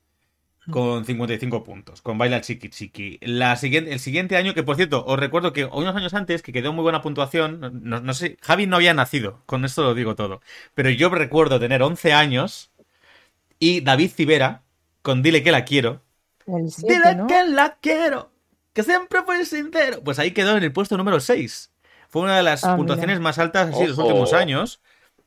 con 0.72 1.04
55 1.04 1.64
puntos, 1.64 2.02
con 2.04 2.20
Baila 2.20 2.42
Chiqui 2.42 2.70
Chiqui. 2.70 3.18
La 3.22 3.56
siguiente, 3.56 3.92
el 3.92 4.00
siguiente 4.00 4.36
año, 4.38 4.54
que 4.54 4.62
por 4.62 4.76
cierto, 4.76 5.04
os 5.04 5.18
recuerdo 5.18 5.52
que 5.52 5.66
unos 5.66 5.96
años 5.96 6.14
antes, 6.14 6.44
que 6.44 6.54
quedó 6.54 6.74
muy 6.74 6.84
buena 6.84 7.02
puntuación, 7.02 7.82
no, 7.84 8.14
sé, 8.14 8.38
Javi 8.42 8.68
no 8.68 8.76
había 8.76 8.94
nacido, 8.94 9.42
con 9.48 9.66
esto 9.66 9.82
lo 9.82 9.96
digo 9.96 10.14
todo, 10.16 10.42
pero 10.76 10.92
yo 10.92 11.10
recuerdo 11.10 11.60
tener 11.60 11.82
11 11.82 12.14
años 12.14 12.70
y 13.58 13.82
David 13.82 14.12
Civera, 14.12 14.62
con 15.02 15.24
Dile 15.24 15.42
que 15.42 15.52
la 15.52 15.66
quiero, 15.66 16.04
El 16.46 16.70
7, 16.70 16.94
Dile 16.94 17.16
¿no? 17.16 17.26
que 17.28 17.48
la 17.48 17.78
quiero, 17.82 18.32
que 18.74 18.84
siempre 18.84 19.24
fue 19.24 19.44
sincero. 19.46 20.02
Pues 20.04 20.20
ahí 20.20 20.32
quedó 20.32 20.56
en 20.56 20.64
el 20.64 20.72
puesto 20.72 20.98
número 20.98 21.20
6. 21.20 21.72
Fue 22.10 22.22
una 22.22 22.38
de 22.38 22.44
las 22.44 22.64
Ah, 22.64 22.68
mira. 22.68 22.78
puntuaciones 22.78 23.20
más 23.20 23.40
altas 23.40 23.70
así 23.70 23.82
de 23.82 23.88
los 23.90 23.98
últimos 23.98 24.34
años. 24.34 24.82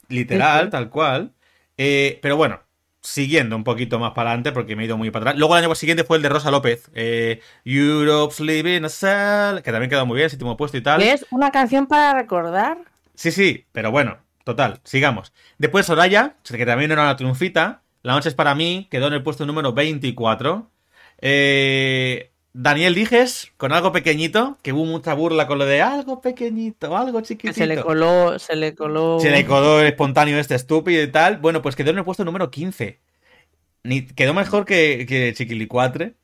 Literal, 0.08 0.70
tal 0.70 0.90
cual. 0.90 1.32
Eh, 1.76 2.18
pero 2.22 2.36
bueno, 2.36 2.60
siguiendo 3.00 3.56
un 3.56 3.64
poquito 3.64 3.98
más 3.98 4.12
para 4.12 4.30
adelante, 4.30 4.52
porque 4.52 4.76
me 4.76 4.82
he 4.82 4.86
ido 4.86 4.96
muy 4.96 5.10
para 5.10 5.24
atrás. 5.24 5.38
Luego 5.38 5.56
el 5.56 5.64
año 5.64 5.74
siguiente 5.74 6.04
fue 6.04 6.16
el 6.16 6.22
de 6.22 6.28
Rosa 6.28 6.50
López. 6.50 6.90
eh, 6.94 7.40
Europe's 7.64 8.40
Living 8.40 8.84
a 8.84 8.88
Cell, 8.88 9.62
que 9.62 9.72
también 9.72 9.90
quedó 9.90 10.06
muy 10.06 10.16
bien, 10.16 10.30
séptimo 10.30 10.56
puesto 10.56 10.76
y 10.76 10.82
tal. 10.82 11.02
Es 11.02 11.26
una 11.30 11.50
canción 11.50 11.86
para 11.86 12.14
recordar. 12.14 12.78
Sí, 13.14 13.30
sí, 13.30 13.66
pero 13.72 13.90
bueno, 13.90 14.18
total, 14.44 14.80
sigamos. 14.84 15.32
Después 15.58 15.86
Soraya, 15.86 16.36
que 16.44 16.66
también 16.66 16.92
era 16.92 17.02
una 17.02 17.16
triunfita. 17.16 17.82
La 18.02 18.14
noche 18.14 18.28
es 18.28 18.34
para 18.34 18.54
mí, 18.54 18.88
quedó 18.90 19.08
en 19.08 19.14
el 19.14 19.22
puesto 19.22 19.46
número 19.46 19.72
24. 19.72 20.70
Eh, 21.20 22.31
Daniel 22.54 22.94
Dijes, 22.94 23.52
con 23.56 23.72
algo 23.72 23.92
pequeñito, 23.92 24.58
que 24.62 24.72
hubo 24.72 24.84
mucha 24.84 25.14
burla 25.14 25.46
con 25.46 25.58
lo 25.58 25.64
de 25.64 25.80
algo 25.80 26.20
pequeñito, 26.20 26.96
algo 26.96 27.20
Que 27.20 27.28
chiquitito. 27.28 27.54
se 27.54 27.66
le 27.66 27.80
coló, 27.80 28.38
se 28.38 28.56
le 28.56 28.74
coló. 28.74 29.18
Se 29.20 29.30
le 29.30 29.46
coló 29.46 29.80
el 29.80 29.86
espontáneo 29.86 30.38
este 30.38 30.54
estúpido 30.54 31.02
y 31.02 31.10
tal. 31.10 31.38
Bueno, 31.38 31.62
pues 31.62 31.76
quedó 31.76 31.90
en 31.90 31.98
el 31.98 32.04
puesto 32.04 32.24
número 32.24 32.50
15. 32.50 33.00
Ni, 33.84 34.06
quedó 34.06 34.34
mejor 34.34 34.66
que, 34.66 35.06
que 35.08 35.32
Chiquilicuatre. 35.34 36.14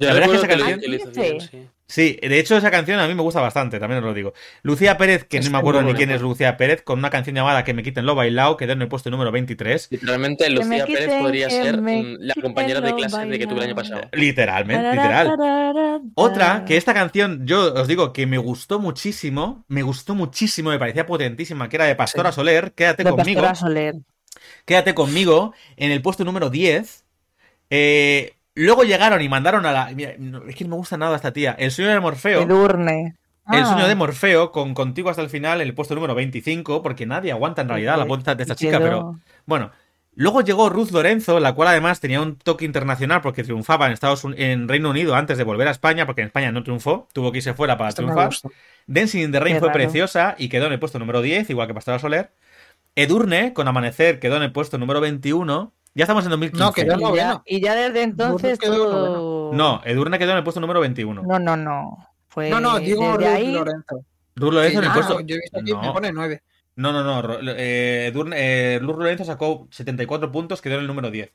Yo 0.00 0.08
La 0.08 0.14
verdad 0.14 0.34
es 0.34 0.40
que 0.40 0.46
esa 0.46 0.56
lo 0.56 0.64
canción- 0.64 0.80
bien, 0.80 1.68
Sí. 1.90 2.18
de 2.20 2.38
hecho 2.38 2.54
esa 2.54 2.70
canción 2.70 3.00
a 3.00 3.08
mí 3.08 3.14
me 3.14 3.22
gusta 3.22 3.40
bastante, 3.40 3.78
también 3.80 4.00
os 4.00 4.04
lo 4.04 4.12
digo. 4.12 4.34
Lucía 4.62 4.98
Pérez, 4.98 5.24
que 5.24 5.40
no 5.40 5.50
me 5.50 5.56
acuerdo 5.58 5.82
ni 5.82 5.94
quién 5.94 6.10
es 6.10 6.20
Lucía 6.20 6.58
Pérez, 6.58 6.82
con 6.82 6.98
una 6.98 7.08
canción 7.08 7.34
llamada 7.34 7.64
Que 7.64 7.72
me 7.72 7.82
quiten 7.82 8.04
lo 8.04 8.14
bailado, 8.14 8.58
quedó 8.58 8.72
en 8.74 8.82
el 8.82 8.88
puesto 8.88 9.10
número 9.10 9.32
23. 9.32 9.88
Literalmente 9.90 10.44
me 10.50 10.56
Lucía 10.56 10.84
Pérez 10.86 11.14
podría 11.18 11.48
que 11.48 11.54
ser 11.54 11.80
mm, 11.80 12.16
la 12.20 12.34
compañera 12.34 12.82
de 12.82 12.94
clase 12.94 13.24
de 13.24 13.38
que 13.38 13.46
tuve 13.46 13.58
el 13.60 13.64
año 13.64 13.74
pasado. 13.74 14.02
Literalmente, 14.12 14.90
literal. 14.90 16.00
Otra, 16.14 16.64
que 16.66 16.76
esta 16.76 16.92
canción, 16.92 17.46
yo 17.46 17.72
os 17.72 17.88
digo 17.88 18.12
que 18.12 18.26
me 18.26 18.36
gustó 18.38 18.78
muchísimo, 18.80 19.64
me 19.68 19.82
gustó 19.82 20.14
muchísimo, 20.14 20.68
me 20.70 20.78
parecía 20.78 21.06
potentísima, 21.06 21.70
que 21.70 21.76
era 21.76 21.86
de 21.86 21.94
Pastora 21.96 22.32
Sí. 22.32 22.36
Soler, 22.36 22.72
Quédate 22.72 23.02
De 23.04 23.10
conmigo, 23.10 23.40
Pastora 23.40 23.54
Soler. 23.54 23.94
Quédate 24.66 24.94
conmigo, 24.94 25.54
en 25.78 25.90
el 25.90 26.02
puesto 26.02 26.22
número 26.24 26.50
10. 26.50 27.04
Eh, 27.70 28.34
luego 28.64 28.84
llegaron 28.84 29.20
y 29.22 29.28
mandaron 29.28 29.64
a 29.66 29.72
la... 29.72 29.90
mira, 29.94 30.12
es 30.48 30.54
que 30.56 30.64
no 30.64 30.70
me 30.70 30.76
gusta 30.76 30.96
nada 30.96 31.16
esta 31.16 31.32
tía. 31.32 31.54
El 31.58 31.70
sueño 31.70 31.90
de 31.90 32.00
Morfeo. 32.00 32.42
Edurne. 32.42 33.14
El 33.50 33.62
Ah, 33.62 33.66
sueño 33.66 33.88
de 33.88 33.94
Morfeo, 33.94 34.52
con 34.52 34.74
Contigo 34.74 35.08
hasta 35.08 35.22
el 35.22 35.30
final, 35.30 35.60
el 35.62 35.74
puesto 35.74 35.94
número 35.94 36.14
25, 36.14 36.82
porque 36.82 37.06
nadie 37.06 37.32
aguanta 37.32 37.62
en 37.62 37.68
realidad 37.68 37.96
la 37.96 38.04
voz 38.04 38.22
de 38.22 38.32
esta 38.42 38.54
chica, 38.54 38.78
pero 38.78 39.18
bueno. 39.46 39.70
Luego 40.14 40.40
llegó 40.40 40.68
Ruth 40.68 40.90
Lorenzo, 40.90 41.38
la 41.38 41.54
cual 41.54 41.68
además 41.68 42.00
tenía 42.00 42.20
un 42.20 42.34
toque 42.36 42.64
internacional 42.64 43.20
porque 43.20 43.44
triunfaba 43.44 43.86
en 43.86 43.92
Estados 43.92 44.24
Un- 44.24 44.34
en 44.36 44.66
Reino 44.66 44.90
Unido 44.90 45.14
antes 45.14 45.38
de 45.38 45.44
volver 45.44 45.68
a 45.68 45.70
España, 45.70 46.06
porque 46.06 46.22
en 46.22 46.26
España 46.26 46.50
no 46.50 46.64
triunfó, 46.64 47.06
tuvo 47.12 47.30
que 47.30 47.38
irse 47.38 47.54
fuera 47.54 47.78
para 47.78 47.90
Esto 47.90 48.02
triunfar. 48.02 48.30
Dancing 48.88 49.20
in 49.22 49.30
the 49.32 49.38
Rain 49.38 49.54
Qué 49.54 49.60
fue 49.60 49.68
raro. 49.68 49.78
preciosa 49.78 50.34
y 50.36 50.48
quedó 50.48 50.66
en 50.66 50.72
el 50.72 50.80
puesto 50.80 50.98
número 50.98 51.22
10, 51.22 51.48
igual 51.50 51.68
que 51.68 51.74
Pastora 51.74 52.00
Soler. 52.00 52.32
Edurne, 52.96 53.52
con 53.52 53.68
Amanecer, 53.68 54.18
quedó 54.18 54.36
en 54.38 54.42
el 54.42 54.50
puesto 54.52 54.76
número 54.76 55.00
21. 55.00 55.72
Ya 55.98 56.04
estamos 56.04 56.22
en 56.24 56.30
2015. 56.30 56.64
No, 56.64 56.72
quedó 56.72 56.94
Y 56.96 57.00
ya, 57.00 57.08
noveno. 57.08 57.42
y 57.44 57.60
ya 57.60 57.74
desde 57.74 58.02
entonces 58.02 58.58
quedó 58.58 58.76
todo... 58.88 59.52
No, 59.52 59.80
Edurne 59.84 60.18
quedó 60.18 60.30
en 60.30 60.36
el 60.38 60.44
puesto 60.44 60.60
número 60.60 60.78
21. 60.80 61.22
No, 61.24 61.38
no, 61.40 61.56
no. 61.56 62.08
Fue 62.28 62.50
No, 62.50 62.60
no, 62.60 62.78
digo 62.78 63.02
desde 63.02 63.16
Ruth 63.16 63.36
ahí... 63.36 63.52
Lorenzo. 63.52 64.04
Ruth 64.36 64.52
Lorenzo 64.52 64.78
en 64.78 64.84
el 64.84 64.92
puesto. 64.92 65.20
yo 65.20 65.34
he 65.34 65.38
visto 65.40 65.58
aquí, 65.58 65.74
me 65.74 65.82
No. 65.86 65.92
pone 65.92 66.12
9. 66.12 66.42
No, 66.76 66.92
no, 66.92 67.02
no. 67.02 67.38
Eh, 67.56 68.06
Edurne, 68.12 68.36
eh, 68.38 68.78
Ruth 68.78 68.96
Lorenzo 68.98 69.24
sacó 69.24 69.66
74 69.72 70.30
puntos, 70.30 70.62
quedó 70.62 70.74
en 70.76 70.82
el 70.82 70.86
número 70.86 71.10
10. 71.10 71.32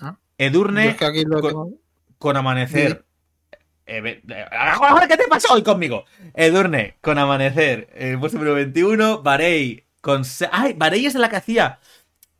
Ah. 0.00 0.16
Edurne 0.38 0.88
es 0.88 0.96
que 0.96 1.04
aquí 1.04 1.24
lo 1.24 1.40
con- 1.42 1.50
tengo. 1.50 1.70
con 2.18 2.36
Amanecer. 2.38 3.04
Eh, 3.86 4.00
ve- 4.00 4.22
eh, 4.26 4.44
¡Ahora, 4.52 5.06
¿Qué 5.06 5.18
te 5.18 5.28
pasó 5.28 5.52
hoy 5.52 5.62
conmigo? 5.62 6.04
Edurne 6.32 6.96
con 7.02 7.18
Amanecer, 7.18 7.90
en 7.94 8.12
el 8.14 8.18
puesto 8.18 8.38
número 8.38 8.54
21. 8.54 9.20
Barey 9.22 9.84
con. 10.00 10.22
¡Ay! 10.50 10.72
Barey 10.72 11.04
es 11.04 11.14
la 11.16 11.28
que 11.28 11.36
hacía. 11.36 11.78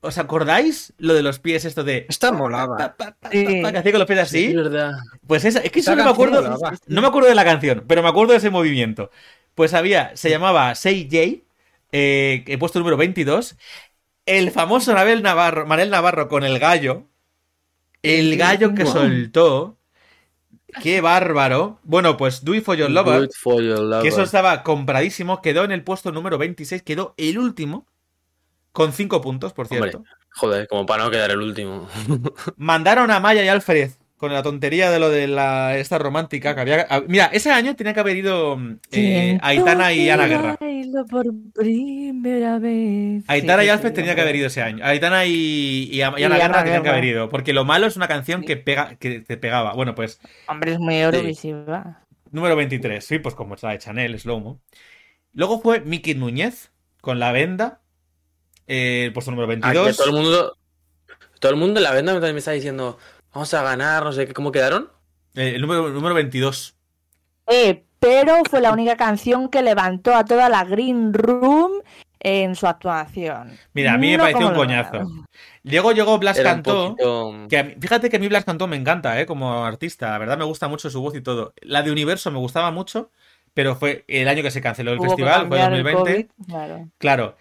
¿Os 0.05 0.19
acordáis 0.19 0.93
lo 0.99 1.15
de 1.15 1.23
los 1.23 1.39
pies, 1.39 1.65
esto 1.65 1.83
de. 1.85 2.07
Esta 2.09 2.31
molaba. 2.33 2.77
pa, 2.77 2.97
pa, 2.97 3.17
pa, 3.19 3.31
Sí. 3.31 3.61
pa, 3.63 3.73
que 3.73 3.79
hacía 3.79 3.93
con 3.93 3.99
los 4.01 4.09
pies 4.09 4.21
así? 4.21 4.45
Es 4.47 4.55
verdad. 4.55 4.93
Pues 5.27 5.45
esa, 5.45 5.61
es 5.61 5.71
que 5.73 5.81
eso 5.81 5.97
no 5.97 6.05
me 6.05 6.11
acuerdo. 6.11 6.43
molaba. 6.43 6.73
No 6.87 7.01
me 7.01 7.07
acuerdo 7.09 7.29
de 7.29 7.35
la 7.35 7.45
canción, 7.45 7.85
pero 7.89 8.03
me 8.03 8.09
acuerdo 8.09 8.33
de 8.33 8.39
ese 8.39 8.51
movimiento. 8.51 9.11
Pues 9.55 9.75
había, 9.75 10.17
se 10.17 10.31
llamaba 10.31 10.75
Say 10.75 11.09
J, 11.11 11.45
eh, 11.93 12.45
he 12.47 12.59
puesto 12.59 12.79
número 12.79 12.97
22. 12.97 13.57
El 14.27 14.51
famoso 14.51 14.93
Manel 14.95 15.23
Navarro, 15.23 15.67
Manel 15.67 15.91
Navarro 15.91 16.29
con 16.29 16.45
el 16.45 16.59
gallo. 16.59 17.05
El 18.03 18.37
gallo 18.37 18.75
que 18.75 18.85
Wow. 18.85 18.93
soltó. 18.93 19.79
Qué 20.83 21.01
bárbaro. 21.01 21.79
Bueno, 21.85 22.17
pues 22.17 22.45
Do 22.45 22.55
It 22.55 22.65
For 22.65 22.77
Your 22.77 22.91
Lover, 22.91 23.29
for 23.41 23.63
your 23.63 23.79
lover. 23.79 24.03
que 24.03 24.09
eso 24.09 24.23
estaba 24.23 24.63
compradísimo, 24.65 25.41
quedó 25.41 25.63
en 25.65 25.71
el 25.73 25.85
puesto 25.85 26.11
número 26.11 26.37
26, 26.37 26.83
quedó 26.83 27.15
el 27.17 27.39
último. 27.39 27.87
Con 28.75 28.93
5 28.93 29.23
puntos, 29.23 29.55
por 29.55 29.69
Hombre. 29.71 29.91
cierto. 29.93 30.05
Joder, 30.33 30.69
como 30.69 30.85
para 30.87 31.05
no 31.05 31.11
quedar 31.11 31.31
el 31.31 31.41
último. 31.41 31.89
Mandaron 32.57 33.11
a 33.11 33.21
Maya 33.21 33.45
y 33.45 33.49
Alfred 33.49 33.91
con 34.17 34.33
la 34.33 34.43
tontería 34.43 34.91
de 34.91 34.99
lo 34.99 35.11
de 35.11 35.29
la 35.29 35.77
esta 35.77 35.99
romántica 35.99 36.55
que 36.55 36.61
había. 36.63 36.87
ah, 36.91 37.03
Mira, 37.07 37.27
ese 37.27 37.51
año 37.53 37.77
tenía 37.77 37.95
que 37.95 38.01
haber 38.01 38.17
ido 38.17 38.59
eh, 38.91 39.39
Aitana 39.43 39.93
y 39.93 40.09
Ana 40.11 40.27
Guerra. 40.27 40.61
Por 41.11 41.27
primera 41.55 42.59
vez. 42.59 43.25
Aitana 43.27 43.63
Sí, 43.63 43.67
y 43.67 43.69
Alfred 43.69 43.93
sí, 43.93 43.95
tenían 43.95 44.15
que 44.17 44.23
haber 44.23 44.37
ido 44.37 44.47
ese 44.49 44.63
año. 44.63 44.85
Aitana 44.85 45.25
y, 45.27 45.89
y, 45.93 45.97
y 45.99 46.03
Ana 46.03 46.19
Y 46.19 46.25
Ana 46.25 46.39
Guerra 46.39 46.63
tenían 46.65 46.83
que 46.83 46.89
Guerra. 46.89 46.99
haber 46.99 47.05
ido. 47.05 47.29
Porque 47.29 47.53
lo 47.53 47.65
malo 47.65 47.87
es 47.87 47.97
una 47.97 48.09
canción 48.09 48.45
que 48.45 48.57
pega, 48.57 48.97
que 48.97 49.21
te 49.21 49.37
pegaba. 49.37 49.73
Bueno, 49.75 49.95
pues, 49.95 50.21
Hombre, 50.47 50.73
es 50.73 50.79
muy 50.79 50.97
eurovisiva. 50.97 52.07
número 52.31 52.57
23. 52.57 53.05
Sí, 53.05 53.19
pues 53.19 53.35
como 53.35 53.55
es 53.55 53.63
la 53.63 53.71
de 53.73 53.79
Chanel, 53.79 54.19
Slowmo. 54.19 54.61
Luego 55.33 55.61
fue 55.63 55.81
Miki 55.83 56.15
Núñez 56.17 56.73
con 57.03 57.21
la 57.21 57.33
venda. 57.33 57.84
Eh, 58.67 59.11
puesto 59.13 59.31
número 59.31 59.47
Ah, 59.63 59.73
que 59.73 59.79
22. 59.79 59.97
todo 59.97 60.07
el 60.07 60.13
mundo. 60.13 60.57
Todo 61.41 61.53
el 61.53 61.59
mundo 61.59 61.81
en 61.81 61.85
la 61.85 61.93
venda 61.93 62.13
también 62.15 62.35
me 62.35 62.39
está 62.39 62.53
diciendo. 62.53 62.99
Vamos 63.33 63.53
a 63.55 63.63
ganar, 63.63 64.05
no 64.05 64.13
sé 64.13 64.27
qué. 64.27 64.33
¿Cómo 64.33 64.53
quedaron? 64.53 64.89
Eh, 65.35 65.53
el 65.57 65.61
número, 65.61 65.91
número 65.91 66.15
22. 66.15 66.75
Eh, 67.49 67.85
pero 67.99 68.43
fue 68.49 68.61
la 68.61 68.73
única 68.73 68.97
canción 68.97 69.49
que 69.49 69.63
levantó 69.63 70.15
a 70.15 70.25
toda 70.25 70.49
la 70.49 70.65
Green 70.65 71.13
Room 71.13 71.73
en 72.21 72.55
su 72.55 72.67
actuación. 72.67 73.53
Mira, 73.75 73.95
a 73.95 73.99
mí 73.99 74.11
me 74.13 74.17
No 74.17 74.23
pareció 74.25 74.49
un 74.49 74.55
coñazo. 74.55 75.11
Luego 75.65 75.93
llegó 75.93 76.19
Blas 76.19 76.39
Era 76.39 76.53
Cantó. 76.53 76.91
poquito- 76.97 77.49
Que 77.51 77.59
a 77.59 77.65
mí- 77.65 77.75
fíjate 77.79 78.09
que 78.09 78.17
a 78.17 78.21
mí 78.21 78.29
Blas 78.29 78.45
Cantó 78.47 78.67
me 78.67 78.77
encanta, 78.77 79.21
¿eh? 79.21 79.27
Como 79.27 79.65
artista. 79.65 80.11
La 80.11 80.19
verdad 80.19 80.39
me 80.39 80.45
gusta 80.45 80.69
mucho 80.69 80.89
su 80.89 81.03
voz 81.03 81.15
y 81.17 81.21
todo. 81.21 81.53
La 81.61 81.83
de 81.83 81.91
Universo 81.91 82.31
me 82.31 82.39
gustaba 82.39 82.71
mucho, 82.71 83.11
pero 83.53 83.77
fue 83.77 84.05
el 84.09 84.29
año 84.29 84.43
que 84.43 84.51
se 84.51 84.63
canceló 84.63 84.93
el 84.93 84.99
Hubo 85.01 85.09
festival, 85.09 85.49
fue 85.49 85.59
cambiar 85.59 85.73
el 85.75 85.83
2020. 85.83 86.29
COVID, 86.29 86.47
claro. 86.49 86.89
Claro. 86.99 87.37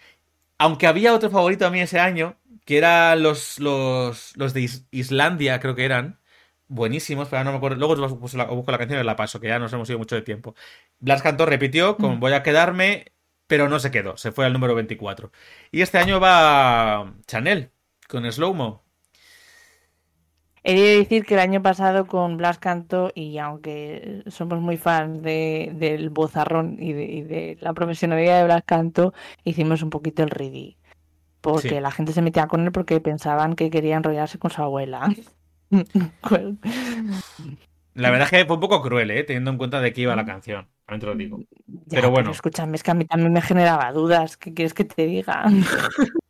Aunque 0.64 0.88
había 0.88 1.14
otro 1.14 1.30
favorito 1.30 1.66
a 1.66 1.70
mí 1.72 1.82
ese 1.82 1.99
año, 1.99 2.38
que 2.66 2.78
eran 2.78 3.22
los, 3.24 3.59
los, 3.59 4.36
los 4.38 4.53
de 4.53 4.61
Is- 4.61 4.88
Islandia, 4.91 5.59
creo 5.59 5.76
que 5.76 5.86
eran. 5.86 6.20
Buenísimos, 6.68 7.28
pero 7.30 7.43
no 7.43 7.51
me 7.51 7.57
acuerdo. 7.57 7.78
Luego 7.78 7.93
os 8.05 8.20
busco 8.20 8.38
la, 8.38 8.45
busco 8.45 8.72
la 8.72 8.78
canción 8.78 8.99
y 8.99 9.03
la 9.03 9.16
paso, 9.16 9.39
que 9.39 9.47
ya 9.47 9.59
nos 9.59 9.74
hemos 9.74 9.89
ido 9.89 9.99
mucho 9.99 10.16
de 10.16 10.22
tiempo. 10.22 10.55
Blas 10.99 11.22
Cantó 11.22 11.45
repitió 11.45 11.97
con 11.97 12.20
Voy 12.20 12.34
a 12.34 12.43
quedarme, 12.43 13.11
pero 13.47 13.70
no 13.70 13.80
se 13.80 13.91
quedó. 13.91 14.18
Se 14.18 14.32
fue 14.32 14.45
al 14.45 14.53
número 14.53 14.74
24. 14.76 15.32
Y 15.72 15.82
este 15.82 15.97
año 15.99 16.20
va 16.20 17.14
Chanel, 17.28 17.72
con 18.07 18.32
Slow 18.32 18.53
Mo. 18.53 18.84
He 20.64 20.76
de 20.76 20.97
decir 20.99 21.26
que 21.26 21.34
el 21.36 21.41
año 21.41 21.61
pasado 21.61 22.07
con 22.07 22.38
Blas 22.38 22.57
Canto, 22.59 23.11
y 23.16 23.38
aunque 23.38 24.24
somos 24.28 24.61
muy 24.61 24.78
fans 24.78 25.22
de, 25.22 25.72
del 25.76 26.09
bozarrón 26.09 26.78
y 26.80 26.93
de, 26.93 27.03
y 27.05 27.22
de 27.24 27.57
la 27.61 27.74
profesionalidad 27.74 28.39
de 28.39 28.45
Blas 28.45 28.64
Canto, 28.66 29.14
hicimos 29.43 29.82
un 29.84 29.89
poquito 29.89 30.24
el 30.24 30.30
ridí. 30.30 30.78
Porque 31.41 31.76
Sí. 31.76 31.82
la 31.82 31.91
gente 31.91 32.14
se 32.14 32.22
metía 32.24 32.47
con 32.47 32.61
él 32.66 32.72
porque 32.72 33.01
pensaban 33.01 33.55
que 33.55 33.70
quería 33.72 33.97
enrollarse 33.97 34.39
con 34.39 34.51
su 34.51 34.61
abuela. 34.64 35.09
La 37.95 38.09
verdad 38.09 38.26
es 38.26 38.32
que 38.32 38.45
fue 38.45 38.55
un 38.55 38.61
poco 38.61 38.82
cruel, 38.82 39.11
¿eh? 39.11 39.24
Teniendo 39.24 39.51
en 39.51 39.57
cuenta 39.57 39.80
de 39.82 39.93
qué 39.93 40.01
iba 40.01 40.16
la 40.16 40.26
canción. 40.26 40.68
También 40.86 40.99
te 41.01 41.05
lo 41.07 41.16
digo. 41.16 41.39
ya, 41.86 41.86
Pero 41.89 42.11
bueno. 42.11 42.32
escúchame, 42.32 42.76
es 42.76 42.84
que 42.84 42.91
a 42.91 42.93
mí 42.95 43.05
también 43.05 43.34
me 43.34 43.41
generaba 43.41 43.91
dudas. 43.91 44.38
¿Qué 44.38 44.53
quieres 44.53 44.74
que 44.74 44.86
te 44.86 45.05
diga? 45.05 45.45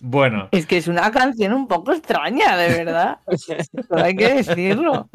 Bueno, 0.00 0.48
Es 0.52 0.66
que 0.66 0.76
es 0.76 0.86
una 0.88 1.10
canción 1.10 1.52
un 1.52 1.66
poco 1.66 1.92
extraña, 1.92 2.56
de 2.56 2.68
verdad. 2.84 3.18
Pero 3.88 4.04
hay 4.04 4.14
que 4.16 4.34
decirlo. 4.34 5.08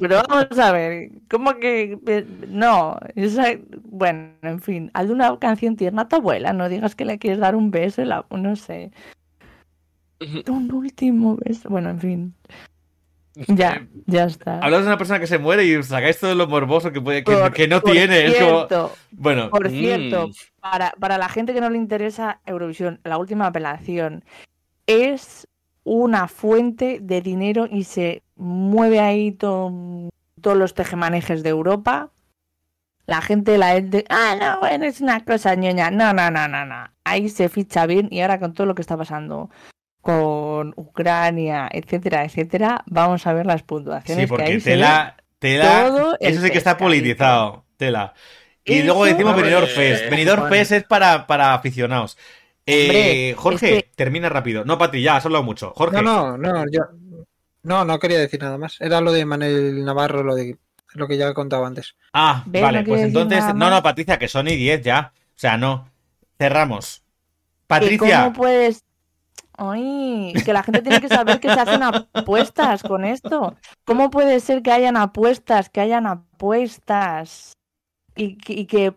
Pero 0.00 0.22
vamos 0.28 0.58
a 0.58 0.72
ver, 0.72 1.10
¿cómo 1.28 1.54
que 1.56 1.98
eh, 2.06 2.26
no? 2.48 2.96
Esa, 3.14 3.44
bueno, 3.84 4.30
en 4.42 4.60
fin, 4.60 4.90
haz 4.94 5.08
de 5.08 5.12
una 5.12 5.38
canción 5.38 5.76
tierna 5.76 6.02
a 6.02 6.08
tu 6.08 6.16
abuela, 6.16 6.52
no 6.52 6.68
digas 6.68 6.94
que 6.94 7.04
le 7.04 7.18
quieres 7.18 7.40
dar 7.40 7.56
un 7.56 7.70
beso, 7.70 8.02
y 8.02 8.04
la- 8.04 8.24
no 8.30 8.54
sé. 8.56 8.92
Un 10.48 10.72
último 10.72 11.36
beso, 11.36 11.68
bueno, 11.68 11.90
en 11.90 12.00
fin. 12.00 12.34
Ya, 13.48 13.86
ya 14.06 14.24
está. 14.24 14.60
hablas 14.60 14.80
de 14.80 14.86
una 14.86 14.96
persona 14.98 15.20
que 15.20 15.26
se 15.26 15.38
muere 15.38 15.64
y 15.64 15.82
sacáis 15.82 16.18
todo 16.18 16.34
lo 16.34 16.46
morboso 16.46 16.90
que, 16.90 17.00
puede, 17.02 17.22
que, 17.22 17.32
Por- 17.32 17.52
que 17.52 17.68
no 17.68 17.80
por 17.82 17.92
tiene. 17.92 18.26
Es 18.26 18.34
como. 18.36 18.48
cierto, 18.66 18.92
Bueno, 19.12 19.50
Por 19.50 19.70
Mm. 19.70 19.78
cierto, 19.78 20.30
para, 20.60 20.92
para 20.98 21.18
la 21.18 21.28
gente 21.28 21.52
que 21.52 21.60
no 21.60 21.68
le 21.68 21.76
interesa 21.76 22.40
Eurovisión, 22.46 22.98
la 23.04 23.18
última 23.18 23.46
apelación 23.46 24.24
es 24.86 25.46
una 25.84 26.28
fuente 26.28 26.98
de 27.00 27.20
dinero 27.20 27.66
y 27.70 27.84
se 27.84 28.22
mueve 28.36 29.00
ahí 29.00 29.32
to- 29.32 29.72
todos 30.40 30.56
los 30.56 30.74
tejemanejes 30.74 31.42
de 31.42 31.50
Europa. 31.50 32.10
La 33.06 33.20
gente, 33.20 33.56
la 33.58 33.72
gente, 33.74 34.04
ah, 34.08 34.34
no, 34.40 34.60
bueno, 34.60 34.84
es 34.84 35.00
una 35.00 35.24
cosa 35.24 35.54
ñoña. 35.54 35.90
No, 35.90 36.12
no, 36.12 36.30
no, 36.30 36.48
no, 36.48 36.64
no. 36.66 36.88
Ahí 37.04 37.28
se 37.28 37.48
ficha 37.48 37.86
bien 37.86 38.08
y 38.10 38.20
ahora 38.20 38.40
con 38.40 38.52
todo 38.52 38.66
lo 38.66 38.74
que 38.74 38.82
está 38.82 38.96
pasando 38.96 39.48
con 40.06 40.72
Ucrania, 40.76 41.68
etcétera, 41.72 42.24
etcétera, 42.24 42.82
vamos 42.86 43.26
a 43.26 43.32
ver 43.32 43.46
las 43.46 43.62
puntuaciones 43.62 44.22
sí, 44.24 44.26
que 44.26 44.28
porque 44.28 44.44
ahí 44.44 44.60
se 44.60 44.70
ve 44.70 44.76
tela. 44.76 45.16
Tela. 45.38 45.86
todo 45.86 46.16
Eso 46.20 46.40
sí 46.40 46.50
que 46.50 46.58
está 46.58 46.76
politizado. 46.78 47.64
Tela. 47.76 48.14
Y 48.64 48.74
Eso- 48.78 48.86
luego 48.86 49.04
decimos 49.04 49.32
Hombre, 49.34 49.42
Benidorm 49.50 49.66
Fest. 49.68 50.10
Benidorm 50.10 50.40
bueno. 50.42 50.56
Fest 50.56 50.72
es 50.72 50.84
para, 50.84 51.26
para 51.26 51.54
aficionados. 51.54 52.16
Eh, 52.64 53.34
Hombre, 53.34 53.34
Jorge, 53.36 53.76
es 53.78 53.84
que- 53.84 53.90
termina 53.94 54.28
rápido. 54.28 54.64
No, 54.64 54.78
Patri, 54.78 55.02
ya, 55.02 55.16
has 55.16 55.26
hablado 55.26 55.44
mucho. 55.44 55.72
Jorge. 55.76 56.02
No, 56.02 56.36
no, 56.36 56.52
no, 56.52 56.64
yo. 56.70 56.82
No, 57.62 57.84
no 57.84 57.98
quería 57.98 58.18
decir 58.18 58.40
nada 58.40 58.58
más. 58.58 58.80
Era 58.80 59.00
lo 59.00 59.12
de 59.12 59.24
Manel 59.24 59.84
Navarro, 59.84 60.22
lo 60.22 60.34
de 60.34 60.56
lo 60.94 61.06
que 61.06 61.16
ya 61.16 61.28
he 61.28 61.34
contado 61.34 61.66
antes. 61.66 61.94
Ah, 62.12 62.42
vale, 62.46 62.80
No 62.80 62.86
pues 62.86 63.02
entonces. 63.02 63.44
No, 63.54 63.68
no, 63.70 63.82
Patricia, 63.82 64.18
que 64.18 64.28
son 64.28 64.48
y 64.48 64.56
10 64.56 64.82
ya. 64.82 65.12
O 65.14 65.38
sea, 65.38 65.56
no. 65.58 65.90
Cerramos. 66.38 66.98
que 66.98 67.04
Patricia. 67.66 68.20
¿Cómo 68.24 68.32
puedes.? 68.32 68.84
Ay, 69.58 70.32
que 70.44 70.52
la 70.52 70.62
gente 70.62 70.82
tiene 70.82 71.00
que 71.00 71.08
saber 71.08 71.40
que 71.40 71.52
se 71.52 71.60
hacen 71.60 71.82
apuestas 71.82 72.82
con 72.82 73.04
esto. 73.04 73.56
¿Cómo 73.84 74.10
puede 74.10 74.40
ser 74.40 74.62
que 74.62 74.72
hayan 74.72 74.96
apuestas, 74.96 75.70
que 75.70 75.80
hayan 75.80 76.06
apuestas 76.06 77.52
y, 78.14 78.36
que- 78.38 78.52
y 78.54 78.66
que 78.66 78.94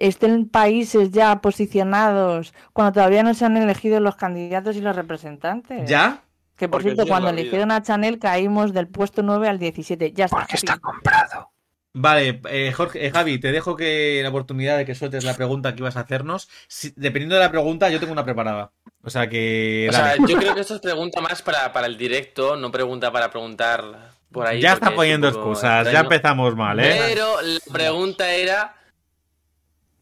estén 0.00 0.48
países 0.48 1.10
ya 1.10 1.40
posicionados 1.40 2.52
cuando 2.72 2.92
todavía 2.92 3.22
no 3.22 3.34
se 3.34 3.44
han 3.44 3.56
elegido 3.56 4.00
los 4.00 4.16
candidatos 4.16 4.76
y 4.76 4.80
los 4.80 4.94
representantes? 4.96 5.88
¿Ya? 5.88 6.22
Que 6.56 6.68
por 6.68 6.80
Porque 6.82 6.94
cierto, 6.94 7.08
cuando 7.08 7.30
eligieron 7.30 7.70
a 7.70 7.82
Chanel 7.82 8.18
caímos 8.18 8.72
del 8.72 8.88
puesto 8.88 9.22
9 9.22 9.48
al 9.48 9.58
17. 9.58 10.12
Ya 10.12 10.24
está. 10.24 10.38
Porque 10.38 10.56
está 10.56 10.76
comprado. 10.78 11.50
Vale, 11.94 12.40
eh, 12.50 12.72
Jorge, 12.72 13.06
eh, 13.06 13.10
Javi, 13.10 13.38
te 13.38 13.50
dejo 13.50 13.74
que 13.74 14.20
la 14.22 14.28
oportunidad 14.28 14.76
de 14.76 14.84
que 14.84 14.94
sueltes 14.94 15.24
la 15.24 15.34
pregunta 15.34 15.74
que 15.74 15.80
ibas 15.80 15.96
a 15.96 16.00
hacernos. 16.00 16.48
Si- 16.68 16.92
dependiendo 16.96 17.36
de 17.36 17.40
la 17.42 17.50
pregunta, 17.50 17.88
yo 17.90 17.98
tengo 18.00 18.12
una 18.12 18.24
preparada. 18.24 18.72
O 19.08 19.10
sea 19.10 19.26
que. 19.26 19.86
O 19.88 19.92
sea, 19.92 20.02
dale. 20.08 20.20
yo 20.28 20.36
creo 20.36 20.54
que 20.54 20.60
esto 20.66 20.74
es 20.74 20.80
pregunta 20.82 21.22
más 21.22 21.40
para, 21.40 21.72
para 21.72 21.86
el 21.86 21.96
directo, 21.96 22.56
no 22.56 22.70
pregunta 22.70 23.10
para 23.10 23.30
preguntar 23.30 24.12
por 24.30 24.46
ahí. 24.46 24.60
ya 24.60 24.74
está 24.74 24.90
es 24.90 24.94
poniendo 24.94 25.28
excusas, 25.28 25.90
ya 25.90 26.00
empezamos 26.00 26.54
mal, 26.54 26.78
¿eh? 26.78 26.94
Pero 27.08 27.40
la 27.40 27.58
pregunta 27.72 28.34
era: 28.34 28.76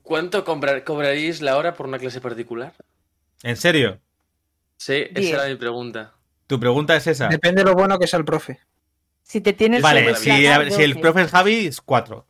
¿cuánto 0.02 0.44
comprar- 0.44 0.82
cobraríais 0.82 1.40
la 1.40 1.56
hora 1.56 1.74
por 1.74 1.86
una 1.86 2.00
clase 2.00 2.20
particular? 2.20 2.72
¿En 3.44 3.56
serio? 3.56 4.00
Sí, 4.76 5.04
esa 5.14 5.36
era 5.36 5.46
mi 5.46 5.54
pregunta. 5.54 6.12
Tu 6.48 6.58
pregunta 6.58 6.96
es 6.96 7.06
esa. 7.06 7.28
Depende 7.28 7.62
de 7.62 7.68
lo 7.70 7.76
bueno 7.76 8.00
que 8.00 8.08
sea 8.08 8.18
el 8.18 8.24
profe. 8.24 8.58
Si 9.22 9.40
te 9.40 9.52
tienes 9.52 9.82
Vale, 9.82 10.04
que 10.04 10.14
si, 10.16 10.30
a 10.48 10.68
si 10.68 10.82
el 10.82 10.94
12. 10.94 11.00
profe 11.00 11.22
es 11.22 11.30
Javi, 11.30 11.66
es 11.68 11.80
4. 11.80 12.26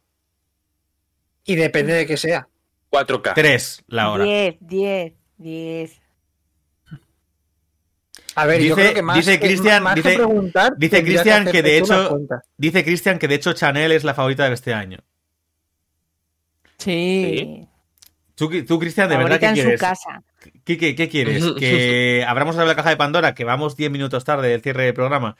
Y 1.46 1.54
depende 1.54 1.94
de 1.94 2.06
que 2.06 2.18
sea. 2.18 2.48
4K. 2.90 3.32
3 3.34 3.84
la 3.88 4.10
hora. 4.10 4.24
10, 4.24 4.56
10, 4.60 5.12
10. 5.38 6.05
A 8.36 8.46
ver, 8.46 8.60
yo 8.60 8.76
Dice- 8.76 8.82
creo 8.82 8.94
que 8.94 9.02
más, 9.02 9.16
dice 9.16 9.80
más 9.80 9.94
dice- 9.96 10.10
que 10.10 10.16
preguntar, 10.16 10.74
dice 10.76 10.98
hacerte 11.18 11.52
que 11.52 11.62
de 11.62 11.78
hecho-. 11.78 12.18
Dice 12.56 12.84
Cristian 12.84 13.18
que 13.18 13.28
de 13.28 13.34
hecho 13.34 13.52
Chanel 13.54 13.92
es 13.92 14.04
la 14.04 14.14
favorita 14.14 14.46
de 14.46 14.54
este 14.54 14.72
año. 14.74 14.98
Sí. 16.78 17.66
Tú, 18.34 18.50
tú, 18.66 18.78
Cristian, 18.78 19.08
¿de 19.08 19.16
verdad 19.16 19.40
qué 19.40 19.46
en 19.46 19.56
su 19.56 19.62
quieres? 19.62 19.80
casa. 19.80 20.22
¿Qué, 20.64 20.76
qué- 20.76 20.94
qué 20.94 21.08
quieres? 21.08 21.42
¿Que 21.58 22.24
abramos 22.28 22.54
la 22.56 22.76
caja 22.76 22.90
de 22.90 22.96
Pandora? 22.96 23.34
Que 23.34 23.44
vamos 23.44 23.76
10 23.76 23.90
minutos 23.90 24.24
tarde 24.24 24.48
del 24.48 24.60
cierre 24.62 24.84
del 24.84 24.94
programa. 24.94 25.36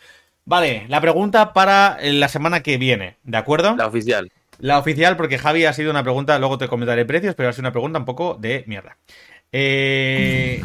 Vale, 0.47 0.86
la 0.89 1.01
pregunta 1.01 1.52
para 1.52 1.98
la 2.01 2.28
semana 2.28 2.62
que 2.62 2.78
viene, 2.78 3.18
¿de 3.24 3.36
acuerdo? 3.36 3.77
La 3.77 3.86
oficial. 3.89 4.32
La 4.59 4.78
oficial, 4.78 5.16
porque 5.18 5.36
Javi 5.39 5.66
ha 5.66 5.73
sido 5.74 5.90
una 5.90 6.02
pregunta, 6.02 6.39
luego 6.39 6.56
te 6.56 6.68
comentaré 6.68 7.05
precios, 7.05 7.35
pero 7.35 7.51
ha 7.51 7.52
sido 7.52 7.62
una 7.64 7.73
pregunta 7.73 7.98
un 7.98 8.06
poco 8.06 8.35
de 8.40 8.64
mierda. 8.66 8.97
Eh, 9.52 10.62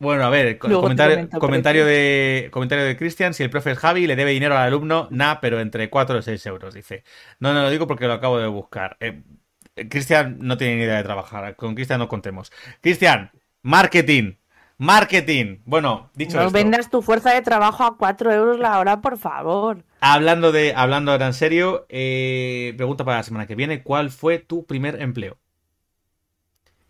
bueno, 0.00 0.24
a 0.24 0.30
ver, 0.30 0.58
Luego 0.62 0.80
comentario, 0.80 1.84
de 1.84 2.48
comentario 2.50 2.86
de 2.86 2.96
Cristian, 2.96 3.34
si 3.34 3.42
el 3.42 3.50
profe 3.50 3.72
es 3.72 3.78
Javi, 3.78 4.06
le 4.06 4.16
debe 4.16 4.30
dinero 4.30 4.56
al 4.56 4.62
alumno, 4.62 5.08
nah, 5.10 5.36
pero 5.42 5.60
entre 5.60 5.90
4 5.90 6.18
y 6.18 6.22
6 6.22 6.46
euros, 6.46 6.72
dice. 6.72 7.04
No, 7.38 7.52
no 7.52 7.60
lo 7.62 7.70
digo 7.70 7.86
porque 7.86 8.06
lo 8.06 8.14
acabo 8.14 8.38
de 8.38 8.46
buscar. 8.46 8.96
Eh, 8.98 9.22
eh, 9.76 9.88
Cristian 9.90 10.38
no 10.40 10.56
tiene 10.56 10.76
ni 10.76 10.84
idea 10.84 10.96
de 10.96 11.02
trabajar, 11.02 11.54
con 11.54 11.74
Cristian 11.74 11.98
no 11.98 12.08
contemos. 12.08 12.50
Cristian, 12.80 13.30
marketing, 13.60 14.36
marketing. 14.78 15.58
Bueno, 15.66 16.10
dicho 16.14 16.38
No 16.38 16.44
esto, 16.46 16.52
vendas 16.54 16.88
tu 16.88 17.02
fuerza 17.02 17.34
de 17.34 17.42
trabajo 17.42 17.84
a 17.84 17.98
4 17.98 18.32
euros 18.32 18.58
la 18.58 18.78
hora, 18.78 19.02
por 19.02 19.18
favor. 19.18 19.84
hablando 20.00 20.50
de 20.50 20.72
hablando 20.74 21.12
ahora 21.12 21.26
en 21.26 21.34
serio, 21.34 21.84
eh, 21.90 22.72
pregunta 22.78 23.04
para 23.04 23.18
la 23.18 23.22
semana 23.22 23.46
que 23.46 23.54
viene, 23.54 23.82
¿cuál 23.82 24.10
fue 24.10 24.38
tu 24.38 24.64
primer 24.64 25.02
empleo? 25.02 25.36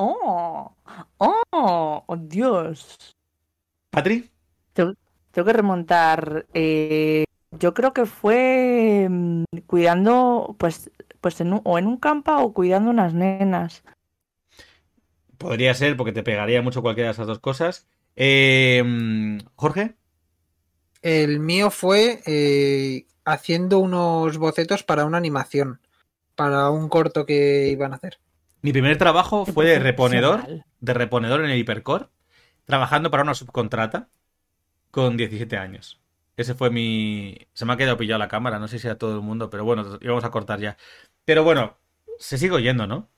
Oh, 0.03 0.73
oh, 1.19 2.05
oh, 2.09 2.17
Dios. 2.17 2.97
Patri, 3.91 4.31
Tengo 4.73 4.95
que 5.47 5.53
remontar. 5.53 6.47
eh, 6.55 7.25
yo 7.53 7.75
creo 7.75 7.93
que 7.93 8.07
fue 8.07 9.07
mm, 9.11 9.45
cuidando, 9.67 10.57
pues, 10.59 10.91
pues 11.21 11.41
en 11.41 11.53
un- 11.55 11.61
o 11.65 11.79
en 11.79 11.87
un 11.87 11.99
campa 11.99 12.39
o 12.43 12.53
cuidando 12.55 12.91
unas 12.91 13.15
nenas. 13.15 13.83
podría 15.39 15.75
ser 15.75 15.97
porque 15.97 16.13
te 16.13 16.23
pegaría 16.23 16.63
mucho 16.63 16.83
cualquiera 16.83 17.09
de 17.09 17.13
esas 17.13 17.27
dos 17.27 17.39
cosas. 17.39 17.87
Eh, 18.17 18.83
Jorge, 19.57 19.97
El 21.03 21.41
mío 21.41 21.71
fue 21.71 22.23
eh, 22.27 23.07
haciendo 23.27 23.79
unos 23.81 24.39
bocetos 24.39 24.83
para 24.83 25.05
una 25.05 25.19
animación, 25.19 25.81
para 26.37 26.71
un 26.71 26.89
corto 26.89 27.27
que 27.27 27.69
iban 27.69 27.93
a 27.93 27.97
hacer. 27.97 28.19
Mi 28.63 28.73
primer 28.73 28.99
trabajo 28.99 29.47
fue 29.47 29.67
de 29.67 29.79
reponedor, 29.79 30.47
de 30.81 30.95
reponedor 30.95 31.45
en 31.45 31.51
el 31.51 31.59
Hipercore, 31.59 32.09
trabajando 32.65 33.11
para 33.11 33.23
una 33.23 33.35
subcontrata 33.35 34.09
con 34.91 35.17
17 35.17 35.57
años. 35.57 36.01
Ese 36.37 36.55
fue 36.55 36.71
mi... 36.71 37.37
Se 37.53 37.65
me 37.67 37.73
ha 37.75 37.77
quedado 37.77 37.97
pillado 37.99 38.19
la 38.19 38.29
cámara, 38.29 38.59
no 38.59 38.69
sé 38.69 38.79
si 38.79 38.89
a 38.89 38.99
todo 38.99 39.17
el 39.17 39.23
mundo, 39.23 39.51
pero 39.51 39.65
bueno, 39.65 39.99
íbamos 40.01 40.25
a 40.25 40.31
cortar 40.31 40.61
ya. 40.61 40.77
Pero 41.25 41.45
bueno, 41.45 41.79
se 42.19 42.39
sigue 42.39 42.55
oyendo, 42.55 42.87
¿no? 42.87 43.11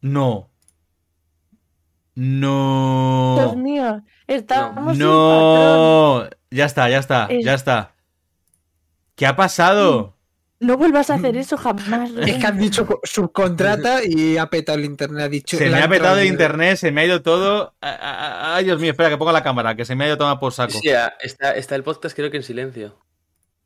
No. 0.00 0.50
No. 2.14 3.36
Dios 3.38 3.56
mío, 3.56 4.02
estamos 4.26 4.74
patrón. 4.76 4.98
No. 4.98 6.28
Ya 6.50 6.64
está, 6.64 6.88
ya 6.88 6.98
está, 6.98 7.26
Es- 7.26 7.44
ya 7.44 7.54
está. 7.54 7.94
¿Qué 9.14 9.26
ha 9.26 9.36
pasado? 9.36 10.17
No 10.60 10.76
vuelvas 10.76 11.08
a 11.10 11.14
hacer 11.14 11.36
eso 11.36 11.56
jamás. 11.56 12.10
Es 12.10 12.36
que 12.36 12.46
han 12.46 12.58
dicho 12.58 12.84
co- 12.84 13.00
subcontrata 13.04 14.00
y 14.04 14.36
ha 14.38 14.46
petado 14.46 14.76
el 14.78 14.84
internet. 14.86 15.22
Ha 15.24 15.28
dicho, 15.28 15.56
Se 15.56 15.70
me 15.70 15.80
ha 15.80 15.88
petado 15.88 16.18
el 16.18 16.26
internet, 16.26 16.76
se 16.78 16.90
me 16.90 17.02
ha 17.02 17.04
ido 17.04 17.22
todo. 17.22 17.74
Ah, 17.80 17.96
ah, 18.00 18.18
ah, 18.20 18.54
Ay, 18.56 18.64
Dios 18.64 18.80
mío, 18.80 18.90
espera 18.90 19.08
que 19.08 19.16
ponga 19.16 19.32
la 19.32 19.44
cámara, 19.44 19.76
que 19.76 19.84
se 19.84 19.94
me 19.94 20.04
ha 20.04 20.06
ido 20.08 20.18
tomar 20.18 20.40
por 20.40 20.52
saco. 20.52 20.72
Sí, 20.72 20.90
está, 21.20 21.52
está 21.52 21.76
el 21.76 21.84
podcast 21.84 22.16
creo 22.16 22.30
que 22.30 22.38
en 22.38 22.42
silencio. 22.42 22.98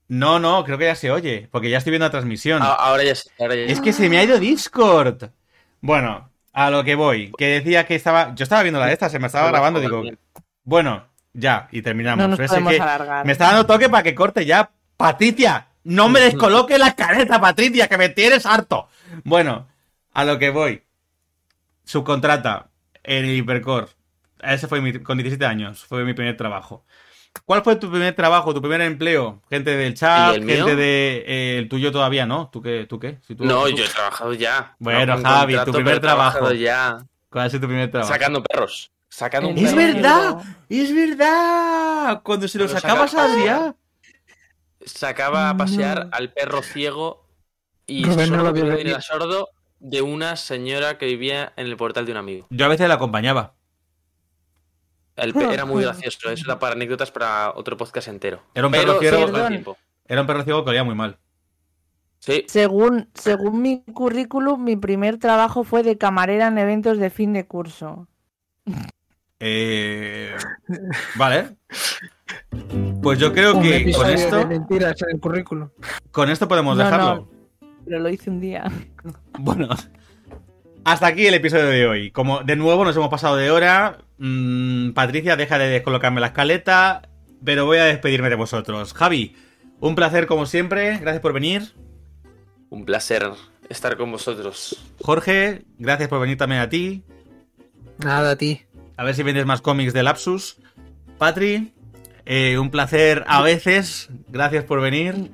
No, 0.08 0.38
no, 0.38 0.64
creo 0.64 0.76
que 0.76 0.84
ya 0.84 0.94
se 0.94 1.10
oye, 1.10 1.48
porque 1.50 1.70
ya 1.70 1.78
estoy 1.78 1.92
viendo 1.92 2.04
la 2.06 2.10
transmisión. 2.10 2.60
Ah, 2.62 2.74
ahora 2.74 3.04
ya, 3.04 3.14
ahora 3.38 3.54
ya. 3.54 3.62
Es 3.62 3.80
que 3.80 3.94
se 3.94 4.10
me 4.10 4.18
ha 4.18 4.24
ido 4.24 4.38
Discord. 4.38 5.30
Bueno, 5.80 6.28
a 6.52 6.68
lo 6.70 6.84
que 6.84 6.94
voy, 6.94 7.32
que 7.38 7.46
decía 7.46 7.86
que 7.86 7.94
estaba. 7.94 8.34
Yo 8.34 8.42
estaba 8.42 8.62
viendo 8.62 8.78
la 8.78 8.86
de 8.86 8.92
esta, 8.92 9.08
se 9.08 9.18
me 9.18 9.28
estaba 9.28 9.48
grabando, 9.48 9.80
digo. 9.80 10.02
Bueno, 10.64 11.06
ya, 11.32 11.68
y 11.72 11.80
terminamos. 11.80 12.18
No 12.22 12.36
nos 12.36 12.38
podemos 12.48 12.70
que 12.74 12.80
alargar. 12.80 13.24
me 13.24 13.32
está 13.32 13.46
dando 13.46 13.64
toque 13.64 13.88
para 13.88 14.02
que 14.02 14.14
corte 14.14 14.44
ya. 14.44 14.70
Patricia, 14.98 15.68
no 15.84 16.08
me 16.08 16.20
descoloque 16.20 16.78
la 16.78 16.94
careta, 16.94 17.40
Patricia, 17.40 17.88
que 17.88 17.98
me 17.98 18.08
tienes 18.08 18.46
harto. 18.46 18.88
Bueno, 19.24 19.68
a 20.14 20.24
lo 20.24 20.38
que 20.38 20.50
voy. 20.50 20.82
Subcontrata 21.84 22.68
en 23.02 23.24
el 23.24 23.36
Hipercore. 23.36 23.86
Ese 24.40 24.66
fue 24.68 24.80
mi, 24.80 24.92
con 25.00 25.18
17 25.18 25.44
años, 25.44 25.84
fue 25.84 26.04
mi 26.04 26.14
primer 26.14 26.36
trabajo. 26.36 26.84
¿Cuál 27.46 27.62
fue 27.62 27.76
tu 27.76 27.90
primer 27.90 28.14
trabajo, 28.14 28.52
tu 28.52 28.60
primer 28.60 28.80
empleo? 28.82 29.40
Gente 29.48 29.74
del 29.76 29.94
chat, 29.94 30.32
¿Y 30.32 30.36
el 30.36 30.42
mío? 30.42 30.56
gente 30.56 30.76
de 30.76 31.24
eh, 31.26 31.58
el 31.58 31.68
tuyo 31.68 31.90
todavía, 31.90 32.26
¿no? 32.26 32.50
¿Tú 32.52 32.60
qué? 32.60 32.86
¿Tú 32.86 32.98
qué? 32.98 33.18
Si 33.26 33.34
tú- 33.34 33.44
No, 33.44 33.64
tú- 33.64 33.70
yo 33.76 33.84
he 33.84 33.88
trabajado 33.88 34.34
ya. 34.34 34.76
Bueno, 34.78 35.14
con 35.14 35.24
Javi, 35.24 35.56
tu 35.64 35.72
primer 35.72 36.00
trabajo. 36.00 36.52
ya. 36.52 36.98
¿Cuál 37.30 37.46
ha 37.46 37.50
sido 37.50 37.62
tu 37.62 37.68
primer 37.68 37.90
trabajo? 37.90 38.12
Sacando 38.12 38.42
perros. 38.42 38.90
Sacando 39.08 39.48
un 39.48 39.58
¡Es 39.58 39.72
perro. 39.72 39.76
verdad! 39.94 40.36
¡Es 40.68 40.94
verdad! 40.94 42.20
Cuando 42.22 42.48
se 42.48 42.58
lo 42.58 42.68
sacabas 42.68 43.14
a 43.14 43.24
Adrián. 43.24 43.76
Sacaba 44.86 45.50
a 45.50 45.56
pasear 45.56 46.06
No. 46.06 46.10
al 46.12 46.32
perro 46.32 46.62
ciego 46.62 47.26
y 47.86 48.04
Rubén 48.04 48.30
no 48.30 48.36
lo 48.38 48.42
sordo, 48.44 48.52
vio 48.52 48.66
venir. 48.76 48.96
de 49.80 50.02
una 50.02 50.36
señora 50.36 50.96
que 50.98 51.06
vivía 51.06 51.52
en 51.56 51.66
el 51.66 51.76
portal 51.76 52.06
de 52.06 52.12
un 52.12 52.18
amigo. 52.18 52.46
Yo 52.50 52.64
a 52.66 52.68
veces 52.68 52.86
la 52.88 52.94
acompañaba. 52.94 53.54
El 55.16 55.34
pe- 55.34 55.52
era 55.52 55.64
muy 55.64 55.82
gracioso. 55.82 56.30
Eso 56.30 56.44
era 56.46 56.58
para 56.58 56.74
anécdotas 56.74 57.10
para 57.10 57.52
otro 57.54 57.76
podcast 57.76 58.08
entero. 58.08 58.42
Era 58.54 58.66
un 58.66 58.72
Pero 58.72 58.98
perro 58.98 59.00
ciego. 59.00 59.32
Perdón. 59.32 59.64
Era 60.06 60.20
un 60.20 60.26
perro 60.26 60.42
ciego 60.44 60.64
que 60.64 60.70
olía 60.70 60.84
muy 60.84 60.94
mal. 60.94 61.18
Sí, 62.18 62.44
Según, 62.46 63.10
según 63.14 63.60
mi 63.60 63.82
currículum, 63.82 64.62
mi 64.62 64.76
primer 64.76 65.18
trabajo 65.18 65.64
fue 65.64 65.82
de 65.82 65.98
camarera 65.98 66.46
en 66.46 66.56
eventos 66.58 66.98
de 66.98 67.10
fin 67.10 67.32
de 67.32 67.46
curso. 67.46 68.06
Eh... 69.44 70.36
Vale. 71.16 71.56
Pues 73.02 73.18
yo 73.18 73.32
creo 73.32 73.56
Un 73.56 73.62
que 73.62 73.70
con 73.70 73.80
episodio 73.80 74.08
de 74.08 74.14
esto, 74.14 74.46
mentiras 74.46 75.02
en 75.02 75.16
el 75.16 75.20
currículum. 75.20 75.68
con 76.12 76.30
esto 76.30 76.46
podemos 76.46 76.76
No, 76.76 76.84
dejarlo. 76.84 77.14
no. 77.60 77.68
Pero 77.84 77.98
lo 77.98 78.08
hice 78.08 78.30
un 78.30 78.40
día. 78.40 78.64
Bueno, 79.38 79.68
hasta 80.84 81.06
aquí 81.08 81.26
el 81.26 81.34
episodio 81.34 81.66
de 81.66 81.86
hoy. 81.86 82.10
Como 82.12 82.44
de 82.44 82.54
nuevo 82.54 82.84
nos 82.84 82.94
hemos 82.94 83.08
pasado 83.08 83.34
de 83.36 83.50
hora, 83.50 83.98
mm, 84.18 84.92
Patricia, 84.92 85.34
deja 85.34 85.58
de 85.58 85.68
descolocarme 85.68 86.20
la 86.20 86.28
escaleta, 86.28 87.08
pero 87.44 87.66
voy 87.66 87.78
a 87.78 87.84
despedirme 87.86 88.28
de 88.30 88.36
vosotros. 88.36 88.94
Javi, 88.94 89.34
un 89.80 89.96
placer 89.96 90.26
como 90.28 90.46
siempre, 90.46 90.98
gracias 90.98 91.20
por 91.20 91.32
venir. 91.32 91.72
un 92.70 92.84
placer 92.84 93.28
estar 93.68 93.96
con 93.96 94.12
vosotros. 94.12 94.80
Jorge, 95.02 95.64
gracias 95.78 96.08
por 96.08 96.20
venir 96.20 96.38
también 96.38 96.60
a 96.62 96.68
ti. 96.68 97.02
Nada, 97.98 98.30
a 98.30 98.36
ti. 98.36 98.62
A 98.96 99.04
ver 99.04 99.14
si 99.14 99.22
vendes 99.22 99.46
más 99.46 99.60
cómics 99.60 99.92
de 99.92 100.02
Lapsus. 100.02 100.58
Patri, 101.18 101.72
eh, 102.24 102.58
un 102.58 102.70
placer 102.70 103.24
a 103.26 103.42
veces, 103.42 104.10
gracias 104.28 104.64
por 104.64 104.80
venir. 104.80 105.30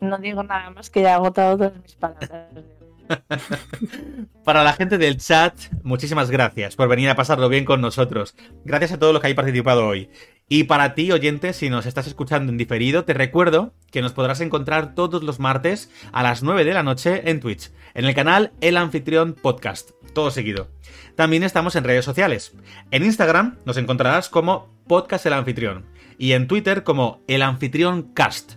No 0.00 0.18
digo 0.18 0.42
nada 0.42 0.70
más 0.70 0.90
que 0.90 1.02
ya 1.02 1.10
he 1.10 1.12
agotado 1.12 1.56
todas 1.56 1.82
mis 1.82 1.94
palabras. 1.94 2.64
Para 4.44 4.64
la 4.64 4.72
gente 4.72 4.98
del 4.98 5.16
chat, 5.18 5.54
muchísimas 5.82 6.30
gracias 6.30 6.76
por 6.76 6.88
venir 6.88 7.08
a 7.08 7.16
pasarlo 7.16 7.48
bien 7.48 7.64
con 7.64 7.80
nosotros. 7.80 8.34
Gracias 8.64 8.92
a 8.92 8.98
todos 8.98 9.12
los 9.12 9.20
que 9.20 9.28
habéis 9.28 9.36
participado 9.36 9.86
hoy. 9.86 10.10
Y 10.48 10.64
para 10.64 10.94
ti, 10.94 11.10
oyente, 11.10 11.52
si 11.52 11.70
nos 11.70 11.86
estás 11.86 12.06
escuchando 12.06 12.52
en 12.52 12.58
diferido, 12.58 13.04
te 13.04 13.14
recuerdo 13.14 13.74
que 13.90 14.02
nos 14.02 14.12
podrás 14.12 14.40
encontrar 14.40 14.94
todos 14.94 15.24
los 15.24 15.40
martes 15.40 15.90
a 16.12 16.22
las 16.22 16.44
9 16.44 16.64
de 16.64 16.74
la 16.74 16.84
noche 16.84 17.28
en 17.28 17.40
Twitch, 17.40 17.72
en 17.94 18.04
el 18.04 18.14
canal 18.14 18.52
El 18.60 18.76
Anfitrión 18.76 19.34
Podcast, 19.34 19.90
todo 20.16 20.30
seguido. 20.30 20.70
También 21.14 21.42
estamos 21.42 21.76
en 21.76 21.84
redes 21.84 22.06
sociales. 22.06 22.54
En 22.90 23.04
Instagram 23.04 23.58
nos 23.66 23.76
encontrarás 23.76 24.30
como 24.30 24.74
Podcast 24.88 25.26
El 25.26 25.34
Anfitrión 25.34 25.84
y 26.16 26.32
en 26.32 26.48
Twitter 26.48 26.84
como 26.84 27.20
El 27.28 27.42
Anfitrión 27.42 28.14
Cast. 28.14 28.54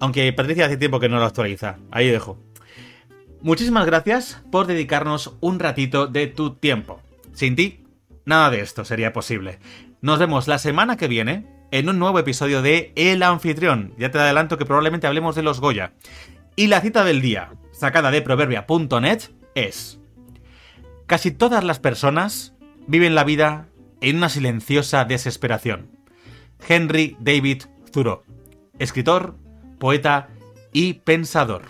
Aunque 0.00 0.30
Patricia 0.34 0.66
hace 0.66 0.76
tiempo 0.76 1.00
que 1.00 1.08
no 1.08 1.18
lo 1.18 1.24
actualiza. 1.24 1.78
Ahí 1.90 2.10
dejo. 2.10 2.38
Muchísimas 3.40 3.86
gracias 3.86 4.42
por 4.52 4.66
dedicarnos 4.66 5.34
un 5.40 5.60
ratito 5.60 6.08
de 6.08 6.26
tu 6.26 6.56
tiempo. 6.56 7.00
Sin 7.32 7.56
ti, 7.56 7.86
nada 8.26 8.50
de 8.50 8.60
esto 8.60 8.84
sería 8.84 9.14
posible. 9.14 9.60
Nos 10.02 10.18
vemos 10.18 10.46
la 10.46 10.58
semana 10.58 10.98
que 10.98 11.08
viene 11.08 11.46
en 11.70 11.88
un 11.88 11.98
nuevo 11.98 12.18
episodio 12.18 12.60
de 12.60 12.92
El 12.96 13.22
Anfitrión. 13.22 13.94
Ya 13.96 14.10
te 14.10 14.18
adelanto 14.18 14.58
que 14.58 14.66
probablemente 14.66 15.06
hablemos 15.06 15.36
de 15.36 15.42
los 15.42 15.58
Goya. 15.58 15.94
Y 16.54 16.66
la 16.66 16.82
cita 16.82 17.02
del 17.02 17.22
día, 17.22 17.54
sacada 17.72 18.10
de 18.10 18.20
proverbia.net, 18.20 19.30
es... 19.54 20.01
Casi 21.12 21.30
todas 21.30 21.62
las 21.62 21.78
personas 21.78 22.54
viven 22.86 23.14
la 23.14 23.22
vida 23.22 23.68
en 24.00 24.16
una 24.16 24.30
silenciosa 24.30 25.04
desesperación. 25.04 25.90
Henry 26.66 27.18
David 27.20 27.64
Thoreau, 27.92 28.22
escritor, 28.78 29.36
poeta 29.78 30.30
y 30.72 30.94
pensador. 30.94 31.64